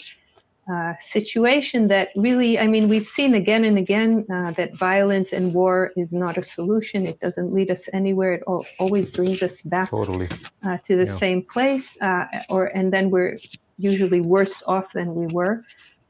uh, 0.71 0.93
situation 0.99 1.87
that 1.87 2.07
really, 2.15 2.57
I 2.57 2.67
mean, 2.67 2.87
we've 2.87 3.07
seen 3.07 3.35
again 3.35 3.65
and 3.65 3.77
again 3.77 4.25
uh, 4.33 4.51
that 4.51 4.73
violence 4.77 5.33
and 5.33 5.53
war 5.53 5.91
is 5.97 6.13
not 6.13 6.37
a 6.37 6.43
solution. 6.43 7.05
It 7.05 7.19
doesn't 7.19 7.51
lead 7.51 7.69
us 7.69 7.89
anywhere. 7.91 8.31
It 8.35 8.43
all, 8.47 8.65
always 8.79 9.11
brings 9.11 9.43
us 9.43 9.61
back 9.61 9.89
totally. 9.89 10.29
uh, 10.65 10.77
to 10.85 10.95
the 10.95 11.05
yeah. 11.05 11.17
same 11.17 11.41
place, 11.41 12.01
uh, 12.01 12.27
or 12.49 12.67
and 12.67 12.93
then 12.93 13.09
we're 13.09 13.39
usually 13.77 14.21
worse 14.21 14.63
off 14.65 14.93
than 14.93 15.13
we 15.15 15.27
were. 15.27 15.63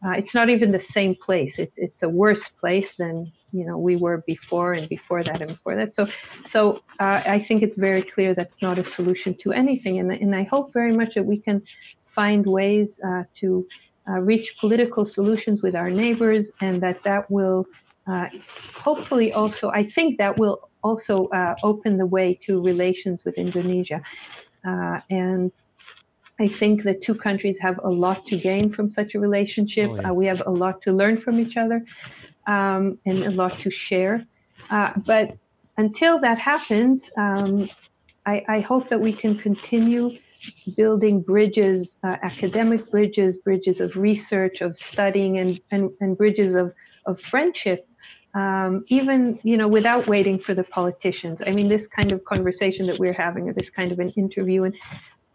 Uh, 0.05 0.11
it's 0.11 0.35
not 0.35 0.51
even 0.51 0.71
the 0.71 0.79
same 0.79 1.15
place. 1.15 1.57
It, 1.57 1.73
it's 1.75 2.03
a 2.03 2.09
worse 2.09 2.49
place 2.49 2.93
than 2.93 3.31
you 3.53 3.65
know 3.65 3.77
we 3.77 3.95
were 3.95 4.23
before, 4.27 4.71
and 4.73 4.89
before 4.89 5.21
that, 5.23 5.39
and 5.41 5.49
before 5.49 5.75
that. 5.75 5.95
So, 5.95 6.07
so 6.45 6.81
I 6.99 7.39
think 7.39 7.63
it's 7.63 7.77
very 7.77 8.01
clear 8.01 8.33
that's 8.33 8.61
not 8.61 8.77
a 8.77 8.83
solution 8.83 9.35
to 9.43 9.53
anything. 9.53 9.99
And 9.99 10.11
and 10.11 10.35
I 10.35 10.43
hope 10.43 10.73
very 10.73 10.91
much 10.91 11.15
that 11.15 11.25
we 11.25 11.37
can 11.37 11.61
find 12.07 12.45
ways 12.45 12.99
to 13.41 13.67
uh, 14.09 14.19
reach 14.19 14.57
political 14.59 15.05
solutions 15.05 15.61
with 15.61 15.75
our 15.75 15.89
neighbors, 15.89 16.51
and 16.61 16.81
that 16.81 17.03
that 17.03 17.29
will 17.31 17.65
uh, 18.07 18.27
hopefully 18.75 19.31
also, 19.31 19.69
I 19.69 19.83
think 19.83 20.17
that 20.17 20.37
will 20.37 20.69
also 20.83 21.27
uh, 21.27 21.55
open 21.63 21.97
the 21.97 22.05
way 22.05 22.33
to 22.41 22.61
relations 22.61 23.23
with 23.23 23.37
Indonesia. 23.37 24.01
Uh, 24.67 24.99
and 25.09 25.51
I 26.39 26.47
think 26.47 26.83
the 26.83 26.93
two 26.93 27.15
countries 27.15 27.57
have 27.59 27.79
a 27.83 27.89
lot 27.89 28.25
to 28.25 28.37
gain 28.37 28.69
from 28.69 28.89
such 28.89 29.15
a 29.15 29.19
relationship. 29.19 29.89
Oh, 29.89 29.95
yeah. 29.95 30.09
Uh, 30.09 30.13
we 30.13 30.25
have 30.25 30.43
a 30.45 30.51
lot 30.51 30.81
to 30.81 30.91
learn 30.91 31.17
from 31.17 31.39
each 31.39 31.55
other 31.55 31.85
um, 32.47 32.97
and 33.05 33.23
a 33.23 33.31
lot 33.31 33.59
to 33.59 33.69
share. 33.69 34.25
Uh, 34.69 34.91
but 35.05 35.37
until 35.77 36.19
that 36.19 36.37
happens, 36.37 37.11
um, 37.17 37.69
I, 38.25 38.43
I 38.47 38.59
hope 38.59 38.87
that 38.89 38.99
we 38.99 39.13
can 39.13 39.37
continue 39.37 40.17
building 40.75 41.21
bridges, 41.21 41.97
uh, 42.03 42.17
academic 42.21 42.89
bridges, 42.91 43.37
bridges 43.37 43.79
of 43.81 43.95
research, 43.95 44.61
of 44.61 44.77
studying, 44.77 45.37
and, 45.39 45.59
and, 45.71 45.89
and 45.99 46.17
bridges 46.17 46.55
of, 46.55 46.73
of 47.05 47.19
friendship, 47.19 47.87
um, 48.33 48.83
even 48.87 49.39
you 49.43 49.57
know 49.57 49.67
without 49.67 50.07
waiting 50.07 50.39
for 50.39 50.53
the 50.53 50.63
politicians. 50.63 51.41
I 51.45 51.51
mean, 51.51 51.67
this 51.67 51.87
kind 51.87 52.11
of 52.11 52.23
conversation 52.25 52.87
that 52.87 52.99
we're 52.99 53.13
having, 53.13 53.47
or 53.49 53.53
this 53.53 53.69
kind 53.69 53.91
of 53.91 53.99
an 53.99 54.09
interview, 54.09 54.63
and 54.63 54.75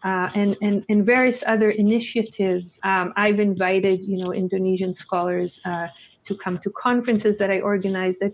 uh, 0.05 0.31
and, 0.35 0.57
and, 0.63 0.85
and 0.89 1.05
various 1.05 1.43
other 1.47 1.71
initiatives. 1.71 2.79
Um, 2.85 3.13
I've 3.17 3.41
invited, 3.41 4.05
you 4.05 4.19
know, 4.19 4.33
Indonesian 4.33 4.95
scholars 4.95 5.61
uh, 5.65 5.89
to 6.25 6.35
come 6.37 6.59
to 6.59 6.71
conferences 6.71 7.39
that 7.39 7.51
I 7.51 7.61
organize. 7.61 8.19
That, 8.19 8.33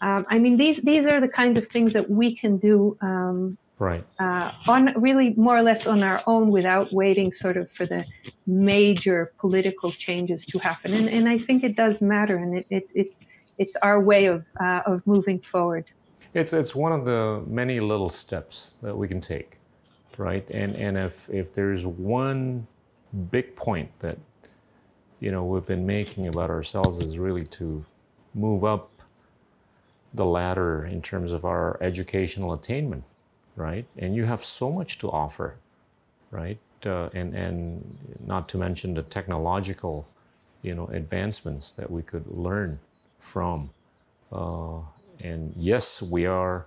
um, 0.00 0.26
I 0.28 0.38
mean, 0.38 0.56
these 0.56 0.82
these 0.82 1.06
are 1.06 1.20
the 1.20 1.28
kinds 1.28 1.56
of 1.58 1.66
things 1.68 1.92
that 1.94 2.10
we 2.10 2.34
can 2.34 2.58
do 2.58 2.98
um, 3.00 3.56
right 3.78 4.04
uh, 4.18 4.52
on 4.68 4.92
really 5.00 5.34
more 5.36 5.56
or 5.56 5.62
less 5.62 5.86
on 5.86 6.02
our 6.02 6.22
own 6.26 6.50
without 6.50 6.92
waiting 6.92 7.30
sort 7.30 7.56
of 7.56 7.70
for 7.72 7.86
the 7.86 8.04
major 8.46 9.32
political 9.38 9.90
changes 9.90 10.44
to 10.46 10.58
happen 10.58 10.94
and, 10.94 11.08
and 11.08 11.28
i 11.28 11.36
think 11.36 11.62
it 11.62 11.76
does 11.76 12.00
matter 12.00 12.36
and 12.36 12.58
it, 12.58 12.66
it 12.70 12.88
it's 12.94 13.26
it's 13.58 13.76
our 13.76 14.00
way 14.00 14.26
of 14.26 14.44
uh, 14.60 14.80
of 14.86 15.06
moving 15.06 15.38
forward 15.38 15.84
it's 16.32 16.52
it's 16.52 16.74
one 16.74 16.92
of 16.92 17.04
the 17.04 17.42
many 17.46 17.80
little 17.80 18.08
steps 18.08 18.74
that 18.82 18.96
we 18.96 19.06
can 19.06 19.20
take 19.20 19.58
right 20.18 20.48
and 20.50 20.74
and 20.76 20.96
if 20.96 21.28
if 21.30 21.52
there's 21.52 21.84
one 21.86 22.66
big 23.30 23.54
point 23.56 23.90
that 24.00 24.18
you 25.20 25.30
know 25.30 25.44
we've 25.44 25.66
been 25.66 25.86
making 25.86 26.26
about 26.26 26.50
ourselves 26.50 27.00
is 27.00 27.18
really 27.18 27.46
to 27.46 27.84
move 28.34 28.64
up 28.64 28.90
the 30.14 30.24
ladder 30.24 30.86
in 30.86 31.02
terms 31.02 31.32
of 31.32 31.44
our 31.44 31.78
educational 31.82 32.52
attainment 32.52 33.04
right? 33.56 33.86
And 33.98 34.14
you 34.14 34.24
have 34.24 34.44
so 34.44 34.70
much 34.70 34.98
to 34.98 35.10
offer, 35.10 35.56
right? 36.30 36.58
Uh, 36.84 37.08
and 37.14 37.34
and 37.34 37.98
not 38.24 38.48
to 38.50 38.58
mention 38.58 38.94
the 38.94 39.02
technological, 39.02 40.06
you 40.62 40.74
know, 40.74 40.86
advancements 40.88 41.72
that 41.72 41.90
we 41.90 42.02
could 42.02 42.26
learn 42.28 42.78
from. 43.18 43.70
Uh, 44.30 44.80
and 45.20 45.54
yes, 45.56 46.02
we 46.02 46.26
are, 46.26 46.66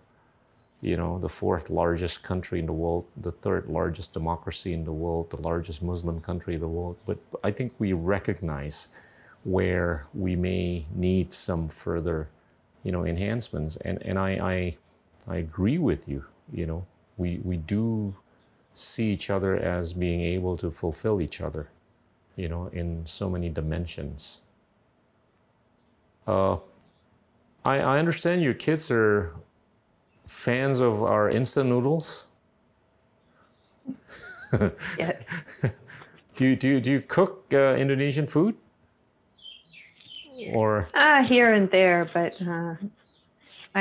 you 0.82 0.96
know, 0.98 1.20
the 1.20 1.30
fourth 1.30 1.70
largest 1.70 2.24
country 2.24 2.60
in 2.60 2.66
the 2.66 2.74
world, 2.74 3.06
the 3.18 3.32
third 3.32 3.68
largest 3.68 4.14
democracy 4.14 4.74
in 4.74 4.86
the 4.86 4.94
world, 4.94 5.30
the 5.30 5.42
largest 5.42 5.82
Muslim 5.82 6.22
country 6.22 6.56
in 6.56 6.62
the 6.62 6.68
world. 6.68 6.98
But 7.06 7.20
I 7.44 7.52
think 7.52 7.74
we 7.80 7.94
recognize 7.94 8.88
where 9.44 10.08
we 10.14 10.36
may 10.36 10.86
need 10.94 11.34
some 11.34 11.68
further, 11.68 12.30
you 12.84 12.92
know, 12.92 13.06
enhancements. 13.06 13.76
And 13.78 14.02
and 14.04 14.18
I 14.18 14.30
I, 14.32 14.78
I 15.28 15.38
agree 15.38 15.78
with 15.78 16.08
you 16.08 16.26
you 16.52 16.66
know, 16.66 16.86
we, 17.18 17.40
we 17.44 17.58
do 17.58 18.16
see 18.74 19.12
each 19.12 19.30
other 19.30 19.58
as 19.58 19.94
being 19.94 20.22
able 20.22 20.58
to 20.58 20.72
fulfill 20.72 21.22
each 21.22 21.42
other, 21.42 21.70
you 22.36 22.48
know, 22.48 22.68
in 22.68 23.06
so 23.06 23.30
many 23.30 23.50
dimensions. 23.50 24.42
Uh, 26.28 26.58
I, 27.66 27.80
I 27.80 28.00
understand 28.00 28.42
your 28.42 28.54
kids 28.54 28.90
are 28.92 29.34
fans 30.30 30.80
of 30.80 31.02
our 31.04 31.30
instant 31.30 31.70
noodles. 31.70 32.28
yeah. 34.98 35.14
do 36.36 36.46
you 36.46 36.56
do 36.56 36.70
you, 36.70 36.80
do 36.80 36.92
you 36.92 37.02
cook 37.02 37.46
uh, 37.52 37.76
Indonesian 37.76 38.28
food? 38.28 38.56
Or 40.54 40.88
uh, 40.94 41.24
here 41.24 41.54
and 41.54 41.70
there, 41.70 42.08
but 42.14 42.42
uh, 42.42 42.76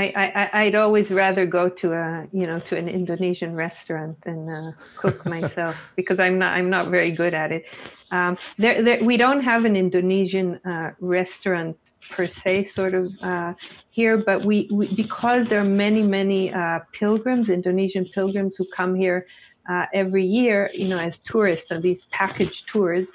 I, 0.06 0.50
I, 0.52 0.64
would 0.64 0.74
always 0.74 1.10
rather 1.10 1.46
go 1.46 1.68
to 1.68 1.92
a 1.92 2.26
you 2.32 2.46
know 2.46 2.58
to 2.60 2.76
an 2.76 2.88
Indonesian 2.88 3.54
restaurant 3.54 4.20
than 4.22 4.48
uh, 4.48 4.72
cook 4.96 5.24
myself 5.36 5.76
because 5.96 6.20
I'm 6.20 6.38
not 6.38 6.52
I'm 6.52 6.70
not 6.70 6.88
very 6.88 7.10
good 7.10 7.34
at 7.34 7.52
it. 7.52 7.66
Um, 8.10 8.36
there, 8.56 8.82
there, 8.82 9.04
we 9.04 9.16
don't 9.16 9.42
have 9.42 9.64
an 9.64 9.76
Indonesian 9.76 10.56
uh, 10.64 10.92
restaurant 11.00 11.76
per 12.10 12.26
se, 12.26 12.64
sort 12.64 12.94
of 12.94 13.12
uh, 13.22 13.52
here, 13.90 14.16
but 14.16 14.44
we, 14.44 14.66
we, 14.72 14.86
because 14.94 15.48
there 15.48 15.60
are 15.60 15.64
many 15.64 16.02
many 16.02 16.52
uh, 16.52 16.80
pilgrims, 16.92 17.50
Indonesian 17.50 18.04
pilgrims 18.04 18.56
who 18.56 18.66
come 18.74 18.94
here 18.94 19.26
uh, 19.68 19.86
every 19.92 20.24
year, 20.24 20.70
you 20.74 20.88
know, 20.88 20.98
as 20.98 21.18
tourists 21.18 21.70
on 21.70 21.82
these 21.82 22.02
package 22.06 22.64
tours 22.66 23.10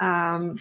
um, 0.00 0.58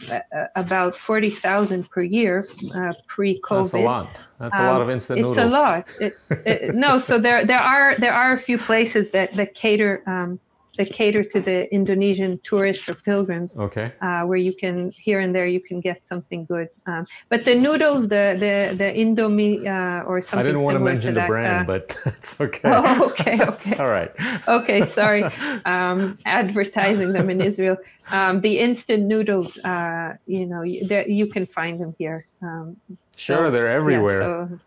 about 0.55 0.95
40,000 0.95 1.89
per 1.89 2.01
year 2.01 2.47
uh, 2.73 2.93
pre-COVID. 3.07 3.61
That's 3.61 3.73
a 3.73 3.80
lot. 3.80 4.19
That's 4.39 4.55
um, 4.55 4.65
a 4.65 4.68
lot 4.68 4.81
of 4.81 4.89
instant 4.89 5.22
noodles. 5.22 5.38
It's 5.38 5.45
a 5.45 5.49
lot. 5.49 5.88
It, 5.99 6.14
it, 6.45 6.76
no, 6.76 6.97
so 6.97 7.18
there 7.18 7.45
there 7.45 7.59
are 7.59 7.95
there 7.97 8.14
are 8.14 8.34
a 8.34 8.39
few 8.39 8.57
places 8.57 9.11
that 9.11 9.34
that 9.34 9.55
cater 9.55 10.03
um, 10.05 10.39
that 10.77 10.91
cater 10.91 11.23
to 11.23 11.39
the 11.41 11.71
Indonesian 11.73 12.39
tourists 12.39 12.87
or 12.89 12.95
pilgrims. 12.95 13.55
Okay. 13.55 13.91
Uh, 14.01 14.23
where 14.23 14.37
you 14.37 14.53
can 14.53 14.91
here 14.91 15.19
and 15.19 15.33
there 15.35 15.47
you 15.47 15.59
can 15.59 15.81
get 15.81 16.05
something 16.05 16.45
good. 16.45 16.69
Um, 16.85 17.05
but 17.29 17.45
the 17.45 17.55
noodles, 17.55 18.07
the 18.07 18.25
the 18.43 18.75
the 18.75 18.89
Indomie 19.03 19.65
uh, 19.65 20.03
or 20.05 20.21
something. 20.21 20.39
I 20.39 20.43
didn't 20.43 20.63
want 20.63 20.77
to 20.77 20.83
mention 20.83 21.13
to 21.13 21.15
the 21.15 21.19
that, 21.21 21.27
brand, 21.27 21.61
uh, 21.61 21.63
but 21.73 21.97
that's 22.05 22.39
okay. 22.39 22.61
Oh, 22.63 23.09
okay, 23.09 23.41
okay. 23.51 23.75
all 23.77 23.89
right. 23.89 24.11
okay, 24.47 24.81
sorry. 24.83 25.23
Um, 25.65 26.17
advertising 26.25 27.13
them 27.13 27.29
in 27.29 27.41
Israel. 27.41 27.77
Um, 28.11 28.41
the 28.41 28.59
instant 28.59 29.03
noodles, 29.03 29.57
uh, 29.59 30.15
you 30.25 30.45
know, 30.45 30.61
you, 30.61 30.87
you 31.07 31.27
can 31.27 31.45
find 31.45 31.79
them 31.79 31.95
here. 31.97 32.25
Um, 32.41 32.77
sure, 33.15 33.47
so, 33.47 33.51
they're 33.51 33.69
everywhere. 33.69 34.21
Yeah, 34.21 34.47
so, 34.47 34.59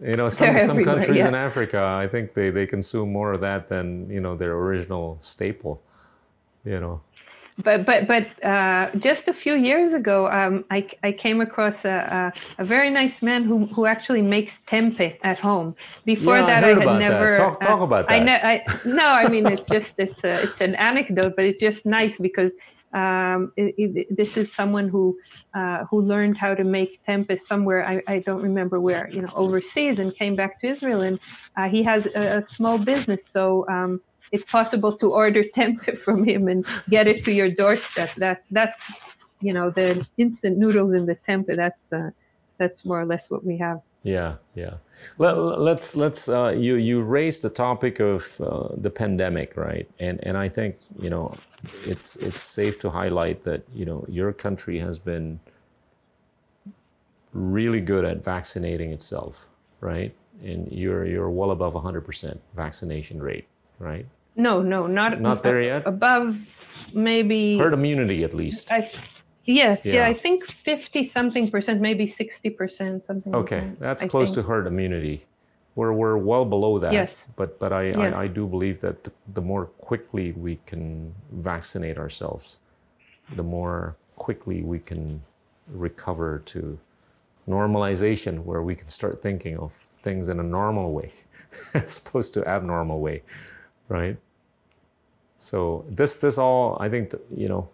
you 0.00 0.14
know, 0.14 0.28
some, 0.28 0.58
some 0.58 0.84
countries 0.84 1.18
yeah. 1.18 1.28
in 1.28 1.34
Africa, 1.34 1.82
I 1.82 2.06
think 2.06 2.34
they, 2.34 2.50
they 2.50 2.66
consume 2.66 3.12
more 3.12 3.32
of 3.32 3.40
that 3.40 3.68
than, 3.68 4.08
you 4.10 4.20
know, 4.20 4.36
their 4.36 4.52
original 4.52 5.16
staple, 5.20 5.82
you 6.64 6.78
know. 6.80 7.00
But 7.64 7.84
but 7.84 8.06
but 8.06 8.44
uh, 8.44 8.90
just 8.98 9.26
a 9.26 9.32
few 9.32 9.54
years 9.54 9.92
ago, 9.92 10.30
um, 10.30 10.64
I, 10.70 10.88
I 11.02 11.10
came 11.10 11.40
across 11.40 11.84
a, 11.84 12.32
a, 12.58 12.62
a, 12.62 12.64
very 12.64 12.88
nice 12.88 13.20
man 13.20 13.42
who, 13.42 13.66
who 13.66 13.84
actually 13.84 14.22
makes 14.22 14.62
tempeh 14.62 15.18
at 15.24 15.40
home. 15.40 15.74
Before 16.04 16.38
yeah, 16.38 16.46
that, 16.46 16.64
I, 16.64 16.70
I 16.70 16.74
had 16.74 17.00
never 17.00 17.34
talk, 17.34 17.60
talk 17.60 17.80
uh, 17.80 17.84
about 17.84 18.06
that. 18.06 18.14
I, 18.14 18.18
ne- 18.20 18.40
I 18.44 18.64
no, 18.84 19.08
I 19.08 19.26
mean 19.26 19.46
it's 19.46 19.68
just 19.68 19.98
it's 19.98 20.22
a, 20.22 20.40
it's 20.42 20.60
an 20.60 20.76
anecdote, 20.76 21.34
but 21.34 21.46
it's 21.46 21.60
just 21.60 21.84
nice 21.84 22.16
because 22.18 22.54
um, 22.92 23.52
it, 23.56 23.74
it, 23.76 24.16
this 24.16 24.36
is 24.36 24.52
someone 24.52 24.88
who 24.88 25.18
uh, 25.54 25.84
who 25.84 26.00
learned 26.00 26.38
how 26.38 26.54
to 26.54 26.64
make 26.64 27.04
tempeh 27.06 27.38
somewhere 27.38 27.86
I, 27.86 28.02
I, 28.06 28.18
don't 28.20 28.42
remember 28.42 28.80
where 28.80 29.10
you 29.10 29.20
know 29.20 29.28
overseas 29.34 29.98
and 29.98 30.14
came 30.14 30.34
back 30.34 30.58
to 30.60 30.68
Israel. 30.68 31.02
And 31.02 31.20
uh, 31.56 31.68
he 31.68 31.82
has 31.82 32.06
a, 32.06 32.38
a, 32.38 32.42
small 32.42 32.78
business. 32.78 33.26
So 33.26 33.68
um, 33.68 34.00
it's 34.32 34.44
possible 34.46 34.96
to 34.96 35.12
order 35.12 35.44
tempeh 35.56 35.98
from 35.98 36.24
him 36.24 36.48
and 36.48 36.64
get 36.88 37.06
it 37.06 37.24
to 37.24 37.32
your 37.32 37.50
doorstep. 37.50 38.10
That's 38.16 38.48
that's 38.48 38.82
you 39.42 39.52
know 39.52 39.68
the 39.70 40.08
instant 40.16 40.56
noodles 40.56 40.94
in 40.94 41.04
the 41.04 41.16
tempeh 41.16 41.56
that's 41.56 41.92
uh, 41.92 42.10
that's 42.56 42.86
more 42.86 43.00
or 43.00 43.06
less 43.06 43.30
what 43.30 43.44
we 43.44 43.58
have 43.58 43.82
yeah 44.02 44.36
yeah 44.54 44.74
Let, 45.18 45.36
us 45.36 45.58
let's, 45.58 45.96
let's 45.96 46.28
uh, 46.28 46.54
you 46.56 46.76
you 46.76 47.02
raised 47.02 47.42
the 47.42 47.50
topic 47.50 48.00
of 48.00 48.40
uh, 48.40 48.68
the 48.76 48.90
pandemic 48.90 49.56
right 49.56 49.88
and 49.98 50.18
and 50.22 50.36
I 50.36 50.48
think 50.48 50.76
you 50.98 51.10
know 51.10 51.34
it's 51.84 52.16
it's 52.16 52.40
safe 52.40 52.78
to 52.78 52.90
highlight 52.90 53.42
that 53.44 53.62
you 53.74 53.84
know 53.84 54.04
your 54.08 54.32
country 54.32 54.78
has 54.78 54.98
been 54.98 55.40
really 57.32 57.80
good 57.80 58.04
at 58.04 58.24
vaccinating 58.24 58.92
itself, 58.92 59.46
right? 59.80 60.14
And 60.42 60.70
you're 60.70 61.04
you're 61.04 61.30
well 61.30 61.50
above 61.50 61.74
100% 61.74 62.38
vaccination 62.54 63.22
rate, 63.22 63.46
right? 63.78 64.06
No, 64.36 64.62
no, 64.62 64.86
not 64.86 65.20
not 65.20 65.42
there 65.42 65.60
yet. 65.60 65.82
Above 65.86 66.36
maybe 66.94 67.58
herd 67.58 67.74
immunity 67.74 68.24
at 68.24 68.34
least. 68.34 68.70
I, 68.70 68.88
yes, 69.48 69.84
yeah. 69.84 69.94
yeah. 69.94 70.06
I 70.06 70.14
think 70.14 70.44
50 70.44 71.04
something 71.04 71.50
percent, 71.50 71.80
maybe 71.80 72.06
60 72.06 72.50
percent, 72.50 73.04
something. 73.04 73.34
Okay, 73.34 73.60
like 73.60 73.70
that, 73.70 73.80
that's 73.80 74.02
I 74.04 74.08
close 74.08 74.28
think. 74.28 74.46
to 74.46 74.50
herd 74.50 74.66
immunity. 74.66 75.24
We're, 75.74 75.92
we're 75.92 76.16
well 76.16 76.44
below 76.44 76.78
that. 76.80 76.92
Yes. 76.92 77.26
But, 77.36 77.58
but 77.60 77.72
I, 77.72 77.92
I, 77.92 78.22
I, 78.22 78.26
do 78.26 78.48
believe 78.48 78.80
that 78.80 79.04
the, 79.04 79.12
the 79.34 79.40
more 79.40 79.66
quickly 79.66 80.32
we 80.32 80.58
can 80.66 81.14
vaccinate 81.30 81.98
ourselves, 81.98 82.58
the 83.36 83.44
more 83.44 83.96
quickly 84.16 84.62
we 84.62 84.80
can 84.80 85.22
recover 85.68 86.42
to 86.46 86.78
normalization 87.48 88.44
where 88.44 88.62
we 88.62 88.74
can 88.74 88.88
start 88.88 89.22
thinking 89.22 89.56
of 89.58 89.72
things 90.02 90.28
in 90.28 90.40
a 90.40 90.42
normal 90.42 90.92
way 90.92 91.12
as 91.74 91.98
opposed 91.98 92.34
to 92.34 92.46
abnormal 92.46 93.00
way 93.00 93.22
right 93.88 94.16
so 95.38 95.84
this 95.88 96.16
this 96.16 96.36
all 96.36 96.76
i 96.80 96.88
think 96.88 97.14
you 97.34 97.48
know 97.48 97.66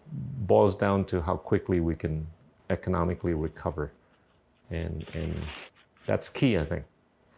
boils 0.46 0.76
down 0.76 1.04
to 1.04 1.20
how 1.20 1.36
quickly 1.36 1.80
we 1.80 1.94
can 1.94 2.24
economically 2.70 3.34
recover 3.34 3.90
and 4.70 5.04
and 5.14 5.34
that's 6.06 6.28
key 6.28 6.56
i 6.56 6.64
think 6.64 6.84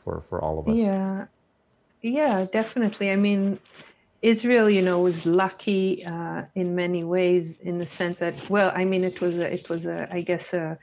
for 0.07 0.21
for 0.21 0.41
all 0.41 0.57
of 0.61 0.69
us. 0.69 0.79
Yeah, 0.79 1.27
yeah, 2.01 2.47
definitely. 2.61 3.11
I 3.11 3.17
mean, 3.17 3.59
Israel, 4.23 4.71
you 4.71 4.83
know, 4.89 4.99
was 5.01 5.27
lucky 5.27 6.07
uh, 6.07 6.43
in 6.55 6.69
many 6.77 7.03
ways 7.03 7.59
in 7.69 7.79
the 7.79 7.87
sense 7.87 8.21
that, 8.21 8.35
well, 8.49 8.71
I 8.81 8.85
mean, 8.85 9.03
it 9.05 9.21
was 9.21 9.37
a, 9.37 9.53
it 9.53 9.69
was 9.69 9.85
a, 9.87 10.09
I 10.19 10.21
guess 10.21 10.55
a, 10.55 10.79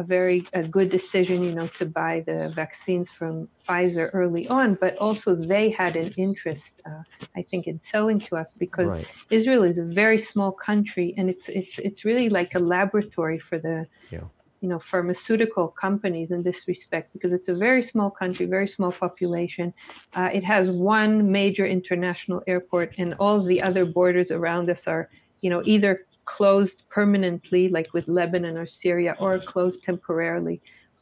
a 0.00 0.02
very 0.02 0.38
a 0.54 0.62
good 0.76 0.90
decision, 0.98 1.36
you 1.48 1.54
know, 1.58 1.68
to 1.80 1.84
buy 1.84 2.14
the 2.30 2.38
vaccines 2.62 3.08
from 3.18 3.48
Pfizer 3.66 4.08
early 4.20 4.48
on, 4.48 4.68
but 4.84 4.96
also 4.96 5.28
they 5.34 5.66
had 5.82 5.94
an 6.02 6.10
interest, 6.16 6.80
uh, 6.90 7.02
I 7.40 7.42
think, 7.42 7.66
in 7.66 7.78
selling 7.92 8.18
to 8.26 8.32
us 8.42 8.50
because 8.52 8.92
right. 8.94 9.08
Israel 9.38 9.64
is 9.72 9.78
a 9.78 9.88
very 10.02 10.20
small 10.32 10.52
country 10.68 11.08
and 11.16 11.28
it's 11.32 11.48
it's 11.60 11.78
it's 11.88 12.00
really 12.08 12.28
like 12.38 12.54
a 12.54 12.62
laboratory 12.76 13.38
for 13.48 13.58
the 13.66 13.76
yeah 14.16 14.26
you 14.62 14.68
know 14.68 14.78
pharmaceutical 14.78 15.66
companies 15.86 16.28
in 16.30 16.42
this 16.48 16.60
respect 16.72 17.06
because 17.14 17.32
it's 17.32 17.48
a 17.48 17.58
very 17.68 17.82
small 17.92 18.10
country 18.22 18.44
very 18.58 18.68
small 18.76 18.92
population 18.92 19.72
uh, 20.18 20.28
it 20.38 20.44
has 20.44 20.64
one 20.70 21.12
major 21.40 21.66
international 21.78 22.42
airport 22.46 22.88
and 22.98 23.14
all 23.22 23.42
the 23.42 23.60
other 23.68 23.84
borders 23.98 24.30
around 24.30 24.68
us 24.74 24.82
are 24.86 25.04
you 25.40 25.48
know 25.52 25.62
either 25.64 25.92
closed 26.36 26.78
permanently 26.88 27.68
like 27.76 27.88
with 27.92 28.06
lebanon 28.06 28.56
or 28.56 28.66
syria 28.66 29.12
or 29.18 29.38
closed 29.52 29.82
temporarily 29.82 30.60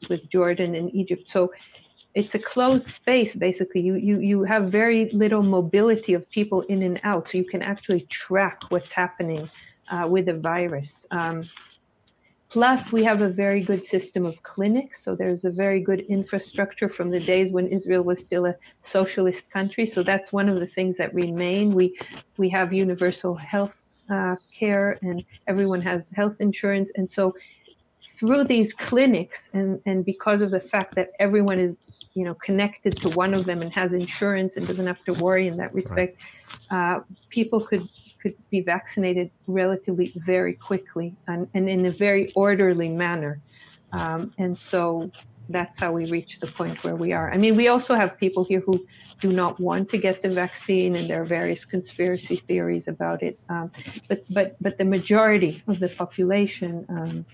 with 0.09 0.23
jordan 0.31 0.75
and 0.75 0.95
egypt 0.95 1.25
so 1.31 1.51
it's 2.15 2.35
a 2.35 2.39
closed 2.39 2.87
space 2.87 3.33
basically 3.35 3.83
you 3.89 3.95
you 4.09 4.17
you 4.31 4.43
have 4.53 4.73
very 4.83 5.01
little 5.23 5.43
mobility 5.59 6.15
of 6.15 6.23
people 6.31 6.61
in 6.73 6.81
and 6.89 6.99
out 7.05 7.29
so 7.29 7.37
you 7.37 7.49
can 7.55 7.63
actually 7.73 8.03
track 8.23 8.59
what's 8.71 8.93
happening 8.93 9.49
uh, 9.93 10.07
with 10.15 10.25
the 10.27 10.39
virus 10.53 10.93
um, 11.11 11.43
Plus, 12.51 12.93
we 12.93 13.05
have 13.05 13.21
a 13.21 13.29
very 13.29 13.63
good 13.63 13.85
system 13.85 14.25
of 14.25 14.43
clinics. 14.43 15.05
So 15.05 15.15
there's 15.15 15.45
a 15.45 15.51
very 15.51 15.83
good 15.83 16.01
infrastructure 16.09 16.89
from 16.89 17.11
the 17.11 17.21
days 17.21 17.53
when 17.53 17.67
Israel 17.67 18.03
was 18.03 18.23
still 18.23 18.47
a 18.47 18.55
socialist 18.81 19.51
country. 19.51 19.85
So 19.85 20.03
that's 20.03 20.33
one 20.33 20.49
of 20.49 20.59
the 20.59 20.67
things 20.67 20.97
that 20.97 21.15
remain. 21.15 21.75
We 21.75 21.99
we 22.39 22.49
have 22.49 22.73
universal 22.73 23.35
health 23.35 23.88
uh, 24.11 24.37
care, 24.57 24.99
and 25.03 25.25
everyone 25.47 25.81
has 25.83 26.11
health 26.11 26.41
insurance. 26.41 26.91
And 26.97 27.11
so 27.11 27.35
through 28.19 28.45
these 28.45 28.73
clinics, 28.75 29.51
and 29.53 29.81
and 29.87 30.05
because 30.05 30.41
of 30.41 30.51
the 30.51 30.61
fact 30.61 30.95
that 30.97 31.11
everyone 31.19 31.59
is 31.59 31.99
you 32.15 32.25
know 32.25 32.35
connected 32.35 32.97
to 32.99 33.09
one 33.11 33.35
of 33.35 33.45
them 33.45 33.63
and 33.63 33.73
has 33.73 33.93
insurance 33.93 34.57
and 34.57 34.67
doesn't 34.67 34.87
have 34.87 35.05
to 35.05 35.13
worry 35.15 35.47
in 35.47 35.57
that 35.57 35.75
respect, 35.75 36.17
right. 36.71 36.97
uh, 36.97 37.01
people 37.29 37.61
could 37.61 37.83
could 38.21 38.35
be 38.51 38.61
vaccinated 38.61 39.31
relatively 39.47 40.13
very 40.17 40.55
quickly 40.55 41.15
and, 41.29 41.49
and 41.55 41.69
in 41.69 41.87
a 41.87 41.91
very 41.91 42.33
orderly 42.33 42.89
manner. 42.89 43.41
Um, 43.93 44.35
and 44.39 44.59
so 44.59 45.11
that's 45.49 45.79
how 45.79 45.93
we 45.93 46.11
reach 46.11 46.41
the 46.41 46.47
point 46.47 46.85
where 46.85 46.97
we 46.97 47.13
are. 47.13 47.33
I 47.33 47.37
mean, 47.37 47.57
we 47.57 47.69
also 47.69 47.95
have 47.95 48.19
people 48.19 48.45
here 48.45 48.61
who 48.61 48.87
do 49.21 49.31
not 49.31 49.59
want 49.59 49.89
to 49.91 49.99
get 49.99 50.23
the 50.23 50.29
vaccine, 50.29 50.95
and 50.97 51.09
there 51.09 51.23
are 51.23 51.25
various 51.25 51.65
conspiracy 51.65 52.37
theories 52.37 52.89
about 52.89 53.23
it. 53.23 53.39
Um, 53.49 53.71
but 54.09 54.25
but 54.31 54.57
but 54.61 54.79
the 54.79 54.85
majority 54.85 55.63
of 55.67 55.81
the 55.81 55.89
population 55.89 56.85
um, 56.89 57.25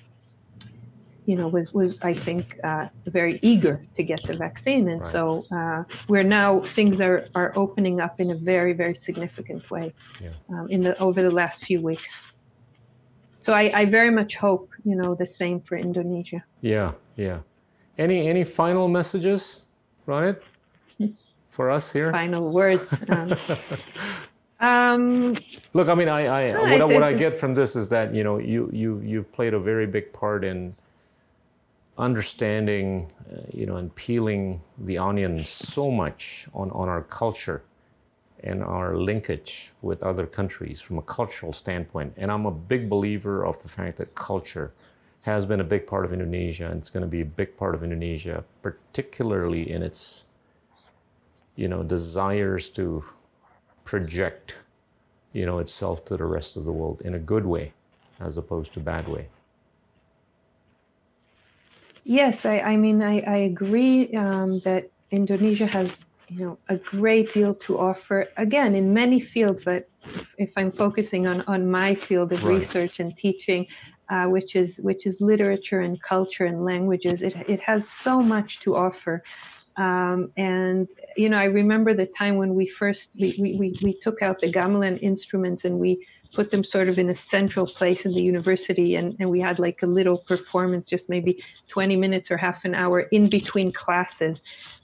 you 1.26 1.36
know, 1.36 1.48
was 1.48 1.72
was 1.72 1.98
I 2.02 2.12
think 2.12 2.58
uh, 2.64 2.88
very 3.06 3.38
eager 3.42 3.84
to 3.96 4.02
get 4.02 4.22
the 4.24 4.34
vaccine, 4.34 4.88
and 4.88 5.00
right. 5.00 5.12
so 5.12 5.46
uh, 5.50 5.84
we're 6.08 6.22
now 6.22 6.60
things 6.60 7.00
are 7.00 7.26
are 7.34 7.52
opening 7.56 8.00
up 8.00 8.20
in 8.20 8.30
a 8.30 8.34
very 8.34 8.72
very 8.72 8.94
significant 8.94 9.70
way 9.70 9.94
yeah. 10.20 10.30
um, 10.50 10.68
in 10.68 10.82
the 10.82 10.98
over 10.98 11.22
the 11.22 11.30
last 11.30 11.64
few 11.64 11.80
weeks. 11.80 12.22
So 13.38 13.52
I, 13.52 13.72
I 13.74 13.84
very 13.86 14.10
much 14.10 14.36
hope 14.36 14.70
you 14.84 14.96
know 14.96 15.14
the 15.14 15.26
same 15.26 15.60
for 15.60 15.76
Indonesia. 15.76 16.44
Yeah, 16.60 16.92
yeah. 17.16 17.40
Any 17.96 18.28
any 18.28 18.44
final 18.44 18.88
messages, 18.88 19.62
Ronit, 20.06 20.40
for 21.48 21.70
us 21.70 21.92
here? 21.92 22.10
Final 22.10 22.52
words. 22.52 22.92
Um, 23.08 23.36
um, 24.60 25.36
Look, 25.72 25.88
I 25.88 25.94
mean, 25.94 26.08
I, 26.08 26.26
I, 26.26 26.52
what, 26.52 26.80
I, 26.80 26.84
what 26.84 27.02
I 27.02 27.12
get 27.12 27.34
from 27.34 27.54
this 27.54 27.76
is 27.76 27.88
that 27.90 28.14
you 28.14 28.24
know 28.24 28.38
you 28.38 28.70
you 28.72 29.00
you 29.00 29.22
played 29.22 29.54
a 29.54 29.60
very 29.60 29.86
big 29.86 30.12
part 30.12 30.44
in 30.44 30.74
understanding, 31.98 33.10
uh, 33.32 33.40
you 33.52 33.66
know, 33.66 33.76
and 33.76 33.94
peeling 33.94 34.60
the 34.78 34.98
onion 34.98 35.44
so 35.44 35.90
much 35.90 36.48
on, 36.54 36.70
on 36.72 36.88
our 36.88 37.02
culture 37.02 37.62
and 38.42 38.62
our 38.62 38.96
linkage 38.96 39.72
with 39.80 40.02
other 40.02 40.26
countries 40.26 40.80
from 40.80 40.98
a 40.98 41.02
cultural 41.02 41.52
standpoint. 41.52 42.12
And 42.16 42.30
I'm 42.30 42.46
a 42.46 42.50
big 42.50 42.90
believer 42.90 43.44
of 43.46 43.62
the 43.62 43.68
fact 43.68 43.96
that 43.98 44.14
culture 44.14 44.72
has 45.24 45.46
been 45.46 45.60
a 45.60 45.64
big 45.64 45.86
part 45.86 46.04
of 46.04 46.12
Indonesia 46.12 46.66
and 46.66 46.78
it's 46.78 46.90
going 46.90 47.02
to 47.02 47.08
be 47.08 47.22
a 47.22 47.24
big 47.24 47.56
part 47.56 47.74
of 47.74 47.82
Indonesia, 47.82 48.44
particularly 48.60 49.70
in 49.70 49.82
its, 49.82 50.26
you 51.56 51.66
know, 51.66 51.82
desires 51.82 52.68
to 52.68 53.02
project, 53.84 54.56
you 55.32 55.46
know, 55.46 55.60
itself 55.60 56.04
to 56.04 56.16
the 56.18 56.26
rest 56.26 56.56
of 56.56 56.66
the 56.66 56.72
world 56.72 57.00
in 57.02 57.14
a 57.14 57.18
good 57.18 57.46
way 57.46 57.72
as 58.20 58.36
opposed 58.36 58.74
to 58.74 58.80
bad 58.80 59.08
way. 59.08 59.28
Yes, 62.04 62.44
I, 62.44 62.58
I 62.58 62.76
mean, 62.76 63.02
I, 63.02 63.20
I 63.20 63.36
agree 63.38 64.12
um, 64.12 64.60
that 64.60 64.90
Indonesia 65.10 65.66
has 65.66 66.04
you 66.28 66.44
know 66.44 66.58
a 66.68 66.76
great 66.76 67.32
deal 67.34 67.54
to 67.54 67.78
offer 67.78 68.26
again 68.38 68.74
in 68.74 68.94
many 68.94 69.20
fields 69.20 69.62
but 69.62 69.86
if, 70.04 70.34
if 70.38 70.52
i'm 70.56 70.72
focusing 70.72 71.26
on 71.26 71.42
on 71.42 71.70
my 71.70 71.94
field 71.94 72.32
of 72.32 72.42
right. 72.44 72.58
research 72.58 72.98
and 72.98 73.14
teaching 73.16 73.66
uh, 74.08 74.26
which 74.26 74.56
is 74.56 74.78
which 74.78 75.06
is 75.06 75.20
literature 75.20 75.80
and 75.80 76.00
culture 76.02 76.44
and 76.44 76.64
languages. 76.64 77.22
It, 77.22 77.36
it 77.48 77.60
has 77.60 77.88
so 77.88 78.20
much 78.20 78.60
to 78.60 78.76
offer. 78.76 79.22
Um, 79.76 80.28
and 80.36 80.86
you 81.16 81.28
know 81.28 81.36
i 81.36 81.46
remember 81.46 81.94
the 81.94 82.06
time 82.06 82.36
when 82.36 82.54
we 82.54 82.64
first 82.64 83.16
we, 83.18 83.34
we, 83.40 83.56
we, 83.58 83.74
we 83.82 83.92
took 84.00 84.22
out 84.22 84.38
the 84.38 84.46
gamelan 84.46 85.00
instruments 85.02 85.64
and 85.64 85.80
we 85.80 86.06
put 86.34 86.50
them 86.50 86.64
sort 86.64 86.88
of 86.88 86.98
in 86.98 87.08
a 87.08 87.14
central 87.14 87.66
place 87.66 88.04
in 88.04 88.12
the 88.12 88.22
university. 88.22 88.96
And, 88.96 89.16
and 89.18 89.30
we 89.30 89.40
had 89.40 89.58
like 89.58 89.82
a 89.82 89.86
little 89.86 90.18
performance 90.18 90.90
just 90.90 91.08
maybe 91.08 91.42
20 91.68 91.96
minutes 91.96 92.30
or 92.30 92.36
half 92.36 92.64
an 92.64 92.74
hour 92.74 93.00
in 93.00 93.28
between 93.28 93.72
classes. 93.72 94.40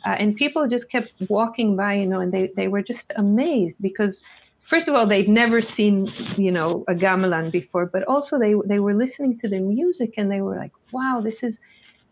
Uh, 0.06 0.10
and 0.10 0.36
people 0.36 0.66
just 0.68 0.90
kept 0.90 1.12
walking 1.28 1.76
by 1.76 1.94
you 1.94 2.06
know 2.06 2.20
and 2.20 2.32
they, 2.32 2.50
they 2.56 2.68
were 2.68 2.82
just 2.82 3.12
amazed 3.16 3.82
because 3.82 4.22
first 4.70 4.86
of 4.88 4.94
all 4.94 5.04
they'd 5.04 5.28
never 5.28 5.60
seen 5.60 6.08
you 6.36 6.52
know 6.56 6.84
a 6.86 6.94
gamelan 6.94 7.50
before 7.50 7.86
but 7.86 8.02
also 8.04 8.38
they 8.38 8.54
they 8.72 8.80
were 8.86 8.94
listening 8.94 9.38
to 9.38 9.48
the 9.48 9.58
music 9.58 10.14
and 10.16 10.30
they 10.30 10.40
were 10.40 10.56
like 10.56 10.72
wow 10.92 11.20
this 11.22 11.42
is 11.42 11.58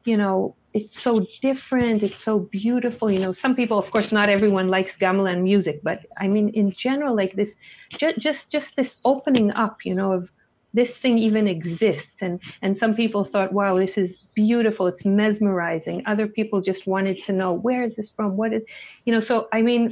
you 0.05 0.16
know 0.16 0.55
it's 0.74 1.01
so 1.01 1.12
different 1.40 2.02
it's 2.02 2.22
so 2.28 2.40
beautiful. 2.40 3.10
You 3.10 3.20
know 3.20 3.32
some 3.32 3.55
people 3.60 3.78
of 3.78 3.90
course 3.90 4.10
not 4.12 4.28
everyone 4.28 4.68
likes 4.68 4.97
gamelan 5.05 5.40
music 5.43 5.80
but 5.82 5.98
i 6.24 6.26
mean 6.35 6.48
in 6.51 6.72
general 6.72 7.14
like 7.22 7.35
this 7.40 7.55
just 8.01 8.18
just 8.18 8.51
just 8.51 8.76
this 8.76 9.01
opening 9.05 9.51
up 9.52 9.85
you 9.85 9.94
know 9.94 10.12
of 10.12 10.30
this 10.74 10.98
thing 10.98 11.18
even 11.18 11.48
exists. 11.48 12.20
And 12.20 12.40
and 12.62 12.76
some 12.76 12.94
people 12.94 13.24
thought 13.24 13.52
wow 13.52 13.78
this 13.78 13.97
is 13.97 14.18
beautiful 14.35 14.86
it's 14.86 15.05
mesmerizing. 15.05 16.02
Other 16.06 16.26
people 16.26 16.60
just 16.60 16.86
wanted 16.86 17.16
to 17.24 17.32
know 17.32 17.52
where 17.52 17.82
is 17.82 17.97
this 17.97 18.10
from? 18.10 18.36
What 18.36 18.52
is 18.52 18.62
you 19.05 19.12
know 19.14 19.20
so 19.20 19.48
i 19.52 19.62
mean 19.62 19.82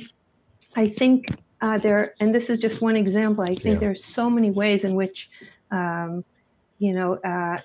i 0.76 0.88
think 0.88 1.18
uh, 1.60 1.78
there 1.78 2.14
and 2.20 2.34
this 2.34 2.50
is 2.50 2.58
just 2.58 2.80
one 2.80 2.96
example 2.96 3.42
i 3.44 3.54
think 3.54 3.74
yeah. 3.74 3.78
there's 3.78 4.04
so 4.04 4.28
many 4.28 4.50
ways 4.50 4.84
in 4.84 4.94
which 4.94 5.30
um, 5.70 6.24
you 6.78 6.92
know, 6.92 7.14
uh, 7.14 7.56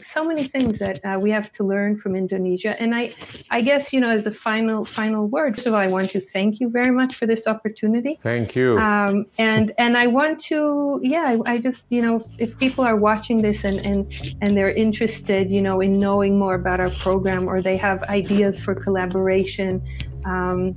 so 0.00 0.24
many 0.24 0.44
things 0.44 0.78
that 0.78 1.00
uh, 1.04 1.18
we 1.18 1.30
have 1.30 1.52
to 1.54 1.64
learn 1.64 1.98
from 1.98 2.14
Indonesia. 2.14 2.80
And 2.80 2.94
I, 2.94 3.12
I 3.50 3.62
guess, 3.62 3.92
you 3.92 4.00
know, 4.00 4.10
as 4.10 4.26
a 4.26 4.30
final 4.30 4.84
final 4.84 5.26
word, 5.26 5.56
first 5.56 5.66
of 5.66 5.74
all, 5.74 5.80
I 5.80 5.88
want 5.88 6.10
to 6.10 6.20
thank 6.20 6.60
you 6.60 6.68
very 6.68 6.92
much 6.92 7.16
for 7.16 7.26
this 7.26 7.48
opportunity. 7.48 8.16
Thank 8.20 8.54
you. 8.54 8.78
Um, 8.78 9.26
and 9.38 9.72
and 9.78 9.96
I 9.96 10.06
want 10.06 10.38
to, 10.50 11.00
yeah, 11.02 11.36
I, 11.44 11.54
I, 11.54 11.58
just, 11.58 11.86
you 11.88 12.00
know, 12.00 12.24
if 12.38 12.56
people 12.58 12.84
are 12.84 12.96
watching 12.96 13.42
this 13.42 13.64
and 13.64 13.84
and 13.84 14.06
and 14.40 14.56
they're 14.56 14.72
interested, 14.72 15.50
you 15.50 15.62
know, 15.62 15.80
in 15.80 15.98
knowing 15.98 16.38
more 16.38 16.54
about 16.54 16.78
our 16.78 16.90
program 16.90 17.48
or 17.48 17.60
they 17.60 17.76
have 17.76 18.02
ideas 18.04 18.60
for 18.60 18.74
collaboration. 18.74 19.82
Um, 20.24 20.76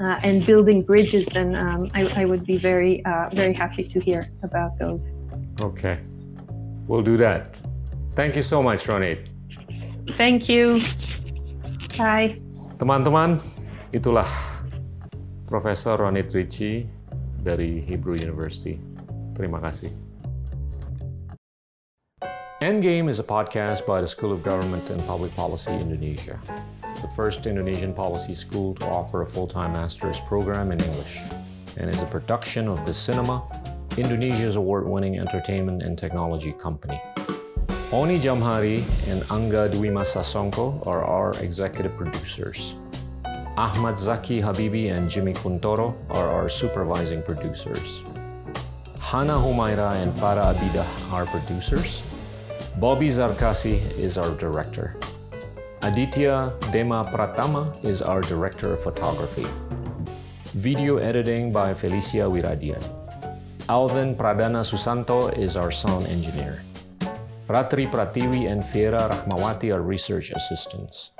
uh, 0.00 0.20
and 0.22 0.44
building 0.46 0.82
bridges, 0.82 1.26
then 1.26 1.54
um, 1.56 1.90
I, 1.94 2.22
I, 2.22 2.24
would 2.24 2.46
be 2.46 2.56
very, 2.56 3.04
uh, 3.04 3.28
very 3.32 3.52
happy 3.52 3.84
to 3.84 4.00
hear 4.00 4.30
about 4.42 4.78
those. 4.78 5.10
Okay. 5.60 5.98
We'll 6.86 7.02
do 7.02 7.16
that. 7.18 7.60
Thank 8.14 8.36
you 8.36 8.42
so 8.42 8.62
much, 8.62 8.86
Ronit. 8.86 9.28
Thank 10.14 10.48
you. 10.48 10.80
Bye. 11.98 12.40
Teman-teman, 12.78 13.42
itulah 13.90 14.26
Profesor 15.46 15.98
Ronit 15.98 16.30
Ricci 16.30 16.86
dari 17.42 17.82
Hebrew 17.82 18.14
University. 18.14 18.78
Terima 19.34 19.58
kasih. 19.58 19.90
Endgame 22.58 23.06
is 23.06 23.22
a 23.22 23.26
podcast 23.26 23.86
by 23.86 24.02
the 24.02 24.06
School 24.10 24.34
of 24.34 24.42
Government 24.42 24.90
and 24.90 24.98
Public 25.06 25.30
Policy 25.38 25.70
Indonesia, 25.78 26.34
the 27.02 27.08
first 27.08 27.46
Indonesian 27.46 27.94
policy 27.94 28.34
school 28.34 28.74
to 28.74 28.86
offer 28.86 29.22
a 29.22 29.26
full-time 29.26 29.72
master's 29.72 30.20
program 30.20 30.72
in 30.72 30.80
English, 30.80 31.20
and 31.76 31.88
is 31.90 32.02
a 32.02 32.06
production 32.06 32.68
of 32.68 32.78
Visinema 32.80 33.42
Indonesia's 33.98 34.56
award-winning 34.56 35.18
entertainment 35.18 35.82
and 35.82 35.98
technology 35.98 36.52
company. 36.52 37.00
Oni 37.90 38.18
Jamhari 38.18 38.78
and 39.08 39.22
Angga 39.24 39.72
Dwi 39.72 39.90
Sasongko 40.04 40.86
are 40.86 41.02
our 41.04 41.32
executive 41.42 41.96
producers. 41.96 42.76
Ahmad 43.56 43.98
Zaki 43.98 44.40
Habibi 44.40 44.92
and 44.92 45.10
Jimmy 45.10 45.32
Kuntoro 45.32 45.96
are 46.10 46.28
our 46.28 46.48
supervising 46.48 47.22
producers. 47.22 48.04
Hana 49.00 49.32
Humaira 49.32 50.02
and 50.02 50.12
Farah 50.12 50.54
Abida 50.54 50.86
are 51.12 51.26
producers. 51.26 52.04
Bobby 52.78 53.06
Zarkasi 53.08 53.80
is 53.98 54.16
our 54.16 54.32
director. 54.36 54.94
Aditya 55.82 56.52
Dema 56.74 57.06
Pratama 57.06 57.70
is 57.84 58.02
our 58.02 58.20
director 58.20 58.72
of 58.74 58.82
photography. 58.82 59.46
Video 60.58 60.96
editing 60.96 61.52
by 61.52 61.72
Felicia 61.72 62.26
Wiradian. 62.26 62.82
Alvin 63.68 64.16
Pradana 64.16 64.66
Susanto 64.66 65.30
is 65.38 65.56
our 65.56 65.70
sound 65.70 66.06
engineer. 66.08 66.62
Ratri 67.46 67.88
Pratiwi 67.88 68.50
and 68.50 68.66
Fiera 68.66 69.08
Rahmawati 69.08 69.72
are 69.72 69.82
research 69.82 70.32
assistants. 70.32 71.12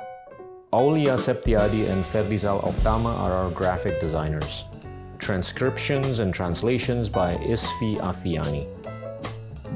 Aulia 0.73 1.13
Septiadi 1.13 1.89
and 1.89 2.03
Ferdizal 2.03 2.61
Optama 2.61 3.15
are 3.17 3.31
our 3.31 3.51
graphic 3.51 4.01
designers. 4.01 4.65
Transcriptions 5.19 6.19
and 6.19 6.33
translations 6.33 7.07
by 7.07 7.35
Isfi 7.37 7.95
Afiani. 7.99 8.67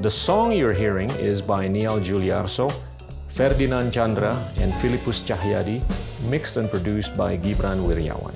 The 0.02 0.10
song 0.10 0.52
you're 0.52 0.74
hearing 0.76 1.08
is 1.12 1.40
by 1.40 1.68
Niall 1.68 2.00
Juliarso, 2.00 2.70
Ferdinand 3.34 3.90
Chandra, 3.90 4.38
and 4.60 4.72
Philippus 4.76 5.20
Cahyadi, 5.24 5.82
mixed 6.30 6.56
and 6.56 6.70
produced 6.70 7.16
by 7.16 7.36
Gibran 7.36 7.80
Wiryawan. 7.82 8.32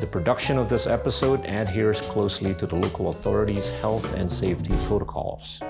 The 0.00 0.06
production 0.06 0.58
of 0.58 0.68
this 0.68 0.86
episode 0.86 1.46
adheres 1.46 2.02
closely 2.02 2.52
to 2.56 2.66
the 2.66 2.76
local 2.76 3.08
authorities' 3.08 3.70
health 3.80 4.12
and 4.18 4.30
safety 4.30 4.74
protocols. 4.86 5.62